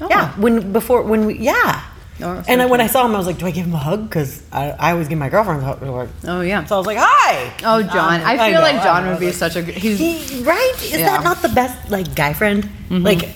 Oh. 0.00 0.06
Yeah. 0.10 0.32
When 0.32 0.72
before 0.72 1.02
when 1.02 1.26
we 1.26 1.38
yeah. 1.38 1.82
Oh, 2.20 2.42
and 2.48 2.60
I, 2.60 2.66
when 2.66 2.80
I 2.80 2.88
saw 2.88 3.06
him, 3.06 3.14
I 3.14 3.18
was 3.18 3.28
like, 3.28 3.38
"Do 3.38 3.46
I 3.46 3.52
give 3.52 3.64
him 3.66 3.74
a 3.74 3.78
hug?" 3.78 4.08
Because 4.08 4.42
I, 4.52 4.70
I 4.70 4.90
always 4.92 5.06
give 5.06 5.18
my 5.18 5.28
girlfriend 5.28 5.62
a 5.62 5.64
hug. 5.64 6.08
Oh 6.26 6.40
yeah. 6.40 6.64
So 6.64 6.74
I 6.74 6.78
was 6.78 6.86
like, 6.86 6.98
"Hi." 7.00 7.52
Oh, 7.64 7.80
John. 7.82 8.20
Um, 8.20 8.26
I 8.26 8.36
feel 8.50 8.54
know, 8.54 8.60
like 8.60 8.82
John 8.82 9.06
would 9.08 9.20
be 9.20 9.26
like- 9.26 9.34
such 9.36 9.54
a. 9.54 9.62
He's 9.62 9.98
He, 9.98 10.42
right? 10.42 10.72
Is 10.82 10.90
Yeah. 10.90 10.96
Mm-hmm. 10.98 11.06
that 11.06 11.24
not 11.24 11.42
the 11.42 11.48
best 11.50 11.90
like 11.90 12.14
guy 12.16 12.32
friend? 12.32 12.68
Like, 12.90 13.28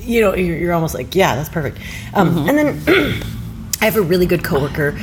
you 0.00 0.22
know, 0.22 0.34
you're, 0.34 0.56
you're 0.56 0.72
almost 0.72 0.94
like, 0.94 1.14
yeah, 1.14 1.36
that's 1.36 1.50
perfect. 1.50 1.78
Um, 2.14 2.30
Mm-hmm. 2.34 2.48
And 2.48 2.58
then 2.58 3.22
I 3.82 3.84
have 3.84 3.96
a 3.96 4.02
really 4.02 4.26
good 4.26 4.42
coworker 4.42 4.98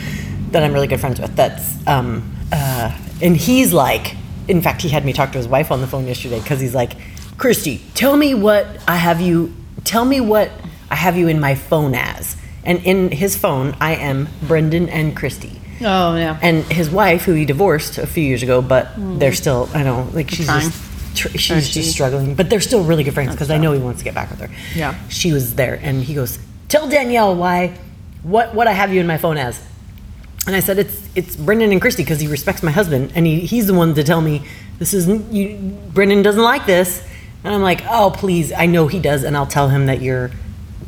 that 0.52 0.64
I'm 0.64 0.74
really 0.74 0.88
good 0.88 1.00
friends 1.00 1.20
with. 1.20 1.36
That's 1.36 1.88
um, 1.88 2.36
uh, 2.52 2.90
and 3.22 3.36
he's 3.38 3.74
like, 3.74 4.16
in 4.48 4.62
fact, 4.62 4.82
he 4.82 4.90
had 4.90 5.04
me 5.06 5.14
talk 5.14 5.32
to 5.34 5.38
his 5.38 5.48
wife 5.48 5.72
on 5.72 5.82
the 5.82 5.88
phone 5.88 6.08
yesterday 6.08 6.40
because 6.40 6.60
he's 6.60 6.76
like, 6.76 6.94
Christy, 7.38 7.82
tell 7.94 8.16
me 8.18 8.34
what 8.34 8.66
I 8.88 8.96
have 8.96 9.22
you. 9.22 9.54
Tell 9.84 10.06
me 10.06 10.20
what 10.22 10.52
I 10.90 10.96
have 10.96 11.18
you 11.18 11.28
in 11.28 11.40
my 11.40 11.56
phone 11.56 11.94
as. 11.96 12.36
And 12.64 12.80
in 12.86 13.12
his 13.12 13.36
phone, 13.38 13.76
I 13.80 13.96
am 13.96 14.28
Brendan 14.44 14.90
and 14.90 15.16
Christy. 15.16 15.60
oh 15.82 16.16
yeah. 16.16 16.38
And 16.42 16.64
his 16.66 16.90
wife, 16.90 17.24
who 17.24 17.34
he 17.34 17.46
divorced 17.46 17.98
a 17.98 18.08
few 18.08 18.24
years 18.24 18.44
ago, 18.44 18.62
but 18.62 18.90
they're 18.98 19.34
still, 19.34 19.70
I 19.74 19.84
know, 19.84 20.10
like 20.14 20.30
she's 20.32 20.46
Trying. 20.48 20.62
just, 20.62 21.16
tr- 21.18 21.28
Or 21.28 21.38
she's 21.38 21.68
she- 21.68 21.80
just 21.82 21.92
struggling, 21.92 22.36
but 22.36 22.50
they're 22.50 22.60
still 22.62 22.84
really 22.84 23.04
good 23.04 23.14
friends 23.14 23.32
because 23.34 23.52
I 23.52 23.58
know 23.58 23.72
he 23.74 23.80
wants 23.80 24.00
to 24.00 24.04
get 24.06 24.16
back 24.16 24.30
with 24.32 24.40
her. 24.42 24.50
Yeah. 24.76 24.96
She 25.10 25.32
was 25.32 25.56
there, 25.56 25.80
and 25.82 26.04
he 26.04 26.14
goes, 26.16 26.40
"Tell 26.68 26.90
Danielle 26.90 27.36
why, 27.36 27.78
what, 28.24 28.54
what 28.56 28.68
I 28.68 28.72
have 28.74 28.92
you 28.94 29.00
in 29.00 29.08
my 29.08 29.18
phone 29.18 29.38
as." 29.38 29.62
And 30.48 30.56
I 30.56 30.62
said, 30.62 30.80
"It's 30.80 31.02
it's 31.14 31.36
Brendan 31.36 31.72
and 31.74 31.82
Christy 31.82 32.04
because 32.04 32.20
he 32.22 32.28
respects 32.28 32.64
my 32.64 32.72
husband, 32.72 33.12
and 33.16 33.26
he, 33.28 33.42
he's 33.42 33.68
the 33.68 33.74
one 33.74 33.94
to 33.96 34.04
tell 34.04 34.22
me 34.22 34.42
this 34.80 34.94
isn't 34.94 35.32
you. 35.34 35.58
Brendan 35.94 36.22
doesn't 36.24 36.42
like 36.42 36.66
this." 36.66 37.04
And 37.44 37.54
I'm 37.54 37.62
like, 37.62 37.82
"Oh, 37.90 38.12
please, 38.16 38.52
I 38.54 38.66
know 38.66 38.88
he 38.88 39.00
does, 39.00 39.24
and 39.24 39.36
I'll 39.38 39.46
tell 39.46 39.68
him 39.70 39.86
that 39.88 40.02
you're 40.02 40.32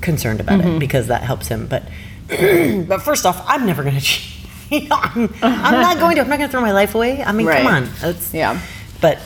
concerned 0.02 0.39
about 0.39 0.60
Mm-hmm. 0.62 0.69
it 0.78 0.80
because 0.80 1.08
that 1.08 1.24
helps 1.24 1.48
him." 1.50 1.67
But 1.67 1.84
but 2.88 3.02
first 3.02 3.26
off, 3.26 3.43
I'm 3.48 3.65
never 3.65 3.84
gonna 3.84 4.00
cheat. 4.10 4.88
I'm, 4.91 5.34
I'm 5.41 5.72
not 5.82 6.00
going 6.00 6.15
to. 6.15 6.22
I'm 6.22 6.30
not 6.30 6.39
gonna 6.39 6.50
throw 6.52 6.62
my 6.62 6.72
life 6.72 6.95
away. 6.95 7.22
I 7.22 7.32
mean, 7.34 7.45
Right. 7.48 7.62
come 7.63 7.74
on. 7.74 7.89
That's 8.00 8.34
Yeah. 8.34 8.60
But 9.02 9.19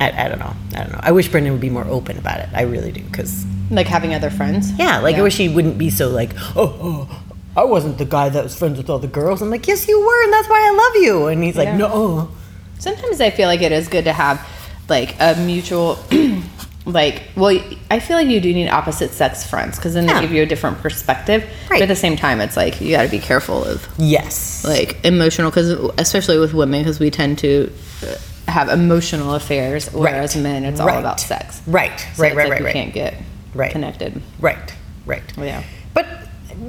I, 0.00 0.24
I 0.24 0.28
don't 0.28 0.38
know. 0.40 0.54
I 0.74 0.82
don't 0.82 0.92
know. 0.92 1.00
I 1.02 1.12
wish 1.12 1.28
Brendan 1.28 1.52
would 1.52 1.60
be 1.60 1.70
more 1.70 1.86
open 1.86 2.18
about 2.18 2.40
it. 2.40 2.48
I 2.52 2.62
really 2.62 2.90
do 2.90 3.02
because 3.02 3.46
Like 3.70 3.86
having 3.86 4.14
other 4.14 4.30
friends. 4.30 4.72
yeah, 4.78 4.98
like 4.98 5.14
Yeah. 5.14 5.20
I 5.20 5.22
wish 5.22 5.36
he 5.36 5.48
wouldn't 5.48 5.78
be 5.78 5.90
so 5.90 6.08
like, 6.08 6.30
oh, 6.56 6.76
oh, 6.80 7.22
I 7.56 7.64
wasn't 7.64 7.98
the 7.98 8.04
guy 8.04 8.28
that 8.30 8.42
was 8.42 8.56
friends 8.56 8.78
with 8.78 8.90
all 8.90 8.98
the 8.98 9.06
girls. 9.08 9.40
I'm 9.42 9.50
like, 9.50 9.66
yes, 9.68 9.86
you 9.88 10.00
were, 10.00 10.24
and 10.24 10.32
that's 10.32 10.48
why 10.48 10.68
I 10.68 10.76
love 10.76 11.02
you. 11.04 11.26
And 11.28 11.42
he's 11.42 11.56
like, 11.56 11.66
Yeah. 11.66 11.76
no. 11.76 12.30
Sometimes 12.78 13.20
I 13.20 13.30
feel 13.30 13.48
like 13.48 13.62
it 13.62 13.72
is 13.72 13.88
good 13.88 14.04
to 14.04 14.12
have 14.12 14.46
like 14.88 15.14
a 15.20 15.36
mutual, 15.36 15.98
like, 16.86 17.22
well, 17.36 17.58
I 17.90 17.98
feel 18.00 18.16
like 18.16 18.28
you 18.28 18.40
do 18.40 18.52
need 18.52 18.68
opposite 18.68 19.12
sex 19.12 19.48
friends 19.48 19.76
because 19.76 19.94
then 19.94 20.06
Yeah. 20.06 20.14
they 20.14 20.20
give 20.22 20.32
you 20.32 20.42
a 20.42 20.46
different 20.46 20.78
perspective. 20.78 21.42
Right. 21.70 21.78
But 21.78 21.82
at 21.82 21.88
the 21.88 21.96
same 21.96 22.16
time, 22.16 22.40
it's 22.40 22.56
like 22.56 22.80
you 22.80 22.90
got 22.90 23.04
to 23.04 23.08
be 23.08 23.18
careful 23.20 23.64
of 23.64 23.88
Yes. 23.98 24.64
like 24.64 25.02
emotional 25.04 25.50
because 25.50 25.70
especially 25.98 26.38
with 26.38 26.52
women 26.52 26.82
because 26.82 26.98
we 27.00 27.10
tend 27.10 27.38
to 27.38 27.72
uh, 28.02 28.16
have 28.50 28.68
emotional 28.68 29.34
affairs, 29.34 29.88
whereas 29.92 30.36
men 30.36 30.64
it's 30.64 30.80
all 30.80 30.88
about 30.88 31.20
sex. 31.20 31.62
Right. 31.66 31.98
So 32.14 32.22
right. 32.24 32.34
Right. 32.34 32.48
like 32.48 32.50
right. 32.50 32.60
we 32.60 32.66
Right. 32.66 32.72
can't 32.74 32.92
get 32.92 33.14
Right. 33.54 33.70
connected. 33.70 34.20
Right. 34.40 34.74
Right. 35.06 35.22
Yeah. 35.38 35.62
But 35.94 36.06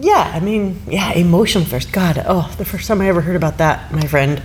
yeah, 0.01 0.31
I 0.33 0.39
mean, 0.39 0.81
yeah, 0.87 1.11
emotional 1.13 1.65
first. 1.65 1.91
God, 1.91 2.23
oh, 2.27 2.53
the 2.57 2.65
first 2.65 2.87
time 2.87 3.01
I 3.01 3.07
ever 3.07 3.21
heard 3.21 3.35
about 3.35 3.57
that, 3.59 3.91
my 3.91 4.05
friend 4.07 4.41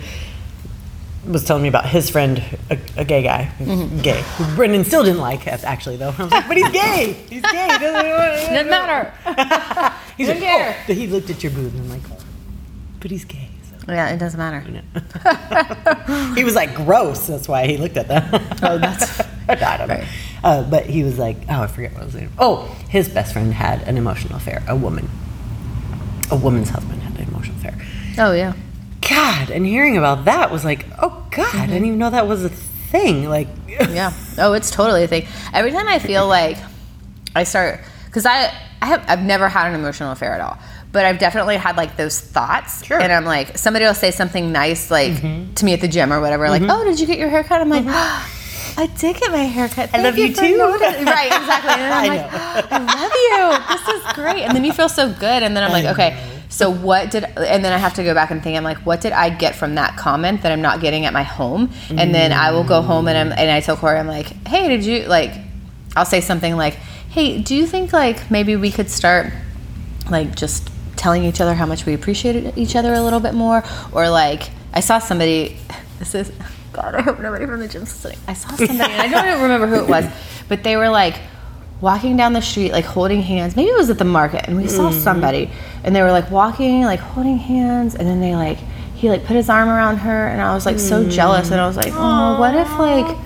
was 1.26 1.44
telling 1.44 1.62
me 1.62 1.68
about 1.68 1.86
his 1.86 2.08
friend, 2.10 2.42
a, 2.70 2.78
a 2.96 3.04
gay 3.04 3.22
guy, 3.22 3.52
Mm-hmm. 3.58 4.00
gay, 4.00 4.22
who 4.36 4.56
Brendan 4.56 4.84
still 4.84 5.02
didn't 5.04 5.20
like 5.20 5.46
actually 5.46 5.96
though. 5.96 6.14
I 6.18 6.22
was 6.22 6.32
like, 6.32 6.48
but 6.48 6.56
he's 6.56 6.70
gay. 6.70 7.12
He's 7.28 7.42
gay. 7.42 7.68
Doesn't, 7.78 8.52
Doesn't 8.54 8.70
matter. 8.70 9.12
He's 10.16 10.26
Don't 10.28 10.36
like, 10.40 10.44
care. 10.44 10.76
oh. 10.88 10.92
He 10.92 11.06
looked 11.06 11.30
at 11.30 11.42
your 11.42 11.52
boob 11.52 11.72
and 11.72 11.82
I'm 11.82 11.88
like, 11.90 12.02
but 13.00 13.10
he's 13.10 13.24
gay. 13.24 13.48
So. 13.70 13.92
Yeah, 13.92 14.10
it 14.10 14.18
doesn't 14.18 14.38
matter. 14.38 14.60
he 16.34 16.44
was 16.44 16.54
like 16.54 16.74
gross. 16.74 17.26
That's 17.26 17.48
why 17.48 17.66
he 17.66 17.78
looked 17.78 17.96
at 17.96 18.08
them. 18.08 18.28
Oh, 18.62 18.76
that's- 18.78 19.26
I 19.48 19.76
don't 19.78 19.88
know. 19.88 19.94
Right. 19.96 20.06
Uh, 20.44 20.62
but 20.62 20.86
he 20.86 21.02
was 21.04 21.18
like, 21.18 21.36
oh, 21.48 21.62
I 21.62 21.66
forget 21.68 21.92
what 21.92 22.02
I 22.02 22.04
was 22.04 22.14
saying. 22.14 22.30
Oh, 22.38 22.64
his 22.88 23.08
best 23.08 23.32
friend 23.32 23.52
had 23.52 23.82
an 23.82 23.96
emotional 23.96 24.36
affair. 24.36 24.62
A 24.68 24.76
woman, 24.76 25.08
a 26.30 26.36
woman's 26.36 26.70
husband 26.70 27.02
had 27.02 27.18
an 27.18 27.28
emotional 27.28 27.56
affair. 27.56 27.74
Oh 28.18 28.32
yeah. 28.32 28.54
God, 29.08 29.50
and 29.50 29.66
hearing 29.66 29.96
about 29.96 30.26
that 30.26 30.50
was 30.50 30.64
like, 30.64 30.86
oh 31.00 31.26
God, 31.30 31.46
I 31.46 31.48
mm-hmm. 31.48 31.66
didn't 31.72 31.86
even 31.86 31.98
know 31.98 32.10
that 32.10 32.28
was 32.28 32.44
a 32.44 32.48
thing. 32.48 33.28
Like, 33.28 33.48
yeah. 33.68 34.12
Oh, 34.38 34.52
it's 34.52 34.70
totally 34.70 35.04
a 35.04 35.08
thing. 35.08 35.26
Every 35.52 35.72
time 35.72 35.88
I 35.88 35.98
feel 35.98 36.26
like 36.28 36.58
I 37.34 37.44
start, 37.44 37.80
because 38.06 38.26
I, 38.26 38.54
I 38.82 38.86
have, 38.86 39.04
I've 39.08 39.22
never 39.22 39.48
had 39.48 39.68
an 39.68 39.78
emotional 39.78 40.12
affair 40.12 40.34
at 40.34 40.40
all, 40.40 40.58
but 40.92 41.04
I've 41.04 41.18
definitely 41.18 41.56
had 41.56 41.76
like 41.76 41.96
those 41.96 42.20
thoughts. 42.20 42.84
Sure. 42.84 43.00
And 43.00 43.12
I'm 43.12 43.24
like, 43.24 43.58
somebody 43.58 43.84
will 43.84 43.94
say 43.94 44.10
something 44.10 44.52
nice, 44.52 44.90
like 44.90 45.12
mm-hmm. 45.12 45.54
to 45.54 45.64
me 45.64 45.72
at 45.72 45.80
the 45.80 45.88
gym 45.88 46.12
or 46.12 46.20
whatever, 46.20 46.48
like, 46.48 46.62
mm-hmm. 46.62 46.70
oh, 46.70 46.84
did 46.84 47.00
you 47.00 47.06
get 47.06 47.18
your 47.18 47.30
hair 47.30 47.42
cut? 47.42 47.60
I'm 47.60 47.68
like, 47.68 47.84
I 48.76 48.86
did 48.86 49.16
get 49.16 49.30
my 49.30 49.44
hair 49.44 49.68
cut. 49.68 49.90
Thank 49.90 50.04
love 50.04 50.18
you 50.18 50.34
for 50.34 50.42
too." 50.42 50.56
noticing." 50.56 51.04
right, 51.06 51.26
exactly. 51.26 51.72
And 51.72 51.94
I'm 51.94 52.04
I 52.04 52.08
like, 52.08 52.30
oh, 52.32 52.68
I 52.70 52.78
love 52.94 53.12
you. 53.12 53.76
This 53.76 54.06
is 54.06 54.12
great. 54.14 54.42
And 54.44 54.54
then 54.54 54.64
you 54.64 54.72
feel 54.72 54.88
so 54.88 55.12
good. 55.12 55.42
And 55.42 55.56
then 55.56 55.64
I'm 55.64 55.72
like, 55.72 55.86
okay. 55.86 56.18
So 56.50 56.68
what 56.68 57.12
did 57.12 57.24
and 57.24 57.64
then 57.64 57.72
I 57.72 57.78
have 57.78 57.94
to 57.94 58.02
go 58.02 58.12
back 58.12 58.32
and 58.32 58.42
think 58.42 58.56
I'm 58.56 58.64
like 58.64 58.78
what 58.78 59.00
did 59.00 59.12
I 59.12 59.30
get 59.30 59.54
from 59.54 59.76
that 59.76 59.96
comment 59.96 60.42
that 60.42 60.50
I'm 60.50 60.60
not 60.60 60.80
getting 60.80 61.06
at 61.06 61.12
my 61.12 61.22
home 61.22 61.70
and 61.90 62.12
then 62.12 62.32
I 62.32 62.50
will 62.50 62.64
go 62.64 62.82
home 62.82 63.06
and 63.06 63.16
I'm 63.16 63.30
and 63.30 63.48
I 63.48 63.60
tell 63.60 63.76
Corey 63.76 63.96
I'm 63.96 64.08
like 64.08 64.26
hey 64.48 64.66
did 64.66 64.84
you 64.84 65.04
like 65.04 65.32
I'll 65.94 66.04
say 66.04 66.20
something 66.20 66.56
like 66.56 66.74
hey 66.74 67.40
do 67.40 67.54
you 67.54 67.68
think 67.68 67.92
like 67.92 68.32
maybe 68.32 68.56
we 68.56 68.72
could 68.72 68.90
start 68.90 69.32
like 70.10 70.34
just 70.34 70.68
telling 70.96 71.22
each 71.22 71.40
other 71.40 71.54
how 71.54 71.66
much 71.66 71.86
we 71.86 71.94
appreciate 71.94 72.58
each 72.58 72.74
other 72.74 72.94
a 72.94 73.00
little 73.00 73.20
bit 73.20 73.32
more 73.32 73.62
or 73.92 74.10
like 74.10 74.50
I 74.74 74.80
saw 74.80 74.98
somebody 74.98 75.56
this 76.00 76.16
is 76.16 76.32
God 76.72 76.94
I 76.96 77.02
hope 77.02 77.20
nobody 77.20 77.46
from 77.46 77.60
the 77.60 77.68
gym's 77.68 77.92
listening. 78.04 78.18
I 78.28 78.34
saw 78.34 78.48
somebody 78.56 78.92
and 78.92 79.14
I 79.14 79.24
don't 79.24 79.42
remember 79.42 79.66
who 79.66 79.84
it 79.84 79.88
was 79.88 80.06
but 80.48 80.62
they 80.62 80.76
were 80.76 80.88
like 80.88 81.20
walking 81.80 82.16
down 82.16 82.34
the 82.34 82.42
street 82.42 82.72
like 82.72 82.84
holding 82.84 83.22
hands. 83.22 83.56
Maybe 83.56 83.70
it 83.70 83.76
was 83.76 83.90
at 83.90 83.98
the 83.98 84.04
market 84.04 84.46
and 84.46 84.56
we 84.56 84.68
saw 84.68 84.90
mm. 84.90 85.00
somebody 85.00 85.50
and 85.82 85.96
they 85.96 86.02
were 86.02 86.12
like 86.12 86.30
walking 86.30 86.82
like 86.82 87.00
holding 87.00 87.38
hands 87.38 87.94
and 87.94 88.06
then 88.06 88.20
they 88.20 88.34
like 88.34 88.58
he 88.94 89.08
like 89.08 89.24
put 89.24 89.34
his 89.34 89.48
arm 89.48 89.68
around 89.68 89.96
her 89.96 90.28
and 90.28 90.42
i 90.42 90.54
was 90.54 90.66
like 90.66 90.78
so 90.78 91.02
mm. 91.02 91.10
jealous 91.10 91.50
and 91.50 91.58
i 91.58 91.66
was 91.66 91.76
like 91.76 91.92
oh 91.96 92.38
what 92.38 92.54
if 92.54 92.70
like 92.78 93.16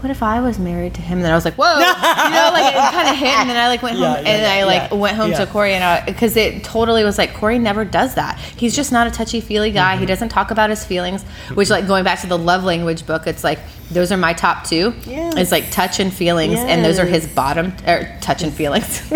what 0.00 0.10
if 0.10 0.22
I 0.22 0.40
was 0.40 0.58
married 0.58 0.94
to 0.94 1.00
him? 1.00 1.18
And 1.18 1.24
then 1.24 1.32
I 1.32 1.34
was 1.34 1.44
like, 1.44 1.54
whoa, 1.54 1.74
you 1.74 1.80
know, 1.80 2.50
like 2.52 2.74
it 2.74 2.92
kind 2.92 3.08
of 3.08 3.16
hit. 3.16 3.28
And 3.28 3.50
then 3.50 3.56
I 3.56 3.68
like 3.68 3.82
went 3.82 3.96
home 3.98 4.04
Yeah, 4.04 4.20
yeah, 4.20 4.28
and 4.28 4.46
I 4.46 4.64
like 4.64 4.90
yeah, 4.90 4.96
went 4.96 5.16
home 5.16 5.30
yeah. 5.30 5.44
to 5.44 5.46
Corey 5.46 5.74
and 5.74 5.82
I, 5.82 6.04
because 6.04 6.36
it 6.36 6.62
totally 6.64 7.04
was 7.04 7.18
like, 7.18 7.34
Corey 7.34 7.58
never 7.58 7.84
does 7.84 8.14
that. 8.14 8.38
He's 8.38 8.76
just 8.76 8.92
not 8.92 9.06
a 9.06 9.10
touchy 9.10 9.40
feely 9.40 9.70
guy. 9.70 9.92
Mm-hmm. 9.92 10.00
He 10.00 10.06
doesn't 10.06 10.28
talk 10.28 10.50
about 10.50 10.70
his 10.70 10.84
feelings, 10.84 11.22
which 11.54 11.70
like 11.70 11.86
going 11.86 12.04
back 12.04 12.20
to 12.20 12.26
the 12.26 12.38
love 12.38 12.64
language 12.64 13.06
book, 13.06 13.26
it's 13.26 13.42
like, 13.42 13.58
those 13.90 14.12
are 14.12 14.16
my 14.16 14.34
top 14.34 14.64
two. 14.64 14.94
Yes. 15.04 15.34
It's 15.36 15.52
like 15.52 15.70
touch 15.70 15.98
and 15.98 16.12
feelings. 16.12 16.58
And 16.58 16.84
those 16.84 16.98
are 16.98 17.06
his 17.06 17.26
bottom, 17.26 17.72
or 17.86 18.04
touch 18.20 18.42
and 18.42 18.52
feelings. 18.52 19.00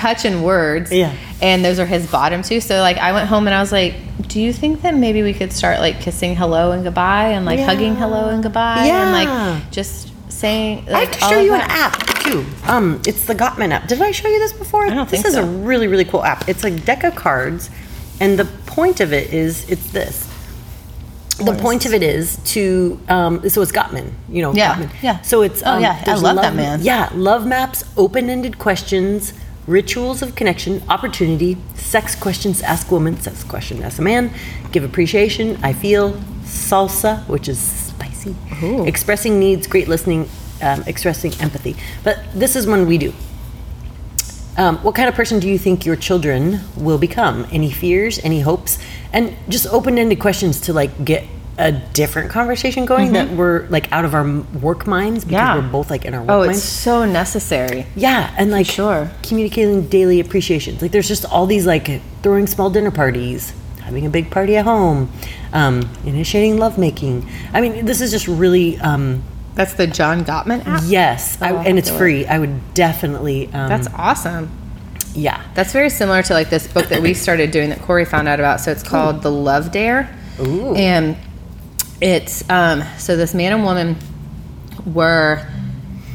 touch 0.00 0.24
and 0.24 0.44
words. 0.44 0.90
Yeah. 0.92 1.14
And 1.42 1.64
those 1.64 1.78
are 1.78 1.86
his 1.86 2.10
bottom 2.10 2.42
two. 2.42 2.60
So 2.60 2.80
like 2.80 2.96
I 2.98 3.12
went 3.12 3.28
home 3.28 3.46
and 3.46 3.54
I 3.54 3.60
was 3.60 3.72
like, 3.72 3.94
do 4.28 4.40
you 4.40 4.52
think 4.52 4.82
that 4.82 4.94
maybe 4.94 5.22
we 5.22 5.32
could 5.34 5.52
start 5.52 5.80
like 5.80 6.00
kissing 6.00 6.36
hello 6.36 6.72
and 6.72 6.82
goodbye 6.84 7.28
and 7.28 7.44
like 7.44 7.58
Yeah. 7.58 7.66
hugging 7.66 7.96
hello 7.96 8.28
and 8.28 8.42
goodbye 8.42 8.86
and 8.86 9.12
like 9.12 9.70
just 9.70 10.08
saying 10.32 10.88
I 10.88 11.00
have 11.04 11.10
to 11.12 11.18
show 11.20 11.40
you 11.40 11.54
an 11.54 11.60
app 11.62 11.98
too. 12.20 12.44
Um, 12.66 13.00
it's 13.06 13.24
the 13.26 13.34
Gottman 13.34 13.70
app. 13.72 13.88
Did 13.88 14.00
I 14.00 14.10
show 14.12 14.28
you 14.28 14.38
this 14.38 14.52
before? 14.52 14.84
I 14.86 14.90
don't 14.94 15.08
this 15.10 15.22
think 15.22 15.26
is 15.26 15.34
so. 15.34 15.42
a 15.42 15.46
really 15.46 15.86
really 15.88 16.04
cool 16.04 16.22
app. 16.24 16.48
It's 16.48 16.64
a 16.64 16.70
deck 16.70 17.02
of 17.04 17.14
cards, 17.16 17.68
and 18.20 18.38
the 18.38 18.44
point 18.66 19.00
of 19.00 19.12
it 19.12 19.32
is 19.34 19.68
it's 19.68 19.90
this. 19.90 20.26
The 21.38 21.54
point 21.54 21.86
of 21.86 21.94
it 21.94 22.02
is 22.02 22.36
to 22.52 23.00
um, 23.08 23.48
so 23.48 23.62
it's 23.62 23.72
Gottman, 23.72 24.12
you 24.28 24.42
know. 24.42 24.52
Yeah, 24.54 24.74
Gottman. 24.76 24.90
yeah. 25.02 25.20
So 25.22 25.40
it's 25.42 25.62
Oh, 25.64 25.72
um, 25.76 25.82
yeah, 25.82 25.96
I 26.00 26.04
there's 26.04 26.22
love 26.22 26.36
that 26.36 26.54
man. 26.54 26.80
Yeah, 26.82 27.08
love 27.14 27.46
maps, 27.46 27.82
open-ended 27.96 28.58
questions, 28.58 29.32
rituals 29.66 30.22
of 30.22 30.34
connection, 30.34 30.82
opportunity, 30.88 31.56
sex 31.74 32.14
questions 32.14 32.62
ask 32.62 32.90
woman, 32.90 33.18
sex 33.20 33.44
question 33.44 33.82
ask 33.82 33.98
a 33.98 34.02
man, 34.02 34.32
give 34.72 34.84
appreciation, 34.84 35.58
I 35.62 35.72
feel, 35.72 36.12
salsa, 36.44 37.26
which 37.28 37.48
is 37.48 37.58
spicy, 37.58 38.34
Ooh. 38.62 38.86
expressing 38.86 39.38
needs, 39.38 39.66
great 39.66 39.88
listening, 39.88 40.28
um, 40.62 40.82
expressing 40.86 41.32
empathy. 41.40 41.76
But 42.04 42.20
this 42.34 42.56
is 42.56 42.66
one 42.66 42.86
we 42.86 42.98
do. 42.98 43.12
Um, 44.56 44.78
what 44.78 44.94
kind 44.94 45.08
of 45.08 45.14
person 45.14 45.38
do 45.38 45.48
you 45.48 45.58
think 45.58 45.86
your 45.86 45.96
children 45.96 46.60
will 46.76 46.98
become? 46.98 47.46
Any 47.50 47.70
fears, 47.70 48.18
any 48.24 48.40
hopes, 48.40 48.78
and 49.12 49.34
just 49.48 49.66
open-ended 49.68 50.20
questions 50.20 50.60
to 50.62 50.72
like 50.72 51.04
get 51.04 51.24
a 51.60 51.72
different 51.92 52.30
conversation 52.30 52.86
going 52.86 53.12
that 53.12 53.30
we're 53.30 53.66
like 53.68 53.90
out 53.92 54.04
of 54.04 54.14
our 54.14 54.26
work 54.60 54.86
minds 54.86 55.24
because 55.24 55.32
Yeah. 55.32 55.56
we're 55.56 55.68
both 55.70 55.90
like 55.90 56.04
in 56.04 56.14
our 56.14 56.20
work 56.22 56.30
Oh, 56.30 56.40
it's 56.42 56.48
minds. 56.48 56.62
so 56.62 57.04
necessary. 57.04 57.86
Yeah, 57.94 58.32
and 58.38 58.50
like 58.50 58.66
sure. 58.66 59.10
communicating 59.22 59.86
daily 59.88 60.20
appreciations. 60.20 60.80
Like 60.82 60.90
there's 60.92 61.08
just 61.08 61.24
all 61.26 61.46
these 61.46 61.66
like 61.66 62.00
throwing 62.22 62.46
small 62.46 62.70
dinner 62.70 62.90
parties, 62.90 63.52
having 63.82 64.06
a 64.06 64.10
big 64.10 64.30
party 64.30 64.56
at 64.56 64.64
home, 64.64 65.10
um, 65.52 65.88
initiating 66.04 66.58
lovemaking. 66.58 67.28
I 67.52 67.60
mean, 67.60 67.84
this 67.84 68.00
is 68.00 68.10
just 68.10 68.26
really 68.26 68.78
um, 68.80 69.22
That's 69.54 69.74
the 69.74 69.86
John 69.86 70.24
Gottman 70.24 70.66
app. 70.66 70.82
Yes, 70.86 71.36
Oh, 71.42 71.46
I'll 71.46 71.58
and 71.58 71.78
it's 71.78 71.90
free. 71.90 72.24
I 72.26 72.38
would 72.38 72.72
definitely. 72.74 73.46
Um, 73.52 73.68
That's 73.68 73.88
awesome. 73.96 74.48
yeah. 75.14 75.42
That's 75.54 75.72
very 75.72 75.90
similar 75.90 76.22
to 76.22 76.32
like 76.32 76.48
this 76.50 76.66
book 76.72 76.86
that 76.88 77.02
we 77.02 77.12
started 77.14 77.50
doing 77.50 77.68
that 77.70 77.80
Corey 77.82 78.04
found 78.06 78.28
out 78.28 78.38
about. 78.40 78.60
So 78.60 78.70
it's 78.70 78.82
called 78.82 79.22
The 79.22 79.30
Love 79.30 79.72
Dare. 79.72 80.08
Ooh. 80.40 80.74
And 80.74 81.16
it's 82.00 82.48
um 82.48 82.82
so 82.98 83.16
this 83.16 83.34
man 83.34 83.52
and 83.52 83.64
woman 83.64 83.96
were 84.86 85.46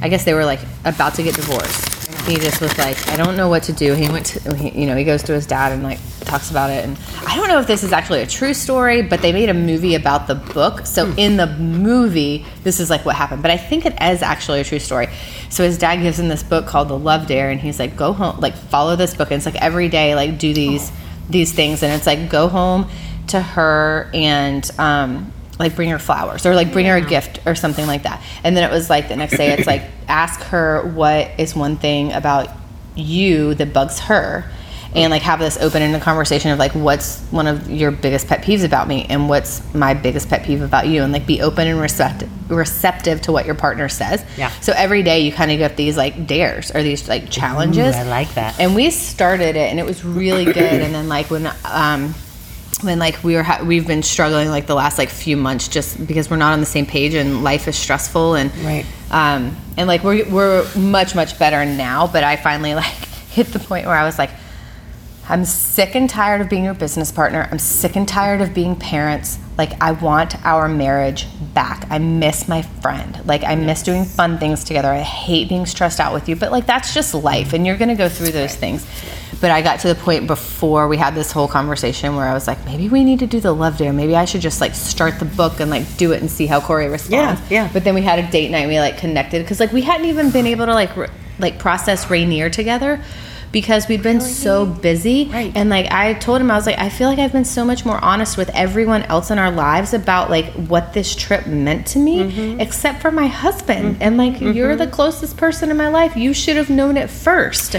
I 0.01 0.09
guess 0.09 0.23
they 0.23 0.33
were 0.33 0.45
like 0.45 0.59
about 0.83 1.15
to 1.15 1.23
get 1.23 1.35
divorced. 1.35 1.93
He 2.27 2.37
just 2.37 2.59
was 2.59 2.75
like, 2.77 3.07
I 3.09 3.17
don't 3.17 3.37
know 3.37 3.49
what 3.49 3.63
to 3.63 3.73
do. 3.73 3.93
He 3.93 4.09
went 4.09 4.25
to, 4.27 4.55
he, 4.55 4.81
you 4.81 4.87
know, 4.87 4.95
he 4.95 5.03
goes 5.03 5.21
to 5.23 5.33
his 5.33 5.45
dad 5.45 5.71
and 5.71 5.83
like 5.83 5.99
talks 6.21 6.49
about 6.49 6.71
it. 6.71 6.83
And 6.83 6.99
I 7.27 7.35
don't 7.35 7.47
know 7.47 7.59
if 7.59 7.67
this 7.67 7.83
is 7.83 7.93
actually 7.93 8.21
a 8.21 8.25
true 8.25 8.53
story, 8.53 9.03
but 9.03 9.21
they 9.21 9.31
made 9.31 9.49
a 9.49 9.53
movie 9.53 9.93
about 9.93 10.27
the 10.27 10.35
book. 10.35 10.87
So 10.87 11.11
in 11.17 11.37
the 11.37 11.45
movie, 11.47 12.45
this 12.63 12.79
is 12.79 12.89
like 12.89 13.05
what 13.05 13.15
happened. 13.15 13.41
But 13.43 13.51
I 13.51 13.57
think 13.57 13.85
it 13.85 13.93
is 14.01 14.23
actually 14.23 14.59
a 14.61 14.63
true 14.63 14.79
story. 14.79 15.07
So 15.49 15.63
his 15.63 15.77
dad 15.77 15.97
gives 15.97 16.19
him 16.19 16.27
this 16.27 16.41
book 16.41 16.65
called 16.65 16.87
The 16.87 16.97
Love 16.97 17.27
Dare, 17.27 17.51
and 17.51 17.59
he's 17.59 17.79
like, 17.79 17.95
go 17.95 18.11
home, 18.11 18.39
like 18.39 18.55
follow 18.55 18.95
this 18.95 19.13
book. 19.13 19.29
And 19.29 19.37
it's 19.37 19.45
like 19.45 19.61
every 19.61 19.89
day, 19.89 20.15
like 20.15 20.37
do 20.39 20.53
these 20.53 20.91
these 21.29 21.53
things, 21.53 21.83
and 21.83 21.93
it's 21.93 22.07
like 22.07 22.29
go 22.29 22.47
home 22.47 22.89
to 23.27 23.41
her 23.41 24.09
and 24.13 24.69
um, 24.79 25.31
like 25.59 25.75
bring 25.75 25.89
her 25.89 25.99
flowers 25.99 26.45
or 26.45 26.53
like 26.53 26.73
bring 26.73 26.85
her 26.85 26.95
a 26.97 27.01
gift 27.01 27.39
or 27.45 27.55
something 27.55 27.87
like 27.87 28.03
that. 28.03 28.21
And 28.43 28.55
then 28.57 28.69
it 28.69 28.73
was 28.73 28.89
like 28.89 29.07
the 29.07 29.15
next 29.15 29.37
day, 29.37 29.51
it's 29.53 29.67
like 29.67 29.83
ask 30.07 30.41
her 30.47 30.81
what 30.93 31.31
is 31.39 31.55
one 31.55 31.77
thing 31.77 32.11
about 32.13 32.49
you 32.95 33.53
that 33.55 33.73
bugs 33.73 33.99
her. 33.99 34.49
And 34.93 35.11
like 35.11 35.23
have 35.23 35.39
this 35.39 35.57
open 35.57 35.81
ended 35.81 36.01
conversation 36.01 36.51
of 36.51 36.59
like 36.59 36.71
what's 36.71 37.19
one 37.23 37.47
of 37.47 37.69
your 37.69 37.91
biggest 37.91 38.27
pet 38.27 38.43
peeves 38.43 38.63
about 38.63 38.87
me 38.87 39.05
and 39.09 39.27
what's 39.27 39.61
my 39.73 39.93
biggest 39.93 40.29
pet 40.29 40.43
peeve 40.45 40.61
about 40.61 40.87
you 40.87 41.03
and 41.03 41.11
like 41.11 41.27
be 41.27 41.41
open 41.41 41.67
and 41.67 41.81
receptive 41.81 42.29
receptive 42.49 43.19
to 43.23 43.33
what 43.33 43.45
your 43.45 43.55
partner 43.55 43.89
says. 43.89 44.23
Yeah. 44.37 44.49
So 44.61 44.71
every 44.73 45.03
day 45.03 45.19
you 45.19 45.33
kind 45.33 45.51
of 45.51 45.57
get 45.57 45.75
these 45.75 45.97
like 45.97 46.27
dares 46.27 46.71
or 46.73 46.81
these 46.81 47.09
like 47.09 47.29
challenges. 47.29 47.93
I 47.93 48.03
like 48.03 48.33
that. 48.35 48.57
And 48.57 48.73
we 48.73 48.89
started 48.89 49.57
it 49.57 49.69
and 49.69 49.79
it 49.79 49.85
was 49.85 50.05
really 50.05 50.45
good. 50.45 50.57
and 50.57 50.95
then 50.95 51.09
like 51.09 51.29
when 51.29 51.51
um 51.65 52.13
when 52.85 52.99
like 52.99 53.23
we 53.23 53.35
were 53.35 53.43
ha- 53.43 53.63
we've 53.63 53.87
been 53.87 54.03
struggling 54.03 54.49
like 54.49 54.67
the 54.67 54.75
last 54.75 54.97
like 54.97 55.09
few 55.09 55.35
months 55.37 55.67
just 55.67 56.05
because 56.07 56.29
we're 56.29 56.37
not 56.37 56.53
on 56.53 56.59
the 56.59 56.65
same 56.65 56.85
page 56.85 57.13
and 57.13 57.43
life 57.43 57.67
is 57.67 57.75
stressful 57.75 58.35
and 58.35 58.55
Right. 58.57 58.85
um 59.11 59.55
and 59.77 59.87
like 59.87 60.03
we're 60.03 60.23
we're 60.29 60.65
much 60.75 61.15
much 61.15 61.37
better 61.39 61.65
now. 61.65 62.07
But 62.07 62.23
I 62.23 62.35
finally 62.35 62.73
like 62.83 62.85
hit 63.31 63.47
the 63.47 63.59
point 63.59 63.85
where 63.85 63.95
I 63.95 64.05
was 64.05 64.17
like. 64.17 64.29
I'm 65.27 65.43
sick 65.43 65.95
and 65.95 66.07
tired 66.07 66.41
of 66.41 66.49
being 66.51 66.65
your 66.65 66.75
business 66.75 67.11
partner. 67.11 67.49
I'm 67.51 67.57
sick 67.57 67.95
and 67.95 68.07
tired 68.07 68.41
of 68.41 68.53
being 68.53 68.75
parents. 68.75 69.39
Like, 69.57 69.71
I 69.81 69.93
want 69.93 70.35
our 70.45 70.69
marriage 70.69 71.25
back. 71.55 71.87
I 71.89 71.97
miss 71.97 72.47
my 72.47 72.61
friend. 72.61 73.19
Like, 73.25 73.43
I 73.43 73.55
miss 73.55 73.81
doing 73.81 74.05
fun 74.05 74.37
things 74.37 74.63
together. 74.63 74.87
I 74.89 74.99
hate 75.01 75.49
being 75.49 75.65
stressed 75.65 75.99
out 75.99 76.13
with 76.13 76.29
you, 76.29 76.35
but 76.35 76.51
like, 76.51 76.67
that's 76.67 76.93
just 76.93 77.15
life, 77.15 77.53
and 77.53 77.65
you're 77.65 77.75
gonna 77.75 77.95
go 77.95 78.07
through 78.07 78.33
those 78.33 78.53
things. 78.55 78.85
But 79.41 79.51
I 79.51 79.61
got 79.61 79.79
to 79.81 79.87
the 79.89 79.95
point 79.95 80.27
before 80.27 80.87
we 80.87 80.97
had 80.97 81.13
this 81.15 81.31
whole 81.31 81.47
conversation 81.47 82.15
where 82.15 82.25
I 82.27 82.33
was 82.33 82.47
like, 82.47 82.63
maybe 82.65 82.89
we 82.89 83.03
need 83.03 83.19
to 83.19 83.27
do 83.27 83.39
the 83.39 83.51
love 83.53 83.77
dare. 83.77 83.93
Maybe 83.93 84.15
I 84.15 84.25
should 84.25 84.41
just 84.41 84.61
like 84.61 84.73
start 84.75 85.19
the 85.19 85.25
book 85.25 85.59
and 85.59 85.69
like 85.69 85.97
do 85.97 86.13
it 86.13 86.21
and 86.21 86.31
see 86.31 86.45
how 86.47 86.61
Corey 86.61 86.87
responds. 86.87 87.11
Yeah, 87.11 87.63
yeah. 87.65 87.69
But 87.71 87.83
then 87.83 87.95
we 87.95 88.01
had 88.01 88.19
a 88.19 88.31
date 88.31 88.49
night. 88.51 88.67
We 88.67 88.79
like 88.79 88.97
connected 88.97 89.43
because 89.43 89.59
like 89.59 89.71
we 89.71 89.81
hadn't 89.81 90.07
even 90.07 90.31
been 90.31 90.47
able 90.47 90.65
to 90.67 90.73
like 90.73 90.95
re- 90.95 91.09
like 91.39 91.59
process 91.59 92.09
Rainier 92.09 92.49
together 92.49 93.01
because 93.51 93.87
we'd 93.87 94.03
been 94.03 94.19
so 94.19 94.65
busy. 94.65 95.29
Right. 95.31 95.51
And 95.55 95.69
like 95.69 95.89
I 95.89 96.13
told 96.15 96.41
him, 96.41 96.51
I 96.51 96.55
was 96.55 96.65
like, 96.65 96.77
I 96.77 96.89
feel 96.89 97.07
like 97.07 97.19
I've 97.19 97.31
been 97.31 97.45
so 97.45 97.63
much 97.63 97.85
more 97.85 98.03
honest 98.03 98.35
with 98.37 98.49
everyone 98.49 99.03
else 99.03 99.31
in 99.31 99.39
our 99.39 99.49
lives 99.51 99.93
about 99.93 100.29
like 100.29 100.51
what 100.53 100.91
this 100.93 101.15
trip 101.15 101.47
meant 101.47 101.87
to 101.87 101.99
me, 101.99 102.19
Mm-hmm. 102.23 102.59
except 102.59 103.01
for 103.01 103.11
my 103.11 103.27
husband. 103.27 103.97
And 104.01 104.17
like 104.17 104.41
you're 104.41 104.75
the 104.75 104.87
closest 104.87 105.37
person 105.37 105.71
in 105.71 105.77
my 105.77 105.87
life. 105.87 106.17
You 106.17 106.33
should 106.33 106.57
have 106.57 106.69
known 106.69 106.97
it 106.97 107.09
first. 107.09 107.77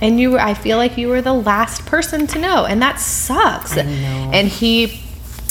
And 0.00 0.20
you 0.20 0.32
were 0.32 0.40
I 0.40 0.54
feel 0.54 0.76
like 0.76 0.98
you 0.98 1.08
were 1.08 1.22
the 1.22 1.32
last 1.32 1.86
person 1.86 2.26
to 2.28 2.38
know. 2.38 2.64
And 2.66 2.82
that 2.82 3.00
sucks. 3.00 3.76
And 3.76 4.48
he 4.48 5.00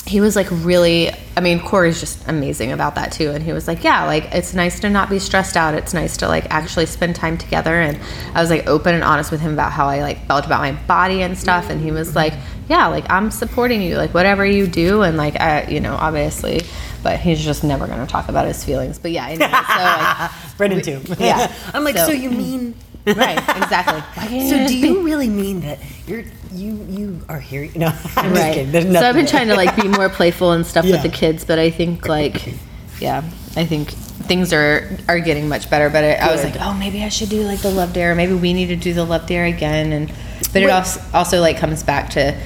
he 0.07 0.21
was 0.21 0.35
like 0.35 0.45
really 0.51 1.09
i 1.35 1.41
mean 1.41 1.59
corey's 1.59 1.99
just 1.99 2.27
amazing 2.27 2.71
about 2.71 2.93
that 2.93 3.11
too 3.11 3.31
and 3.31 3.43
he 3.43 3.51
was 3.51 3.67
like 3.67 3.83
yeah 3.83 4.05
like 4.05 4.23
it's 4.35 4.53
nice 4.53 4.79
to 4.79 4.87
not 4.87 5.09
be 5.09 5.17
stressed 5.17 5.57
out 5.57 5.73
it's 5.73 5.95
nice 5.95 6.15
to 6.17 6.27
like 6.27 6.45
actually 6.51 6.85
spend 6.85 7.15
time 7.15 7.35
together 7.39 7.81
and 7.81 7.99
i 8.35 8.39
was 8.39 8.51
like 8.51 8.67
open 8.67 8.93
and 8.93 9.03
honest 9.03 9.31
with 9.31 9.41
him 9.41 9.51
about 9.53 9.71
how 9.71 9.87
i 9.87 10.01
like 10.01 10.23
felt 10.27 10.45
about 10.45 10.61
my 10.61 10.73
body 10.85 11.23
and 11.23 11.35
stuff 11.35 11.71
and 11.71 11.81
he 11.81 11.91
was 11.91 12.15
like 12.15 12.33
yeah 12.69 12.85
like 12.85 13.09
i'm 13.09 13.31
supporting 13.31 13.81
you 13.81 13.97
like 13.97 14.13
whatever 14.13 14.45
you 14.45 14.67
do 14.67 15.01
and 15.01 15.17
like 15.17 15.41
i 15.41 15.63
you 15.69 15.79
know 15.79 15.95
obviously 15.95 16.61
but 17.01 17.19
he's 17.19 17.43
just 17.43 17.63
never 17.63 17.87
going 17.87 17.99
to 17.99 18.05
talk 18.05 18.29
about 18.29 18.45
his 18.45 18.63
feelings 18.63 18.99
but 18.99 19.09
yeah 19.09 19.25
anyway, 19.27 19.47
so 19.49 19.49
like 19.49 20.31
Brendan 20.57 20.81
too. 20.83 21.01
yeah. 21.17 21.51
I'm 21.73 21.83
like, 21.83 21.97
So- 21.97 22.05
so, 22.09 22.11
you 22.11 22.29
mean? 22.29 22.75
Right 23.07 23.37
exactly 23.57 24.01
So 24.49 24.67
do 24.67 24.77
you 24.77 25.01
really 25.03 25.29
mean 25.29 25.61
that 25.61 25.79
you're 26.07 26.23
you 26.55 26.85
you 26.89 27.19
are 27.29 27.39
here? 27.39 27.69
No, 27.75 27.87
I'm 28.15 28.33
just 28.33 28.53
kidding. 28.53 28.93
So 28.93 29.01
I've 29.01 29.15
been 29.15 29.25
trying 29.25 29.47
to 29.49 29.55
like 29.55 29.75
be 29.75 29.87
more 29.87 30.09
playful 30.09 30.53
and 30.53 30.65
stuff 30.65 30.85
Yeah. 30.85 30.93
with 30.93 31.03
the 31.03 31.09
kids, 31.09 31.43
but 31.45 31.59
I 31.59 31.69
think 31.69 32.07
like, 32.07 32.53
yeah, 32.99 33.23
I 33.55 33.65
think 33.65 33.89
things 33.89 34.53
are 34.53 34.89
are 35.07 35.19
getting 35.19 35.47
much 35.49 35.69
better. 35.69 35.89
But 35.89 36.03
I, 36.03 36.13
I 36.13 36.31
was 36.31 36.43
like, 36.43 36.55
oh, 36.59 36.73
maybe 36.73 37.03
I 37.03 37.09
should 37.09 37.29
do 37.29 37.43
like 37.43 37.59
the 37.59 37.71
love 37.71 37.93
dare. 37.93 38.15
Maybe 38.15 38.33
we 38.33 38.53
need 38.53 38.67
to 38.67 38.75
do 38.75 38.93
the 38.93 39.03
love 39.03 39.27
dare 39.27 39.45
again. 39.45 39.91
And 39.91 40.11
but 40.53 40.63
it 40.63 40.69
also 40.69 41.01
also 41.13 41.41
like 41.41 41.57
comes 41.57 41.83
back 41.83 42.11
to 42.11 42.39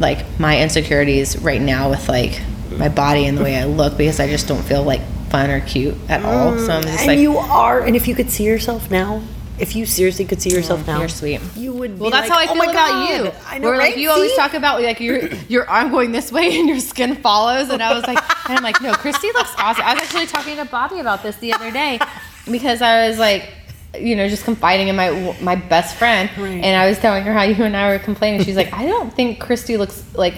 like 0.00 0.24
my 0.40 0.60
insecurities 0.60 1.38
right 1.38 1.60
now 1.60 1.90
with 1.90 2.08
like 2.08 2.40
my 2.70 2.88
body 2.88 3.26
and 3.26 3.36
the 3.36 3.42
way 3.42 3.56
I 3.58 3.64
look 3.64 3.96
because 3.98 4.18
I 4.18 4.28
just 4.28 4.48
don't 4.48 4.62
feel 4.62 4.82
like 4.82 5.02
fun 5.28 5.50
or 5.50 5.60
cute 5.60 5.94
at 6.08 6.24
all. 6.24 6.58
So 6.58 6.72
I'm 6.72 6.82
mm, 6.82 6.86
just 6.86 6.98
and 7.00 7.06
like, 7.08 7.18
you 7.18 7.36
are. 7.36 7.80
And 7.82 7.94
if 7.94 8.08
you 8.08 8.14
could 8.14 8.30
see 8.30 8.44
yourself 8.44 8.90
now, 8.90 9.22
if 9.62 9.74
you 9.76 9.86
seriously 9.86 10.24
could 10.26 10.42
see 10.42 10.50
yourself 10.50 10.86
now, 10.86 10.98
you're 10.98 11.08
sweet. 11.08 11.40
You 11.56 11.72
would. 11.72 11.98
Well, 11.98 12.10
be 12.10 12.16
that's 12.16 12.28
like, 12.28 12.30
how 12.30 12.44
I 12.44 12.50
"Oh 12.50 12.54
feel 12.54 12.64
my 12.66 12.72
about 12.72 12.88
God." 12.88 13.08
you. 13.24 13.32
I 13.46 13.58
know, 13.58 13.68
Where 13.68 13.78
right? 13.78 13.90
like 13.92 13.96
you 13.96 14.10
always 14.10 14.34
talk 14.34 14.52
about 14.54 14.82
like 14.82 15.00
your 15.00 15.26
your 15.48 15.68
arm 15.70 15.90
going 15.90 16.12
this 16.12 16.30
way 16.32 16.58
and 16.58 16.68
your 16.68 16.80
skin 16.80 17.14
follows, 17.16 17.70
and 17.70 17.82
I 17.82 17.94
was 17.94 18.04
like, 18.06 18.18
and 18.48 18.58
I'm 18.58 18.62
like, 18.64 18.80
no, 18.82 18.92
Christy 18.92 19.28
looks 19.32 19.54
awesome. 19.56 19.84
I 19.84 19.94
was 19.94 20.02
actually 20.02 20.26
talking 20.26 20.56
to 20.56 20.64
Bobby 20.66 20.98
about 20.98 21.22
this 21.22 21.36
the 21.36 21.52
other 21.54 21.70
day 21.70 21.98
because 22.50 22.82
I 22.82 23.08
was 23.08 23.18
like, 23.18 23.48
you 23.98 24.16
know, 24.16 24.28
just 24.28 24.44
confiding 24.44 24.88
in 24.88 24.96
my 24.96 25.36
my 25.40 25.54
best 25.56 25.96
friend, 25.96 26.28
Right. 26.36 26.62
and 26.64 26.76
I 26.76 26.88
was 26.88 26.98
telling 26.98 27.22
her 27.24 27.32
how 27.32 27.42
you 27.42 27.62
and 27.64 27.76
I 27.76 27.88
were 27.90 27.98
complaining. 27.98 28.42
She's 28.44 28.56
like, 28.56 28.72
I 28.72 28.86
don't 28.86 29.14
think 29.14 29.38
Christy 29.40 29.76
looks 29.76 30.02
like 30.14 30.34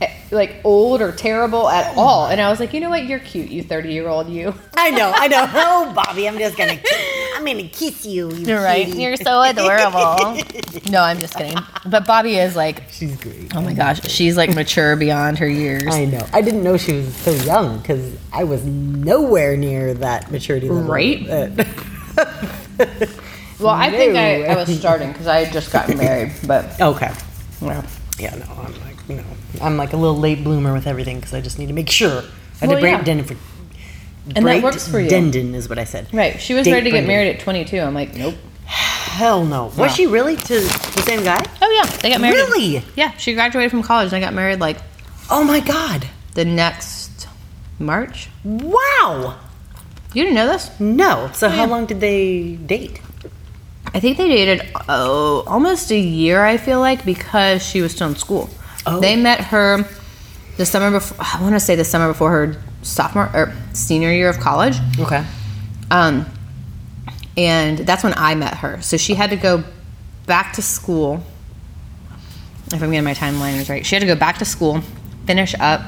Eh, 0.00 0.12
like 0.30 0.56
old 0.62 1.00
or 1.00 1.10
terrible 1.12 1.68
at 1.70 1.96
all. 1.96 2.26
And 2.26 2.40
I 2.40 2.50
was 2.50 2.60
like, 2.60 2.74
you 2.74 2.80
know 2.80 2.90
what? 2.90 3.06
You're 3.06 3.18
cute, 3.18 3.50
you 3.50 3.62
30 3.62 3.92
year 3.92 4.08
old 4.08 4.28
you. 4.28 4.54
I 4.76 4.90
know, 4.90 5.12
I 5.14 5.28
know. 5.28 5.46
Oh, 5.54 5.92
Bobby, 5.94 6.28
I'm 6.28 6.38
just 6.38 6.56
gonna, 6.56 6.78
I'm 7.34 7.44
gonna 7.44 7.68
kiss 7.68 8.04
you. 8.04 8.30
you 8.32 8.46
You're 8.46 8.62
right. 8.62 8.84
cutie. 8.86 9.02
You're 9.02 9.16
so 9.16 9.42
adorable. 9.42 10.42
no, 10.90 11.00
I'm 11.02 11.18
just 11.18 11.34
kidding. 11.34 11.56
But 11.86 12.06
Bobby 12.06 12.36
is 12.36 12.54
like 12.56 12.82
She's 12.90 13.16
great. 13.16 13.54
Oh 13.56 13.62
my 13.62 13.72
gosh, 13.72 14.02
she's 14.10 14.36
like 14.36 14.54
mature 14.54 14.96
beyond 14.96 15.38
her 15.38 15.48
years. 15.48 15.94
I 15.94 16.04
know. 16.04 16.26
I 16.32 16.42
didn't 16.42 16.62
know 16.62 16.76
she 16.76 16.92
was 16.92 17.16
so 17.16 17.32
young 17.32 17.78
because 17.78 18.16
I 18.32 18.44
was 18.44 18.64
nowhere 18.64 19.56
near 19.56 19.94
that 19.94 20.30
maturity 20.30 20.68
level. 20.68 20.90
Right? 20.90 21.26
Well, 23.58 23.70
I 23.70 23.90
think 23.90 24.16
I, 24.16 24.44
I 24.44 24.56
was 24.56 24.78
starting 24.78 25.12
because 25.12 25.26
I 25.26 25.44
had 25.44 25.52
just 25.52 25.72
gotten 25.72 25.96
married, 25.96 26.32
but 26.46 26.78
okay. 26.80 27.10
yeah. 27.62 27.86
Yeah, 28.18 28.34
no, 28.34 28.46
I'm 28.46 28.72
like, 28.80 28.96
you 29.08 29.16
know, 29.16 29.24
I'm 29.60 29.76
like 29.76 29.92
a 29.92 29.96
little 29.96 30.16
late 30.16 30.42
bloomer 30.44 30.72
with 30.72 30.86
everything 30.86 31.16
because 31.18 31.34
I 31.34 31.40
just 31.40 31.58
need 31.58 31.66
to 31.66 31.72
make 31.72 31.90
sure. 31.90 32.22
I 32.22 32.58
had 32.60 32.68
Well, 32.68 32.76
to 32.78 32.80
break 32.82 33.06
yeah. 33.06 33.22
For. 33.22 33.36
And 34.34 34.46
that 34.46 34.62
works 34.62 34.88
for 34.88 34.98
you. 35.00 35.08
Dendon 35.08 35.54
is 35.54 35.68
what 35.68 35.78
I 35.78 35.84
said. 35.84 36.12
Right. 36.12 36.40
She 36.40 36.54
was 36.54 36.64
Date 36.64 36.72
ready 36.72 36.84
to 36.84 36.90
get 36.90 37.04
Brendan. 37.04 37.08
married 37.08 37.36
at 37.36 37.40
22. 37.40 37.78
I'm 37.78 37.94
like, 37.94 38.14
nope. 38.16 38.34
Hell 38.66 39.44
no. 39.44 39.72
Was 39.78 39.94
she 39.94 40.06
really 40.06 40.36
to 40.36 40.54
the 40.60 41.02
same 41.06 41.22
guy? 41.22 41.42
Oh 41.62 41.70
yeah, 41.82 41.96
they 41.98 42.10
got 42.10 42.20
married. 42.20 42.34
Really? 42.36 42.82
Yeah, 42.96 43.12
she 43.16 43.34
graduated 43.34 43.70
from 43.70 43.82
college 43.82 44.12
and 44.12 44.16
I 44.16 44.20
got 44.20 44.34
married 44.34 44.58
like 44.60 44.78
Oh 45.30 45.44
my 45.44 45.60
god. 45.60 46.06
the 46.34 46.44
next 46.44 47.28
March. 47.78 48.28
Wow. 48.44 49.38
You 50.12 50.22
didn't 50.22 50.34
know 50.36 50.48
this? 50.48 50.70
No. 50.80 51.30
So 51.34 51.46
oh, 51.46 51.50
how 51.50 51.64
yeah. 51.64 51.70
long 51.70 51.86
did 51.86 52.00
they 52.00 52.56
date? 52.56 53.00
I 53.94 54.00
think 54.00 54.16
they 54.18 54.28
dated 54.28 54.66
oh 54.88 55.44
almost 55.46 55.90
a 55.90 55.98
year. 55.98 56.44
I 56.44 56.56
feel 56.56 56.80
like 56.80 57.04
because 57.04 57.62
she 57.64 57.80
was 57.80 57.92
still 57.92 58.08
in 58.08 58.16
school. 58.16 58.50
Oh. 58.86 59.00
They 59.00 59.16
met 59.16 59.40
her 59.40 59.84
the 60.56 60.64
summer 60.64 60.90
before. 60.90 61.16
I 61.20 61.42
want 61.42 61.54
to 61.54 61.60
say 61.60 61.74
the 61.74 61.84
summer 61.84 62.08
before 62.08 62.30
her 62.30 62.62
sophomore 62.82 63.30
or 63.34 63.52
senior 63.72 64.12
year 64.12 64.28
of 64.28 64.38
college. 64.38 64.76
Okay. 64.98 65.24
Um, 65.90 66.26
and 67.36 67.78
that's 67.78 68.02
when 68.02 68.14
I 68.16 68.34
met 68.34 68.54
her. 68.58 68.80
So 68.82 68.96
she 68.96 69.14
had 69.14 69.30
to 69.30 69.36
go 69.36 69.64
back 70.26 70.54
to 70.54 70.62
school. 70.62 71.22
If 72.72 72.82
I'm 72.82 72.90
getting 72.90 73.04
my 73.04 73.14
timeline 73.14 73.68
right, 73.68 73.84
she 73.84 73.94
had 73.94 74.00
to 74.00 74.06
go 74.06 74.16
back 74.16 74.38
to 74.38 74.44
school, 74.44 74.80
finish 75.26 75.54
up 75.60 75.82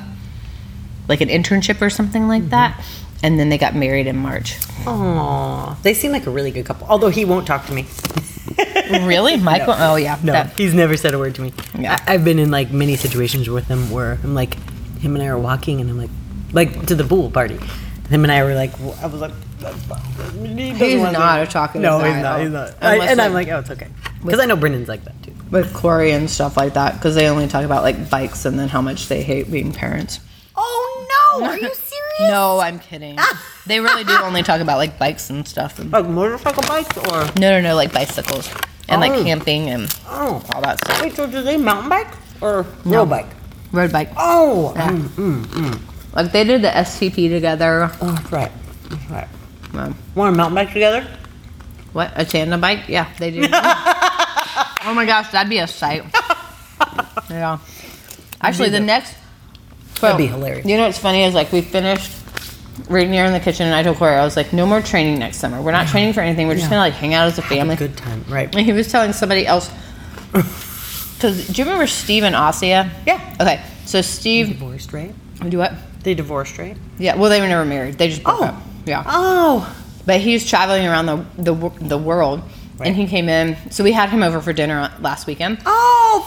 like 1.09 1.21
an 1.21 1.29
internship 1.29 1.81
or 1.81 1.91
something 1.91 2.29
like 2.29 2.51
that, 2.51 2.85
and 3.23 3.39
then 3.39 3.49
they 3.49 3.59
got 3.59 3.75
married 3.75 4.07
in 4.07 4.17
March. 4.17 4.57
Aw. 4.87 5.77
They 5.83 5.95
seem 5.95 6.13
like 6.13 6.27
a 6.27 6.31
really 6.31 6.51
good 6.51 6.67
couple. 6.67 6.87
Although 6.89 7.09
he 7.09 7.25
won't 7.25 7.47
talk 7.47 7.67
to 7.67 7.73
me. 7.73 7.87
Really, 8.91 9.37
Michael? 9.51 9.75
Oh 9.77 9.97
yeah, 9.97 10.19
No, 10.23 10.33
that- 10.33 10.53
he's 10.57 10.75
never 10.75 10.97
said 10.97 11.15
a 11.15 11.19
word 11.19 11.35
to 11.37 11.43
me. 11.43 11.53
Yeah. 11.79 11.99
I, 12.07 12.15
I've 12.15 12.25
been 12.25 12.39
in 12.39 12.51
like 12.51 12.71
many 12.71 12.97
situations 12.97 13.49
with 13.49 13.67
him 13.69 13.91
where 13.91 14.19
I'm 14.23 14.35
like, 14.35 14.55
him 14.99 15.15
and 15.15 15.23
I 15.23 15.29
are 15.29 15.39
walking, 15.39 15.81
and 15.81 15.89
I'm 15.91 15.99
like, 15.99 16.11
like 16.53 16.87
to 16.87 16.95
the 16.95 17.05
pool 17.05 17.31
party, 17.31 17.59
him 18.11 18.25
and 18.25 18.33
I 18.33 18.43
were 18.45 18.55
like, 18.55 18.73
I 19.01 19.07
was 19.07 19.21
like, 19.21 19.33
he 19.61 20.47
He's 20.71 20.79
doesn't 20.79 21.01
wanna 21.03 21.43
a 21.43 21.47
talkative 21.47 21.83
No, 21.83 21.99
guy 21.99 22.15
he's 22.15 22.23
not. 22.23 22.41
He's 22.41 22.51
not. 22.51 22.75
I- 22.83 23.07
and 23.07 23.21
I'm 23.21 23.33
like- 23.33 23.49
like, 23.49 23.57
oh, 23.57 23.61
it's 23.61 23.71
okay, 23.71 23.89
because 24.25 24.41
I 24.41 24.45
know 24.47 24.57
Brendan's 24.57 24.89
like 24.89 25.05
that 25.05 25.21
too. 25.23 25.35
with 25.51 25.73
Corey 25.75 26.13
and 26.13 26.31
stuff 26.31 26.57
like 26.57 26.75
that 26.75 26.95
because 26.95 27.15
they 27.15 27.29
only 27.29 27.49
talk 27.49 27.65
about 27.65 27.83
like 27.83 28.09
bikes 28.11 28.45
and 28.45 28.59
then 28.59 28.69
how 28.69 28.81
much 28.81 29.09
they 29.09 29.23
hate 29.23 29.51
being 29.51 29.73
parents. 29.73 30.21
Oh 30.57 31.39
no! 31.41 31.45
Are 31.47 31.55
you 31.59 31.63
serious? 31.75 32.31
No, 32.31 32.59
I'm 32.61 32.79
kidding. 32.81 33.17
they 33.67 33.79
really 33.81 34.03
do 34.05 34.17
only 34.23 34.43
talk 34.43 34.61
about 34.61 34.79
like 34.79 34.99
bikes 34.99 35.31
and 35.31 35.47
stuff. 35.47 35.79
And, 35.79 35.93
Like 35.93 36.07
motorcycle 36.07 36.63
bikes 36.65 36.97
or 36.99 37.25
no, 37.39 37.51
no, 37.51 37.61
no, 37.61 37.75
like 37.77 37.93
bicycles 37.93 38.49
and 38.89 39.01
like 39.01 39.13
Oh. 39.13 39.23
camping 39.25 39.69
and 39.71 39.95
oh, 40.09 40.43
all 40.55 40.61
that 40.63 40.79
stuff. 40.79 41.03
wait, 41.03 41.15
so 41.15 41.27
do 41.27 41.43
they 41.43 41.57
mountain 41.57 41.89
bike 41.89 42.09
or 42.41 42.65
road 42.85 43.07
bike? 43.11 43.27
Road 43.73 43.93
bike. 43.93 44.11
Oh, 44.17 44.73
Yeah. 44.77 44.91
mm, 44.91 45.45
mm. 45.45 45.81
Like 46.15 46.33
they 46.33 46.45
did 46.45 46.63
the 46.63 46.69
STP 46.71 47.29
together. 47.29 47.91
oh, 48.01 48.13
that's 48.13 48.33
right, 48.33 48.53
that's 48.89 49.11
right. 49.11 49.29
Um, 49.75 49.95
Want 50.15 50.33
to 50.33 50.37
mountain 50.37 50.55
bike 50.55 50.73
together? 50.73 51.07
what 51.93 52.13
a 52.17 52.25
tandem 52.25 52.61
bike? 52.61 52.89
Yeah, 52.89 53.07
they 53.19 53.31
do. 53.31 53.43
oh 53.53 54.93
my 54.95 55.05
gosh, 55.07 55.31
that'd 55.31 55.51
be 55.51 55.59
a 55.59 55.67
sight. 55.67 56.05
Yeah. 57.31 57.59
Actually, 58.41 58.71
the 58.71 58.81
next. 58.81 59.15
That'd 60.01 60.17
be 60.17 60.27
hilarious. 60.29 60.65
You 60.65 60.79
know 60.79 60.87
what's 60.87 60.97
funny 60.99 61.25
is 61.25 61.35
like 61.35 61.53
we 61.53 61.61
finished 61.61 62.11
right 62.89 63.09
near 63.09 63.25
in 63.25 63.33
the 63.33 63.41
kitchen, 63.41 63.67
and 63.67 63.75
I 63.75 63.83
told 63.83 63.97
Corey 63.97 64.15
I 64.15 64.25
was 64.25 64.37
like, 64.37 64.53
no 64.53 64.67
more 64.67 64.81
training 64.81 65.19
next 65.19 65.39
summer. 65.39 65.61
We're 65.63 65.73
not 65.73 65.89
training 65.89 66.13
for 66.13 66.21
anything. 66.21 66.47
We're 66.49 66.55
just 66.55 66.65
Yeah. 66.67 66.71
gonna 66.71 66.83
like 66.83 66.95
hang 66.95 67.15
out 67.15 67.27
as 67.27 67.39
a 67.39 67.43
Have 67.43 67.51
a 67.53 67.55
family. 67.55 67.77
good 67.77 67.97
time, 67.97 68.25
right? 68.29 68.55
And 68.55 68.65
he 68.65 68.73
was 68.73 68.89
telling 68.91 69.13
somebody 69.13 69.47
else. 69.47 69.71
Because 71.19 71.49
do 71.49 71.53
you 71.61 71.65
remember 71.65 71.89
Steve 71.89 72.23
and 72.23 72.37
Asia? 72.37 72.91
Yeah. 73.05 73.37
Okay, 73.41 73.61
so 73.87 74.01
Steve, 74.03 74.49
Divorced, 74.51 74.93
right? 74.93 75.13
do 75.49 75.59
what? 75.59 75.73
They 76.05 76.15
divorced, 76.15 76.59
right? 76.59 76.77
Yeah. 76.97 77.17
Well, 77.17 77.29
they 77.29 77.41
were 77.41 77.49
never 77.49 77.65
married. 77.65 77.99
They 77.99 78.09
just 78.09 78.23
broke 78.23 78.41
Oh. 78.41 78.45
up. 78.45 78.63
Yeah. 78.87 79.03
Oh, 79.05 79.77
But 80.07 80.21
he's 80.21 80.49
traveling 80.49 80.87
around 80.87 81.07
the 81.07 81.25
the, 81.53 81.71
the 81.81 81.99
world, 81.99 82.43
Right. 82.79 82.87
and 82.87 82.97
he 82.97 83.09
came 83.09 83.29
in. 83.29 83.57
So 83.71 83.83
we 83.83 83.91
had 83.91 84.11
him 84.11 84.23
over 84.23 84.41
for 84.41 84.53
dinner 84.53 84.93
last 85.01 85.27
weekend. 85.27 85.59
oh, 85.67 86.23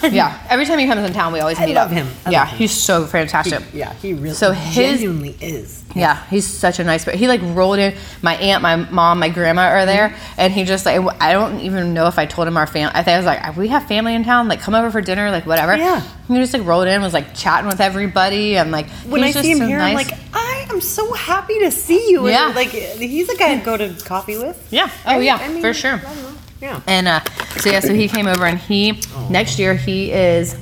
fun. 0.00 0.12
Yeah. 0.12 0.36
Every 0.50 0.66
time 0.66 0.80
he 0.80 0.86
comes 0.88 1.06
in 1.06 1.12
town, 1.12 1.32
we 1.32 1.38
always 1.38 1.60
I 1.60 1.66
meet 1.66 1.74
love 1.74 1.92
up. 1.92 1.96
him. 1.96 2.08
I 2.26 2.30
yeah, 2.32 2.40
love 2.40 2.48
him. 2.48 2.58
he's 2.58 2.72
so 2.72 3.06
fantastic. 3.06 3.62
Yeah, 3.72 3.92
he 4.02 4.12
really 4.12 4.34
So 4.34 4.50
his- 4.50 4.74
genuinely 4.74 5.36
is. 5.40 5.81
Yeah, 5.94 6.24
he's 6.26 6.46
such 6.46 6.78
a 6.78 6.84
nice. 6.84 7.04
But 7.04 7.14
he 7.16 7.28
like 7.28 7.40
rolled 7.42 7.78
in. 7.78 7.94
My 8.22 8.34
aunt, 8.36 8.62
my 8.62 8.76
mom, 8.76 9.18
my 9.18 9.28
grandma 9.28 9.62
are 9.68 9.84
there, 9.86 10.16
and 10.38 10.52
he 10.52 10.64
just 10.64 10.86
like 10.86 11.00
I 11.20 11.32
don't 11.32 11.60
even 11.60 11.92
know 11.94 12.06
if 12.06 12.18
I 12.18 12.26
told 12.26 12.48
him 12.48 12.56
our 12.56 12.66
family. 12.66 12.92
I 12.94 13.02
think 13.02 13.14
I 13.14 13.16
was 13.18 13.26
like, 13.26 13.56
we 13.56 13.68
have 13.68 13.86
family 13.88 14.14
in 14.14 14.24
town. 14.24 14.48
Like, 14.48 14.60
come 14.60 14.74
over 14.74 14.90
for 14.90 15.00
dinner. 15.00 15.30
Like, 15.30 15.44
whatever. 15.46 15.76
Yeah. 15.76 16.00
He 16.28 16.34
just 16.36 16.52
like 16.54 16.64
rolled 16.64 16.86
in, 16.88 17.02
was 17.02 17.12
like 17.12 17.34
chatting 17.34 17.68
with 17.68 17.80
everybody, 17.80 18.56
and 18.56 18.70
like 18.70 18.88
When 19.06 19.22
I 19.22 19.30
see 19.32 19.50
him 19.52 19.58
so 19.58 19.66
here, 19.66 19.80
I'm 19.80 19.94
like, 19.94 20.12
I 20.32 20.66
am 20.70 20.80
so 20.80 21.12
happy 21.12 21.58
to 21.60 21.70
see 21.70 22.10
you. 22.10 22.20
And, 22.26 22.30
Yeah. 22.32 22.52
like 22.54 22.68
he's 22.68 23.28
a 23.28 23.36
guy 23.36 23.52
I'd 23.52 23.64
go 23.64 23.76
to 23.76 23.94
coffee 24.04 24.38
with. 24.38 24.66
yeah. 24.70 24.88
Oh 25.06 25.12
Right? 25.16 25.22
yeah, 25.24 25.36
I 25.36 25.48
mean, 25.48 25.60
for 25.60 25.74
sure. 25.74 26.00
I. 26.04 26.34
Yeah. 26.60 26.80
And 26.86 27.08
uh, 27.08 27.20
so 27.58 27.70
yeah, 27.70 27.80
so 27.80 27.92
he 27.92 28.06
came 28.08 28.26
over, 28.28 28.46
and 28.46 28.56
he 28.58 29.00
next 29.28 29.58
year 29.58 29.74
he 29.74 30.12
is 30.12 30.56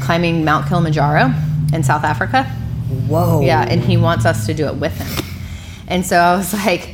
climbing 0.00 0.44
Mount 0.44 0.66
Kilimanjaro 0.68 1.32
in 1.72 1.82
South 1.84 2.02
Africa. 2.04 2.44
Whoa. 3.08 3.40
Yeah, 3.42 3.62
and 3.68 3.82
he 3.82 3.96
wants 3.96 4.24
us 4.26 4.46
to 4.46 4.54
do 4.54 4.66
it 4.66 4.76
with 4.76 4.96
him. 4.96 5.24
And 5.88 6.04
so 6.06 6.16
I 6.18 6.36
was 6.36 6.52
like, 6.52 6.90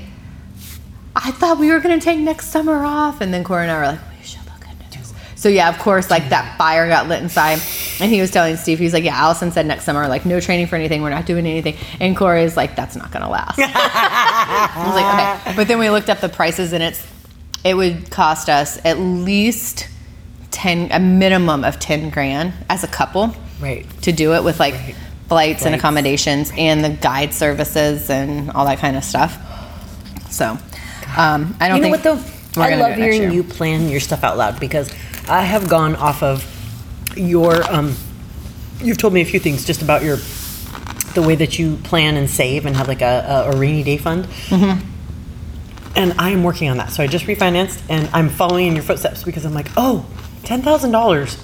I 1.14 1.30
thought 1.32 1.58
we 1.58 1.70
were 1.70 1.80
gonna 1.80 2.00
take 2.00 2.18
next 2.18 2.48
summer 2.48 2.84
off, 2.84 3.20
and 3.20 3.32
then 3.32 3.44
Corey 3.44 3.62
and 3.62 3.70
I 3.70 3.78
were 3.78 3.86
like, 3.86 4.00
we 4.18 4.24
should 4.24 4.44
look 4.46 4.62
into 4.68 4.98
this. 4.98 5.12
So 5.36 5.48
yeah, 5.48 5.68
of 5.68 5.78
course, 5.78 6.10
like 6.10 6.28
that 6.30 6.56
fire 6.58 6.88
got 6.88 7.08
lit 7.08 7.22
inside, 7.22 7.60
and 8.00 8.10
he 8.10 8.20
was 8.20 8.30
telling 8.30 8.56
Steve, 8.56 8.78
he 8.78 8.84
was 8.84 8.92
like, 8.92 9.04
yeah, 9.04 9.16
Allison 9.16 9.50
said 9.52 9.66
next 9.66 9.84
summer, 9.84 10.06
like 10.08 10.24
no 10.26 10.40
training 10.40 10.66
for 10.66 10.76
anything, 10.76 11.02
we're 11.02 11.10
not 11.10 11.26
doing 11.26 11.46
anything, 11.46 11.76
and 12.00 12.16
Corey 12.16 12.42
is 12.44 12.56
like, 12.56 12.76
that's 12.76 12.96
not 12.96 13.10
gonna 13.10 13.28
last. 13.30 13.58
I 13.58 14.84
was 14.86 14.94
like, 14.94 15.40
okay, 15.46 15.56
but 15.56 15.68
then 15.68 15.78
we 15.78 15.90
looked 15.90 16.10
up 16.10 16.20
the 16.20 16.28
prices, 16.28 16.72
and 16.72 16.82
it's 16.82 17.06
it 17.64 17.74
would 17.74 18.10
cost 18.10 18.48
us 18.48 18.80
at 18.84 18.98
least 18.98 19.86
ten, 20.50 20.90
a 20.92 20.98
minimum 21.00 21.64
of 21.64 21.78
ten 21.78 22.10
grand 22.10 22.52
as 22.68 22.82
a 22.84 22.88
couple 22.88 23.34
Right. 23.60 23.86
to 24.02 24.12
do 24.12 24.32
it 24.34 24.42
with 24.42 24.58
like 24.58 24.74
flights 25.30 25.64
and 25.64 25.76
accommodations 25.76 26.50
and 26.58 26.84
the 26.84 26.88
guide 26.90 27.32
services 27.32 28.10
and 28.10 28.50
all 28.50 28.66
that 28.66 28.78
kind 28.78 28.96
of 28.96 29.04
stuff. 29.04 29.38
So, 30.28 30.58
um, 31.16 31.56
I 31.60 31.68
don't 31.68 31.76
You 31.78 31.90
know 31.90 31.96
think 31.96 32.04
what 32.04 32.54
though? 32.54 32.60
I 32.60 32.74
love 32.74 32.96
do 32.96 33.02
it 33.02 33.04
next 33.04 33.16
hearing 33.16 33.32
you 33.32 33.44
plan 33.44 33.88
your 33.88 34.00
stuff 34.00 34.24
out 34.24 34.36
loud 34.36 34.58
because 34.58 34.92
I 35.28 35.42
have 35.42 35.68
gone 35.68 35.94
off 35.94 36.24
of 36.24 36.44
your 37.16 37.62
um 37.72 37.94
you've 38.82 38.98
told 38.98 39.12
me 39.12 39.20
a 39.20 39.24
few 39.24 39.38
things 39.38 39.64
just 39.64 39.82
about 39.82 40.02
your 40.02 40.16
the 41.14 41.22
way 41.22 41.36
that 41.36 41.60
you 41.60 41.76
plan 41.76 42.16
and 42.16 42.28
save 42.28 42.66
and 42.66 42.76
have 42.76 42.88
like 42.88 43.02
a, 43.02 43.46
a, 43.52 43.56
rainy 43.56 43.82
day 43.82 43.98
fund. 43.98 44.24
Mm-hmm. 44.24 44.86
And 45.96 46.12
I 46.20 46.30
am 46.30 46.44
working 46.44 46.68
on 46.70 46.76
that. 46.76 46.92
So 46.92 47.02
I 47.02 47.08
just 47.08 47.26
refinanced 47.26 47.82
and 47.88 48.08
I'm 48.12 48.28
following 48.28 48.68
in 48.68 48.74
your 48.74 48.84
footsteps 48.84 49.24
because 49.24 49.44
I'm 49.44 49.54
like, 49.54 49.68
oh, 49.76 50.06
oh, 50.06 50.06
ten 50.44 50.62
thousand 50.62 50.90
dollars. 50.90 51.36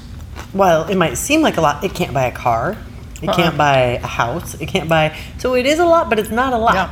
While 0.53 0.89
it 0.89 0.97
might 0.97 1.15
seem 1.15 1.41
like 1.41 1.57
a 1.57 1.61
lot, 1.61 1.85
it 1.85 1.95
can't 1.95 2.13
buy 2.13 2.27
a 2.27 2.33
car. 2.33 2.77
It 3.27 3.31
Uh-uh. 3.31 3.37
can't 3.37 3.57
buy 3.59 3.79
a 4.03 4.07
house. 4.07 4.55
It 4.61 4.67
can't 4.67 4.89
buy 4.89 5.17
so 5.39 5.55
it 5.55 5.67
is 5.67 5.79
a 5.79 5.85
lot, 5.87 6.09
but 6.11 6.19
it's 6.19 6.31
not 6.31 6.53
a 6.53 6.59
lot. 6.59 6.75
Yeah, 6.75 6.91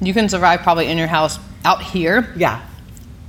you 0.00 0.12
can 0.14 0.28
survive 0.28 0.60
probably 0.62 0.86
in 0.88 0.98
your 0.98 1.06
house 1.08 1.38
out 1.64 1.82
here 1.82 2.32
Yeah. 2.36 2.60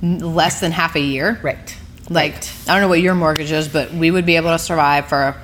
less 0.02 0.60
than 0.60 0.72
half 0.72 0.94
a 0.96 1.00
year. 1.00 1.38
Right. 1.42 1.76
Like 2.08 2.34
I 2.68 2.72
don't 2.72 2.80
know 2.82 2.88
what 2.88 3.00
your 3.00 3.14
mortgage 3.14 3.50
is, 3.52 3.68
but 3.68 3.92
we 3.92 4.10
would 4.10 4.26
be 4.26 4.36
able 4.36 4.50
to 4.50 4.58
survive 4.58 5.06
for 5.08 5.34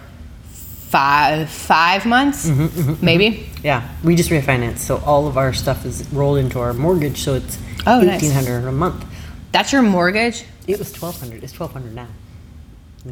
five 0.90 1.48
five 1.50 2.04
months, 2.06 2.48
Mm-hmm, 2.48 3.04
maybe. 3.04 3.48
Yeah, 3.62 3.88
we 4.04 4.14
just 4.16 4.30
refinanced, 4.30 4.78
so 4.78 4.98
all 5.06 5.26
of 5.26 5.36
our 5.36 5.52
stuff 5.52 5.84
is 5.86 6.06
rolled 6.12 6.38
into 6.38 6.58
our 6.60 6.72
mortgage, 6.74 7.18
so 7.22 7.34
it's 7.34 7.58
Oh, 7.86 8.00
nice. 8.00 8.16
eighteen 8.22 8.32
hundred 8.32 8.66
a 8.66 8.72
month. 8.72 9.04
That's 9.52 9.72
your 9.72 9.82
mortgage. 9.82 10.44
It 10.66 10.78
was 10.78 10.92
twelve 10.92 11.18
hundred. 11.18 11.42
It's 11.44 11.52
twelve 11.52 11.72
hundred 11.72 11.94
now. 11.94 12.06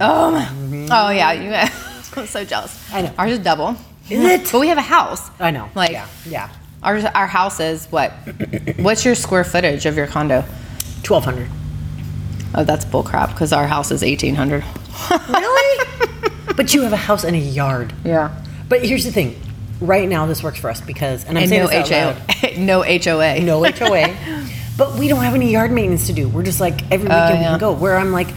Oh, 0.00 0.30
my- 0.30 0.48
oh 0.90 1.10
yeah, 1.10 1.32
you. 1.32 1.50
I'm 2.16 2.26
so 2.26 2.44
jealous. 2.44 2.72
Mm-hmm. 2.76 2.96
I 2.96 3.02
know. 3.02 3.12
Ours 3.18 3.32
is 3.32 3.38
double. 3.40 3.76
Is 4.10 4.24
it? 4.24 4.48
But 4.52 4.60
we 4.60 4.68
have 4.68 4.78
a 4.78 4.82
house. 4.82 5.30
I 5.38 5.50
know. 5.50 5.68
Like 5.74 5.92
yeah, 5.92 6.06
yeah, 6.26 6.50
Our 6.82 6.98
our 7.14 7.26
house 7.26 7.60
is 7.60 7.86
what? 7.86 8.12
What's 8.78 9.04
your 9.04 9.14
square 9.14 9.44
footage 9.44 9.86
of 9.86 9.96
your 9.96 10.06
condo? 10.06 10.44
twelve 11.02 11.24
hundred. 11.24 11.48
Oh, 12.54 12.64
that's 12.64 12.84
bull 12.84 13.02
crap 13.04 13.30
because 13.30 13.52
our 13.52 13.66
house 13.66 13.90
is 13.90 14.02
eighteen 14.02 14.34
hundred. 14.34 14.64
Really? 15.28 15.86
but 16.56 16.74
you 16.74 16.82
have 16.82 16.92
a 16.92 16.96
house 16.96 17.24
and 17.24 17.36
a 17.36 17.38
yard. 17.38 17.92
Yeah. 18.04 18.34
But 18.68 18.84
here's 18.84 19.04
the 19.04 19.12
thing. 19.12 19.40
Right 19.80 20.08
now, 20.08 20.26
this 20.26 20.42
works 20.42 20.58
for 20.58 20.68
us 20.68 20.80
because, 20.82 21.24
and 21.24 21.38
I'm 21.38 21.44
And 21.44 21.48
saying 21.50 21.62
no 21.62 21.68
this 21.68 21.90
out 21.90 22.16
loud, 22.18 22.34
HOA. 22.34 22.58
no 22.58 22.82
HOA. 22.82 23.40
no 23.40 23.64
HOA. 23.64 24.46
but 24.76 24.98
we 24.98 25.08
don't 25.08 25.22
have 25.24 25.34
any 25.34 25.50
yard 25.50 25.70
maintenance 25.72 26.06
to 26.08 26.12
do. 26.12 26.28
We're 26.28 26.42
just 26.42 26.60
like 26.60 26.82
every 26.92 27.08
weekend 27.08 27.12
oh, 27.12 27.32
we 27.32 27.38
Oh, 27.38 27.40
yeah. 27.40 27.48
can 27.50 27.58
go. 27.60 27.72
Where 27.72 27.96
I'm 27.96 28.12
like, 28.12 28.28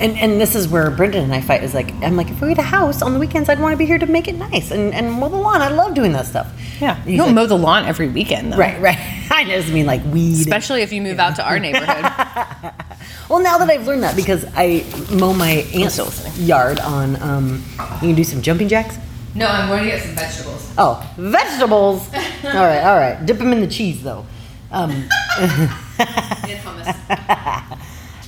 and 0.00 0.16
and 0.18 0.40
this 0.40 0.54
is 0.54 0.66
where 0.66 0.90
Brendan 0.90 1.24
and 1.24 1.34
I 1.34 1.40
fight. 1.40 1.62
Is 1.62 1.74
like 1.74 1.92
I'm 2.02 2.16
like 2.16 2.30
if 2.30 2.40
we 2.40 2.48
had 2.48 2.58
a 2.58 2.62
house 2.62 3.02
on 3.02 3.12
the 3.12 3.20
weekends, 3.20 3.48
I'd 3.48 3.60
want 3.60 3.72
to 3.74 3.76
be 3.76 3.86
here 3.86 3.98
to 3.98 4.06
make 4.06 4.26
it 4.26 4.34
nice 4.34 4.70
and 4.70 4.94
and 4.94 5.12
mow 5.12 5.28
the 5.28 5.36
lawn. 5.36 5.60
I 5.60 5.68
love 5.68 5.94
doing 5.94 6.12
that 6.12 6.26
stuff. 6.26 6.50
Yeah. 6.80 7.02
You 7.04 7.18
don't 7.18 7.28
like, 7.28 7.34
mow 7.34 7.46
the 7.46 7.58
lawn 7.58 7.84
every 7.84 8.08
weekend 8.08 8.52
though. 8.52 8.56
Right, 8.56 8.80
right. 8.80 8.98
I 9.30 9.44
just 9.44 9.70
mean 9.70 9.86
like 9.86 10.02
weed. 10.06 10.40
Especially 10.40 10.82
if 10.82 10.92
you 10.92 11.02
move 11.02 11.18
out 11.18 11.36
to 11.36 11.46
our 11.46 11.58
neighborhood. 11.58 11.86
well, 13.28 13.40
now 13.40 13.58
that 13.58 13.68
I've 13.68 13.86
learned 13.86 14.02
that 14.02 14.16
because 14.16 14.44
I 14.54 14.84
mow 15.12 15.32
my 15.32 15.66
aunt's 15.74 16.38
yard 16.38 16.80
on, 16.80 17.20
um, 17.22 17.62
you 18.00 18.08
can 18.08 18.14
do 18.14 18.24
some 18.24 18.42
jumping 18.42 18.68
jacks. 18.68 18.98
no, 19.34 19.46
I'm 19.46 19.68
going 19.68 19.84
to 19.84 19.90
get 19.90 20.02
some 20.02 20.14
vegetables. 20.14 20.74
Oh, 20.78 21.14
vegetables. 21.16 22.08
all 22.14 22.52
right, 22.52 22.82
all 22.82 22.96
right. 22.96 23.24
Dip 23.24 23.38
them 23.38 23.52
in 23.52 23.60
the 23.60 23.68
cheese 23.68 24.02
though. 24.02 24.26
Um, 24.72 24.90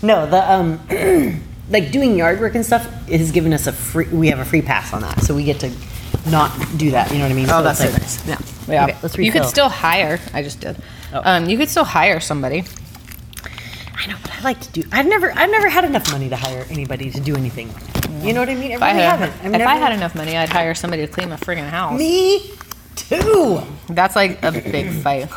no, 0.03 0.27
the 0.27 0.43
um, 0.45 0.81
like 1.71 1.91
doing 1.91 2.17
yard 2.17 2.41
work 2.41 2.55
and 2.55 2.65
stuff 2.65 2.85
has 3.09 3.31
given 3.33 3.53
us 3.53 3.67
a 3.67 3.73
free. 3.73 4.07
We 4.09 4.29
have 4.29 4.39
a 4.39 4.45
free 4.45 4.63
pass 4.63 4.93
on 4.93 5.03
that, 5.03 5.21
so 5.23 5.35
we 5.35 5.45
get 5.45 5.61
to 5.61 5.71
not 6.31 6.51
do 6.77 6.91
that. 6.93 7.11
You 7.11 7.19
know 7.19 7.25
what 7.25 7.33
I 7.33 7.35
mean? 7.35 7.47
Oh, 7.51 7.59
So 7.59 7.63
that's 7.63 7.79
so 7.79 7.85
it's 7.87 8.27
like- 8.29 8.39
nice. 8.39 8.49
Yeah. 8.69 8.75
Yeah. 8.75 8.85
Okay, 8.85 8.97
let's 9.03 9.19
you 9.19 9.33
could 9.33 9.45
still 9.47 9.69
hire. 9.69 10.21
I 10.33 10.43
just 10.43 10.61
did. 10.61 10.77
Oh. 11.13 11.21
Um, 11.25 11.49
you 11.49 11.59
could 11.59 11.69
still 11.69 11.85
hire 11.85 12.21
somebody. 12.21 12.65
I 13.95 14.07
know, 14.07 14.17
but 14.23 14.33
I 14.33 14.41
like 14.43 14.61
to 14.61 14.71
do. 14.71 14.85
I've 14.93 15.07
never, 15.07 15.31
I've 15.33 15.51
never 15.51 15.69
had 15.69 15.85
enough 15.85 16.11
money 16.13 16.29
to 16.29 16.37
hire 16.37 16.65
anybody 16.71 17.11
to 17.11 17.21
do 17.21 17.37
anything. 17.37 17.73
You 18.25 18.33
know 18.33 18.41
what 18.41 18.49
I 18.49 18.55
mean? 18.55 18.73
I 18.73 18.75
If 18.75 18.83
I 18.83 18.89
had, 18.91 19.19
haven't. 19.19 19.45
I've 19.55 19.61
if 19.61 19.67
I 19.67 19.75
had 19.77 19.93
enough 19.93 20.15
money, 20.15 20.37
I'd 20.37 20.49
hire 20.49 20.75
somebody 20.75 21.07
to 21.07 21.13
clean 21.13 21.29
my 21.29 21.37
friggin' 21.37 21.69
house. 21.69 21.99
me 21.99 22.51
too. 22.97 23.63
That's 23.89 24.15
like 24.17 24.43
a 24.43 24.53
big 24.53 24.91
fight. 25.03 25.29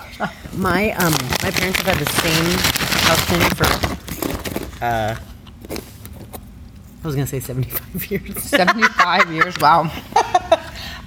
My 0.53 0.91
um 0.91 1.13
my 1.43 1.51
parents 1.51 1.81
have 1.81 1.87
had 1.87 1.97
the 1.97 2.11
same 2.11 2.57
house 3.05 3.25
cleaning 3.25 3.49
for 3.55 4.83
uh 4.83 5.15
I 7.05 7.07
was 7.07 7.13
gonna 7.15 7.27
say 7.27 7.39
seventy 7.39 7.69
five 7.69 8.05
years. 8.11 8.41
75 8.43 9.31
years. 9.31 9.55
Wow. 9.59 9.91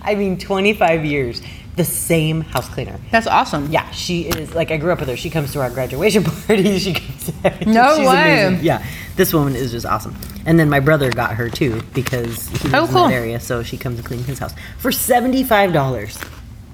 I 0.01 0.15
mean 0.15 0.39
twenty 0.39 0.73
five 0.73 1.05
years. 1.05 1.43
The 1.75 1.85
same 1.85 2.43
house 2.43 2.69
cleaner. 2.69 2.99
That's 3.11 3.27
awesome. 3.27 3.71
Yeah, 3.73 3.91
she 3.91 4.23
is 4.29 4.55
like 4.55 4.71
I 4.71 4.77
grew 4.77 4.93
up 4.93 5.01
with 5.01 5.09
her. 5.09 5.17
She 5.17 5.29
comes 5.29 5.53
to 5.55 5.61
our 5.61 5.71
graduation 5.71 6.23
parties. 6.47 6.83
She 6.83 6.93
comes 6.95 7.27
to 7.27 7.33
everything. 7.45 7.75
No 7.75 7.97
She's 7.97 8.07
way. 8.09 8.45
amazing. 8.47 8.65
Yeah, 8.65 8.87
this 9.17 9.33
woman 9.35 9.57
is 9.57 9.73
just 9.73 9.87
awesome. 9.87 10.15
And 10.47 10.57
then 10.59 10.71
my 10.71 10.79
brother 10.81 11.11
got 11.11 11.35
her 11.35 11.49
too 11.51 11.83
because 11.95 12.47
he 12.49 12.69
lives 12.69 12.75
Oh, 12.75 12.85
in 12.85 12.91
cool. 12.93 13.09
that 13.09 13.13
area, 13.13 13.41
so 13.41 13.65
she 13.65 13.77
comes 13.77 13.99
to 14.01 14.05
clean 14.05 14.23
his 14.23 14.39
house 14.39 14.55
for 14.79 14.93
seventy 14.93 15.43
five 15.43 15.73
dollars. 15.73 16.17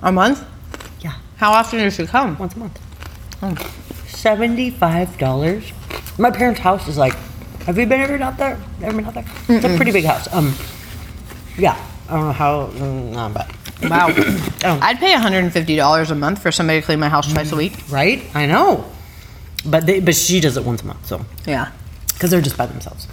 A 0.03 0.13
month? 0.13 0.45
Yeah, 1.01 1.15
How 1.37 1.53
often 1.53 1.79
does 1.79 1.97
she 1.97 2.07
come? 2.07 2.37
once 2.37 2.55
a 2.57 2.59
month. 2.59 2.79
Oh. 3.43 3.55
Seventy-five 4.07 5.17
dollars. 5.19 5.73
My 6.19 6.31
parents' 6.31 6.61
house 6.61 6.87
is 6.89 6.99
like. 6.99 7.15
Have 7.67 7.79
you 7.79 7.87
been 7.87 8.01
ever 8.01 8.23
out 8.23 8.37
there? 8.37 8.59
Ever 8.83 8.97
been 8.97 9.07
out 9.07 9.15
there? 9.15 9.25
It's 9.49 9.65
a 9.65 9.77
pretty 9.77 9.93
big 9.93 10.05
house. 10.05 10.33
Um, 10.33 10.55
yeah. 11.57 11.77
I 12.09 12.15
don't 12.17 12.27
know 12.27 12.33
how. 12.33 12.67
mm, 12.69 13.13
No, 13.13 13.31
but 13.33 13.51
Wow. 13.91 14.09
Oh. 14.67 14.79
I'd 14.83 14.99
pay 14.99 15.13
$150 15.15 16.11
a 16.11 16.15
month 16.15 16.43
for 16.43 16.51
somebody 16.53 16.81
to 16.81 16.87
clean 16.87 17.01
my 17.01 17.09
house 17.09 17.31
twice 17.33 17.53
a 17.53 17.57
week. 17.57 17.75
right? 17.91 18.23
I 18.35 18.47
know. 18.47 18.85
But 19.67 19.87
they, 19.87 20.01
but 20.01 20.15
she 20.15 20.41
does 20.41 20.57
it 20.59 20.65
once 20.65 20.83
a 20.83 20.87
month, 20.87 21.07
so 21.07 21.25
Yeah. 21.47 21.71
because 22.13 22.31
they're 22.31 22.41
just 22.43 22.57
by 22.59 22.67
themselves. 22.67 23.09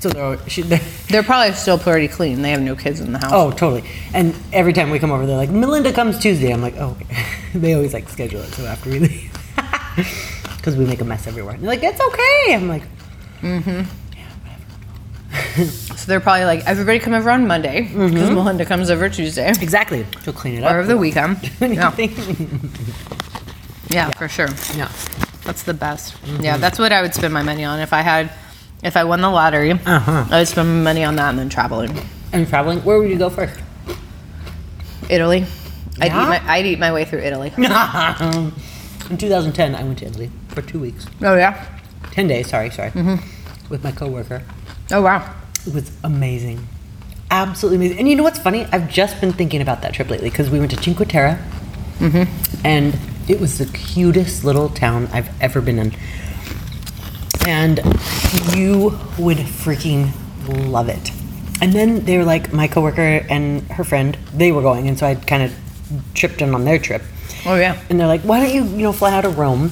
So 0.00 0.10
they're, 0.10 0.38
she, 0.50 0.60
they're 0.60 0.80
They're 1.08 1.22
probably 1.22 1.54
still 1.54 1.78
pretty 1.78 2.08
clean. 2.08 2.42
They 2.42 2.50
have 2.50 2.60
no 2.60 2.76
kids 2.76 3.00
in 3.00 3.12
the 3.12 3.18
house. 3.18 3.32
oh 3.32 3.50
totally. 3.52 3.84
And 4.12 4.34
every 4.52 4.74
time 4.74 4.90
we 4.90 4.98
come 4.98 5.10
over, 5.10 5.24
they're 5.26 5.36
like, 5.36 5.48
Melinda 5.50 5.92
comes 5.94 6.18
Tuesday. 6.18 6.52
I'm 6.52 6.60
like, 6.60 6.74
oh, 6.76 6.96
okay. 7.00 7.24
they 7.54 7.72
always 7.72 7.94
like 7.94 8.08
schedule 8.10 8.42
it 8.42 8.52
so 8.52 8.66
after 8.66 8.90
we 8.90 8.98
leave 8.98 9.32
because 10.58 10.76
we 10.76 10.84
make 10.84 11.00
a 11.00 11.04
mess 11.06 11.26
everywhere. 11.26 11.54
And 11.54 11.62
they're 11.62 11.70
like, 11.70 11.82
it's 11.82 12.00
okay. 12.00 12.54
I'm 12.54 12.68
like, 12.68 12.82
Mm-hmm. 13.44 13.82
So 15.96 16.06
they're 16.06 16.20
probably 16.20 16.44
like, 16.44 16.64
everybody 16.66 16.98
come 16.98 17.12
over 17.14 17.30
on 17.30 17.46
Monday 17.46 17.82
because 17.82 18.10
mm-hmm. 18.12 18.34
Melinda 18.34 18.64
comes 18.64 18.90
over 18.90 19.08
Tuesday 19.08 19.48
exactly. 19.48 20.04
She'll 20.22 20.32
clean 20.32 20.56
it 20.58 20.64
up. 20.64 20.72
or 20.72 20.78
over 20.78 20.88
the 20.88 20.96
weekend. 20.96 21.38
Yeah. 21.60 21.94
Yeah, 23.90 24.10
for 24.12 24.28
sure. 24.28 24.48
yeah. 24.76 24.90
That's 25.44 25.62
the 25.62 25.74
best. 25.74 26.16
Yeah, 26.40 26.54
mm-hmm. 26.54 26.60
that's 26.60 26.78
what 26.78 26.90
I 26.92 27.02
would 27.02 27.14
spend 27.14 27.32
my 27.34 27.42
money 27.42 27.64
on 27.64 27.78
if 27.80 27.92
I 27.92 28.00
had, 28.00 28.32
if 28.82 28.96
I 28.96 29.04
won 29.04 29.20
the 29.20 29.28
lottery. 29.30 29.72
Uh-huh. 29.72 30.26
I 30.30 30.38
would 30.38 30.48
spend 30.48 30.68
my 30.68 30.82
money 30.82 31.04
on 31.04 31.16
that 31.16 31.30
and 31.30 31.38
then 31.38 31.48
traveling. 31.50 31.96
And 32.32 32.48
traveling, 32.48 32.80
where 32.80 32.98
would 32.98 33.10
you 33.10 33.18
go 33.18 33.30
first? 33.30 33.60
Italy. 35.08 35.44
I'd 36.00 36.06
Yeah? 36.10 36.24
eat 36.24 36.28
my 36.28 36.52
I'd 36.52 36.66
eat 36.66 36.78
my 36.78 36.92
way 36.92 37.04
through 37.04 37.20
Italy. 37.20 37.52
In 37.56 39.18
2010, 39.18 39.74
I 39.74 39.82
went 39.84 39.98
to 39.98 40.06
Italy 40.06 40.30
for 40.48 40.62
two 40.62 40.80
weeks, 40.80 41.06
Oh 41.22 41.36
yeah. 41.36 41.64
10 42.12 42.26
days. 42.26 42.48
Sorry, 42.48 42.70
sorry, 42.70 42.90
with 43.68 43.82
my 43.82 43.92
coworker. 43.92 44.42
Oh 44.90 45.02
wow. 45.02 45.34
It 45.66 45.74
was 45.74 45.90
amazing. 46.02 46.66
Absolutely 47.30 47.76
amazing. 47.76 47.98
And 47.98 48.08
you 48.08 48.16
know 48.16 48.22
what's 48.22 48.38
funny? 48.38 48.66
I've 48.70 48.90
just 48.90 49.20
been 49.20 49.32
thinking 49.32 49.60
about 49.60 49.82
that 49.82 49.94
trip 49.94 50.10
lately 50.10 50.30
because 50.30 50.50
we 50.50 50.58
went 50.58 50.70
to 50.72 50.82
Cinque 50.82 51.08
Terre 51.08 51.42
mm-hmm. 51.98 52.66
and 52.66 52.96
it 53.28 53.40
was 53.40 53.58
the 53.58 53.66
cutest 53.66 54.44
little 54.44 54.68
town 54.68 55.08
I've 55.12 55.30
ever 55.40 55.60
been 55.60 55.78
in. 55.78 55.94
And 57.46 57.78
you 58.54 58.98
would 59.18 59.38
freaking 59.38 60.12
love 60.70 60.88
it. 60.88 61.10
And 61.60 61.72
then 61.72 62.04
they 62.04 62.18
were 62.18 62.24
like, 62.24 62.52
my 62.52 62.68
coworker 62.68 63.24
and 63.28 63.62
her 63.72 63.84
friend, 63.84 64.18
they 64.34 64.52
were 64.52 64.62
going. 64.62 64.88
And 64.88 64.98
so 64.98 65.06
I 65.06 65.14
kind 65.14 65.42
of 65.42 65.54
tripped 66.14 66.42
in 66.42 66.54
on 66.54 66.64
their 66.64 66.78
trip. 66.78 67.02
Oh 67.46 67.56
yeah. 67.56 67.80
And 67.88 67.98
they're 67.98 68.06
like, 68.06 68.22
why 68.22 68.40
don't 68.40 68.54
you, 68.54 68.64
you 68.64 68.82
know, 68.82 68.92
fly 68.92 69.12
out 69.12 69.24
of 69.24 69.38
Rome 69.38 69.70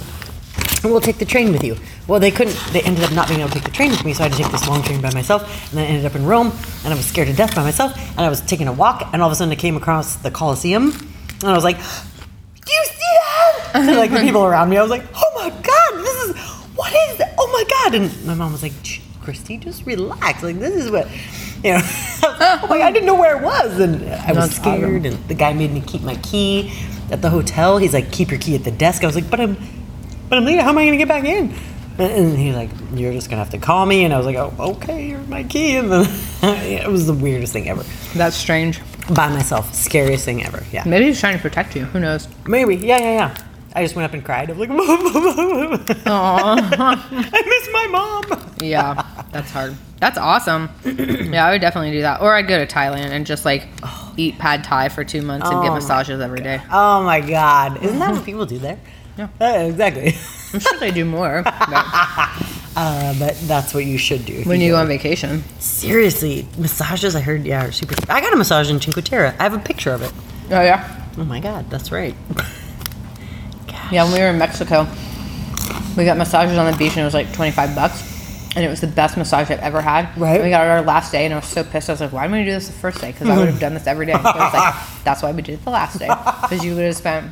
and 0.82 0.92
we'll 0.92 1.00
take 1.00 1.18
the 1.18 1.24
train 1.24 1.52
with 1.52 1.64
you. 1.64 1.76
Well, 2.06 2.20
they 2.20 2.30
couldn't, 2.30 2.56
they 2.72 2.82
ended 2.82 3.04
up 3.04 3.12
not 3.12 3.28
being 3.28 3.40
able 3.40 3.50
to 3.50 3.54
take 3.54 3.64
the 3.64 3.70
train 3.70 3.90
with 3.90 4.04
me, 4.04 4.14
so 4.14 4.24
I 4.24 4.28
had 4.28 4.36
to 4.36 4.42
take 4.42 4.52
this 4.52 4.66
long 4.68 4.82
train 4.82 5.00
by 5.00 5.12
myself. 5.12 5.42
And 5.70 5.78
then 5.78 5.84
I 5.84 5.88
ended 5.88 6.06
up 6.06 6.14
in 6.14 6.24
Rome, 6.26 6.52
and 6.84 6.92
I 6.92 6.96
was 6.96 7.06
scared 7.06 7.28
to 7.28 7.34
death 7.34 7.54
by 7.54 7.62
myself. 7.62 7.96
And 8.10 8.20
I 8.20 8.28
was 8.28 8.40
taking 8.40 8.68
a 8.68 8.72
walk, 8.72 9.08
and 9.12 9.22
all 9.22 9.28
of 9.28 9.32
a 9.32 9.36
sudden 9.36 9.52
I 9.52 9.56
came 9.56 9.76
across 9.76 10.16
the 10.16 10.30
Colosseum, 10.30 10.90
and 11.40 11.44
I 11.50 11.54
was 11.54 11.64
like, 11.64 11.76
do 11.78 12.72
you 12.72 12.84
see 12.86 12.98
that? 12.98 13.70
And 13.74 13.96
like 13.96 14.10
the 14.10 14.20
people 14.20 14.44
around 14.44 14.68
me, 14.68 14.76
I 14.76 14.82
was 14.82 14.90
like, 14.90 15.04
oh 15.14 15.32
my 15.34 15.48
God, 15.48 16.04
this 16.04 16.24
is, 16.24 16.36
what 16.76 16.92
is 16.92 17.18
that? 17.18 17.34
Oh 17.38 17.50
my 17.52 17.64
God. 17.68 17.94
And 17.94 18.26
my 18.26 18.34
mom 18.34 18.52
was 18.52 18.62
like, 18.62 18.72
Christy, 19.22 19.56
just 19.56 19.86
relax. 19.86 20.42
Like, 20.42 20.58
this 20.58 20.74
is 20.74 20.90
what, 20.90 21.08
you 21.64 21.72
know, 21.72 21.80
oh 21.82 22.66
my 22.68 22.78
God, 22.78 22.82
I 22.82 22.92
didn't 22.92 23.06
know 23.06 23.14
where 23.14 23.36
it 23.36 23.42
was. 23.42 23.78
And 23.80 24.02
I 24.10 24.32
was 24.32 24.36
That's 24.36 24.58
awesome. 24.58 24.62
scared, 24.62 25.06
and 25.06 25.16
the 25.28 25.34
guy 25.34 25.52
made 25.52 25.72
me 25.72 25.80
keep 25.80 26.02
my 26.02 26.16
key 26.16 26.72
at 27.10 27.22
the 27.22 27.30
hotel. 27.30 27.78
He's 27.78 27.94
like, 27.94 28.12
keep 28.12 28.30
your 28.30 28.40
key 28.40 28.54
at 28.56 28.64
the 28.64 28.70
desk. 28.70 29.04
I 29.04 29.06
was 29.06 29.14
like, 29.14 29.30
but 29.30 29.40
I'm, 29.40 29.56
but 30.32 30.38
I'm 30.38 30.46
leaving. 30.46 30.64
How 30.64 30.70
am 30.70 30.78
I 30.78 30.84
going 30.86 30.92
to 30.92 30.96
get 30.96 31.08
back 31.08 31.24
in? 31.24 31.54
And- 31.98 32.38
he's 32.38 32.54
like, 32.54 32.70
you're 32.94 33.12
just 33.12 33.28
going 33.28 33.36
to 33.38 33.44
have 33.44 33.50
to 33.50 33.58
call 33.58 33.84
me. 33.84 34.04
And 34.06 34.14
I 34.14 34.16
was 34.16 34.24
like, 34.24 34.36
oh, 34.36 34.54
okay, 34.58 35.08
here's 35.08 35.28
my 35.28 35.42
key. 35.44 35.76
And 35.76 35.92
then 35.92 36.06
it 36.42 36.88
was 36.88 37.06
the 37.06 37.12
weirdest 37.12 37.52
thing 37.52 37.68
ever. 37.68 37.82
That's 38.14 38.34
strange. 38.34 38.80
By 39.14 39.28
myself. 39.28 39.74
Scariest 39.74 40.24
thing 40.24 40.42
ever. 40.42 40.62
Yeah. 40.72 40.84
Maybe 40.86 41.04
he's 41.04 41.20
trying 41.20 41.36
to 41.36 41.42
protect 41.42 41.76
you. 41.76 41.84
Who 41.84 42.00
knows? 42.00 42.28
Maybe. 42.46 42.76
Yeah, 42.76 42.96
yeah, 42.96 43.12
yeah. 43.12 43.36
I 43.74 43.82
just 43.82 43.94
went 43.94 44.06
up 44.06 44.14
and 44.14 44.24
cried. 44.24 44.48
I'm 44.50 44.58
like, 44.58 44.70
mom, 44.70 44.78
mom, 44.86 45.70
mom. 46.06 46.98
I 47.10 47.42
miss 47.46 47.68
my 47.72 47.86
mom. 47.90 48.54
Yeah, 48.62 49.02
that's 49.32 49.50
hard. 49.50 49.74
That's 50.00 50.16
awesome. 50.16 50.70
Yeah, 51.32 51.46
I 51.46 51.52
would 51.52 51.60
definitely 51.60 51.90
do 51.92 52.02
that. 52.02 52.20
Or 52.22 52.34
I'd 52.34 52.48
go 52.48 52.58
to 52.64 52.66
Thailand 52.72 53.10
and 53.10 53.26
just 53.26 53.44
like 53.44 53.68
eat 54.16 54.38
pad 54.38 54.64
thai 54.64 54.88
for 54.88 55.04
two 55.04 55.20
months 55.22 55.46
and 55.48 55.56
Oh 55.58 55.62
get 55.62 55.68
my 55.70 55.74
massages 55.76 56.20
every 56.20 56.40
day. 56.40 56.60
Oh 56.70 57.02
my 57.02 57.20
God. 57.20 57.82
Isn't 57.82 57.98
that 57.98 58.12
what 58.12 58.24
people 58.24 58.44
do 58.46 58.58
there? 58.58 58.78
Yeah. 59.18 59.28
Uh, 59.40 59.44
exactly. 59.70 60.14
I'm 60.54 60.60
sure 60.60 60.78
they 60.78 60.90
do 60.90 61.04
more 61.04 61.42
but 61.42 61.54
Uh, 62.74 63.12
but 63.18 63.36
that's 63.42 63.74
what 63.74 63.84
you 63.84 63.98
should 63.98 64.24
do. 64.24 64.42
when 64.44 64.58
you 64.60 64.70
go 64.72 64.78
on 64.78 64.88
vacation. 64.88 65.44
Seriously, 65.60 66.46
massages 66.56 67.14
I 67.14 67.20
heard, 67.20 67.44
yeah, 67.44 67.66
are 67.66 67.72
super. 67.72 67.94
I 68.10 68.22
got 68.22 68.32
a 68.32 68.36
massage 68.36 68.70
in 68.70 68.80
Cinque 68.80 69.04
Terre. 69.04 69.34
I 69.38 69.42
have 69.42 69.52
a 69.52 69.58
picture 69.58 69.92
of 69.92 70.00
it. 70.00 70.10
Oh 70.50 70.62
yeah. 70.62 71.06
Oh 71.18 71.24
my 71.24 71.38
God, 71.40 71.68
that's 71.68 71.92
right. 71.92 72.14
Yeah, 73.90 74.04
when 74.04 74.14
we 74.14 74.20
were 74.20 74.28
in 74.28 74.38
Mexico, 74.38 74.86
we 75.98 76.06
got 76.06 76.16
massages 76.16 76.56
on 76.56 76.70
the 76.70 76.76
beach 76.78 76.92
and 76.92 77.00
it 77.00 77.04
was 77.04 77.12
like 77.12 77.30
25 77.34 77.74
bucks. 77.74 78.08
And 78.56 78.64
it 78.64 78.68
was 78.68 78.80
the 78.80 78.86
best 78.86 79.16
massage 79.18 79.50
I've 79.50 79.60
ever 79.60 79.80
had. 79.82 80.08
Right. 80.18 80.36
And 80.36 80.44
we 80.44 80.50
got 80.50 80.64
it 80.66 80.70
our 80.70 80.82
last 80.82 81.12
day 81.12 81.24
and 81.26 81.32
I 81.34 81.38
was 81.38 81.46
so 81.46 81.64
pissed. 81.64 81.88
I 81.90 81.92
was 81.94 82.00
like, 82.00 82.12
why 82.12 82.22
didn't 82.22 82.38
we 82.38 82.44
do 82.44 82.50
this 82.52 82.66
the 82.68 82.72
first 82.74 83.00
day? 83.00 83.12
Because 83.12 83.28
I 83.28 83.36
would 83.38 83.48
have 83.48 83.60
done 83.66 83.74
this 83.74 83.86
every 83.86 84.06
day. 84.06 84.12
And 84.12 84.20
he 84.22 84.26
was 84.26 84.52
like, 84.54 84.74
that's 85.04 85.22
why 85.22 85.32
we 85.32 85.42
did 85.42 85.54
it 85.54 85.64
the 85.64 85.70
last 85.70 85.98
day. 85.98 86.08
Because 86.42 86.64
you 86.64 86.74
would 86.74 86.84
have 86.84 86.96
spent 86.96 87.30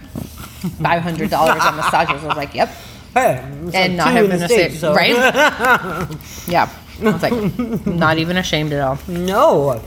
$500 0.61 1.33
on 1.61 1.77
massages. 1.77 2.23
I 2.23 2.27
was 2.27 2.37
like, 2.37 2.55
yep. 2.55 2.69
Hey, 3.15 3.39
and 3.75 3.97
like 3.97 4.15
not 4.15 4.17
in 4.17 4.31
a 4.33 4.49
States, 4.49 4.79
so- 4.79 4.95
right? 4.95 5.11
yeah. 6.49 6.69
I 7.01 7.05
was 7.11 7.23
like, 7.23 7.87
not 7.87 8.19
even 8.19 8.37
ashamed 8.37 8.73
at 8.73 8.81
all. 8.81 8.99
No, 9.09 9.81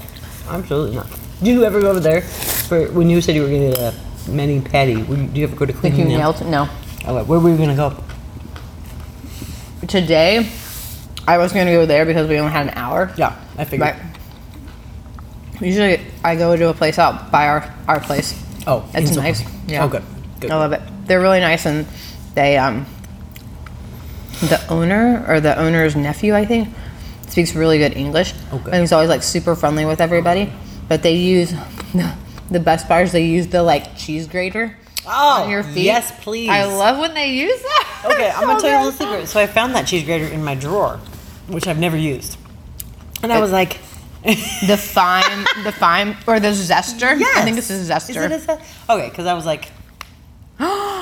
absolutely 0.49 0.95
not. 0.95 1.07
Do 1.43 1.51
you 1.51 1.63
ever 1.63 1.79
go 1.79 1.91
over 1.91 1.99
there 1.99 2.21
for 2.21 2.91
when 2.91 3.09
you 3.09 3.21
said 3.21 3.35
you 3.35 3.43
were 3.43 3.49
going 3.49 3.71
to 3.71 3.77
get 3.77 3.93
a 3.93 4.31
mani 4.31 4.59
pedi? 4.61 5.05
Do 5.33 5.39
you 5.39 5.45
ever 5.45 5.55
go 5.55 5.65
to 5.65 5.73
clean 5.73 5.93
you 5.95 5.99
your 6.05 6.17
nails? 6.17 6.41
no. 6.41 6.67
Oh, 7.05 7.23
where 7.23 7.39
were 7.39 7.51
we 7.51 7.57
going 7.57 7.69
to 7.69 7.75
go? 7.75 7.95
Today, 9.87 10.49
I 11.27 11.37
was 11.37 11.51
going 11.53 11.65
to 11.67 11.73
go 11.73 11.85
there 11.85 12.05
because 12.05 12.27
we 12.27 12.39
only 12.39 12.51
had 12.51 12.67
an 12.67 12.73
hour. 12.75 13.13
Yeah, 13.17 13.37
I 13.57 13.65
figured. 13.65 13.95
But 15.53 15.61
usually 15.61 15.99
I 16.23 16.35
go 16.35 16.55
to 16.55 16.69
a 16.69 16.73
place 16.73 16.97
out 16.97 17.29
by 17.31 17.47
our, 17.47 17.73
our 17.87 17.99
place. 17.99 18.41
Oh, 18.65 18.89
It's 18.93 19.15
nice. 19.15 19.43
Yeah. 19.67 19.83
Oh, 19.83 19.87
good. 19.89 20.03
Good. 20.43 20.51
I 20.51 20.57
love 20.57 20.71
it. 20.73 20.81
They're 21.05 21.21
really 21.21 21.39
nice 21.39 21.65
and 21.65 21.85
they 22.35 22.57
um 22.57 22.85
the 24.41 24.61
owner 24.69 25.23
or 25.27 25.39
the 25.39 25.57
owner's 25.57 25.95
nephew, 25.95 26.35
I 26.35 26.45
think, 26.45 26.69
speaks 27.27 27.55
really 27.55 27.77
good 27.77 27.95
English. 27.95 28.33
Oh, 28.51 28.57
good. 28.59 28.73
And 28.73 28.81
he's 28.81 28.91
always 28.91 29.09
like 29.09 29.23
super 29.23 29.55
friendly 29.55 29.85
with 29.85 30.01
everybody. 30.01 30.51
But 30.89 31.01
they 31.03 31.15
use 31.15 31.51
the 32.51 32.59
best 32.59 32.87
part 32.87 33.05
is 33.05 33.11
they 33.11 33.25
use 33.25 33.47
the 33.47 33.63
like 33.63 33.95
cheese 33.97 34.27
grater 34.27 34.77
Oh, 35.05 35.43
on 35.43 35.49
your 35.49 35.63
feet. 35.63 35.83
yes, 35.83 36.11
please. 36.23 36.49
I 36.49 36.63
love 36.65 36.97
when 36.99 37.13
they 37.13 37.27
use 37.33 37.61
that. 37.61 37.89
Okay, 38.05 38.27
It's 38.27 38.37
I'm 38.37 38.47
gonna 38.47 38.59
tell 38.59 38.69
you 38.69 38.75
a 38.75 38.79
good. 38.91 38.99
little 38.99 39.13
secret. 39.15 39.27
So 39.29 39.39
I 39.39 39.47
found 39.47 39.75
that 39.75 39.87
cheese 39.87 40.03
grater 40.03 40.25
in 40.25 40.43
my 40.43 40.55
drawer, 40.55 40.99
which 41.47 41.67
I've 41.67 41.79
never 41.79 41.95
used, 41.95 42.37
and 43.21 43.31
I 43.31 43.39
was 43.39 43.49
like, 43.51 43.79
The 44.23 44.77
fine, 44.77 45.45
the 45.63 45.71
fine, 45.71 46.17
or 46.27 46.39
the 46.41 46.49
zester. 46.49 47.17
Yes. 47.17 47.37
I 47.37 47.43
think 47.43 47.55
this 47.55 47.69
is 47.69 47.81
Is 47.81 47.89
zester. 47.89 48.09
Is 48.09 48.17
it 48.17 48.31
a 48.33 48.39
ze- 48.39 48.63
okay, 48.89 49.07
because 49.09 49.25
I 49.25 49.33
was 49.33 49.45
like, 49.45 49.69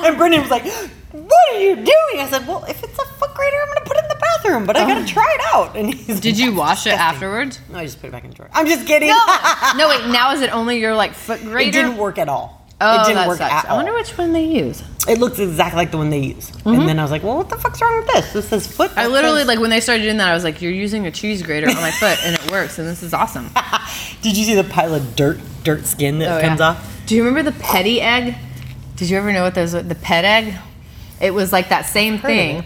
and 0.06 0.18
Brendan 0.18 0.42
was 0.42 0.50
like, 0.52 0.64
"What 1.12 1.54
are 1.54 1.60
you 1.60 1.76
doing?" 1.76 2.16
I 2.20 2.28
said, 2.30 2.48
"Well, 2.48 2.64
if 2.68 2.84
it's 2.84 2.98
a 3.00 3.06
foot 3.06 3.34
grater, 3.34 3.58
I'm 3.62 3.68
gonna 3.70 3.86
put 3.86 3.98
it 3.98 4.04
in 4.04 4.10
the 4.10 4.16
bathroom, 4.22 4.66
but 4.66 4.78
I 4.78 4.86
gotta 4.86 5.06
try 5.06 5.28
it 5.40 5.42
out." 5.56 5.76
And 5.76 5.94
he's 5.94 6.20
Did 6.20 6.34
like, 6.36 6.44
you 6.44 6.46
"That's 6.52 6.58
wash 6.58 6.88
it 6.88 6.90
disgusting." 6.92 7.16
afterwards? 7.16 7.60
No, 7.72 7.80
I 7.80 7.86
just 7.86 8.00
put 8.02 8.08
it 8.08 8.12
back 8.12 8.24
in 8.24 8.30
the 8.32 8.36
drawer. 8.36 8.50
I'm 8.54 8.68
just 8.68 8.86
kidding. 8.88 9.10
no, 9.10 9.26
no, 9.78 9.90
wait. 9.90 10.08
Now 10.08 10.32
is 10.34 10.42
it 10.42 10.54
only 10.54 10.80
your 10.80 10.96
like 10.96 11.14
foot 11.14 11.42
grater? 11.44 11.70
it 11.70 11.72
didn't 11.74 11.98
work 11.98 12.18
at 12.18 12.30
all. 12.30 12.60
Oh, 12.84 12.96
it 13.02 13.04
didn't 13.06 13.16
that 13.18 13.28
work 13.28 13.38
sucks. 13.38 13.66
at 13.66 13.70
I 13.70 13.76
wonder 13.76 13.94
which 13.94 14.18
one 14.18 14.34
they 14.34 14.44
use. 14.46 14.82
It 15.08 15.20
looks 15.20 15.38
exactly 15.38 15.78
like 15.78 15.92
the 15.92 15.98
one 15.98 16.10
they 16.10 16.18
use. 16.20 16.50
Mm-hmm. 16.50 16.70
And 16.70 16.90
then 16.90 16.98
I 17.00 17.04
was 17.04 17.12
like, 17.12 17.22
"Well, 17.22 17.38
what 17.38 17.48
the 17.50 17.58
fuck's 17.58 17.80
wrong 17.80 17.96
with 17.98 18.08
this? 18.08 18.34
This 18.34 18.48
says 18.50 18.66
foot." 18.66 18.92
I 18.96 19.06
literally 19.06 19.42
says- 19.42 19.48
like 19.50 19.60
when 19.60 19.70
they 19.70 19.80
started 19.82 20.02
doing 20.02 20.18
that, 20.18 20.30
I 20.30 20.34
was 20.34 20.44
like, 20.44 20.64
"You're 20.64 20.72
using 20.72 21.06
a 21.06 21.12
cheese 21.12 21.44
grater 21.44 21.68
on 21.70 21.76
my 21.76 21.92
foot, 21.92 22.18
and 22.26 22.34
it 22.36 22.52
works, 22.52 22.80
and 22.80 22.88
this 22.88 23.04
is 23.04 23.14
awesome." 23.14 23.52
Did 24.24 24.36
you 24.36 24.44
see 24.46 24.56
the 24.56 24.64
pile 24.64 24.96
of 24.96 25.16
dirt, 25.16 25.40
dirt 25.64 25.86
skin 25.86 26.18
that 26.20 26.40
Oh, 26.40 26.48
comes 26.48 26.60
yeah. 26.60 26.70
off? 26.70 27.02
Do 27.06 27.16
you 27.16 27.24
remember 27.24 27.52
the 27.52 27.58
petty 27.60 28.02
egg? 28.02 28.36
Did 29.02 29.10
you 29.10 29.18
ever 29.18 29.34
know 29.34 29.42
what 29.42 29.56
those? 29.56 29.72
The 29.72 29.96
pet 29.96 30.26
egg? 30.26 30.54
It 31.20 31.34
was 31.34 31.52
like 31.52 31.70
that 31.70 31.88
same 31.88 32.14
of 32.16 32.22
thing, 32.22 32.58
it. 32.58 32.66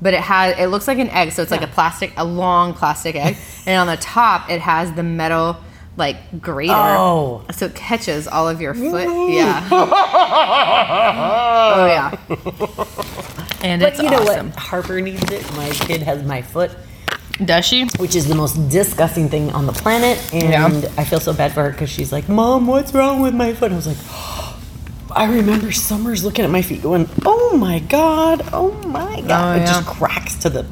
but 0.00 0.14
it 0.14 0.20
had 0.20 0.58
it 0.58 0.68
looks 0.68 0.88
like 0.88 0.98
an 0.98 1.10
egg, 1.10 1.32
so 1.32 1.42
it's 1.42 1.50
like 1.50 1.60
a 1.60 1.66
plastic, 1.66 2.14
a 2.16 2.24
long 2.24 2.72
plastic 2.72 3.14
egg, 3.14 3.36
and 3.66 3.78
on 3.78 3.86
the 3.86 3.98
top 4.02 4.48
it 4.48 4.62
has 4.62 4.90
the 4.94 5.02
metal 5.02 5.58
like 5.98 6.40
grater. 6.40 6.72
Oh. 6.74 7.44
So 7.52 7.66
it 7.66 7.74
catches 7.74 8.26
all 8.26 8.48
of 8.48 8.62
your 8.62 8.72
foot. 8.72 9.06
Yeah. 9.34 9.68
oh 9.70 9.86
yeah. 11.86 12.16
And 13.62 13.82
But 13.82 13.92
it's 13.92 14.02
you 14.02 14.08
know 14.10 14.22
awesome. 14.22 14.46
what? 14.52 14.58
Harper 14.58 15.02
needs 15.02 15.30
it. 15.30 15.44
My 15.56 15.68
kid 15.68 16.00
has 16.04 16.22
my 16.22 16.40
foot, 16.40 16.70
Does 17.44 17.66
she? 17.66 17.84
which 17.98 18.14
is 18.14 18.26
the 18.28 18.34
most 18.34 18.54
disgusting 18.70 19.28
thing 19.28 19.50
on 19.52 19.66
the 19.66 19.72
planet. 19.74 20.18
And 20.32 20.82
Yeah. 20.82 20.90
I 20.96 21.04
feel 21.04 21.20
so 21.20 21.34
bad 21.34 21.52
for 21.52 21.64
her 21.64 21.70
because 21.70 21.90
she's 21.90 22.12
like, 22.12 22.30
Mom, 22.30 22.66
what's 22.66 22.94
wrong 22.94 23.20
with 23.20 23.34
my 23.34 23.52
foot? 23.52 23.72
I 23.72 23.76
was 23.76 23.86
like, 23.86 23.96
I 25.16 25.24
remember 25.36 25.72
summers 25.72 26.24
looking 26.24 26.44
at 26.44 26.50
my 26.50 26.62
feet 26.62 26.82
going, 26.82 27.08
oh 27.24 27.56
my 27.56 27.78
God, 27.80 28.42
oh 28.52 28.72
my 28.86 29.20
God. 29.22 29.58
Oh, 29.58 29.62
It 29.62 29.66
just 29.66 29.86
cracks 29.86 30.34
to 30.36 30.50
the, 30.50 30.66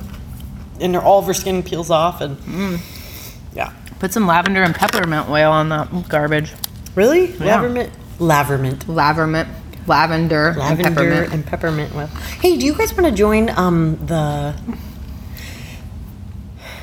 and 0.81 0.97
all 0.97 1.19
of 1.21 1.27
her 1.27 1.35
skin 1.35 1.63
peels 1.63 1.91
off. 1.91 2.21
And 2.21 2.37
Mm. 2.39 2.81
yeah. 3.55 3.73
Put 4.01 4.13
some 4.13 4.27
lavender 4.27 4.63
and 4.63 4.75
peppermint 4.75 5.29
oil 5.31 5.51
on 5.51 5.71
that 5.71 6.09
garbage. 6.09 6.53
Really? 6.95 7.33
Yeah. 7.37 7.63
Lavermint? 7.63 7.91
Lavermint. 8.19 8.79
Lavermint, 8.85 9.49
lavender, 9.87 10.49
and 10.49 10.59
Lavender 10.59 10.91
peppermint. 10.91 11.33
and 11.33 11.47
peppermint 11.47 11.95
oil. 11.97 12.07
Hey, 12.41 12.57
do 12.59 12.67
you 12.67 12.75
guys 12.75 12.93
want 12.93 13.07
to 13.07 13.13
join 13.13 13.49
um 13.51 13.97
the 14.07 14.55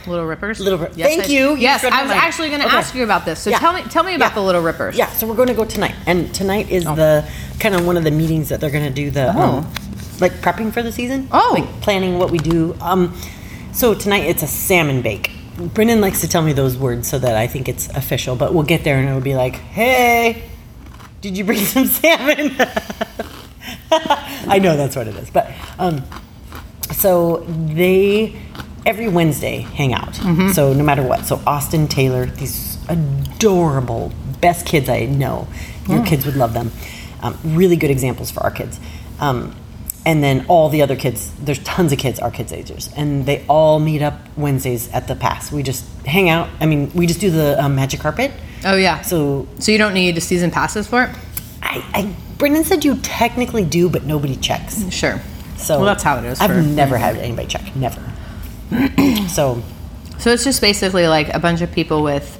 Little 0.07 0.25
Rippers. 0.25 0.59
Little 0.59 0.79
Rip- 0.79 0.93
Yes, 0.95 1.07
Thank 1.09 1.23
I- 1.25 1.27
you. 1.27 1.55
Yes, 1.55 1.83
I 1.83 2.01
was 2.01 2.09
mind. 2.09 2.21
actually 2.21 2.49
going 2.49 2.61
to 2.61 2.67
Okay. 2.67 2.75
ask 2.77 2.95
you 2.95 3.03
about 3.03 3.25
this. 3.25 3.39
So 3.39 3.49
Yeah. 3.49 3.59
tell 3.59 3.73
me, 3.73 3.81
tell 3.83 4.03
me 4.03 4.15
about 4.15 4.31
Yeah. 4.31 4.35
the 4.35 4.41
Little 4.41 4.61
Rippers. 4.61 4.95
Yeah, 4.97 5.09
so 5.11 5.27
we're 5.27 5.35
going 5.35 5.47
to 5.49 5.53
go 5.53 5.65
tonight, 5.65 5.95
and 6.05 6.33
tonight 6.33 6.69
is 6.69 6.83
the 6.85 7.23
kind 7.59 7.75
of 7.75 7.85
one 7.85 7.97
of 7.97 8.03
the 8.03 8.11
meetings 8.11 8.49
that 8.49 8.59
they're 8.59 8.69
going 8.71 8.85
to 8.85 8.89
do 8.93 9.09
the 9.11 9.33
Oh. 9.35 9.41
um, 9.41 9.67
like 10.19 10.33
prepping 10.41 10.71
for 10.73 10.81
the 10.83 10.91
season. 10.91 11.27
Oh. 11.31 11.51
like 11.53 11.81
planning 11.81 12.17
what 12.19 12.31
we 12.31 12.37
do. 12.37 12.75
Um, 12.81 13.13
so 13.71 13.93
tonight 13.93 14.25
it's 14.25 14.43
a 14.43 14.47
salmon 14.47 15.01
bake. 15.01 15.31
Brendan 15.57 16.01
likes 16.01 16.21
to 16.21 16.27
tell 16.27 16.41
me 16.41 16.53
those 16.53 16.75
words 16.77 17.07
so 17.07 17.19
that 17.19 17.35
I 17.35 17.45
think 17.47 17.67
it's 17.69 17.87
official, 17.89 18.35
but 18.35 18.53
we'll 18.53 18.63
get 18.63 18.83
there 18.83 18.97
and 18.97 19.07
it'll 19.07 19.21
be 19.21 19.35
like, 19.35 19.55
"Hey, 19.57 20.43
did 21.21 21.37
you 21.37 21.43
bring 21.43 21.59
some 21.73 21.85
salmon?" 21.85 22.55
I 24.47 24.59
know 24.59 24.75
that's 24.77 24.95
what 24.95 25.07
it 25.07 25.15
is, 25.15 25.29
but 25.29 25.51
um, 25.77 26.03
so 26.93 27.45
they 27.47 28.35
every 28.85 29.07
Wednesday 29.07 29.59
hang 29.59 29.93
out. 29.93 30.15
So 30.53 30.73
no 30.73 30.83
matter 30.83 31.03
what. 31.03 31.25
So 31.25 31.41
Austin 31.45 31.87
Taylor, 31.87 32.25
these 32.25 32.77
adorable 32.89 34.11
best 34.39 34.65
kids 34.65 34.89
I 34.89 35.05
know. 35.05 35.47
Your 35.87 36.05
kids 36.05 36.25
would 36.25 36.35
love 36.35 36.53
them. 36.53 36.71
Um, 37.21 37.37
really 37.43 37.75
good 37.75 37.91
examples 37.91 38.31
for 38.31 38.41
our 38.41 38.51
kids. 38.51 38.79
Um, 39.19 39.55
and 40.05 40.23
then 40.23 40.45
all 40.47 40.69
the 40.69 40.81
other 40.81 40.95
kids. 40.95 41.31
There's 41.39 41.59
tons 41.59 41.91
of 41.91 41.99
kids 41.99 42.19
our 42.19 42.31
kids' 42.31 42.51
ages, 42.51 42.89
and 42.95 43.25
they 43.25 43.45
all 43.47 43.79
meet 43.79 44.01
up 44.01 44.19
Wednesdays 44.35 44.91
at 44.91 45.07
the 45.07 45.15
pass. 45.15 45.51
We 45.51 45.61
just 45.63 45.85
hang 46.05 46.29
out. 46.29 46.49
I 46.59 46.65
mean, 46.65 46.91
we 46.93 47.05
just 47.05 47.19
do 47.19 47.29
the 47.29 47.63
um, 47.63 47.75
magic 47.75 47.99
carpet. 47.99 48.31
Oh 48.65 48.75
yeah. 48.75 49.01
So 49.01 49.47
So 49.59 49.71
you 49.71 49.77
don't 49.77 49.93
need 49.93 50.17
a 50.17 50.21
season 50.21 50.49
passes 50.49 50.87
for 50.87 51.03
it? 51.03 51.09
I, 51.61 51.85
I 51.93 52.15
Brendan 52.37 52.63
said 52.63 52.83
you 52.83 52.97
technically 52.97 53.63
do, 53.63 53.89
but 53.89 54.03
nobody 54.03 54.35
checks. 54.35 54.91
Sure. 54.91 55.21
So 55.57 55.77
well, 55.77 55.85
that's 55.85 56.03
how 56.03 56.17
it 56.17 56.25
is. 56.25 56.39
I've 56.41 56.65
never 56.65 56.97
had 56.97 57.17
anybody 57.17 57.47
check. 57.47 57.75
Never. 57.75 58.01
so 59.29 59.61
so 60.17 60.31
it's 60.31 60.43
just 60.43 60.61
basically 60.61 61.07
like 61.07 61.33
a 61.33 61.39
bunch 61.39 61.61
of 61.61 61.71
people 61.71 62.03
with 62.03 62.39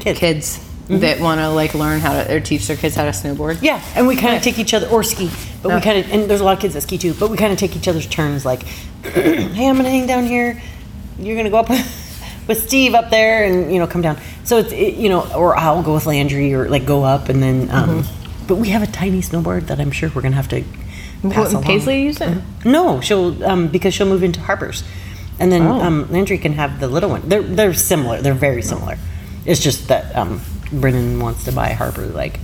kids. 0.00 0.18
kids 0.18 0.70
that 0.88 1.18
want 1.18 1.40
to 1.40 1.48
like 1.48 1.74
learn 1.74 2.00
how 2.00 2.12
to 2.12 2.34
or 2.36 2.40
teach 2.40 2.66
their 2.66 2.76
kids 2.76 2.94
how 2.94 3.04
to 3.04 3.10
snowboard. 3.10 3.62
Yeah, 3.62 3.82
and 3.96 4.06
we 4.06 4.16
kind 4.16 4.36
of 4.36 4.42
take 4.42 4.58
each 4.58 4.74
other 4.74 4.86
or 4.88 5.02
ski, 5.02 5.30
but 5.62 5.74
we 5.74 5.80
kind 5.80 5.98
of 5.98 6.12
and 6.12 6.30
there's 6.30 6.40
a 6.40 6.44
lot 6.44 6.52
of 6.54 6.60
kids 6.60 6.74
that 6.74 6.82
ski 6.82 6.98
too. 6.98 7.14
But 7.14 7.30
we 7.30 7.36
kind 7.36 7.52
of 7.52 7.58
take 7.58 7.74
each 7.74 7.88
other's 7.88 8.06
turns. 8.06 8.44
Like, 8.44 8.62
hey, 9.02 9.66
I'm 9.66 9.76
gonna 9.76 9.88
hang 9.88 10.06
down 10.06 10.24
here. 10.24 10.60
You're 11.18 11.36
gonna 11.36 11.50
go 11.50 11.58
up 11.58 11.68
with 12.48 12.62
Steve 12.66 12.94
up 12.94 13.08
there, 13.10 13.44
and 13.44 13.72
you 13.72 13.78
know 13.78 13.86
come 13.86 14.02
down. 14.02 14.18
So 14.44 14.58
it's 14.58 14.72
it, 14.72 14.94
you 14.96 15.08
know, 15.08 15.32
or 15.34 15.56
I'll 15.56 15.82
go 15.82 15.94
with 15.94 16.04
Landry, 16.06 16.52
or 16.52 16.68
like 16.68 16.84
go 16.86 17.02
up 17.02 17.28
and 17.28 17.42
then. 17.42 17.70
Um, 17.70 18.02
Mm-hmm. 18.02 18.20
But 18.46 18.56
we 18.56 18.68
have 18.68 18.82
a 18.82 18.86
tiny 18.86 19.22
snowboard 19.22 19.68
that 19.68 19.80
I'm 19.80 19.90
sure 19.90 20.10
we're 20.14 20.20
gonna 20.20 20.36
have 20.36 20.48
to 20.48 20.62
pass 20.62 20.68
Wouldn't 21.22 21.52
along. 21.52 21.62
Paisley 21.62 22.02
use 22.02 22.20
it? 22.20 22.36
No, 22.66 23.00
she'll 23.00 23.42
um, 23.42 23.68
because 23.68 23.94
she'll 23.94 24.06
move 24.06 24.22
into 24.22 24.38
Harper's, 24.40 24.84
and 25.40 25.50
then 25.52 25.62
Oh. 25.66 25.80
um, 25.80 26.10
Landry 26.10 26.38
can 26.38 26.52
have 26.54 26.80
the 26.80 26.88
little 26.88 27.10
one. 27.10 27.22
They're 27.28 27.42
they're 27.42 27.74
similar. 27.74 28.20
They're 28.22 28.34
very 28.34 28.62
similar. 28.62 28.96
It's 29.44 29.60
just 29.60 29.88
that 29.88 30.14
um, 30.16 30.40
Brendan 30.72 31.20
wants 31.20 31.44
to 31.44 31.52
buy 31.52 31.70
Harper 31.72 32.06
like, 32.06 32.38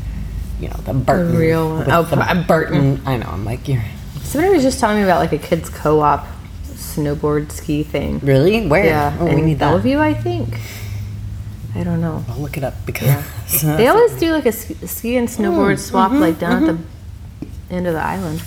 you 0.61 0.68
know, 0.68 0.76
the 0.84 0.93
Burton 0.95 1.36
real 1.36 1.68
one. 1.68 1.78
with 1.80 1.88
Oh, 1.88 2.03
the 2.03 2.20
a 2.30 2.34
Burton. 2.47 3.01
I 3.07 3.16
know. 3.16 3.28
I'm 3.30 3.45
like, 3.45 3.66
you're 3.68 3.82
Somebody 4.22 4.55
was 4.55 4.62
just 4.62 4.78
telling 4.80 4.99
me 4.99 5.03
about 5.05 5.18
like 5.20 5.32
a 5.32 5.38
kids 5.38 5.68
co-op 5.70 6.26
snowboard 6.64 7.51
ski 7.53 7.82
thing. 7.82 8.18
really 8.20 8.66
where? 8.66 8.84
Yeah, 8.84 9.16
oh, 9.20 9.24
we 9.26 9.30
in 9.32 9.47
need 9.47 9.59
that. 9.61 9.70
Bellevue, 9.70 9.99
I 9.99 10.14
think. 10.14 10.59
I 11.74 11.84
don't 11.84 12.01
know. 12.01 12.24
I'll 12.28 12.38
look 12.38 12.57
it 12.57 12.64
up 12.64 12.74
because 12.84 13.62
They 13.62 13.86
always 13.86 14.12
do 14.18 14.32
like 14.32 14.47
a 14.47 14.53
ski, 14.53 14.74
ski 14.86 15.16
and 15.16 15.28
snowboard 15.28 15.78
swap 15.78 16.12
like 16.12 16.38
down 16.38 16.64
at 16.68 16.76
the 16.76 16.82
end 17.71 17.87
of 17.87 17.95
the 17.95 18.01
island. 18.03 18.43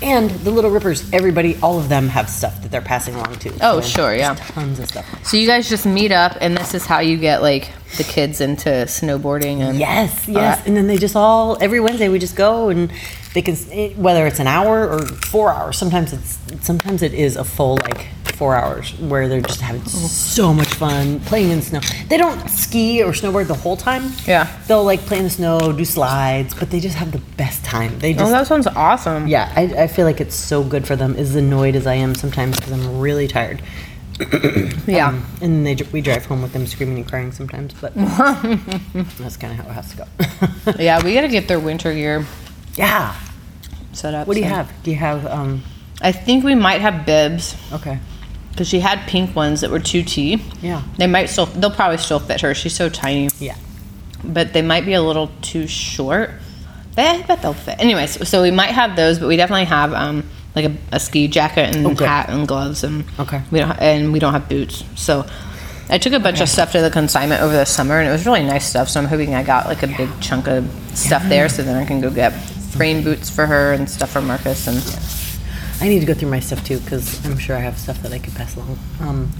and 0.00 0.30
the 0.30 0.50
Little 0.52 0.70
Rippers. 0.70 1.12
Everybody, 1.12 1.56
all 1.60 1.78
of 1.78 1.88
them 1.88 2.06
have 2.08 2.28
stuff 2.30 2.62
that 2.62 2.70
they're 2.70 2.80
passing 2.80 3.14
along 3.16 3.36
to. 3.40 3.52
Oh, 3.60 3.80
sure, 3.80 4.14
yeah. 4.14 4.34
tons 4.36 4.78
of 4.78 4.86
stuff. 4.88 5.26
So 5.26 5.36
you 5.36 5.46
guys 5.46 5.68
just 5.68 5.86
meet 5.86 6.12
up, 6.12 6.36
and 6.40 6.56
this 6.56 6.72
is 6.74 6.86
how 6.86 7.00
you 7.00 7.16
get 7.16 7.42
like 7.42 7.72
the 7.96 8.04
kids 8.04 8.40
into 8.40 8.68
snowboarding 8.86 9.58
and 9.60 9.78
Yes, 9.78 10.28
yes. 10.28 10.64
And 10.66 10.76
then 10.76 10.86
they 10.86 10.98
just 10.98 11.16
all 11.16 11.56
every 11.60 11.80
Wednesday 11.80 12.08
we 12.08 12.18
just 12.20 12.36
go 12.36 12.68
and 12.68 12.92
they 13.34 13.42
can 13.42 13.54
it- 13.54 13.68
eh, 13.72 13.94
whether 13.96 14.26
it's 14.26 14.38
an 14.38 14.46
hour 14.46 14.88
or 14.88 15.04
four 15.06 15.52
hours. 15.52 15.76
Sometimes 15.76 16.12
it's 16.12 16.38
sometimes 16.64 17.02
it 17.02 17.12
is 17.14 17.34
a 17.36 17.44
full 17.44 17.76
like 17.82 18.06
four 18.38 18.54
hours 18.54 18.96
where 19.00 19.26
they're 19.26 19.40
just 19.40 19.60
having 19.60 19.84
so 19.84 20.54
much 20.54 20.68
fun 20.68 21.18
playing 21.20 21.50
in 21.50 21.58
the 21.58 21.64
snow. 21.64 21.80
They 22.08 22.16
don't 22.16 22.48
ski 22.48 23.02
or 23.02 23.10
snowboard 23.10 23.48
the 23.48 23.54
whole 23.54 23.76
time. 23.76 24.12
Yeah. 24.26 24.46
they'll 24.68 24.84
like 24.84 25.00
play 25.00 25.18
in 25.18 25.24
the 25.24 25.30
snow, 25.30 25.72
do 25.72 25.84
slides, 25.84 26.54
but 26.54 26.70
they 26.70 26.78
just 26.78 26.94
have 26.96 27.10
the 27.10 27.18
best 27.36 27.64
time. 27.64 27.98
They 27.98 28.12
just. 28.12 28.24
Oh, 28.24 28.30
that 28.30 28.46
sounds 28.46 28.68
awesome. 28.68 29.26
yeah. 29.26 29.52
I, 29.56 29.62
I 29.82 29.86
feel 29.88 30.06
like 30.06 30.20
it's 30.20 30.36
so 30.36 30.62
good 30.62 30.86
for 30.86 30.94
them. 30.94 31.16
As 31.16 31.34
annoyed 31.34 31.74
as 31.74 31.86
I 31.86 31.94
am 31.94 32.14
sometimes 32.14 32.56
because 32.56 32.72
I'm 32.72 33.00
really 33.00 33.26
tired. 33.26 33.60
Yeah. 34.86 35.08
Um, 35.08 35.26
and 35.42 35.66
they, 35.66 35.76
we 35.92 36.00
drive 36.00 36.24
home 36.24 36.40
with 36.40 36.54
them 36.54 36.66
screaming 36.66 36.96
and 36.96 37.06
crying 37.06 37.30
sometimes, 37.30 37.74
but 37.74 37.94
that's 39.18 39.36
kind 39.36 39.52
of 39.52 39.58
how 39.58 39.68
it 39.68 39.74
has 39.74 39.90
to 39.90 39.96
go. 39.98 40.72
yeah, 40.82 41.04
we 41.04 41.12
gotta 41.12 41.28
get 41.28 41.46
their 41.46 41.60
winter 41.60 41.92
gear 41.92 42.24
yeah. 42.74 43.14
set 43.92 44.14
up. 44.14 44.26
What 44.26 44.34
do 44.34 44.40
you 44.40 44.46
have? 44.46 44.72
Do 44.82 44.90
you 44.90 44.96
have 44.96 45.26
um 45.26 45.62
I 46.00 46.12
think 46.12 46.42
we 46.42 46.54
might 46.54 46.80
have 46.80 47.04
bibs 47.04 47.54
okay. 47.72 47.98
Because 48.58 48.68
she 48.68 48.80
had 48.80 49.06
pink 49.06 49.36
ones 49.36 49.60
that 49.60 49.70
were 49.70 49.78
2T. 49.78 50.40
Yeah. 50.62 50.82
They 50.96 51.06
might 51.06 51.26
still, 51.26 51.46
they'll 51.46 51.70
probably 51.70 51.98
still 51.98 52.18
fit 52.18 52.40
her. 52.40 52.56
She's 52.56 52.74
so 52.74 52.88
tiny, 52.88 53.28
Yeah. 53.38 53.54
but 54.24 54.52
they 54.52 54.62
might 54.62 54.84
be 54.84 54.94
a 54.94 55.00
little 55.00 55.30
too 55.42 55.68
short. 55.68 56.30
But 56.96 57.06
I 57.06 57.22
bet 57.22 57.40
they'll 57.40 57.52
fit. 57.54 57.78
Anyways, 57.78 58.28
so 58.28 58.42
we 58.42 58.50
might 58.50 58.70
have 58.72 58.96
those, 58.96 59.20
but 59.20 59.28
we 59.28 59.36
definitely 59.36 59.66
have 59.66 59.92
um 59.92 60.28
like 60.56 60.64
a, 60.64 60.76
a 60.90 60.98
ski 60.98 61.28
jacket 61.28 61.76
and 61.76 61.96
good. 61.96 62.04
hat 62.08 62.30
and 62.30 62.48
gloves 62.48 62.82
and 62.82 63.04
Okay. 63.20 63.40
We 63.52 63.60
don't 63.60 63.78
and 63.80 64.12
we 64.12 64.18
don't 64.18 64.32
have 64.32 64.48
boots. 64.48 64.82
So 64.96 65.24
I 65.88 65.98
took 65.98 66.12
a 66.14 66.18
bunch 66.18 66.40
of 66.40 66.48
stuff 66.48 66.72
to 66.72 66.80
the 66.80 66.90
consignment 66.90 67.40
over 67.42 67.52
the 67.52 67.64
summer, 67.64 68.00
and 68.00 68.08
it 68.08 68.10
was 68.12 68.26
really 68.26 68.42
nice 68.42 68.68
stuff. 68.68 68.88
So 68.88 68.98
I'm 68.98 69.06
hoping 69.06 69.36
I 69.36 69.44
got 69.44 69.66
like 69.66 69.84
a 69.84 69.86
big 69.86 70.10
chunk 70.20 70.48
of 70.48 70.68
stuff 70.94 71.22
there, 71.28 71.48
so 71.48 71.62
then 71.62 71.76
I 71.76 71.84
can 71.86 72.00
go 72.00 72.10
get 72.10 72.34
rain 72.76 73.04
boots 73.04 73.30
for 73.30 73.46
her 73.46 73.72
and 73.72 73.88
stuff 73.88 74.10
for 74.10 74.20
Marcus 74.20 74.66
and. 74.66 75.17
I 75.80 75.88
need 75.88 76.00
to 76.00 76.06
go 76.06 76.14
through 76.14 76.30
my 76.30 76.40
stuff 76.40 76.64
too 76.64 76.78
because 76.80 77.24
I'm 77.24 77.38
sure 77.38 77.56
I 77.56 77.60
have 77.60 77.78
stuff 77.78 78.02
that 78.02 78.12
I 78.12 78.18
could 78.18 78.34
pass 78.34 78.56
along. 78.56 78.78
Um, 79.00 79.30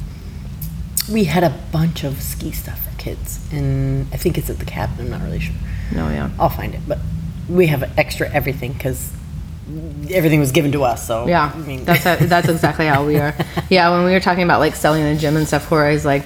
we 1.10 1.24
had 1.24 1.42
a 1.42 1.50
bunch 1.72 2.04
of 2.04 2.20
ski 2.22 2.52
stuff 2.52 2.78
for 2.84 2.96
kids, 2.98 3.40
and 3.50 4.06
I 4.12 4.16
think 4.16 4.38
it's 4.38 4.50
at 4.50 4.58
the 4.58 4.64
cabin. 4.64 5.06
I'm 5.06 5.10
not 5.10 5.22
really 5.22 5.40
sure. 5.40 5.54
No, 5.92 6.08
yeah. 6.10 6.30
I'll 6.38 6.48
find 6.50 6.74
it, 6.74 6.80
but 6.86 6.98
we 7.48 7.66
have 7.68 7.98
extra 7.98 8.30
everything 8.30 8.72
because 8.74 9.10
everything 10.10 10.38
was 10.38 10.52
given 10.52 10.70
to 10.72 10.84
us. 10.84 11.06
So 11.06 11.26
Yeah, 11.26 11.50
I 11.54 11.58
mean, 11.58 11.84
that's 11.84 12.04
that's 12.04 12.48
exactly 12.48 12.86
how 12.86 13.04
we 13.06 13.16
are. 13.18 13.34
Yeah, 13.70 13.90
when 13.90 14.04
we 14.04 14.12
were 14.12 14.20
talking 14.20 14.44
about 14.44 14.60
like 14.60 14.74
selling 14.74 15.02
the 15.02 15.18
gym 15.20 15.36
and 15.36 15.46
stuff, 15.46 15.68
Corey 15.68 15.92
was 15.92 16.04
like, 16.04 16.24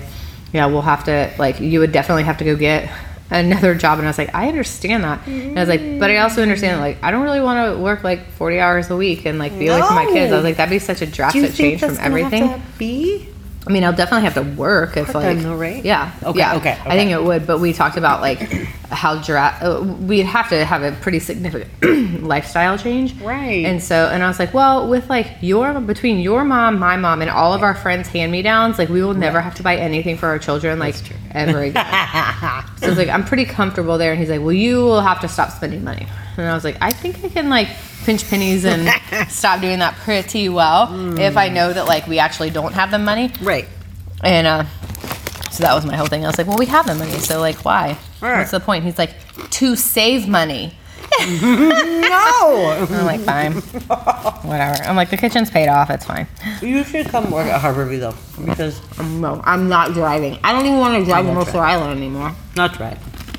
"Yeah, 0.52 0.66
we'll 0.66 0.82
have 0.82 1.04
to 1.04 1.32
like 1.38 1.60
you 1.60 1.80
would 1.80 1.92
definitely 1.92 2.24
have 2.24 2.38
to 2.38 2.44
go 2.44 2.54
get 2.56 2.88
another 3.32 3.74
job." 3.74 3.98
And 3.98 4.06
I 4.06 4.10
was 4.10 4.18
like, 4.18 4.34
"I 4.34 4.48
understand 4.48 5.04
that." 5.04 5.26
And 5.26 5.58
I 5.58 5.62
was 5.62 5.68
like, 5.68 5.98
"But 5.98 6.10
I 6.10 6.18
also 6.18 6.42
understand 6.42 6.80
like 6.80 6.98
I 7.02 7.10
don't 7.10 7.22
really 7.22 7.40
want 7.40 7.74
to 7.74 7.82
work 7.82 8.04
like 8.04 8.30
forty 8.32 8.60
hours 8.60 8.90
a 8.90 8.96
week 8.96 9.24
and 9.24 9.38
like 9.38 9.58
be 9.58 9.68
away 9.68 9.80
from 9.80 9.94
my 9.94 10.06
kids." 10.06 10.32
I 10.32 10.36
was 10.36 10.44
like, 10.44 10.56
"That'd 10.56 10.70
be 10.70 10.78
such 10.78 11.02
a 11.02 11.06
drastic 11.06 11.54
change 11.54 11.80
from 11.80 11.98
everything." 12.00 12.62
be? 12.78 13.28
I 13.64 13.70
mean, 13.70 13.84
I'll 13.84 13.92
definitely 13.92 14.24
have 14.28 14.34
to 14.34 14.42
work 14.56 14.96
if 14.96 15.14
like 15.14 15.38
though, 15.38 15.54
right? 15.54 15.84
Yeah. 15.84 16.10
Okay, 16.24 16.38
Yeah. 16.40 16.56
okay, 16.56 16.76
I 16.84 16.96
think 16.96 17.12
it 17.12 17.22
would, 17.22 17.46
but 17.46 17.60
we 17.60 17.72
talked 17.72 17.96
about 17.96 18.20
like 18.20 18.40
how 18.90 19.22
dra- 19.22 19.56
uh, 19.62 19.80
we'd 20.00 20.26
have 20.26 20.48
to 20.48 20.64
have 20.64 20.82
a 20.82 20.90
pretty 21.00 21.20
significant 21.20 21.70
lifestyle 22.24 22.76
change. 22.76 23.14
Right. 23.20 23.64
And 23.64 23.80
so, 23.80 24.08
and 24.08 24.24
I 24.24 24.26
was 24.26 24.40
like, 24.40 24.52
well, 24.52 24.88
with 24.88 25.08
like 25.08 25.28
your 25.40 25.80
between 25.80 26.18
your 26.18 26.44
mom, 26.44 26.80
my 26.80 26.96
mom, 26.96 27.22
and 27.22 27.30
all 27.30 27.54
of 27.54 27.62
our 27.62 27.76
friends' 27.76 28.08
hand 28.08 28.32
me 28.32 28.42
downs, 28.42 28.78
like 28.78 28.88
we 28.88 29.00
will 29.00 29.14
never 29.14 29.40
have 29.40 29.54
to 29.54 29.62
buy 29.62 29.76
anything 29.76 30.16
for 30.16 30.26
our 30.26 30.40
children 30.40 30.80
like 30.80 30.96
ever 31.30 31.60
again. 31.62 31.84
so 31.84 32.86
I 32.86 32.88
was 32.88 32.98
like, 32.98 33.08
I'm 33.10 33.24
pretty 33.24 33.44
comfortable 33.44 33.96
there. 33.96 34.10
And 34.10 34.18
he's 34.20 34.28
like, 34.30 34.40
well, 34.40 34.52
you 34.52 34.78
will 34.78 35.00
have 35.02 35.20
to 35.20 35.28
stop 35.28 35.50
spending 35.52 35.84
money. 35.84 36.08
And 36.36 36.48
I 36.48 36.54
was 36.54 36.64
like, 36.64 36.78
I 36.80 36.90
think 36.90 37.24
I 37.24 37.28
can 37.28 37.48
like 37.48 37.68
pinch 38.04 38.28
pennies 38.28 38.64
and 38.64 38.88
stop 39.30 39.60
doing 39.60 39.78
that 39.80 39.94
pretty 39.96 40.48
well 40.48 41.18
if 41.18 41.36
I 41.36 41.48
know 41.48 41.72
that 41.72 41.86
like 41.86 42.06
we 42.06 42.18
actually 42.18 42.50
don't 42.50 42.72
have 42.74 42.90
the 42.90 42.98
money. 42.98 43.32
Right. 43.40 43.66
And 44.22 44.46
uh, 44.46 44.64
so 45.50 45.62
that 45.64 45.74
was 45.74 45.84
my 45.84 45.96
whole 45.96 46.06
thing. 46.06 46.24
I 46.24 46.28
was 46.28 46.38
like, 46.38 46.46
well, 46.46 46.58
we 46.58 46.66
have 46.66 46.86
the 46.86 46.94
money, 46.94 47.12
so 47.18 47.40
like, 47.40 47.64
why? 47.64 47.98
Right. 48.20 48.38
What's 48.38 48.50
the 48.52 48.60
point? 48.60 48.84
He's 48.84 48.98
like, 48.98 49.14
to 49.50 49.76
save 49.76 50.28
money. 50.28 50.74
No, 52.12 52.86
I'm 52.90 53.04
like, 53.06 53.20
fine, 53.20 53.52
whatever. 53.52 54.82
I'm 54.84 54.96
like, 54.96 55.10
the 55.10 55.16
kitchen's 55.16 55.50
paid 55.50 55.68
off. 55.68 55.90
It's 55.90 56.04
fine. 56.04 56.26
you 56.60 56.84
should 56.84 57.06
come 57.08 57.30
work 57.30 57.46
at 57.46 57.60
Harborview 57.60 58.00
though, 58.00 58.44
because 58.46 58.80
No, 58.98 59.40
I'm 59.44 59.68
not 59.68 59.92
driving. 59.92 60.38
I 60.42 60.52
don't 60.52 60.64
even 60.66 60.78
want 60.78 60.98
to 60.98 61.04
drive 61.04 61.26
to 61.26 61.32
Mercer 61.32 61.58
Island 61.58 61.98
anymore. 61.98 62.34
not 62.56 62.78
right. 62.80 62.96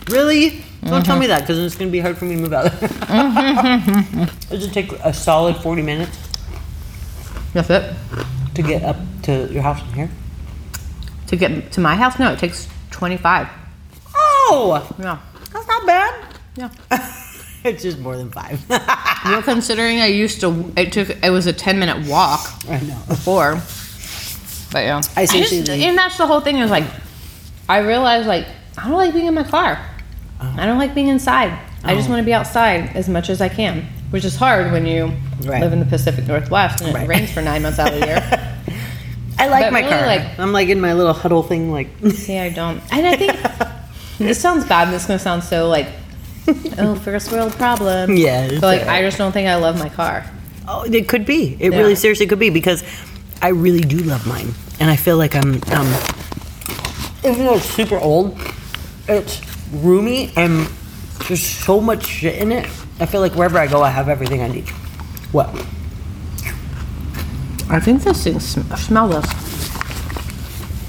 Really? 0.09 0.63
Don't 0.85 1.03
tell 1.03 1.13
mm-hmm. 1.15 1.21
me 1.21 1.27
that 1.27 1.41
because 1.41 1.59
it's 1.59 1.75
going 1.75 1.89
to 1.89 1.91
be 1.91 1.99
hard 1.99 2.17
for 2.17 2.25
me 2.25 2.35
to 2.35 2.41
move 2.41 2.53
out. 2.53 2.65
Mm-hmm. 2.71 4.23
Does 4.49 4.65
it 4.65 4.73
take 4.73 4.91
a 4.91 5.13
solid 5.13 5.55
40 5.57 5.81
minutes 5.81 6.17
That's 7.53 7.69
it. 7.69 7.95
to 8.55 8.61
get 8.61 8.83
up 8.83 8.97
to 9.23 9.47
your 9.51 9.63
house 9.63 9.79
from 9.79 9.93
here? 9.93 10.09
To 11.27 11.35
get 11.35 11.71
to 11.73 11.81
my 11.81 11.95
house, 11.95 12.19
no, 12.19 12.33
it 12.33 12.39
takes 12.39 12.67
25. 12.91 13.47
Oh, 14.15 14.95
Yeah. 14.99 15.19
that's 15.53 15.67
not 15.67 15.85
bad. 15.85 16.25
Yeah. 16.55 16.69
it's 17.63 17.83
just 17.83 17.99
more 17.99 18.17
than 18.17 18.29
five. 18.29 18.61
You 19.23 19.31
know, 19.31 19.41
considering 19.41 20.01
I 20.01 20.07
used 20.07 20.41
to, 20.41 20.73
it 20.75 20.91
took, 20.91 21.09
it 21.09 21.29
was 21.29 21.47
a 21.47 21.53
10 21.53 21.79
minute 21.79 22.09
walk 22.09 22.45
I 22.69 22.81
know. 22.81 23.01
before. 23.07 23.53
But 24.73 24.83
yeah. 24.83 25.01
I 25.15 25.23
see, 25.23 25.37
just- 25.39 25.49
see, 25.49 25.65
see. 25.65 25.85
and 25.85 25.97
that's 25.97 26.17
the 26.17 26.27
whole 26.27 26.41
thing 26.41 26.57
is 26.57 26.69
like, 26.69 26.83
I 27.69 27.77
realized 27.77 28.27
like, 28.27 28.45
I 28.77 28.89
don't 28.89 28.97
like 28.97 29.13
being 29.13 29.27
in 29.27 29.33
my 29.33 29.43
car. 29.43 29.79
I 30.57 30.65
don't 30.65 30.77
like 30.77 30.93
being 30.95 31.07
inside. 31.07 31.57
I 31.83 31.95
just 31.95 32.07
Oh. 32.07 32.11
want 32.11 32.21
to 32.21 32.25
be 32.25 32.33
outside 32.33 32.91
as 32.95 33.09
much 33.09 33.29
as 33.29 33.41
I 33.41 33.49
can, 33.49 33.85
which 34.11 34.23
is 34.25 34.35
hard 34.35 34.71
when 34.71 34.85
you 34.85 35.11
Right. 35.45 35.61
live 35.61 35.73
in 35.73 35.79
the 35.79 35.85
Pacific 35.85 36.27
Northwest 36.27 36.81
and 36.81 36.95
it 36.95 37.07
rains 37.07 37.31
for 37.31 37.41
nine 37.41 37.61
months 37.63 37.79
out 37.79 37.93
of 37.93 37.99
the 37.99 38.05
year. 38.05 38.23
I 39.39 39.47
like 39.47 39.65
But 39.65 39.73
my 39.73 39.79
really, 39.79 39.91
car. 39.91 40.05
like- 40.05 40.39
I'm 40.39 40.53
like 40.53 40.69
in 40.69 40.79
my 40.79 40.93
little 40.93 41.13
huddle 41.13 41.43
thing, 41.43 41.71
like. 41.71 41.87
See, 42.15 42.37
I 42.37 42.49
don't. 42.49 42.81
And 42.91 43.05
I 43.07 43.15
think 43.15 43.33
this 44.19 44.39
sounds 44.39 44.63
bad. 44.65 44.87
and 44.87 44.93
This 44.95 45.01
is 45.03 45.07
gonna 45.07 45.19
sound 45.19 45.43
so 45.43 45.67
like, 45.67 45.87
oh, 46.77 46.95
first 46.95 47.31
world 47.31 47.51
problem. 47.53 48.15
Yeah, 48.15 48.47
But 48.47 48.61
like, 48.61 48.81
alright. 48.81 49.01
I 49.01 49.05
just 49.05 49.17
don't 49.17 49.31
think 49.31 49.49
I 49.49 49.55
love 49.55 49.77
my 49.79 49.89
car. 49.89 50.25
Oh, 50.67 50.83
it 50.83 51.07
could 51.09 51.25
be. 51.25 51.57
It 51.59 51.71
Yeah. 51.73 51.79
really 51.79 51.95
seriously 51.95 52.25
could 52.27 52.39
be 52.39 52.49
because 52.49 52.83
I 53.41 53.49
really 53.49 53.81
do 53.81 53.97
love 53.97 54.25
mine, 54.25 54.53
and 54.79 54.89
I 54.89 54.95
feel 54.95 55.17
like 55.17 55.35
I'm. 55.35 55.61
Um, 55.71 55.93
even 57.25 57.45
though 57.45 57.55
it's 57.55 57.65
super 57.65 57.97
old, 57.97 58.37
it's 59.07 59.41
roomy 59.73 60.31
and 60.35 60.67
there's 61.27 61.41
so 61.41 61.79
much 61.79 62.05
shit 62.05 62.35
in 62.35 62.51
it. 62.51 62.65
I 62.99 63.05
feel 63.05 63.21
like 63.21 63.33
wherever 63.33 63.57
I 63.57 63.67
go, 63.67 63.81
I 63.81 63.89
have 63.89 64.09
everything 64.09 64.41
I 64.41 64.47
need. 64.47 64.67
What? 65.31 65.49
I 67.69 67.79
think 67.79 68.03
this 68.03 68.23
thing 68.23 68.39
sm- 68.39 68.73
smell 68.75 69.07
this. 69.07 69.25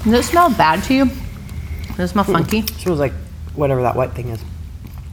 Does 0.03 0.13
it 0.13 0.23
smell 0.23 0.49
bad 0.51 0.83
to 0.83 0.93
you? 0.93 1.05
Does 1.95 1.99
it 1.99 2.07
smell 2.09 2.25
hmm. 2.25 2.33
funky? 2.33 2.59
It 2.59 2.69
smells 2.69 2.99
like 2.99 3.13
whatever 3.55 3.81
that 3.81 3.95
white 3.95 4.11
thing 4.11 4.29
is. 4.29 4.43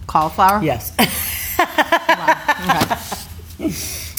Cauliflower. 0.07 0.63
Yes. 0.63 0.95
Okay. 2.63 3.73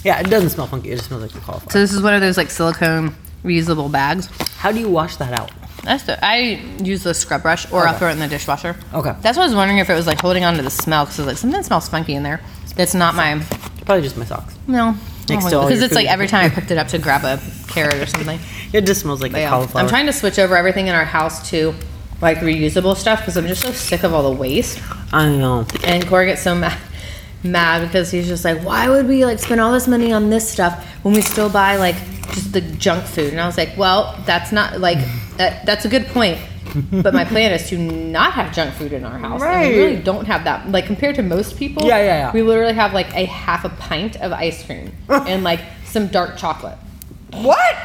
yeah, 0.04 0.20
it 0.20 0.30
doesn't 0.30 0.50
smell 0.50 0.68
funky. 0.68 0.92
It 0.92 0.96
just 0.96 1.08
smells 1.08 1.22
like 1.24 1.32
the 1.32 1.40
cauliflower. 1.40 1.72
So 1.72 1.80
this 1.80 1.94
is 1.94 2.02
one 2.02 2.14
of 2.14 2.22
those 2.22 2.38
like 2.38 2.50
silicone 2.50 3.16
reusable 3.44 3.92
bags. 3.92 4.28
How 4.58 4.72
do 4.72 4.80
you 4.80 4.90
wash 4.90 5.18
that 5.18 5.38
out? 5.38 5.52
That's 5.84 6.04
the, 6.04 6.24
I 6.24 6.62
use 6.82 7.04
the 7.04 7.14
scrub 7.14 7.42
brush 7.42 7.70
or 7.72 7.82
I'll 7.86 7.90
Okay. 7.90 8.00
throw 8.00 8.08
it 8.10 8.14
in 8.14 8.20
the 8.20 8.28
dishwasher. 8.28 8.76
Okay. 8.94 9.14
That's 9.22 9.38
what 9.38 9.44
I 9.44 9.48
was 9.48 9.56
wondering 9.56 9.80
if 9.80 9.90
it 9.90 9.94
was 9.96 10.08
like 10.08 10.22
holding 10.22 10.44
on 10.46 10.56
to 10.56 10.62
the 10.62 10.70
smell 10.70 11.06
because 11.06 11.20
it's 11.20 11.28
like 11.28 11.38
something 11.38 11.62
smells 11.64 11.90
funky 11.90 12.14
in 12.16 12.24
there. 12.24 12.40
That's 12.76 12.94
not 12.96 13.16
my 13.16 13.40
Probably 13.86 14.02
just 14.02 14.18
my 14.18 14.26
socks. 14.26 14.56
no. 14.68 14.96
Oh, 14.96 15.00
Next 15.30 15.46
to 15.46 15.58
all 15.58 15.66
Because 15.68 15.80
your 15.80 15.86
it's 15.86 15.96
like 15.96 16.06
food. 16.08 16.12
every 16.12 16.28
time 16.28 16.46
I 16.46 16.50
picked 16.50 16.72
it 16.72 16.78
up 16.78 16.88
to 16.90 16.98
grab 17.00 17.24
a 17.24 17.42
carrot 17.68 17.96
or 17.96 18.06
something. 18.06 18.40
It 18.74 18.86
just 18.86 19.02
smells 19.02 19.22
like 19.22 19.32
But 19.34 19.40
yeah, 19.40 19.50
cauliflower. 19.50 19.84
I'm 19.84 19.90
trying 19.90 20.06
to 20.08 20.14
switch 20.14 20.38
over 20.40 20.56
everything 20.58 20.88
in 20.88 20.96
our 20.96 21.06
house 21.06 21.50
to 21.52 21.74
like 22.22 22.38
reusable 22.40 22.96
stuff 22.96 23.20
because 23.20 23.36
I'm 23.38 23.48
just 23.48 23.62
so 23.62 23.72
sick 23.72 24.04
of 24.04 24.14
all 24.14 24.24
the 24.34 24.38
waste. 24.38 24.82
I 25.14 25.30
know. 25.30 25.66
And 25.84 26.06
Corey 26.08 26.26
gets 26.28 26.42
so 26.44 26.56
mad, 26.56 26.78
mad 27.44 27.86
because 27.86 28.10
he's 28.12 28.28
just 28.28 28.44
like, 28.46 28.64
why 28.64 28.90
would 28.90 29.08
we 29.08 29.26
like 29.26 29.40
spend 29.40 29.60
all 29.62 29.72
this 29.74 29.88
money 29.88 30.12
on 30.14 30.30
this 30.30 30.50
stuff 30.50 30.86
when 31.04 31.14
we 31.14 31.22
still 31.22 31.50
buy 31.50 31.76
like 31.78 31.96
just 32.32 32.54
the 32.54 32.62
junk 32.62 33.06
food? 33.06 33.32
And 33.32 33.42
I 33.42 33.46
was 33.46 33.58
like, 33.58 33.78
well, 33.78 34.18
that's 34.26 34.52
not 34.52 34.80
like 34.80 35.00
that, 35.38 35.66
that's 35.66 35.86
a 35.86 35.90
good 35.90 36.06
point. 36.08 36.40
but 36.92 37.14
my 37.14 37.26
plan 37.26 37.52
is 37.52 37.68
to 37.70 37.78
not 37.78 38.34
have 38.34 38.54
junk 38.54 38.74
food 38.76 38.94
in 38.94 39.04
our 39.04 39.20
house. 39.20 39.42
And 39.44 39.70
we 39.70 39.78
really 39.78 40.02
don't 40.02 40.26
have 40.26 40.46
that. 40.46 40.70
Like 40.70 40.86
compared 40.86 41.16
to 41.16 41.22
most 41.24 41.58
people, 41.58 41.84
Yeah, 41.86 41.98
yeah, 41.98 42.06
yeah. 42.06 42.32
we 42.34 42.42
literally 42.42 42.74
have 42.74 42.94
like 42.94 43.14
a 43.14 43.26
half 43.26 43.66
a 43.66 43.70
pint 43.70 44.16
of 44.22 44.32
ice 44.32 44.66
cream 44.66 44.92
and 45.10 45.44
like 45.44 45.60
some 45.86 46.08
dark 46.08 46.38
chocolate. 46.38 46.78
What? 47.32 47.76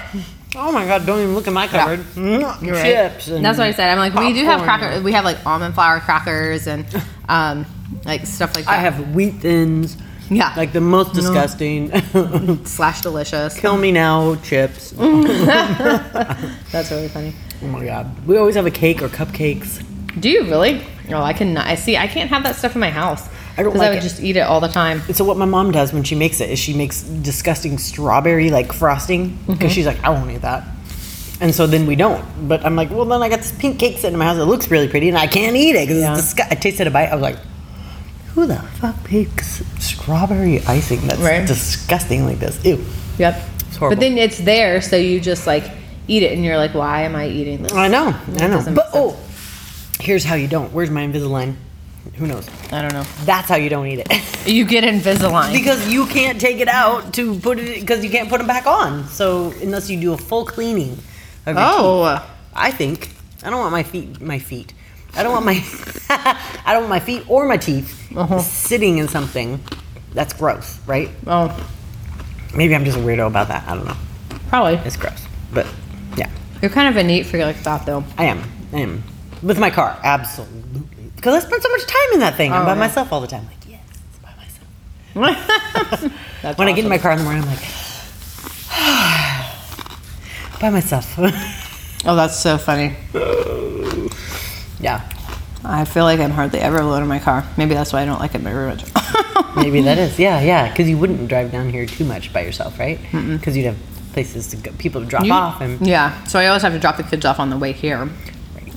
Oh 0.56 0.72
my 0.72 0.86
god! 0.86 1.04
Don't 1.04 1.18
even 1.20 1.34
look 1.34 1.46
at 1.46 1.52
my 1.52 1.66
cupboard. 1.66 2.00
Mm, 2.14 2.62
You're 2.62 2.74
right. 2.74 3.10
Chips. 3.12 3.28
And 3.28 3.44
That's 3.44 3.58
what 3.58 3.66
I 3.66 3.72
said. 3.72 3.90
I'm 3.90 3.98
like, 3.98 4.14
we 4.14 4.32
do 4.32 4.44
have 4.44 4.62
crackers. 4.62 5.02
We 5.02 5.12
have 5.12 5.24
like 5.24 5.44
almond 5.44 5.74
flour 5.74 6.00
crackers 6.00 6.66
and 6.66 6.86
um, 7.28 7.66
like 8.06 8.24
stuff 8.26 8.54
like 8.54 8.64
that. 8.64 8.70
I 8.72 8.76
have 8.76 9.14
wheat 9.14 9.34
thins. 9.36 9.96
Yeah. 10.30 10.52
Like 10.56 10.72
the 10.72 10.80
most 10.80 11.14
disgusting. 11.14 11.90
slash 12.66 13.00
delicious. 13.00 13.58
Kill 13.58 13.76
me 13.76 13.92
now 13.92 14.34
chips. 14.36 14.90
That's 14.92 16.90
really 16.90 17.08
funny. 17.08 17.34
Oh 17.62 17.66
my 17.66 17.84
god. 17.84 18.26
We 18.26 18.36
always 18.36 18.54
have 18.54 18.66
a 18.66 18.70
cake 18.70 19.02
or 19.02 19.08
cupcakes. 19.08 19.84
Do 20.20 20.28
you 20.28 20.42
really? 20.44 20.82
Oh, 21.10 21.22
I 21.22 21.32
cannot. 21.32 21.66
I 21.66 21.74
see. 21.76 21.96
I 21.96 22.06
can't 22.06 22.28
have 22.30 22.42
that 22.42 22.56
stuff 22.56 22.74
in 22.74 22.80
my 22.80 22.90
house. 22.90 23.28
I 23.56 23.62
don't 23.62 23.72
because 23.72 23.86
I 23.86 23.90
would 23.90 23.98
it. 23.98 24.02
just 24.02 24.20
eat 24.20 24.36
it 24.36 24.40
all 24.40 24.60
the 24.60 24.68
time. 24.68 25.00
So 25.14 25.24
what 25.24 25.36
my 25.36 25.44
mom 25.46 25.70
does 25.72 25.92
when 25.92 26.04
she 26.04 26.14
makes 26.14 26.40
it 26.40 26.50
is 26.50 26.58
she 26.58 26.74
makes 26.74 27.02
disgusting 27.02 27.78
strawberry 27.78 28.50
like 28.50 28.72
frosting 28.72 29.36
because 29.46 29.58
Mm-hmm. 29.58 29.68
she's 29.68 29.86
like 29.86 30.02
I 30.04 30.10
won't 30.10 30.30
eat 30.30 30.42
that. 30.42 30.64
And 31.40 31.54
so 31.54 31.66
then 31.66 31.86
we 31.86 31.94
don't. 31.96 32.48
But 32.48 32.64
I'm 32.66 32.74
like, 32.76 32.90
well, 32.90 33.04
then 33.04 33.22
I 33.22 33.28
got 33.28 33.38
this 33.38 33.52
pink 33.52 33.78
cake 33.78 33.96
sitting 33.96 34.12
in 34.14 34.18
my 34.18 34.24
house. 34.26 34.38
It 34.38 34.44
looks 34.44 34.70
really 34.70 34.88
pretty, 34.88 35.08
and 35.08 35.16
I 35.16 35.26
can't 35.28 35.56
eat 35.56 35.76
it 35.76 35.86
because 35.86 36.00
Yeah. 36.02 36.12
it's 36.12 36.22
disgusting. 36.22 36.58
I 36.58 36.60
tasted 36.60 36.86
a 36.88 36.90
bite. 36.90 37.06
I 37.10 37.14
was 37.14 37.22
like, 37.22 37.38
who 38.34 38.46
the 38.46 38.56
fuck 38.56 39.10
makes 39.10 39.60
strawberry 40.08 40.60
icing 40.66 41.00
that's 41.06 41.20
Right. 41.20 41.46
disgusting 41.46 42.24
like 42.24 42.38
this? 42.40 42.58
Ew. 42.64 42.82
Yep. 43.18 43.42
It's 43.68 43.76
horrible. 43.76 43.96
But 43.96 44.00
then 44.00 44.16
it's 44.16 44.38
there, 44.38 44.80
so 44.80 44.96
you 44.96 45.20
just 45.20 45.46
like 45.46 45.64
eat 46.06 46.22
it, 46.22 46.32
and 46.32 46.42
you're 46.42 46.56
like, 46.56 46.74
why 46.74 47.02
am 47.02 47.14
I 47.14 47.28
eating 47.28 47.62
this? 47.62 47.72
I 47.74 47.88
know. 47.88 48.14
I 48.38 48.46
know. 48.46 48.56
doesn't 48.56 48.74
But 48.74 48.88
oh, 48.94 49.18
here's 50.00 50.24
how 50.24 50.34
you 50.36 50.48
don't. 50.48 50.72
Where's 50.72 50.88
my 50.90 51.02
Invisalign? 51.06 51.56
Who 52.14 52.26
knows? 52.26 52.48
I 52.72 52.80
don't 52.80 52.94
know. 52.94 53.04
That's 53.26 53.48
how 53.50 53.56
you 53.56 53.68
don't 53.68 53.86
eat 53.86 54.00
it. 54.00 54.08
You 54.48 54.64
get 54.64 54.82
Invisalign. 54.82 55.52
because 55.52 55.92
you 55.92 56.06
can't 56.06 56.40
take 56.40 56.58
it 56.60 56.68
out 56.68 57.12
to 57.14 57.38
put 57.40 57.58
it 57.58 57.80
because 57.80 58.02
you 58.02 58.08
can't 58.08 58.30
put 58.30 58.38
them 58.38 58.46
back 58.46 58.66
on. 58.66 59.06
So 59.08 59.52
unless 59.60 59.90
you 59.90 60.00
do 60.00 60.14
a 60.14 60.16
full 60.16 60.46
cleaning 60.46 60.92
of 61.44 61.54
your 61.54 61.56
teeth. 61.56 61.80
oh, 61.80 62.26
I 62.54 62.70
think 62.70 63.10
I 63.44 63.50
don't 63.50 63.58
want 63.58 63.72
my 63.72 63.82
feet 63.82 64.22
my 64.22 64.38
feet. 64.38 64.72
I 65.14 65.22
don't 65.22 65.32
want 65.32 65.44
my 65.44 65.62
I 66.64 66.72
don't 66.72 66.84
want 66.84 66.88
my 66.88 67.00
feet 67.00 67.24
or 67.28 67.44
my 67.46 67.58
teeth 67.58 68.10
Uh-huh. 68.16 68.38
sitting 68.40 68.96
in 68.96 69.08
something 69.08 69.60
that's 70.14 70.32
gross, 70.32 70.78
right? 70.86 71.10
oh, 71.26 71.54
Maybe 72.54 72.74
I'm 72.74 72.84
just 72.84 72.96
a 72.96 73.00
weirdo 73.00 73.26
about 73.26 73.48
that. 73.48 73.68
I 73.68 73.74
don't 73.74 73.84
know. 73.86 73.96
probably. 74.48 74.74
It's 74.86 74.96
gross. 74.96 75.22
But 75.52 75.66
yeah, 76.16 76.30
You're 76.62 76.70
kind 76.70 76.88
of 76.88 76.96
a 76.96 77.02
neat 77.06 77.24
freak 77.26 77.42
like 77.42 77.62
that, 77.62 77.84
though. 77.86 78.04
I 78.16 78.24
am. 78.24 78.42
I 78.72 78.78
am. 78.80 79.02
With 79.42 79.58
my 79.58 79.70
car, 79.70 79.98
absolutely. 80.02 80.82
Because 81.16 81.34
I 81.34 81.40
spend 81.46 81.62
so 81.62 81.68
much 81.70 81.84
time 81.86 82.12
in 82.14 82.20
that 82.20 82.36
thing. 82.36 82.52
I'm 82.52 82.62
Oh, 82.62 82.64
by 82.64 82.72
yeah. 82.74 82.78
myself 82.78 83.12
all 83.12 83.20
the 83.20 83.26
time. 83.26 83.44
Like, 83.46 83.56
yes, 83.68 83.80
it's 84.08 84.18
by 84.18 84.30
myself. 84.36 84.68
That's 86.42 86.58
When 86.58 86.68
I 86.68 86.72
get 86.72 86.84
in 86.84 86.90
my 86.90 86.98
car 86.98 87.12
in 87.12 87.18
the 87.18 87.24
morning, 87.24 87.42
I'm 87.42 87.48
like, 87.48 87.58
by 90.60 90.70
myself. 90.70 91.18
Oh, 92.06 92.14
that's 92.14 92.36
so 92.38 92.58
funny. 92.58 92.94
yeah, 94.80 95.00
I 95.64 95.84
feel 95.84 96.04
like 96.04 96.20
I'm 96.20 96.30
hardly 96.30 96.60
ever 96.60 96.78
alone 96.78 97.02
in 97.02 97.08
my 97.08 97.18
car. 97.18 97.44
Maybe 97.56 97.74
that's 97.74 97.92
why 97.92 98.02
I 98.02 98.04
don't 98.04 98.20
like 98.20 98.36
it 98.36 98.40
very 98.40 98.68
much. 98.68 98.84
Maybe 99.56 99.80
that 99.82 99.98
is. 99.98 100.18
Yeah, 100.18 100.40
yeah. 100.40 100.68
Because 100.70 100.88
you 100.88 100.98
wouldn't 100.98 101.28
drive 101.28 101.52
down 101.52 101.70
here 101.70 101.86
too 101.86 102.04
much 102.04 102.32
by 102.32 102.42
yourself, 102.42 102.78
right? 102.78 102.98
Because 103.12 103.56
you'd 103.56 103.66
have 103.66 103.76
places 104.12 104.48
to 104.48 104.56
go, 104.56 104.72
people 104.78 105.00
to 105.00 105.06
drop 105.06 105.24
You- 105.24 105.32
off. 105.32 105.60
And 105.60 105.84
yeah, 105.86 106.24
so 106.24 106.38
I 106.38 106.46
always 106.46 106.62
have 106.62 106.72
to 106.72 106.78
drop 106.78 106.96
the 106.96 107.02
kids 107.02 107.24
off 107.24 107.38
on 107.40 107.50
the 107.50 107.58
way 107.58 107.72
here. 107.72 108.06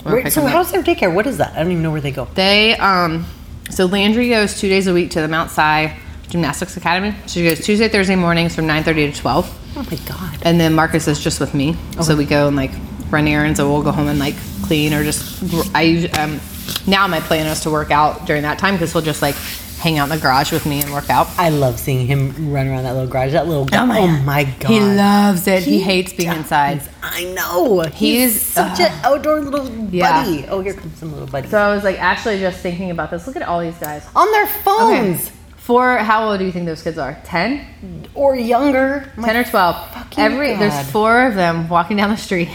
Where- 0.04 0.30
so 0.30 0.46
how's 0.46 0.72
their 0.72 0.82
daycare? 0.84 1.14
What 1.14 1.28
is 1.28 1.38
that? 1.38 1.54
I 1.54 1.60
don't 1.62 1.72
even 1.72 1.84
know 1.84 1.92
where 1.92 2.02
they 2.02 2.12
go. 2.12 2.26
They 2.34 2.76
um 2.78 3.26
so 3.70 3.86
Landry 3.86 4.30
goes 4.30 4.60
two 4.60 4.68
days 4.68 4.88
a 4.88 4.94
week 4.94 5.12
to 5.12 5.22
the 5.22 5.28
Mount 5.28 5.52
Si 5.52 5.92
Gymnastics 6.30 6.76
Academy. 6.78 7.16
She 7.28 7.44
goes 7.44 7.60
Tuesday, 7.64 7.88
Thursday 7.88 8.16
mornings 8.16 8.56
from 8.56 8.66
nine 8.68 8.84
thirty 8.84 9.10
to 9.12 9.18
twelve. 9.18 9.48
Oh 9.78 9.84
my 9.90 9.98
god. 10.08 10.40
And 10.44 10.60
then 10.60 10.74
Marcus 10.74 11.08
is 11.08 11.20
just 11.24 11.40
with 11.40 11.54
me. 11.54 11.76
So 12.02 12.16
we 12.16 12.26
go 12.26 12.48
and 12.48 12.56
like 12.58 12.72
run 13.10 13.28
errands 13.28 13.60
or 13.60 13.68
we'll 13.70 13.84
go 13.84 13.92
home 13.92 14.08
and 14.08 14.18
like 14.20 14.36
clean 14.64 14.94
or 14.94 15.04
just 15.04 15.44
I 15.76 16.10
um 16.20 16.40
now 16.88 17.08
my 17.08 17.20
plan 17.20 17.46
is 17.48 17.60
to 17.62 17.70
work 17.70 17.92
out 17.92 18.26
during 18.26 18.42
that 18.44 18.58
time 18.60 18.74
because 18.76 18.92
he'll 18.94 19.02
just 19.02 19.22
like 19.22 19.36
hang 19.82 19.98
out 19.98 20.06
in 20.06 20.10
the 20.16 20.22
garage 20.22 20.52
with 20.52 20.66
me 20.66 20.82
and 20.82 20.92
work 20.94 21.10
out. 21.10 21.28
I 21.38 21.50
love 21.50 21.80
seeing 21.80 22.06
him 22.08 22.54
run 22.54 22.68
around 22.68 22.84
that 22.84 22.94
little 22.94 23.08
garage. 23.10 23.32
That 23.34 23.48
little 23.48 23.66
guy. 23.66 23.80
Oh, 23.80 24.04
oh 24.04 24.08
my, 24.24 24.44
god. 24.44 24.70
He 24.70 24.80
loves 24.80 25.48
it. 25.48 25.64
He, 25.64 25.80
hates 25.82 26.14
being 26.14 26.30
does. 26.30 26.38
inside. 26.40 26.82
I 27.02 27.24
know. 27.34 27.82
He's, 27.82 28.34
He's- 28.34 28.42
such 28.42 28.80
uh, 28.80 28.84
an 28.84 29.00
outdoor 29.04 29.42
little 29.42 29.68
Yeah. 29.90 30.24
buddy. 30.24 30.46
Oh, 30.48 30.62
here 30.62 30.74
comes 30.74 30.98
some 30.98 31.12
little 31.12 31.28
buddy. 31.28 31.48
So 31.48 31.58
I 31.58 31.74
was 31.74 31.84
like 31.84 32.00
actually 32.00 32.40
just 32.40 32.60
thinking 32.60 32.92
about 32.92 33.12
this. 33.12 33.26
Look 33.28 33.36
at 33.36 33.42
all 33.44 33.60
these 33.60 33.78
guys. 33.78 34.08
On 34.16 34.32
their 34.32 34.48
phones. 34.48 35.32
For 35.58 35.98
how 35.98 36.30
old 36.30 36.40
do 36.40 36.46
you 36.46 36.52
think 36.52 36.66
those 36.66 36.82
kids 36.84 36.98
are? 36.98 37.20
10? 37.24 38.10
Or 38.16 38.36
younger. 38.36 39.12
10 39.22 39.36
or 39.38 39.44
12. 39.44 39.90
fucking 39.94 40.24
Every 40.24 40.52
God. 40.54 40.60
there's 40.62 40.92
four 40.92 41.26
of 41.28 41.36
them 41.36 41.70
walking 41.70 41.98
down 41.98 42.10
the 42.10 42.18
street 42.18 42.50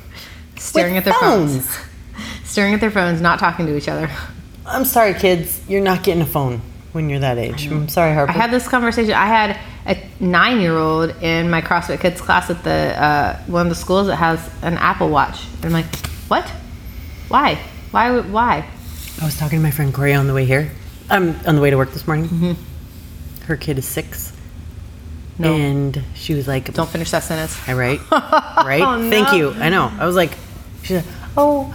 staring 0.56 0.94
With 0.94 1.06
at 1.06 1.10
their 1.10 1.20
phones. 1.20 1.66
phones. 1.66 1.86
Staring 2.44 2.74
at 2.74 2.80
their 2.80 2.90
phones, 2.90 3.22
not 3.22 3.38
talking 3.38 3.64
to 3.64 3.74
each 3.76 3.88
other. 3.88 4.10
I'm 4.66 4.84
sorry, 4.84 5.14
kids. 5.14 5.60
You're 5.68 5.82
not 5.82 6.02
getting 6.02 6.22
a 6.22 6.26
phone 6.26 6.60
when 6.92 7.08
you're 7.08 7.20
that 7.20 7.38
age. 7.38 7.66
I'm 7.66 7.88
sorry, 7.88 8.14
Harper. 8.14 8.30
I 8.32 8.34
had 8.34 8.50
this 8.50 8.68
conversation. 8.68 9.14
I 9.14 9.26
had 9.26 9.58
a 9.86 9.94
9-year-old 10.20 11.10
in 11.22 11.50
my 11.50 11.60
CrossFit 11.60 12.00
Kids 12.00 12.20
class 12.20 12.50
at 12.50 12.62
the 12.62 13.02
uh, 13.02 13.38
one 13.46 13.66
of 13.66 13.70
the 13.70 13.74
schools 13.74 14.06
that 14.06 14.16
has 14.16 14.48
an 14.62 14.74
Apple 14.78 15.08
Watch. 15.08 15.44
And 15.56 15.66
I'm 15.66 15.72
like, 15.72 15.86
"What? 16.28 16.48
Why? 17.28 17.56
Why 17.90 18.20
why?" 18.20 18.68
I 19.20 19.24
was 19.24 19.36
talking 19.38 19.58
to 19.58 19.62
my 19.62 19.70
friend 19.70 19.92
Corey 19.92 20.14
on 20.14 20.26
the 20.26 20.34
way 20.34 20.44
here, 20.44 20.70
I'm 21.10 21.36
on 21.46 21.56
the 21.56 21.60
way 21.60 21.70
to 21.70 21.76
work 21.76 21.92
this 21.92 22.06
morning. 22.06 22.56
Her 23.46 23.56
kid 23.56 23.78
is 23.78 23.86
six. 23.86 24.32
No. 25.38 25.54
And 25.54 26.02
she 26.14 26.34
was 26.34 26.48
like, 26.48 26.72
Don't 26.72 26.88
finish 26.88 27.10
that 27.10 27.22
sentence. 27.22 27.56
I 27.68 27.74
right? 27.74 28.00
Right? 28.10 28.82
Oh, 28.82 29.10
Thank 29.10 29.28
no. 29.28 29.34
you. 29.34 29.50
I 29.52 29.68
know. 29.68 29.92
I 29.98 30.06
was 30.06 30.14
like, 30.16 30.32
she 30.82 30.94
said, 30.94 31.04
oh, 31.36 31.74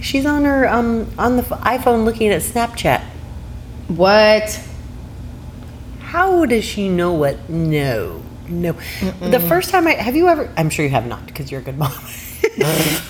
she's 0.00 0.26
on 0.26 0.44
her 0.44 0.68
um 0.68 1.08
on 1.18 1.36
the 1.36 1.42
iPhone 1.42 2.04
looking 2.04 2.28
at 2.30 2.42
Snapchat. 2.42 3.02
What? 3.88 4.60
How 6.00 6.44
does 6.46 6.64
she 6.64 6.88
know 6.88 7.12
what? 7.12 7.48
No, 7.48 8.22
no. 8.48 8.72
The 9.20 9.40
first 9.40 9.70
time 9.70 9.86
I 9.86 9.92
have 9.92 10.16
you 10.16 10.28
ever? 10.28 10.52
I'm 10.56 10.70
sure 10.70 10.84
you 10.84 10.90
have 10.90 11.06
not 11.06 11.26
because 11.26 11.50
you're 11.50 11.60
a 11.60 11.64
good 11.64 11.78
mom. 11.78 11.92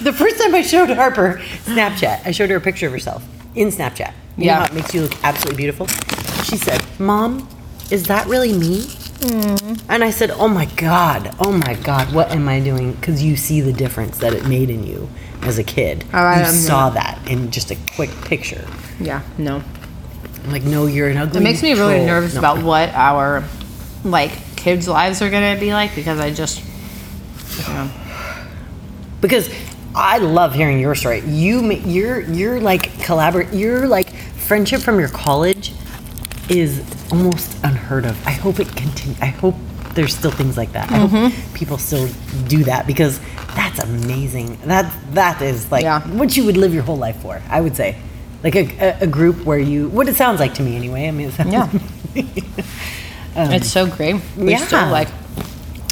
the 0.02 0.14
first 0.16 0.40
time 0.40 0.54
I 0.54 0.62
showed 0.62 0.90
Harper 0.90 1.40
Snapchat, 1.64 2.26
I 2.26 2.30
showed 2.32 2.50
her 2.50 2.56
a 2.56 2.60
picture 2.60 2.86
of 2.86 2.92
herself 2.92 3.24
in 3.54 3.68
Snapchat. 3.68 4.12
You 4.36 4.46
Yeah. 4.46 4.58
know 4.58 4.64
it 4.64 4.74
makes 4.74 4.94
you 4.94 5.02
look 5.02 5.12
absolutely 5.24 5.56
beautiful. 5.56 5.86
She 6.44 6.56
said, 6.56 6.82
"Mom, 6.98 7.48
is 7.90 8.04
that 8.04 8.26
really 8.26 8.52
me?" 8.52 8.86
Mm. 9.20 9.82
And 9.88 10.04
I 10.04 10.10
said, 10.10 10.30
"Oh 10.30 10.48
my 10.48 10.66
God, 10.76 11.34
oh 11.40 11.52
my 11.52 11.74
God, 11.74 12.12
what 12.14 12.30
am 12.30 12.48
I 12.48 12.60
doing?" 12.60 12.92
Because 12.92 13.22
you 13.22 13.36
see 13.36 13.60
the 13.60 13.72
difference 13.72 14.18
that 14.18 14.32
it 14.32 14.46
made 14.46 14.70
in 14.70 14.86
you 14.86 15.08
as 15.42 15.58
a 15.58 15.64
kid. 15.64 16.04
Oh, 16.12 16.18
I 16.18 16.40
you 16.40 16.46
saw 16.46 16.90
that 16.90 17.18
in 17.28 17.50
just 17.50 17.70
a 17.70 17.76
quick 17.96 18.10
picture. 18.22 18.64
Yeah, 19.00 19.22
no. 19.36 19.62
I'm 20.44 20.52
like, 20.52 20.62
no, 20.62 20.86
you're 20.86 21.08
an 21.08 21.16
ugly. 21.16 21.40
It 21.40 21.44
makes 21.44 21.62
me 21.62 21.72
really 21.74 22.04
nervous 22.04 22.34
No. 22.34 22.40
about 22.40 22.62
what 22.62 22.90
our 22.90 23.44
like 24.04 24.30
kids' 24.56 24.88
lives 24.88 25.20
are 25.20 25.30
gonna 25.30 25.58
be 25.58 25.72
like 25.72 25.94
because 25.94 26.18
I 26.20 26.32
just 26.32 26.62
yeah. 27.58 27.90
because 29.20 29.52
I 29.94 30.18
love 30.18 30.54
hearing 30.54 30.78
your 30.78 30.94
story. 30.94 31.20
You, 31.20 31.72
you're, 31.72 32.20
you're 32.20 32.60
like 32.60 33.02
collaborate. 33.02 33.52
You're 33.52 33.86
like 33.88 34.14
friendship 34.14 34.80
from 34.80 34.98
your 34.98 35.08
college 35.08 35.72
is 36.48 36.82
almost 37.12 37.37
unheard 37.88 38.04
of. 38.10 38.26
I 38.26 38.32
hope 38.32 38.60
it 38.60 38.68
continue. 38.76 39.16
I 39.20 39.26
hope 39.26 39.54
there's 39.94 40.14
still 40.14 40.30
things 40.30 40.56
like 40.56 40.72
that. 40.72 40.88
Mm-hmm. 40.88 41.16
hope 41.16 41.54
people 41.54 41.78
still 41.78 42.08
do 42.46 42.64
that 42.64 42.86
because 42.86 43.18
that's 43.54 43.78
amazing. 43.80 44.58
That 44.64 44.92
that 45.14 45.40
is 45.42 45.70
like 45.72 45.82
Yeah. 45.82 46.00
what 46.08 46.36
you 46.36 46.44
would 46.44 46.56
live 46.56 46.74
your 46.74 46.82
whole 46.82 46.98
life 46.98 47.16
for. 47.22 47.40
I 47.48 47.60
would 47.60 47.74
say, 47.76 47.96
like 48.44 48.54
a, 48.56 48.66
a, 48.78 48.98
a 49.02 49.06
group 49.06 49.44
where 49.44 49.58
you. 49.58 49.88
What 49.88 50.08
it 50.08 50.16
sounds 50.16 50.40
like 50.40 50.54
to 50.54 50.62
me, 50.62 50.76
anyway. 50.76 51.08
I 51.08 51.10
mean, 51.10 51.28
it 51.28 51.34
sounds, 51.34 51.52
Yeah. 51.52 51.68
it's 53.54 53.70
so 53.70 53.86
great. 53.86 54.16
We 54.36 54.50
yeah. 54.52 54.66
still 54.66 54.90
like 54.90 55.08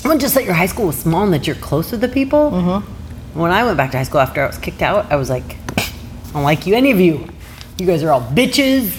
Well, 0.04 0.18
just 0.18 0.34
that 0.34 0.44
your 0.44 0.54
high 0.54 0.66
school 0.66 0.86
was 0.86 0.98
small 0.98 1.24
and 1.24 1.32
that 1.32 1.46
you're 1.46 1.56
close 1.56 1.90
with 1.92 2.00
the 2.00 2.08
people. 2.08 2.50
Mm-hmm. 2.50 2.92
When 3.40 3.50
I 3.50 3.64
went 3.64 3.76
back 3.76 3.90
to 3.92 3.98
high 3.98 4.04
school 4.04 4.20
after 4.20 4.42
I 4.42 4.46
was 4.46 4.58
kicked 4.58 4.82
out, 4.82 5.12
I 5.12 5.16
was 5.16 5.28
like, 5.28 5.56
I 5.76 6.32
don't 6.32 6.42
like 6.42 6.66
you, 6.66 6.74
any 6.74 6.90
of 6.90 7.00
you. 7.00 7.28
You 7.78 7.86
guys 7.86 8.02
are 8.02 8.10
all 8.10 8.22
bitches. 8.22 8.90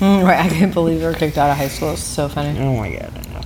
Mm, 0.00 0.24
right. 0.24 0.38
I 0.46 0.48
can't 0.48 0.72
believe 0.74 1.00
we 1.00 1.06
were 1.06 1.12
kicked 1.14 1.38
out 1.38 1.50
of 1.50 1.56
high 1.56 1.68
school. 1.68 1.92
It's 1.92 2.02
so 2.02 2.28
funny. 2.28 2.58
Oh 2.60 2.76
my 2.76 2.90
god, 2.92 3.12
I 3.16 3.32
know. 3.32 3.40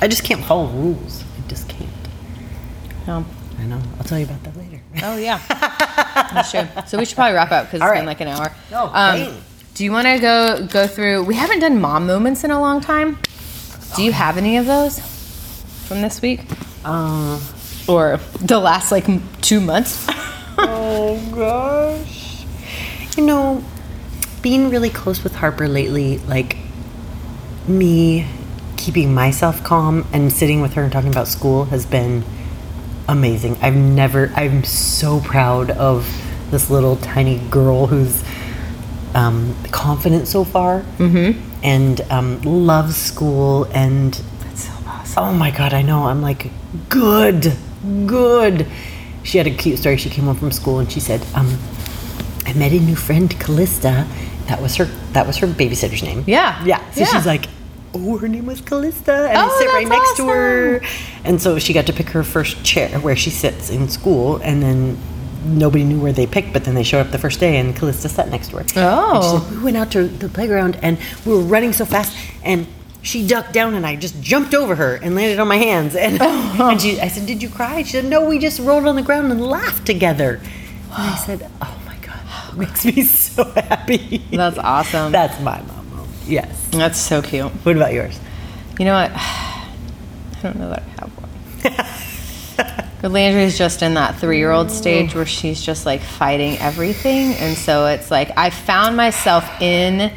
I 0.00 0.08
just 0.08 0.24
can't 0.24 0.44
follow 0.44 0.66
rules. 0.68 1.24
I 1.44 1.48
just 1.48 1.68
can't. 1.68 1.90
Yeah. 3.06 3.24
I 3.58 3.64
know. 3.66 3.80
I'll 3.98 4.04
tell 4.04 4.18
you 4.18 4.24
about 4.24 4.42
that 4.44 4.56
later. 4.56 4.80
Oh 5.02 5.16
yeah. 5.16 5.40
That's 5.48 6.50
true. 6.50 6.66
So 6.86 6.98
we 6.98 7.04
should 7.04 7.14
probably 7.16 7.34
wrap 7.34 7.50
up 7.52 7.66
because 7.66 7.80
it's 7.80 7.84
All 7.88 7.94
been 7.94 8.04
like 8.06 8.20
an 8.20 8.28
hour. 8.28 8.52
Oh, 8.72 8.90
Um, 8.92 9.36
do 9.74 9.84
you 9.84 9.92
want 9.92 10.06
to 10.06 10.18
go 10.18 10.66
go 10.70 10.86
through? 10.86 11.22
We 11.24 11.34
haven't 11.36 11.60
done 11.60 11.80
mom 11.80 12.06
moments 12.06 12.44
in 12.44 12.50
a 12.50 12.60
long 12.60 12.80
time. 12.80 13.18
Do 13.96 14.02
you 14.02 14.12
have 14.12 14.36
any 14.36 14.56
of 14.58 14.66
those 14.66 14.98
from 15.86 16.00
this 16.02 16.20
week 16.22 16.42
Uh, 16.84 17.40
or 17.88 18.18
the 18.40 18.58
last 18.58 18.90
like 18.92 19.06
two 19.40 19.60
months? 19.60 20.06
oh 20.58 21.18
gosh. 21.34 22.44
You 23.16 23.24
know, 23.26 23.64
being 24.42 24.70
really 24.70 24.90
close 24.90 25.22
with 25.22 25.34
Harper 25.36 25.68
lately, 25.68 26.18
like 26.18 26.56
me 27.68 28.26
keeping 28.76 29.12
myself 29.12 29.62
calm 29.62 30.06
and 30.12 30.32
sitting 30.32 30.60
with 30.62 30.72
her 30.74 30.82
and 30.82 30.90
talking 30.92 31.10
about 31.10 31.28
school 31.28 31.66
has 31.66 31.84
been 31.84 32.24
amazing. 33.08 33.56
I've 33.60 33.76
never, 33.76 34.32
I'm 34.34 34.64
so 34.64 35.20
proud 35.20 35.70
of 35.70 36.08
this 36.50 36.70
little 36.70 36.96
tiny 36.96 37.38
girl 37.50 37.86
who's 37.86 38.24
um, 39.14 39.54
confident 39.70 40.28
so 40.28 40.44
far 40.44 40.84
and 41.62 42.00
um, 42.10 42.40
loves 42.42 42.96
school 42.96 43.64
and 43.74 44.14
That's 44.44 44.64
so 44.66 44.72
awesome. 44.86 45.24
Oh 45.24 45.32
my 45.34 45.50
god, 45.50 45.74
I 45.74 45.82
know. 45.82 46.04
I'm 46.04 46.22
like, 46.22 46.50
good, 46.88 47.54
good. 48.06 48.66
She 49.22 49.36
had 49.38 49.46
a 49.46 49.50
cute 49.50 49.78
story. 49.78 49.98
She 49.98 50.08
came 50.08 50.24
home 50.24 50.36
from 50.36 50.50
school 50.52 50.78
and 50.78 50.90
she 50.90 51.00
said, 51.00 51.20
um, 51.34 51.58
I 52.46 52.54
met 52.54 52.72
a 52.72 52.80
new 52.80 52.96
friend, 52.96 53.28
Callista. 53.38 54.06
That 54.50 54.60
was 54.60 54.76
her. 54.76 54.84
That 55.14 55.26
was 55.26 55.36
her 55.38 55.46
babysitter's 55.46 56.02
name. 56.02 56.24
Yeah. 56.26 56.62
yeah. 56.64 56.78
So 56.90 57.00
Yeah. 57.00 57.06
she's 57.06 57.26
like, 57.26 57.46
oh, 57.94 58.18
her 58.18 58.28
name 58.28 58.46
was 58.46 58.60
Callista, 58.60 59.12
and 59.30 59.36
Oh, 59.38 59.48
I 59.48 59.58
sit 59.58 59.68
right 59.72 59.88
next 59.88 60.16
to 60.16 60.26
her. 60.28 60.80
And 61.24 61.40
so 61.40 61.58
she 61.58 61.72
got 61.72 61.86
to 61.86 61.92
pick 61.92 62.08
her 62.10 62.22
first 62.24 62.62
chair 62.64 62.88
where 63.00 63.16
she 63.16 63.30
sits 63.30 63.70
in 63.70 63.88
school, 63.88 64.36
and 64.42 64.62
then. 64.62 64.98
Nobody 65.42 65.84
knew 65.84 65.98
where 65.98 66.12
they 66.12 66.26
picked, 66.26 66.52
but 66.52 66.64
then 66.64 66.74
they 66.74 66.82
showed 66.82 67.00
up 67.06 67.12
the 67.12 67.18
first 67.18 67.40
day, 67.40 67.56
and 67.56 67.74
Callista 67.74 68.10
sat 68.10 68.28
next 68.28 68.48
to 68.50 68.56
her. 68.56 68.60
And 68.60 68.70
she 68.70 68.76
Oh. 68.78 69.42
said, 69.48 69.56
we 69.56 69.62
went 69.64 69.76
out 69.78 69.90
to 69.92 70.06
the 70.06 70.28
playground 70.28 70.78
and 70.82 70.98
we 71.24 71.32
were 71.32 71.40
running 71.40 71.72
so 71.72 71.86
fast 71.86 72.14
and 72.44 72.66
she 73.00 73.26
ducked 73.26 73.54
down 73.54 73.72
and 73.72 73.86
I 73.86 73.96
just 73.96 74.20
jumped 74.20 74.52
over 74.52 74.74
her 74.74 74.96
and 74.96 75.14
landed 75.14 75.38
on 75.40 75.48
my 75.48 75.56
hands 75.56 75.96
and, 75.96 76.18
oh. 76.20 76.68
and 76.70 76.78
she, 76.78 77.00
I 77.00 77.08
said, 77.08 77.24
did 77.26 77.42
you 77.42 77.48
cry? 77.48 77.82
She 77.84 77.92
said, 77.92 78.04
no, 78.04 78.28
we 78.28 78.38
just 78.38 78.60
rolled 78.60 78.86
on 78.86 78.96
the 78.96 79.02
ground 79.02 79.32
and 79.32 79.40
laughed 79.40 79.86
together. 79.86 80.42
And 80.42 81.08
I 81.10 81.16
said, 81.16 81.40
oh 81.42 81.48
my 81.58 81.68
God, 81.68 81.78
that 81.78 81.79
makes 82.56 82.84
me 82.84 83.02
so 83.02 83.44
happy. 83.44 84.18
That's 84.30 84.58
awesome. 84.58 85.12
That's 85.12 85.40
my 85.40 85.60
mom 85.62 85.90
moment. 85.90 86.08
Yes. 86.26 86.68
That's 86.70 86.98
so 86.98 87.22
cute. 87.22 87.50
What 87.64 87.76
about 87.76 87.92
yours? 87.92 88.18
You 88.78 88.84
know 88.86 88.94
what? 88.94 89.10
I 89.14 90.38
don't 90.42 90.56
know 90.56 90.70
that 90.70 90.82
I 90.82 91.00
have 91.00 91.10
one. 91.18 91.86
But 93.00 93.12
Landry's 93.12 93.56
just 93.56 93.82
in 93.82 93.94
that 93.94 94.16
three 94.16 94.38
year 94.38 94.50
old 94.50 94.70
stage 94.70 95.14
where 95.14 95.24
she's 95.24 95.62
just 95.62 95.86
like 95.86 96.02
fighting 96.02 96.58
everything. 96.58 97.32
And 97.34 97.56
so 97.56 97.86
it's 97.86 98.10
like 98.10 98.36
I 98.36 98.50
found 98.50 98.96
myself 98.96 99.44
in 99.62 100.12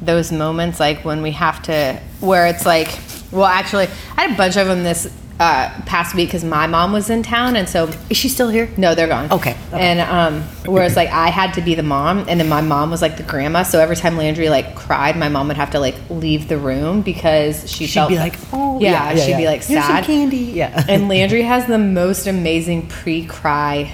those 0.00 0.30
moments 0.30 0.78
like 0.78 1.04
when 1.04 1.20
we 1.20 1.32
have 1.32 1.60
to, 1.64 2.00
where 2.20 2.46
it's 2.46 2.64
like, 2.64 2.96
well, 3.32 3.44
actually, 3.44 3.88
I 4.16 4.22
had 4.22 4.30
a 4.32 4.36
bunch 4.36 4.56
of 4.56 4.68
them 4.68 4.84
this 4.84 5.12
uh, 5.40 5.70
past 5.86 6.14
week 6.16 6.28
because 6.28 6.42
my 6.44 6.66
mom 6.66 6.92
was 6.92 7.10
in 7.10 7.22
town. 7.22 7.54
And 7.56 7.68
so 7.68 7.88
Is 8.10 8.16
she 8.16 8.28
still 8.28 8.48
here? 8.48 8.68
no, 8.76 8.94
they're 8.94 9.06
gone. 9.06 9.30
Okay, 9.30 9.56
okay. 9.72 9.80
And 9.80 10.00
um, 10.00 10.42
whereas 10.66 10.96
like 10.96 11.08
I 11.10 11.28
had 11.28 11.54
to 11.54 11.60
be 11.60 11.74
the 11.74 11.82
mom, 11.82 12.24
and 12.28 12.40
then 12.40 12.48
my 12.48 12.60
mom 12.60 12.90
was 12.90 13.00
like 13.02 13.16
the 13.16 13.22
grandma. 13.22 13.62
So 13.62 13.78
every 13.80 13.96
time 13.96 14.16
Landry 14.16 14.48
like 14.48 14.74
cried, 14.74 15.16
my 15.16 15.28
mom 15.28 15.48
would 15.48 15.56
have 15.56 15.70
to 15.70 15.80
like 15.80 15.94
leave 16.10 16.48
the 16.48 16.58
room 16.58 17.02
because 17.02 17.70
she 17.70 17.86
She'd 17.86 17.94
felt 17.94 18.08
be 18.10 18.16
like, 18.16 18.34
oh, 18.52 18.80
yeah, 18.80 19.14
she'd 19.14 19.36
be 19.36 19.46
like 19.46 19.62
Here's 19.64 19.84
some 19.84 19.96
sad. 19.96 20.04
candy. 20.04 20.36
Yeah. 20.38 20.84
And 20.88 21.08
Landry 21.08 21.42
has 21.42 21.66
the 21.66 21.78
most 21.78 22.26
amazing 22.26 22.88
pre-cry 22.88 23.92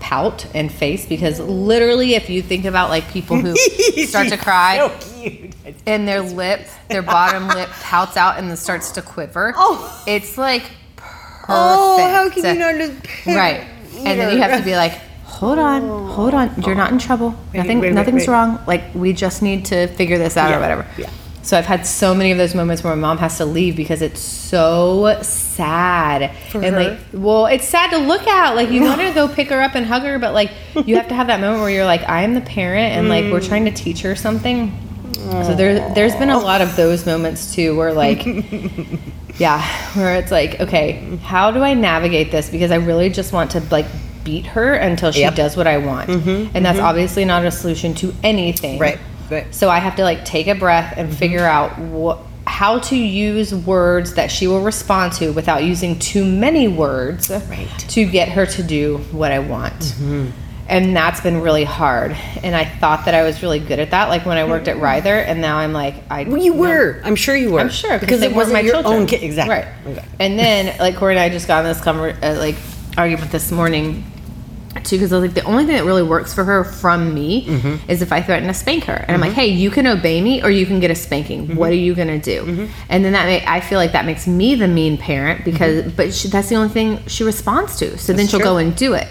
pout 0.00 0.46
and 0.54 0.72
face 0.72 1.06
because 1.06 1.38
literally, 1.38 2.14
if 2.14 2.30
you 2.30 2.42
think 2.42 2.64
about 2.64 2.88
like 2.90 3.08
people 3.10 3.36
who 3.36 3.54
start 4.06 4.28
to 4.28 4.36
cry 4.38 4.88
So 4.88 5.50
and 5.86 6.08
their 6.08 6.22
lip, 6.22 6.66
their 6.88 7.02
bottom 7.02 7.46
lip 7.48 7.68
pouts 7.68 8.16
out 8.16 8.38
and 8.38 8.48
then 8.48 8.56
starts 8.56 8.92
to 8.92 9.02
quiver, 9.02 9.52
Oh. 9.56 10.02
it's 10.08 10.36
like. 10.36 10.64
Oh, 11.50 12.10
how 12.10 12.30
can 12.30 12.54
you 12.54 12.60
not 12.60 12.96
Right. 13.26 13.66
And 13.96 14.18
then 14.18 14.34
you 14.34 14.42
have 14.42 14.58
to 14.58 14.64
be 14.64 14.76
like, 14.76 14.92
hold 15.24 15.58
on, 15.58 15.82
oh. 15.84 16.06
hold 16.06 16.34
on. 16.34 16.62
You're 16.62 16.74
not 16.74 16.92
in 16.92 16.98
trouble. 16.98 17.34
Nothing, 17.54 17.80
wait, 17.80 17.88
wait, 17.88 17.94
nothing's 17.94 18.26
wait. 18.26 18.32
wrong. 18.32 18.58
Like 18.66 18.94
we 18.94 19.12
just 19.12 19.42
need 19.42 19.64
to 19.66 19.86
figure 19.88 20.18
this 20.18 20.36
out 20.36 20.50
Yeah, 20.50 20.58
or 20.58 20.60
whatever. 20.60 20.86
yeah. 20.96 21.10
So 21.42 21.56
I've 21.56 21.64
had 21.66 21.86
so 21.86 22.14
many 22.14 22.32
of 22.32 22.38
those 22.38 22.54
moments 22.54 22.84
where 22.84 22.94
my 22.94 23.00
mom 23.00 23.18
has 23.18 23.38
to 23.38 23.46
leave 23.46 23.74
because 23.74 24.02
it's 24.02 24.20
so 24.20 25.18
sad. 25.22 26.36
For 26.50 26.62
and 26.62 26.76
her? 26.76 26.90
like, 26.90 26.98
well, 27.14 27.46
it's 27.46 27.66
sad 27.66 27.90
to 27.90 27.98
look 27.98 28.26
at. 28.26 28.54
Like 28.54 28.70
you 28.70 28.82
want 28.82 29.00
to 29.00 29.12
go 29.14 29.26
pick 29.26 29.48
her 29.48 29.60
up 29.60 29.74
and 29.74 29.86
hug 29.86 30.02
her, 30.02 30.18
but 30.18 30.34
like 30.34 30.50
you 30.84 30.96
have 30.96 31.08
to 31.08 31.14
have 31.14 31.28
that 31.28 31.40
moment 31.40 31.62
where 31.62 31.70
you're 31.70 31.86
like, 31.86 32.06
I 32.08 32.22
am 32.22 32.34
the 32.34 32.42
parent, 32.42 32.92
and 32.94 33.08
like 33.08 33.32
we're 33.32 33.40
trying 33.40 33.64
to 33.64 33.70
teach 33.70 34.02
her 34.02 34.14
something. 34.14 34.76
So 35.14 35.54
there, 35.54 35.92
there's 35.94 36.14
been 36.16 36.30
a 36.30 36.38
lot 36.38 36.60
of 36.60 36.76
those 36.76 37.06
moments 37.06 37.54
too, 37.54 37.76
where 37.76 37.92
like, 37.92 38.24
yeah, 39.40 39.62
where 39.94 40.16
it's 40.16 40.30
like, 40.30 40.60
okay, 40.60 41.16
how 41.22 41.50
do 41.50 41.62
I 41.62 41.72
navigate 41.72 42.30
this? 42.30 42.50
Because 42.50 42.70
I 42.70 42.76
really 42.76 43.08
just 43.08 43.32
want 43.32 43.52
to 43.52 43.60
like 43.70 43.86
beat 44.22 44.44
her 44.44 44.74
until 44.74 45.12
she 45.12 45.20
Yep. 45.20 45.34
does 45.34 45.56
what 45.56 45.66
I 45.66 45.78
want, 45.78 46.10
mm-hmm, 46.10 46.54
and 46.54 46.64
that's 46.64 46.76
mm-hmm. 46.76 46.86
obviously 46.86 47.24
not 47.24 47.44
a 47.46 47.50
solution 47.50 47.94
to 47.94 48.14
anything. 48.22 48.78
Right, 48.78 48.98
right. 49.30 49.52
So 49.54 49.70
I 49.70 49.78
have 49.78 49.96
to 49.96 50.02
like 50.02 50.26
take 50.26 50.46
a 50.46 50.54
breath 50.54 50.92
and 50.98 51.08
mm-hmm. 51.08 51.18
figure 51.18 51.44
out 51.44 51.78
what 51.78 52.18
how 52.46 52.80
to 52.80 52.96
use 52.96 53.54
words 53.54 54.14
that 54.14 54.30
she 54.30 54.46
will 54.46 54.60
respond 54.60 55.14
to 55.14 55.30
without 55.30 55.64
using 55.64 55.98
too 55.98 56.24
many 56.24 56.68
words 56.68 57.30
Right. 57.30 57.68
to 57.88 58.04
get 58.04 58.28
her 58.30 58.44
to 58.44 58.62
do 58.62 58.98
what 59.12 59.30
I 59.32 59.38
want. 59.38 59.94
And 60.70 60.96
that's 60.96 61.20
been 61.20 61.40
really 61.40 61.64
hard. 61.64 62.12
And 62.44 62.54
I 62.54 62.64
thought 62.64 63.04
that 63.06 63.14
I 63.14 63.24
was 63.24 63.42
really 63.42 63.58
good 63.58 63.80
at 63.80 63.90
that, 63.90 64.08
like 64.08 64.24
when 64.24 64.38
I 64.38 64.44
worked 64.44 64.68
at 64.68 64.78
Ryther, 64.78 65.16
and 65.16 65.40
now 65.40 65.58
I'm 65.58 65.72
like, 65.72 65.96
I. 66.08 66.24
Well, 66.24 66.38
you 66.38 66.54
were. 66.54 67.00
I'm 67.04 67.16
sure 67.16 67.34
you 67.34 67.50
were. 67.50 67.60
I'm 67.60 67.70
sure 67.70 67.98
because 67.98 68.22
it 68.22 68.32
wasn't 68.32 68.54
my 68.54 68.60
your 68.60 68.74
children. 68.74 69.00
own 69.00 69.06
kid. 69.06 69.22
Exactly. 69.22 69.56
Right. 69.56 69.98
Okay. 69.98 70.06
And 70.20 70.38
then 70.38 70.78
like 70.78 70.96
Corey 70.96 71.14
and 71.14 71.20
I 71.20 71.28
just 71.28 71.48
got 71.48 71.64
in 71.64 71.72
this 71.72 71.80
conver- 71.80 72.16
uh, 72.22 72.38
like 72.38 72.54
argument 72.96 73.32
this 73.32 73.50
morning 73.50 74.04
too 74.84 74.96
because 74.96 75.12
I 75.12 75.18
was 75.18 75.26
like 75.26 75.34
the 75.34 75.42
only 75.48 75.66
thing 75.66 75.74
that 75.76 75.84
really 75.84 76.02
works 76.02 76.32
for 76.32 76.44
her 76.44 76.62
from 76.64 77.12
me 77.12 77.46
Mm-hmm. 77.46 77.90
is 77.90 78.02
if 78.02 78.12
I 78.12 78.22
threaten 78.22 78.46
to 78.48 78.54
spank 78.54 78.84
her. 78.84 78.94
And 78.94 79.10
I'm 79.12 79.20
like 79.20 79.30
mm-hmm. 79.32 79.40
hey 79.40 79.48
you 79.48 79.70
can 79.70 79.86
obey 79.86 80.20
me 80.20 80.42
or 80.42 80.50
you 80.50 80.64
can 80.64 80.78
get 80.80 80.90
a 80.90 80.94
spanking. 80.94 81.48
Mm-hmm. 81.48 81.56
what 81.56 81.70
are 81.70 81.74
you 81.74 81.94
gonna 81.94 82.18
do? 82.20 82.42
Mm-hmm. 82.44 82.66
And 82.88 83.04
then 83.04 83.12
that 83.12 83.26
ma- 83.44 83.50
I 83.52 83.60
feel 83.60 83.78
like 83.78 83.92
that 83.92 84.04
makes 84.06 84.26
me 84.26 84.54
the 84.54 84.68
mean 84.68 84.96
parent 84.96 85.44
because 85.44 85.82
mm-hmm. 85.84 85.96
but 85.96 86.14
she, 86.14 86.28
that's 86.28 86.48
the 86.48 86.54
only 86.54 86.68
thing 86.68 87.04
she 87.06 87.24
responds 87.24 87.76
to. 87.78 87.98
So 87.98 88.12
then 88.12 88.26
she'll 88.28 88.38
true. 88.40 88.48
go 88.48 88.56
and 88.58 88.74
do 88.76 88.94
it. 88.94 89.08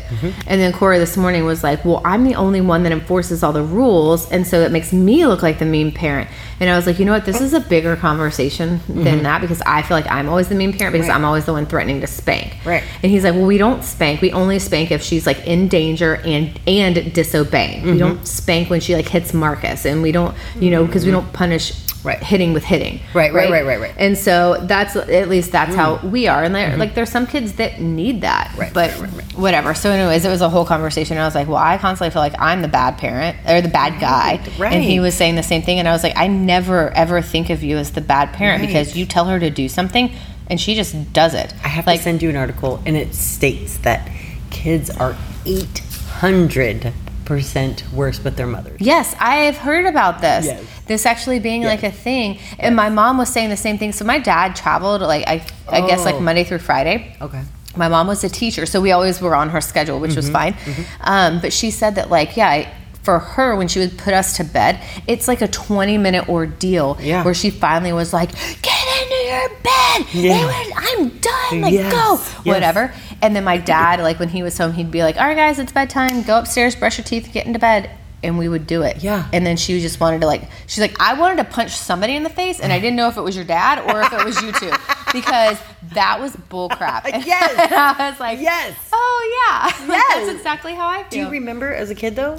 And 0.47 0.61
then 0.61 0.71
Corey 0.73 0.97
this 0.97 1.17
morning 1.17 1.43
was 1.45 1.63
like 1.63 1.83
well 1.83 2.01
I'm 2.05 2.23
the 2.23 2.35
only 2.35 2.61
one 2.61 2.83
that 2.83 2.91
enforces 2.93 3.43
all 3.43 3.51
the 3.51 3.63
rules 3.63 4.31
and 4.31 4.47
so 4.47 4.61
it 4.61 4.71
makes 4.71 4.93
me 4.93 5.25
look 5.27 5.43
like 5.43 5.59
the 5.59 5.65
mean 5.65 5.91
parent. 5.91 6.29
And 6.61 6.69
I 6.69 6.75
was 6.77 6.85
like 6.87 6.99
you 6.99 7.05
know 7.05 7.13
what? 7.13 7.25
This 7.25 7.41
is 7.41 7.53
a 7.53 7.59
bigger 7.59 7.95
conversation 7.97 8.79
than 8.87 9.23
that 9.23 9.41
because 9.41 9.61
I 9.65 9.81
feel 9.81 9.97
like 9.97 10.09
I'm 10.09 10.29
always 10.29 10.47
the 10.49 10.55
mean 10.55 10.71
parent 10.77 10.93
because 10.93 11.07
Right. 11.09 11.15
I'm 11.15 11.25
always 11.25 11.45
the 11.45 11.53
one 11.53 11.65
threatening 11.65 12.01
to 12.01 12.07
spank. 12.07 12.55
Right. 12.65 12.83
and 13.03 13.11
he's 13.11 13.23
like, 13.23 13.33
"Well, 13.33 13.45
we 13.45 13.57
don't 13.57 13.83
spank. 13.83 14.21
We 14.21 14.31
only 14.31 14.59
spank 14.59 14.91
if 14.91 15.01
she's 15.01 15.25
like 15.25 15.47
in 15.49 15.67
danger 15.67 16.15
and 16.23 16.59
and 16.67 17.11
disobeying. 17.13 17.79
Mm-hmm. 17.81 17.91
We 17.91 17.97
don't 17.97 18.27
spank 18.27 18.69
when 18.69 18.79
she 18.79 18.95
like 18.95 19.07
hits 19.07 19.33
Marcus, 19.33 19.85
and 19.85 20.01
we 20.01 20.11
don't, 20.11 20.35
you 20.59 20.69
know, 20.69 20.85
because 20.85 21.05
we 21.05 21.11
don't 21.11 21.31
punish 21.33 21.73
Mm-hmm. 21.99 22.07
Right. 22.07 22.23
hitting 22.23 22.53
with 22.53 22.63
hitting. 22.63 23.01
Right, 23.13 23.33
right, 23.33 23.51
right, 23.51 23.65
right, 23.65 23.77
right. 23.77 23.93
And 23.97 24.17
so 24.17 24.55
that's 24.61 24.95
at 24.95 25.27
least 25.27 25.51
that's 25.51 25.75
how 25.75 25.97
we 25.97 26.27
are. 26.29 26.45
And 26.45 26.55
there, 26.55 26.77
like, 26.77 26.95
there's 26.95 27.09
some 27.09 27.27
kids 27.27 27.53
that 27.55 27.81
need 27.81 28.21
that. 28.21 28.47
Mm-hmm. 28.51 28.59
Right, 28.61 28.73
But 28.73 28.91
whatever. 29.35 29.73
So, 29.73 29.91
anyways, 29.91 30.23
it 30.23 30.29
was 30.29 30.39
a 30.39 30.47
whole 30.47 30.63
conversation. 30.63 31.17
And 31.17 31.23
I 31.23 31.27
was 31.27 31.35
like, 31.35 31.49
well, 31.49 31.57
I 31.57 31.77
constantly 31.77 32.11
feel 32.13 32.21
like 32.21 32.39
I'm 32.39 32.61
the 32.61 32.69
bad 32.69 32.97
parent 32.99 33.35
or 33.45 33.59
the 33.59 33.67
bad 33.67 33.99
guy. 33.99 34.39
right. 34.57 34.71
And 34.71 34.81
he 34.81 35.01
was 35.01 35.13
saying 35.13 35.35
the 35.35 35.43
same 35.43 35.61
thing. 35.61 35.77
And 35.79 35.89
I 35.89 35.91
was 35.91 36.01
like, 36.01 36.15
I 36.15 36.27
never 36.27 36.89
ever 36.91 37.21
think 37.21 37.49
of 37.49 37.63
you 37.63 37.75
as 37.75 37.91
the 37.91 38.01
bad 38.01 38.31
parent 38.31 38.65
because 38.65 38.95
you 38.95 39.05
tell 39.05 39.25
her 39.25 39.37
to 39.37 39.49
do 39.49 39.67
something 39.67 40.09
and 40.47 40.59
she 40.59 40.75
just 40.75 41.11
does 41.11 41.33
it. 41.33 41.53
I 41.65 41.67
have 41.67 41.85
like, 41.85 41.99
to 41.99 42.03
send 42.05 42.23
you 42.23 42.29
an 42.29 42.37
article, 42.37 42.81
and 42.85 42.95
it 42.95 43.13
states 43.13 43.77
that 43.79 44.09
kids 44.49 44.89
are 44.89 45.17
800% 45.45 47.91
worse 47.93 48.23
with 48.23 48.35
their 48.35 48.47
mothers. 48.47 48.79
Yes, 48.81 49.15
I 49.19 49.35
have 49.45 49.57
heard 49.57 49.85
about 49.85 50.21
this. 50.21 50.45
Yes. 50.45 50.63
This 50.87 51.05
actually 51.05 51.39
being 51.39 51.63
like 51.63 51.83
a 51.83 51.91
thing. 51.91 52.39
And 52.57 52.75
my 52.75 52.89
mom 52.89 53.17
was 53.17 53.29
saying 53.29 53.49
the 53.49 53.57
same 53.57 53.77
thing. 53.77 53.91
So 53.91 54.05
my 54.05 54.19
dad 54.19 54.55
traveled 54.55 55.01
like 55.01 55.27
I 55.27 55.45
I 55.69 55.85
guess 55.87 56.03
like 56.05 56.15
Oh. 56.15 56.19
Monday 56.19 56.43
through 56.43 56.59
Friday. 56.59 57.15
Okay. 57.21 57.41
My 57.75 57.87
mom 57.87 58.07
was 58.07 58.23
a 58.23 58.29
teacher, 58.29 58.65
so 58.65 58.81
we 58.81 58.91
always 58.91 59.21
were 59.21 59.35
on 59.35 59.49
her 59.49 59.61
schedule, 59.61 59.99
which 59.99 60.11
Mm-hmm. 60.11 60.17
was 60.17 60.29
fine. 60.31 60.55
Um, 61.01 61.39
but 61.39 61.53
she 61.53 61.69
said 61.71 61.95
that 61.95 62.09
like 62.09 62.35
yeah, 62.35 62.49
I- 62.49 62.73
for 63.03 63.19
her 63.19 63.55
when 63.55 63.67
she 63.69 63.79
would 63.79 63.97
put 63.97 64.13
us 64.13 64.35
to 64.37 64.43
bed, 64.43 64.81
it's 65.07 65.27
like 65.27 65.41
a 65.41 65.47
20 65.47 65.97
minute 65.97 66.27
ordeal 66.27 66.97
Yeah. 66.99 67.23
where 67.23 67.33
she 67.33 67.49
finally 67.49 67.93
was 67.93 68.11
like, 68.13 68.29
"Get 68.61 68.78
into 69.11 69.29
your 69.29 69.49
bed. 69.49 70.05
Yeah. 70.13 70.37
They 70.37 70.45
were- 70.45 70.73
I'm 70.77 71.09
done. 71.19 71.61
Like 71.61 71.73
Yes, 71.73 71.91
go, 71.93 72.13
yes. 72.43 72.45
whatever." 72.45 72.93
And 73.21 73.35
then 73.35 73.43
my 73.43 73.57
dad, 73.57 73.99
like 74.01 74.19
when 74.19 74.29
he 74.29 74.43
was 74.43 74.57
home, 74.57 74.73
he'd 74.73 74.91
be 74.91 75.03
like, 75.03 75.17
"All 75.17 75.25
right, 75.27 75.35
guys, 75.35 75.59
it's 75.59 75.71
bedtime. 75.71 76.23
Go 76.23 76.37
upstairs, 76.39 76.75
brush 76.75 76.97
your 76.97 77.05
teeth, 77.05 77.29
get 77.33 77.45
into 77.45 77.59
bed." 77.59 77.89
And 78.21 78.37
we 78.37 78.49
would 78.49 78.67
do 78.67 78.81
it. 78.81 79.01
Yeah. 79.01 79.29
And 79.31 79.45
then 79.45 79.55
she 79.55 79.79
just 79.79 80.01
wanted 80.01 80.19
to 80.21 80.27
like, 80.27 80.41
she's 80.67 80.79
like, 80.81 80.99
I 80.99 81.13
wanted 81.13 81.37
to 81.37 81.45
punch 81.45 81.71
somebody 81.71 82.17
in 82.17 82.23
the 82.23 82.29
face, 82.29 82.59
and 82.59 82.73
I 82.73 82.77
didn't 82.79 82.97
know 82.97 83.07
if 83.07 83.15
it 83.15 83.21
was 83.21 83.33
your 83.33 83.45
dad 83.45 83.79
or 83.89 84.01
if 84.01 84.11
it 84.11 84.25
was 84.25 84.41
you 84.41 84.51
two, 84.51 84.71
because 85.13 85.57
that 85.93 86.19
was 86.19 86.35
bull 86.35 86.67
crap. 86.67 87.07
Yes. 87.07 87.51
and 87.57 87.73
I 87.73 88.09
was 88.09 88.19
like, 88.19 88.39
Yes. 88.41 88.75
Oh 88.91 89.47
yeah. 89.49 89.71
Yes. 89.87 90.15
That's 90.17 90.29
exactly 90.37 90.73
how 90.73 90.85
I 90.87 91.03
feel. 91.03 91.09
Do 91.11 91.19
you 91.19 91.29
remember 91.29 91.73
as 91.73 91.89
a 91.91 91.95
kid, 91.95 92.17
though? 92.17 92.31
no. 92.35 92.37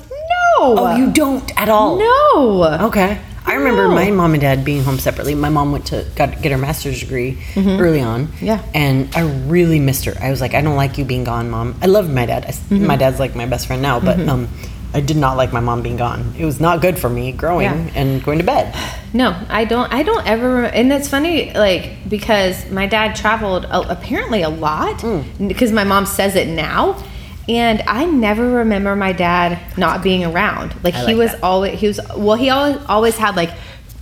Oh, 0.59 0.97
you 0.97 1.11
don't 1.13 1.51
at 1.59 1.71
all. 1.71 1.97
No. 1.99 2.87
Okay. 2.89 3.19
I 3.51 3.55
remember 3.55 3.89
No. 3.89 3.95
my 3.95 4.11
mom 4.13 4.33
and 4.35 4.41
dad 4.41 4.65
being 4.65 4.85
home 4.85 4.99
separately. 5.01 5.35
My 5.35 5.49
mom 5.49 5.73
went 5.73 5.87
to 5.87 6.07
got 6.15 6.41
get 6.41 6.53
her 6.53 6.59
master's 6.59 7.01
degree 7.01 7.37
early 7.57 8.01
on. 8.01 8.29
Mm-hmm. 8.29 8.45
Yeah. 8.47 8.63
And 8.75 9.09
I 9.17 9.23
really 9.49 9.81
missed 9.81 10.05
her. 10.05 10.15
I 10.21 10.31
was 10.31 10.41
like, 10.41 10.55
I 10.55 10.61
don't 10.61 10.77
like 10.77 10.99
you 10.99 11.05
being 11.05 11.25
gone, 11.25 11.51
mom. 11.51 11.75
I 11.83 11.87
loved 11.87 12.11
my 12.11 12.27
dad. 12.27 12.45
I 12.47 12.51
Mm-hmm. 12.51 12.87
My 12.87 12.97
dad's 12.97 13.19
like 13.19 13.35
my 13.35 13.47
best 13.47 13.67
friend 13.67 13.83
now, 13.83 13.99
but 13.99 14.21
um, 14.29 14.49
I 14.95 15.01
did 15.01 15.17
not 15.17 15.37
like 15.37 15.53
my 15.53 15.59
mom 15.61 15.83
being 15.83 15.97
gone. 15.97 16.35
It 16.39 16.45
was 16.45 16.61
not 16.61 16.81
good 16.81 16.99
for 16.99 17.09
me 17.09 17.33
growing 17.33 17.65
Yeah. 17.65 17.91
and 18.01 18.23
going 18.23 18.39
to 18.39 18.45
bed. 18.45 18.73
No, 19.13 19.35
I 19.49 19.65
don't. 19.65 19.93
I 19.93 20.05
don't 20.05 20.25
ever. 20.27 20.65
And 20.67 20.89
that's 20.91 21.09
funny, 21.09 21.53
like 21.55 22.09
because 22.09 22.71
my 22.71 22.87
dad 22.87 23.17
traveled 23.17 23.65
uh, 23.67 23.85
apparently 23.89 24.43
a 24.43 24.49
lot. 24.51 24.99
Mm. 24.99 25.49
Because 25.49 25.73
my 25.73 25.83
mom 25.85 26.07
says 26.07 26.37
it 26.37 26.47
now, 26.49 26.97
and 27.51 27.83
I 27.87 28.05
never 28.07 28.47
remember 28.63 28.95
my 28.97 29.13
dad 29.13 29.59
not 29.77 30.03
being 30.03 30.25
around. 30.25 30.75
Like 30.85 30.95
I 30.95 31.07
he 31.07 31.15
was 31.15 31.33
that. 31.33 31.43
always. 31.43 31.79
He 31.81 31.87
was 31.89 32.01
well. 32.17 32.37
He 32.37 32.49
always 32.51 32.77
always 32.89 33.17
had 33.17 33.37
like. 33.37 33.51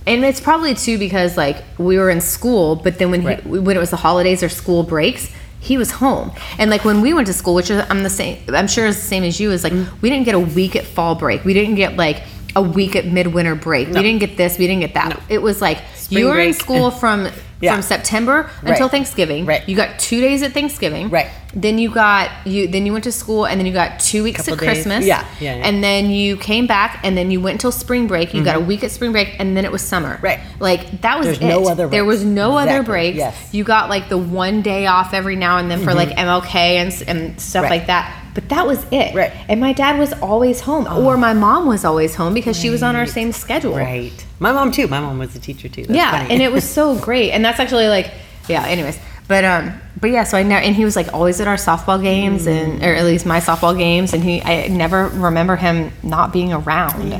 And 0.07 0.23
it's 0.25 0.39
probably 0.41 0.73
too 0.73 0.97
because 0.97 1.37
like 1.37 1.57
we 1.77 1.97
were 1.97 2.09
in 2.09 2.21
school, 2.21 2.75
but 2.75 2.97
then 2.99 3.11
when 3.11 3.23
Right. 3.23 3.43
he 3.43 3.59
when 3.59 3.75
it 3.75 3.79
was 3.79 3.91
the 3.91 3.97
holidays 3.97 4.41
or 4.41 4.49
school 4.49 4.81
breaks, 4.83 5.29
he 5.59 5.77
was 5.77 5.91
home. 5.91 6.31
And 6.57 6.71
like 6.71 6.83
when 6.85 7.01
we 7.01 7.13
went 7.13 7.27
to 7.27 7.33
school, 7.33 7.53
which 7.53 7.69
is 7.69 7.83
I'm 7.89 8.01
the 8.03 8.09
same, 8.09 8.37
I'm 8.49 8.67
sure 8.67 8.85
is 8.87 8.95
the 8.95 9.07
same 9.07 9.23
as 9.23 9.39
you, 9.39 9.51
is 9.51 9.63
like 9.63 9.73
Mm-hmm. 9.73 9.99
we 10.01 10.09
didn't 10.09 10.25
get 10.25 10.35
a 10.35 10.39
week 10.39 10.75
at 10.75 10.85
fall 10.85 11.13
break. 11.15 11.43
We 11.45 11.53
didn't 11.53 11.75
get 11.75 11.95
like 11.95 12.23
a 12.55 12.61
week 12.61 12.95
at 12.95 13.05
midwinter 13.05 13.53
break. 13.55 13.87
We 13.89 13.93
didn't 14.01 14.19
get 14.19 14.35
this. 14.37 14.57
We 14.57 14.65
didn't 14.67 14.81
get 14.81 14.95
that. 14.95 15.21
It 15.29 15.41
was 15.43 15.61
like 15.61 15.77
Spring 15.95 16.19
you 16.19 16.27
were 16.29 16.39
in 16.39 16.53
school 16.53 16.89
from 16.91 17.27
Yeah. 17.61 17.73
from 17.73 17.81
September 17.83 18.49
until 18.63 18.87
Thanksgiving. 18.89 19.45
Right. 19.45 19.67
You 19.67 19.75
got 19.75 19.99
two 19.99 20.21
days 20.21 20.41
at 20.43 20.53
Thanksgiving. 20.53 21.09
Right. 21.09 21.27
Then 21.53 21.79
you 21.79 21.89
got 21.89 22.29
you. 22.45 22.67
Then 22.67 22.85
you 22.85 22.91
went 22.91 23.05
to 23.05 23.11
school, 23.11 23.45
and 23.45 23.59
then 23.59 23.65
you 23.65 23.73
got 23.73 23.99
two 23.99 24.23
weeks 24.23 24.41
Couple 24.41 24.53
at 24.53 24.59
days. 24.59 24.67
Christmas. 24.69 25.05
Yeah, 25.05 25.27
yeah, 25.39 25.55
yeah. 25.55 25.67
And 25.67 25.83
then 25.83 26.11
you 26.11 26.37
came 26.37 26.67
back, 26.67 26.99
and 27.03 27.17
then 27.17 27.31
you 27.31 27.41
went 27.41 27.55
until 27.55 27.71
spring 27.71 28.05
break. 28.05 28.35
You 28.35 28.43
got 28.43 28.55
a 28.55 28.59
week 28.59 28.83
at 28.83 28.91
spring 28.91 29.11
break, 29.11 29.39
and 29.39 29.57
then 29.57 29.65
it 29.65 29.71
was 29.71 29.81
summer. 29.81 30.15
Mm-hmm. 30.15 30.25
Right. 30.25 30.39
Like 30.59 31.01
that 31.01 31.17
was 31.17 31.25
There's 31.25 31.39
it. 31.39 31.45
no 31.45 31.67
other 31.67 31.87
There 31.87 32.05
was 32.05 32.23
no 32.23 32.55
other 32.55 32.69
Exactly. 32.81 32.91
breaks. 32.91 33.17
Yes. 33.17 33.35
Mm-hmm. 33.35 33.57
You 33.57 33.63
got 33.63 33.89
like 33.89 34.09
the 34.09 34.17
one 34.19 34.61
day 34.61 34.85
off 34.85 35.13
every 35.13 35.35
now 35.35 35.57
and 35.57 35.71
then 35.71 35.83
for 35.83 35.95
like 35.95 36.09
MLK 36.09 36.53
and 36.55 37.03
and 37.07 37.41
stuff 37.41 37.63
Right. 37.63 37.71
like 37.71 37.87
that. 37.87 38.15
But 38.35 38.47
that 38.49 38.67
was 38.67 38.85
it. 38.91 39.15
Right. 39.15 39.31
And 39.49 39.59
my 39.59 39.73
dad 39.73 39.97
was 39.97 40.13
always 40.21 40.61
home, 40.61 40.85
or 40.85 41.17
my 41.17 41.33
mom 41.33 41.65
was 41.65 41.83
always 41.83 42.13
home 42.13 42.35
because 42.35 42.57
she 42.59 42.69
was 42.69 42.83
on 42.83 42.95
our 42.95 43.07
same 43.07 43.31
schedule. 43.31 43.75
Right. 43.75 44.13
My 44.37 44.51
mom 44.51 44.71
too. 44.71 44.87
My 44.87 44.99
mom 44.99 45.17
was 45.17 45.35
a 45.35 45.39
teacher 45.39 45.67
too. 45.67 45.81
That's 45.85 45.97
yeah, 45.97 46.11
funny. 46.11 46.31
and 46.35 46.43
it 46.43 46.51
was 46.51 46.63
so 46.77 46.95
great. 46.99 47.31
And 47.31 47.43
that's 47.43 47.59
actually 47.59 47.87
like, 47.87 48.11
yeah. 48.47 48.65
Anyways, 48.67 48.99
but 49.27 49.43
um, 49.43 49.73
but 50.01 50.09
yeah. 50.11 50.23
So 50.23 50.37
I 50.37 50.43
never, 50.43 50.61
and 50.63 50.75
he 50.75 50.85
was 50.85 50.95
like 50.95 51.13
always 51.13 51.39
at 51.41 51.47
our 51.47 51.55
softball 51.57 52.01
games, 52.01 52.47
and 52.47 52.81
or 52.83 52.93
at 52.93 53.03
least 53.05 53.25
my 53.25 53.39
softball 53.39 53.77
games, 53.77 54.13
and 54.13 54.23
he, 54.23 54.41
I 54.41 54.67
never 54.67 55.07
remember 55.09 55.55
him 55.55 55.91
not 56.03 56.31
being 56.33 56.53
around. 56.53 57.09
Yeah. 57.09 57.19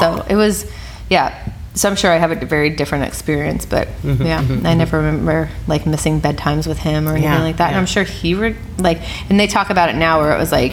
So 0.00 0.24
it 0.28 0.36
was, 0.36 0.70
yeah. 1.10 1.52
So 1.74 1.88
I'm 1.88 1.96
sure 1.96 2.10
I 2.10 2.16
have 2.16 2.30
a 2.32 2.44
very 2.46 2.68
different 2.70 3.04
experience, 3.04 3.64
but 3.66 3.88
Mm-hmm, 4.02 4.22
yeah, 4.26 4.40
I 4.68 4.74
never 4.74 4.98
remember 4.98 5.48
like 5.66 5.86
missing 5.86 6.20
bedtimes 6.20 6.66
with 6.66 6.78
him 6.78 7.06
or 7.08 7.12
anything 7.12 7.24
Yeah, 7.30 7.42
like 7.42 7.56
that. 7.58 7.68
And. 7.70 7.76
I'm 7.78 7.86
sure 7.86 8.02
he 8.04 8.34
would 8.34 8.56
like, 8.78 9.00
and 9.30 9.40
they 9.40 9.46
talk 9.46 9.70
about 9.70 9.88
it 9.88 9.96
now 9.96 10.20
where 10.20 10.34
it 10.34 10.38
was 10.38 10.52
like, 10.52 10.72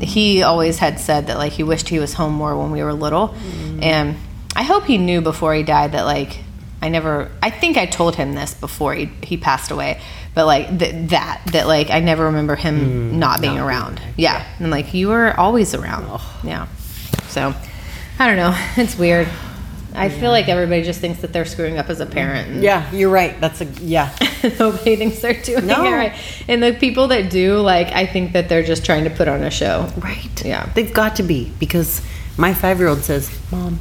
he 0.00 0.44
always 0.44 0.78
had 0.78 1.00
said 1.00 1.26
that 1.26 1.38
like 1.38 1.52
he 1.52 1.64
wished 1.64 1.88
he 1.88 1.98
was 1.98 2.14
home 2.14 2.34
more 2.34 2.56
when 2.56 2.70
we 2.70 2.82
were 2.84 2.92
little, 2.92 3.28
Mm. 3.30 3.82
and 3.82 4.16
I 4.54 4.62
hope 4.62 4.84
he 4.84 4.96
knew 4.98 5.20
before 5.20 5.54
he 5.54 5.62
died 5.64 5.92
that 5.92 6.02
like 6.04 6.38
I 6.80 6.88
never. 6.88 7.30
I 7.42 7.50
think 7.50 7.76
I 7.76 7.86
told 7.86 8.14
him 8.14 8.34
this 8.34 8.54
before 8.54 8.94
he 8.94 9.06
he 9.24 9.36
passed 9.36 9.72
away, 9.72 10.00
but 10.38 10.46
like 10.46 10.78
th- 10.78 11.08
that 11.10 11.42
that 11.46 11.66
like 11.66 11.90
I 11.90 11.98
never 11.98 12.26
remember 12.26 12.54
him 12.54 12.78
mm, 12.78 13.12
not 13.14 13.40
being 13.40 13.58
around. 13.58 14.00
Yeah, 14.16 14.46
and 14.60 14.70
like 14.70 14.94
you 14.94 15.08
were 15.08 15.34
always 15.36 15.74
around. 15.74 16.20
Yeah, 16.44 16.68
so 17.26 17.52
I 18.20 18.26
don't 18.28 18.36
know. 18.36 18.56
It's 18.76 18.96
weird. 18.96 19.26
I 19.94 20.10
feel 20.10 20.30
like 20.30 20.48
everybody 20.48 20.84
just 20.84 21.00
thinks 21.00 21.22
that 21.22 21.32
they're 21.32 21.44
screwing 21.44 21.76
up 21.76 21.90
as 21.90 21.98
a 21.98 22.06
mm. 22.06 22.12
parent. 22.12 22.62
Yeah, 22.62 22.88
you're 22.92 23.10
right. 23.10 23.40
That's 23.40 23.62
a 23.62 23.64
yeah. 23.64 24.14
Nobody 24.60 24.94
thinks 24.94 25.18
they're 25.20 25.42
doing 25.42 25.66
No. 25.66 25.84
it 25.84 25.90
right. 25.90 26.14
And 26.46 26.62
the 26.62 26.72
people 26.72 27.08
that 27.08 27.30
do, 27.30 27.56
like, 27.58 27.88
I 27.88 28.06
think 28.06 28.34
that 28.34 28.48
they're 28.48 28.62
just 28.62 28.84
trying 28.84 29.02
to 29.02 29.10
put 29.10 29.26
on 29.26 29.42
a 29.42 29.50
show. 29.50 29.92
Right. 29.98 30.44
Yeah. 30.44 30.70
They've 30.72 30.94
got 30.94 31.16
to 31.16 31.24
be 31.24 31.50
because 31.58 32.00
my 32.36 32.54
five 32.54 32.78
year 32.78 32.86
old 32.86 33.02
says, 33.02 33.36
Mom, 33.50 33.80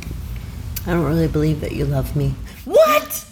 I 0.87 0.93
don't 0.93 1.05
really 1.05 1.27
believe 1.27 1.61
that 1.61 1.73
you 1.73 1.85
love 1.85 2.15
me. 2.15 2.33
What? 2.65 3.26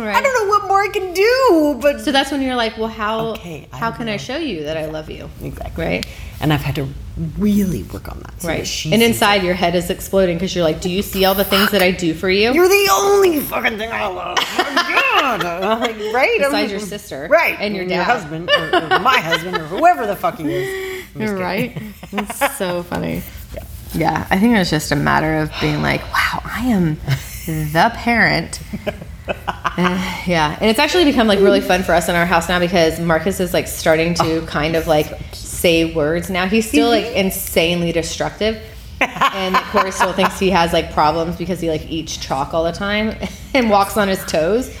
Right. 0.00 0.16
I 0.16 0.20
don't 0.22 0.34
know 0.46 0.50
what 0.50 0.66
more 0.68 0.82
I 0.82 0.88
can 0.88 1.12
do, 1.12 1.78
but 1.80 2.00
So 2.00 2.10
that's 2.12 2.30
when 2.30 2.42
you're 2.42 2.56
like, 2.56 2.76
well, 2.78 2.88
how 2.88 3.28
Okay, 3.34 3.68
how 3.72 3.90
can 3.90 4.08
I 4.08 4.16
show 4.16 4.36
you 4.36 4.64
that 4.64 4.76
I 4.76 4.86
love 4.86 5.08
you? 5.10 5.28
exactly. 5.42 5.84
Right. 5.84 6.06
And 6.40 6.52
I've 6.52 6.60
had 6.62 6.74
to 6.76 6.88
really 7.38 7.84
work 7.84 8.08
on 8.10 8.18
that. 8.20 8.42
so 8.42 8.48
Right. 8.48 8.66
she 8.66 8.92
And 8.92 9.02
inside 9.02 9.42
your 9.44 9.54
head 9.54 9.74
is 9.74 9.88
exploding 9.88 10.36
because 10.36 10.54
you're 10.54 10.64
like, 10.64 10.80
do 10.80 10.90
you 10.90 11.00
see 11.00 11.24
all 11.24 11.34
the 11.34 11.44
things 11.44 11.70
that 11.70 11.80
I 11.82 11.90
do 11.92 12.12
for 12.12 12.28
you? 12.28 12.52
You're 12.52 12.68
the 12.68 12.88
only 12.92 13.38
fucking 13.40 13.78
thing 13.78 13.90
I 13.92 14.06
love. 14.08 14.36
Oh 14.40 15.38
God. 15.38 15.44
I'm 15.44 15.80
like, 15.80 15.96
right? 16.12 16.40
I'm- 16.40 16.50
Besides 16.50 16.70
your 16.72 16.80
sister. 16.80 17.28
Right. 17.30 17.56
And 17.60 17.74
your 17.76 17.84
Your 17.84 18.02
husband, 18.02 18.50
or, 18.50 18.74
or 18.76 18.98
my 18.98 19.18
husband, 19.18 19.56
or 19.56 19.64
whoever 19.66 20.06
the 20.06 20.16
fuck 20.16 20.38
he 20.38 20.52
is. 20.52 21.04
I'm 21.16 21.36
right? 21.36 21.80
It's 22.12 22.56
so 22.58 22.82
funny. 22.82 23.22
Yeah, 23.96 24.26
I 24.28 24.40
think 24.40 24.56
it 24.56 24.58
was 24.58 24.70
just 24.70 24.90
a 24.90 24.96
matter 24.96 25.36
of 25.36 25.52
being 25.60 25.80
like, 25.80 26.02
wow, 26.12 26.42
I 26.44 26.66
am 26.66 26.96
the 27.46 27.92
parent. 27.94 28.58
Uh, 29.26 30.22
yeah, 30.26 30.56
and 30.60 30.70
it's 30.70 30.78
actually 30.78 31.04
become 31.04 31.26
like 31.26 31.38
really 31.40 31.60
fun 31.60 31.82
for 31.82 31.92
us 31.92 32.08
in 32.08 32.14
our 32.14 32.26
house 32.26 32.48
now 32.48 32.58
because 32.60 33.00
Marcus 33.00 33.40
is 33.40 33.52
like 33.54 33.66
starting 33.66 34.14
to 34.14 34.42
kind 34.46 34.76
of 34.76 34.86
like 34.86 35.06
say 35.32 35.92
words 35.94 36.30
now. 36.30 36.46
He's 36.46 36.68
still 36.68 36.88
like 36.88 37.06
insanely 37.14 37.92
destructive. 37.92 38.62
and 39.00 39.56
Corey 39.56 39.90
still 39.90 40.12
thinks 40.12 40.38
he 40.38 40.50
has 40.50 40.72
like 40.72 40.92
problems 40.92 41.36
because 41.36 41.60
he 41.60 41.68
like 41.68 41.84
eats 41.90 42.16
chalk 42.16 42.54
all 42.54 42.64
the 42.64 42.72
time 42.72 43.16
and 43.54 43.68
walks 43.70 43.96
on 43.96 44.08
his 44.08 44.24
toes. 44.26 44.74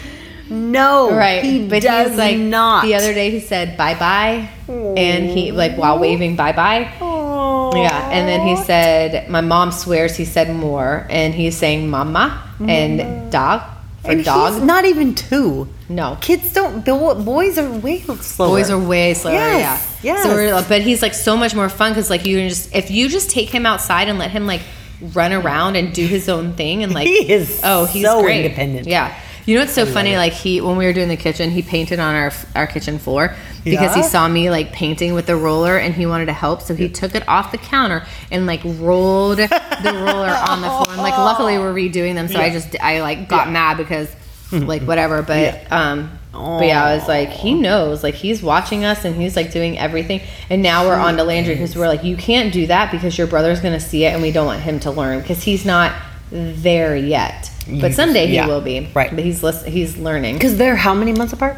No, 0.50 1.10
Right. 1.10 1.42
he 1.42 1.66
but 1.66 1.82
does 1.82 2.10
he's 2.10 2.18
like 2.18 2.36
not. 2.38 2.84
the 2.84 2.94
other 2.94 3.14
day 3.14 3.30
he 3.30 3.40
said 3.40 3.76
bye 3.78 3.94
bye 3.98 4.48
and 4.68 5.24
he 5.24 5.52
like 5.52 5.76
while 5.76 5.98
waving 5.98 6.36
bye 6.36 6.52
bye. 6.52 6.92
Yeah, 7.00 8.10
and 8.10 8.28
then 8.28 8.46
he 8.46 8.54
said 8.56 9.28
my 9.30 9.40
mom 9.40 9.72
swears 9.72 10.16
he 10.16 10.24
said 10.26 10.54
more 10.54 11.06
and 11.10 11.34
he's 11.34 11.56
saying 11.56 11.88
mama 11.88 12.40
and 12.60 13.32
dog 13.32 13.62
for 14.04 14.10
and 14.10 14.24
dog. 14.24 14.54
he's 14.54 14.62
not 14.62 14.84
even 14.84 15.14
two. 15.14 15.68
no. 15.88 16.16
Kids 16.20 16.52
don't. 16.52 16.84
Boys 16.84 17.58
are 17.58 17.70
way 17.70 18.00
slower. 18.00 18.48
Boys 18.48 18.70
are 18.70 18.78
way 18.78 19.14
slower. 19.14 19.34
Yes, 19.34 19.98
yeah. 20.02 20.14
yes. 20.14 20.22
So 20.24 20.68
but 20.68 20.82
he's 20.82 21.02
like 21.02 21.14
so 21.14 21.36
much 21.36 21.54
more 21.54 21.68
fun 21.68 21.92
because 21.92 22.10
like 22.10 22.26
you 22.26 22.36
can 22.38 22.48
just 22.48 22.74
if 22.74 22.90
you 22.90 23.08
just 23.08 23.30
take 23.30 23.48
him 23.48 23.66
outside 23.66 24.08
and 24.08 24.18
let 24.18 24.30
him 24.30 24.46
like 24.46 24.62
run 25.12 25.32
around 25.32 25.76
and 25.76 25.92
do 25.92 26.06
his 26.06 26.28
own 26.28 26.52
thing 26.54 26.82
and 26.82 26.94
like 26.94 27.06
He 27.14 27.32
is 27.32 27.60
oh 27.64 27.86
he's 27.86 28.04
so 28.04 28.22
great. 28.22 28.44
independent. 28.44 28.86
Yeah. 28.86 29.18
You 29.46 29.56
know 29.56 29.62
what's 29.62 29.74
so 29.74 29.84
funny? 29.84 30.16
Like 30.16 30.32
he 30.32 30.60
when 30.60 30.76
we 30.76 30.86
were 30.86 30.92
doing 30.94 31.08
the 31.08 31.16
kitchen, 31.16 31.50
he 31.50 31.60
painted 31.62 31.98
on 31.98 32.14
our 32.14 32.32
our 32.54 32.66
kitchen 32.66 32.98
floor 32.98 33.34
because 33.62 33.94
he 33.94 34.02
saw 34.02 34.26
me 34.26 34.48
like 34.50 34.72
painting 34.72 35.12
with 35.12 35.26
the 35.26 35.36
roller 35.36 35.76
and 35.76 35.94
he 35.94 36.06
wanted 36.06 36.26
to 36.26 36.32
help. 36.32 36.62
So 36.62 36.74
he 36.74 36.88
took 36.88 37.14
it 37.14 37.26
off 37.28 37.52
the 37.52 37.58
counter 37.58 38.06
and 38.30 38.46
like 38.46 38.62
rolled 38.64 39.38
the 39.38 39.48
roller 39.84 40.34
on 40.48 40.62
the 40.62 40.68
floor. 40.68 40.86
And 40.90 40.98
like 41.02 41.16
luckily 41.16 41.58
we're 41.58 41.74
redoing 41.74 42.14
them, 42.14 42.28
so 42.28 42.38
I 42.38 42.50
just 42.50 42.74
I 42.80 43.00
like 43.02 43.28
got 43.28 43.50
mad 43.50 43.76
because 43.76 44.08
like 44.50 44.82
whatever. 44.82 45.20
But 45.22 45.70
um 45.70 46.18
but 46.32 46.66
yeah, 46.66 46.84
I 46.84 46.96
was 46.96 47.06
like, 47.06 47.28
he 47.30 47.54
knows, 47.54 48.02
like 48.02 48.14
he's 48.14 48.42
watching 48.42 48.84
us 48.84 49.04
and 49.04 49.14
he's 49.14 49.36
like 49.36 49.52
doing 49.52 49.78
everything. 49.78 50.20
And 50.50 50.62
now 50.62 50.86
we're 50.86 50.96
on 50.96 51.16
to 51.18 51.22
Landry 51.22 51.54
because 51.54 51.76
we're 51.76 51.86
like, 51.86 52.02
you 52.02 52.16
can't 52.16 52.52
do 52.52 52.66
that 52.66 52.90
because 52.90 53.16
your 53.16 53.26
brother's 53.26 53.60
gonna 53.60 53.78
see 53.78 54.04
it 54.04 54.08
and 54.14 54.22
we 54.22 54.32
don't 54.32 54.46
want 54.46 54.60
him 54.62 54.80
to 54.80 54.90
learn 54.90 55.20
because 55.20 55.42
he's 55.42 55.64
not 55.64 55.92
there 56.30 56.96
yet. 56.96 57.50
But 57.68 57.94
someday 57.94 58.26
he 58.26 58.34
yeah, 58.34 58.46
will 58.46 58.60
be. 58.60 58.88
right. 58.94 59.10
But 59.10 59.24
he's 59.24 59.42
lis- 59.42 59.64
he's 59.64 59.96
learning. 59.96 60.34
Because 60.34 60.56
they're 60.58 60.76
how 60.76 60.94
many 60.94 61.12
months 61.12 61.32
apart? 61.32 61.56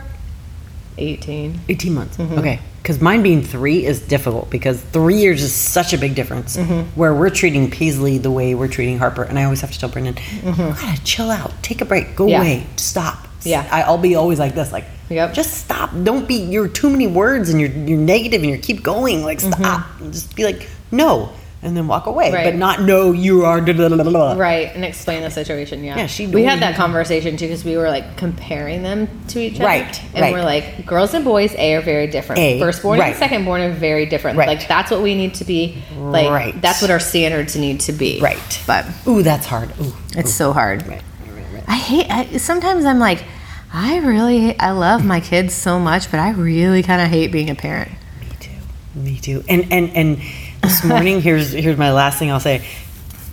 18. 0.99 1.61
18 1.69 1.95
months. 1.95 2.16
Mm-hmm. 2.16 2.39
Okay. 2.39 2.61
Because 2.83 3.01
mine 3.01 3.23
being 3.23 3.43
three 3.43 3.85
is 3.85 4.01
difficult 4.01 4.49
because 4.49 4.81
three 4.81 5.16
years 5.16 5.43
is 5.43 5.53
such 5.53 5.93
a 5.93 5.99
big 5.99 6.15
difference 6.15 6.57
Mm-hmm. 6.57 6.99
where 6.99 7.12
we're 7.15 7.31
treating 7.31 7.70
Paisley 7.70 8.19
the 8.19 8.31
way 8.31 8.55
we're 8.55 8.69
treating 8.69 8.99
Harper. 8.99 9.24
And 9.24 9.39
I 9.39 9.45
always 9.45 9.61
have 9.61 9.73
to 9.73 9.78
tell 9.78 9.89
Brendan, 9.89 10.15
Mm-hmm. 10.15 10.61
you 10.62 10.69
gotta 10.69 11.03
chill 11.05 11.31
out, 11.31 11.53
take 11.62 11.81
a 11.81 11.85
break, 11.85 12.15
go 12.15 12.27
Yeah. 12.28 12.39
away, 12.41 12.66
stop. 12.77 13.27
Yeah. 13.43 13.66
I'll 13.73 13.99
be 13.99 14.15
always 14.15 14.39
like 14.39 14.55
this, 14.55 14.73
like, 14.73 14.85
Yep. 15.11 15.35
just 15.35 15.55
stop. 15.55 15.91
Don't 16.03 16.27
be, 16.27 16.35
you're 16.37 16.66
too 16.69 16.89
many 16.91 17.07
words 17.07 17.49
and 17.51 17.61
you're, 17.61 17.70
you're 17.70 17.99
negative 17.99 18.43
and 18.43 18.51
you 18.51 18.59
keep 18.59 18.83
going. 18.83 19.23
Like, 19.24 19.41
stop. 19.41 19.87
And 20.01 20.12
just 20.12 20.35
be 20.35 20.45
like, 20.45 20.69
no. 20.91 21.31
And 21.62 21.77
then 21.77 21.89
walk 21.89 22.07
away. 22.07 22.31
Right. 22.33 22.45
But 22.45 22.55
not, 22.55 22.83
know 22.83 23.12
you 23.12 23.45
are. 23.45 23.61
Da, 23.61 23.73
da, 23.73 23.89
da. 23.89 24.35
Right, 24.35 24.70
and 24.74 24.85
explain 24.85 25.23
the 25.23 25.31
situation. 25.31 25.83
Yeah, 25.83 25.97
Yeah, 25.97 26.07
she- 26.07 26.27
We 26.27 26.45
had 26.45 26.61
that 26.61 26.77
conversation 26.77 27.37
too 27.37 27.47
because 27.47 27.65
we 27.65 27.77
were 27.77 27.89
like 27.89 28.16
comparing 28.16 28.83
them 28.83 29.09
to 29.28 29.41
each 29.41 29.57
other. 29.57 29.65
Right, 29.65 30.03
and 30.12 30.20
right. 30.20 30.33
we're 30.33 30.45
like, 30.45 30.87
girls 30.87 31.12
and 31.15 31.24
boys, 31.24 31.55
A 31.57 31.74
are 31.74 31.81
very 31.81 32.07
different. 32.07 32.39
A, 32.41 32.61
Firstborn 32.61 33.01
right. 33.01 33.20
and 33.20 33.31
secondborn 33.47 33.69
are 33.69 33.73
very 33.73 34.07
different. 34.07 34.39
Right. 34.39 34.49
Like 34.49 34.69
that's 34.69 34.91
what 34.91 35.03
we 35.03 35.15
need 35.16 35.35
to 35.37 35.45
be. 35.45 35.83
Like 35.97 36.31
Right. 36.31 36.61
that's 36.62 36.83
what 36.83 36.91
our 36.91 37.01
standards 37.01 37.57
need 37.57 37.81
to 37.81 37.93
be. 37.93 38.20
Right. 38.20 38.62
But 38.66 38.87
Ooh, 39.09 39.23
that's 39.23 39.47
hard. 39.47 39.70
Ooh. 39.81 39.95
it's 40.16 40.33
so 40.33 40.53
hard. 40.53 40.87
Right, 40.87 41.03
right, 41.23 41.35
right, 41.35 41.53
right. 41.55 41.65
I 41.66 41.77
hate. 41.77 42.07
I, 42.11 42.37
sometimes 42.37 42.85
I'm 42.85 42.99
like, 43.01 43.24
I 43.73 43.99
really, 43.99 44.57
I 44.61 44.70
love 44.70 45.05
my 45.05 45.20
kids 45.20 45.53
so 45.55 45.81
much, 45.81 46.11
but 46.11 46.20
I 46.20 46.31
really 46.31 46.83
kind 46.83 47.01
of 47.03 47.09
hate 47.09 47.33
being 47.33 47.51
a 47.51 47.55
parent. 47.57 47.91
Me 48.20 48.28
too. 48.39 48.51
Me 48.95 49.19
too. 49.19 49.45
And 49.49 49.73
and 49.73 49.91
and 49.97 50.19
this 50.66 50.84
morning, 50.84 51.20
here's 51.20 51.52
here's 51.52 51.78
my 51.78 51.93
last 51.93 52.18
thing 52.18 52.30
I'll 52.30 52.40
say. 52.40 52.66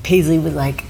Paisley 0.03 0.38
was 0.38 0.53
like 0.53 0.84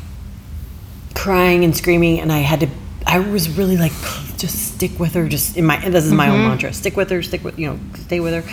crying 1.15 1.64
and 1.64 1.76
screaming, 1.76 2.20
and 2.20 2.32
I 2.32 2.40
had 2.40 2.61
to. 2.61 2.70
I 3.06 3.20
was 3.20 3.49
really 3.57 3.78
like, 3.78 3.94
just 4.38 4.74
stick 4.74 4.99
with 4.99 5.14
her. 5.14 5.28
Just 5.28 5.57
in 5.57 5.65
my. 5.65 5.78
This 5.90 6.06
is 6.06 6.11
my 6.11 6.30
own 6.30 6.40
mantra. 6.40 6.74
Stick 6.74 6.98
with 6.98 7.10
her. 7.11 7.24
Stick 7.24 7.44
with 7.44 7.57
you 7.57 7.68
know. 7.68 7.80
Stay 7.95 8.20
with 8.20 8.34
her. 8.34 8.44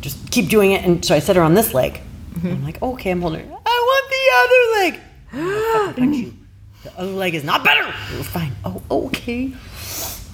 Just 0.00 0.30
keep 0.30 0.48
doing 0.48 0.72
it. 0.72 0.84
And 0.84 1.04
so 1.04 1.14
I 1.14 1.20
set 1.20 1.36
her 1.36 1.42
on 1.42 1.54
this 1.54 1.72
leg. 1.72 2.00
And 2.42 2.52
I'm 2.52 2.64
like, 2.64 2.82
okay, 2.82 3.10
I'm 3.10 3.22
holding 3.22 3.48
her. 3.48 3.56
I 3.66 3.78
want 3.88 4.10
the 4.10 4.24
other 4.42 4.62
leg. 4.78 5.00
I'm 5.32 5.38
gonna 5.38 5.86
fucking 5.86 6.04
punch 6.04 6.16
you. 6.16 6.34
The 6.84 6.98
other 7.00 7.12
leg 7.12 7.34
is 7.34 7.44
not 7.44 7.64
better. 7.64 7.90
Fine. 8.24 8.52
Oh, 8.64 8.82
okay. 8.90 9.54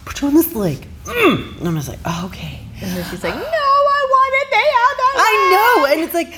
Put 0.04 0.20
you 0.20 0.28
on 0.28 0.34
this 0.34 0.52
leg. 0.54 0.84
Mm. 1.04 1.58
And 1.58 1.68
I'm 1.68 1.76
just 1.76 1.88
like, 1.88 2.00
oh, 2.04 2.26
okay. 2.26 2.58
And 2.80 2.90
then 2.90 3.08
she's 3.08 3.22
like, 3.22 3.34
No, 3.34 3.40
I 3.40 4.02
wanted 4.10 4.46
the 4.50 4.66
other. 4.82 5.08
Leg. 5.14 5.26
I 5.28 5.32
know, 5.52 5.92
and 5.92 6.00
it's 6.00 6.14
like 6.14 6.34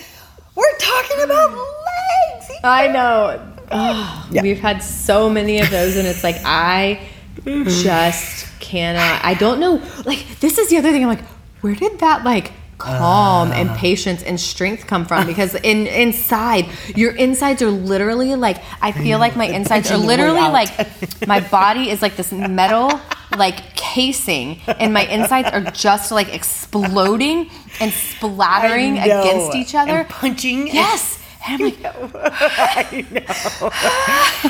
we're 0.55 0.79
talking 0.79 1.23
about 1.23 1.51
mm. 1.51 1.57
legs. 1.57 2.51
I 2.63 2.89
know. 2.89 3.55
Ugh, 3.71 4.27
Yeah. 4.31 4.43
We've 4.43 4.61
had 4.61 4.83
so 4.83 5.29
many 5.29 5.59
of 5.61 5.71
those, 5.71 5.97
and 5.97 6.07
it's 6.07 6.23
like 6.23 6.37
I 6.45 7.01
mm-hmm. 7.37 7.69
just 7.83 8.47
cannot. 8.61 9.25
I 9.25 9.35
don't 9.35 9.61
know. 9.61 9.83
Like 10.05 10.41
this 10.41 10.59
is 10.59 10.69
the 10.69 10.79
other 10.79 10.91
thing. 10.91 11.03
I'm 11.03 11.09
like, 11.09 11.25
where 11.61 11.75
did 11.75 11.99
that 12.01 12.25
like 12.25 12.53
calm 12.79 13.53
and 13.53 13.71
Uh. 13.71 13.77
patience 13.77 14.23
and 14.23 14.39
strength 14.39 14.87
come 14.87 15.07
from? 15.07 15.23
Uh. 15.23 15.27
Because 15.27 15.55
in 15.57 15.87
inside, 15.87 16.67
your 16.95 17.13
insides 17.13 17.63
are 17.63 17.71
literally 17.71 18.35
like 18.37 18.59
I 18.81 18.93
feel 18.93 19.19
mm. 19.19 19.23
like 19.23 19.37
my 19.37 19.47
insides 19.47 19.91
are 19.91 19.95
punching 19.95 20.03
the 20.03 20.09
way 20.09 20.17
literally 20.17 20.49
like 20.51 21.27
my 21.27 21.41
body 21.41 21.91
is 21.91 22.03
like 22.03 22.17
this 22.17 22.33
metal 22.33 23.01
like 23.39 23.75
casing, 23.77 24.61
and 24.67 24.93
my 24.93 25.07
insides 25.07 25.49
are 25.51 25.61
just 25.73 26.11
like 26.13 26.33
exploding 26.35 27.51
and 27.81 27.93
splattering 27.93 28.99
against 28.99 29.55
each 29.55 29.75
other. 29.75 29.99
and 29.99 30.09
punching. 30.09 30.69
Yes. 30.69 31.21
And 31.47 31.63
I'm 31.63 31.71
like, 31.71 31.79
I 31.85 33.07
know. 33.11 33.71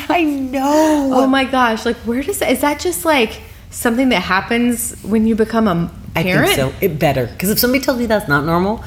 I 0.09 0.23
know. 0.24 1.11
Oh 1.12 1.27
my 1.27 1.44
gosh! 1.44 1.85
Like, 1.85 1.97
where 1.98 2.23
does 2.23 2.40
is 2.40 2.61
that 2.61 2.78
just 2.81 3.05
like 3.05 3.40
something 3.70 4.11
that 4.11 4.20
happens 4.23 4.94
when 5.02 5.27
you 5.27 5.35
become 5.35 5.66
a 5.66 5.90
I 6.15 6.23
parent? 6.23 6.52
think 6.55 6.73
so. 6.73 6.73
It 6.81 6.98
better 6.98 7.27
because 7.27 7.51
if 7.51 7.59
somebody 7.59 7.82
tells 7.85 7.98
me 7.98 8.06
that's 8.06 8.28
not 8.28 8.44
normal, 8.44 8.85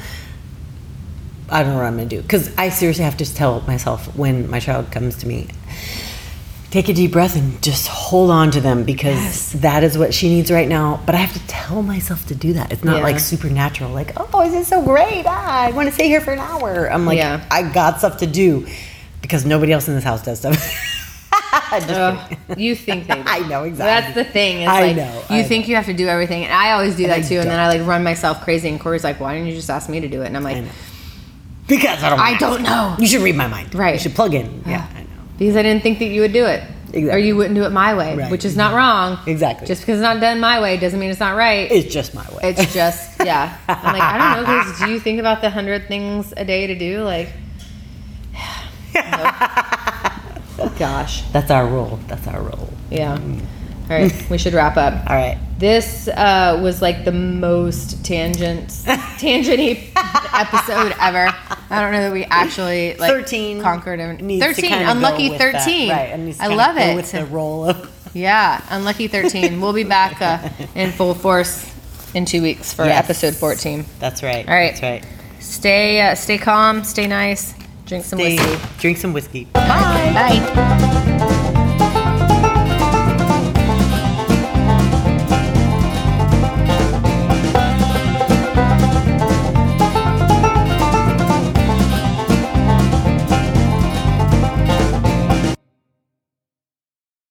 I 1.50 1.62
don't 1.62 1.72
know 1.72 1.78
what 1.78 1.86
I'm 1.86 1.96
gonna 1.96 2.08
do. 2.08 2.22
Because 2.22 2.56
I 2.56 2.70
seriously 2.70 3.04
have 3.04 3.16
to 3.18 3.34
tell 3.34 3.60
myself 3.62 4.14
when 4.16 4.48
my 4.50 4.60
child 4.60 4.90
comes 4.90 5.16
to 5.18 5.26
me, 5.26 5.48
take 6.70 6.88
a 6.88 6.92
deep 6.92 7.12
breath 7.12 7.34
and 7.34 7.62
just 7.62 7.88
hold 7.88 8.30
on 8.30 8.50
to 8.50 8.60
them 8.60 8.84
because 8.84 9.14
Yes. 9.16 9.52
that 9.52 9.82
is 9.82 9.96
what 9.96 10.12
she 10.12 10.28
needs 10.28 10.50
right 10.50 10.68
now. 10.68 11.00
But 11.06 11.14
I 11.14 11.18
have 11.18 11.32
to 11.32 11.46
tell 11.46 11.82
myself 11.82 12.26
to 12.26 12.34
do 12.34 12.52
that. 12.54 12.70
It's 12.72 12.84
not 12.84 12.98
Yeah. 12.98 13.02
like 13.04 13.18
supernatural. 13.20 13.90
Like, 13.90 14.12
oh, 14.16 14.44
this 14.50 14.62
is 14.62 14.68
so 14.68 14.82
great? 14.82 15.24
Ah, 15.26 15.62
I 15.62 15.70
want 15.70 15.88
to 15.88 15.94
stay 15.94 16.08
here 16.08 16.20
for 16.20 16.32
an 16.32 16.38
hour. 16.40 16.90
I'm 16.92 17.06
like, 17.06 17.16
Yeah. 17.16 17.40
I 17.50 17.62
got 17.62 17.98
stuff 17.98 18.18
to 18.18 18.26
do 18.26 18.66
because 19.22 19.46
nobody 19.46 19.72
else 19.72 19.88
in 19.88 19.94
this 19.94 20.04
house 20.04 20.22
does 20.22 20.38
stuff. 20.40 20.84
You 22.56 22.74
think 22.74 23.06
they 23.06 23.14
do. 23.22 23.22
I 23.26 23.40
know, 23.48 23.64
exactly. 23.64 24.12
That's 24.12 24.14
the 24.14 24.24
thing. 24.24 24.62
Is 24.62 24.68
I 24.68 24.80
like 24.88 24.96
know, 24.96 25.22
you 25.30 25.36
I 25.36 25.42
think 25.44 25.64
know. 25.64 25.70
you 25.70 25.76
have 25.76 25.86
to 25.86 25.94
do 25.94 26.06
everything, 26.06 26.44
and 26.44 26.52
I 26.52 26.72
always 26.72 26.96
do 26.96 27.06
that 27.06 27.18
I 27.20 27.22
too. 27.22 27.38
And 27.40 27.48
then. 27.50 27.58
I 27.58 27.68
like 27.68 27.86
run 27.86 28.04
myself 28.04 28.42
crazy. 28.42 28.68
And 28.68 28.78
Corey's 28.80 29.04
like, 29.04 29.18
"Why 29.20 29.34
didn't 29.34 29.48
you 29.48 29.54
just 29.54 29.70
ask 29.70 29.88
me 29.88 30.00
to 30.00 30.08
do 30.08 30.22
it?" 30.22 30.26
And 30.26 30.36
I'm 30.36 30.42
like. 30.44 30.62
Because 31.66 32.02
I 32.02 32.10
don't. 32.10 32.18
I 32.20 32.38
don't 32.38 32.62
know. 32.62 32.96
You 32.98 33.06
should 33.06 33.22
read 33.22 33.34
my 33.36 33.46
mind. 33.46 33.74
Right. 33.74 33.94
You 33.94 34.00
should 34.00 34.14
plug 34.14 34.34
in. 34.34 34.62
Yeah. 34.66 34.86
Because 35.38 35.56
I 35.56 35.62
didn't 35.62 35.82
think 35.82 35.98
that 36.00 36.06
you 36.06 36.20
would 36.22 36.32
do 36.32 36.44
it, 36.46 36.62
or 36.94 37.18
you 37.18 37.36
wouldn't 37.36 37.54
do 37.54 37.64
it 37.64 37.70
my 37.70 37.94
way, 37.94 38.16
Right. 38.16 38.30
which 38.30 38.44
is 38.44 38.56
not 38.56 38.74
wrong. 38.74 39.18
Exactly. 39.26 39.66
Just 39.66 39.82
because 39.82 39.98
it's 39.98 40.02
not 40.02 40.20
done 40.20 40.40
my 40.40 40.60
way 40.60 40.76
doesn't 40.78 40.98
mean 40.98 41.10
it's 41.10 41.20
not 41.20 41.36
right. 41.36 41.70
It's 41.70 41.92
just 41.92 42.14
my 42.14 42.26
way. 42.30 42.40
It's 42.50 42.72
just 42.74 43.10
yeah. 43.24 43.56
I'm 43.68 43.92
like 43.92 44.02
I 44.02 44.18
don't 44.18 44.44
know 44.44 44.58
because 44.64 44.78
do 44.80 44.90
you 44.90 44.98
think 45.00 45.20
about 45.20 45.40
the 45.40 45.50
hundred 45.50 45.86
things 45.88 46.32
a 46.36 46.44
day 46.44 46.66
to 46.66 46.74
do? 46.78 47.02
Like, 47.02 47.28
gosh, 50.78 51.22
That's 51.32 51.50
our 51.50 51.66
rule. 51.66 51.98
That's 52.08 52.26
our 52.26 52.40
rule. 52.42 52.68
yeah. 52.90 53.16
Mm. 53.18 53.40
All 53.90 53.96
right, 53.96 54.30
we 54.30 54.36
should 54.38 54.52
wrap 54.54 54.76
up. 54.76 55.08
All 55.08 55.16
right. 55.16 55.38
This 55.58 56.06
uh, 56.08 56.60
was 56.62 56.80
like 56.82 57.04
the 57.04 57.12
most 57.12 58.04
tangent 58.04 58.68
tangenty 59.18 59.90
episode 60.32 60.94
ever. 61.00 61.26
I 61.70 61.80
don't 61.80 61.92
know 61.92 62.00
that 62.02 62.12
we 62.12 62.24
actually 62.26 62.94
like 62.96 63.10
13 63.10 63.60
conquered 63.62 63.98
to 63.98 64.38
thirteen. 64.40 64.72
Unlucky 64.74 65.30
with 65.30 65.38
that. 65.38 65.52
thirteen. 65.64 65.90
Right. 65.90 66.10
and 66.10 66.36
I 66.40 66.48
love 66.48 66.76
it. 66.76 66.94
With 66.96 67.10
the 67.12 67.24
role 67.26 67.68
of. 67.70 67.94
Yeah, 68.14 68.64
unlucky 68.70 69.06
13. 69.06 69.60
we'll 69.60 69.74
be 69.74 69.84
back 69.84 70.22
uh, 70.22 70.48
in 70.74 70.90
full 70.92 71.14
force 71.14 71.70
in 72.14 72.24
two 72.24 72.40
weeks 72.40 72.72
for 72.72 72.86
Yes. 72.86 73.04
episode 73.04 73.34
14. 73.36 73.84
That's 74.00 74.22
right. 74.22 74.48
All 74.48 74.54
right. 74.54 74.70
That's 74.74 74.82
right. 74.82 75.04
Stay, 75.40 76.00
uh, 76.00 76.14
stay 76.14 76.38
calm, 76.38 76.84
stay 76.84 77.06
nice, 77.06 77.54
drink 77.84 78.06
some 78.06 78.18
Stay, 78.18 78.36
whiskey. 78.36 78.66
drink 78.80 78.96
some 78.96 79.12
whiskey. 79.12 79.44
Bye. 79.52 79.60
Bye. 80.14 81.44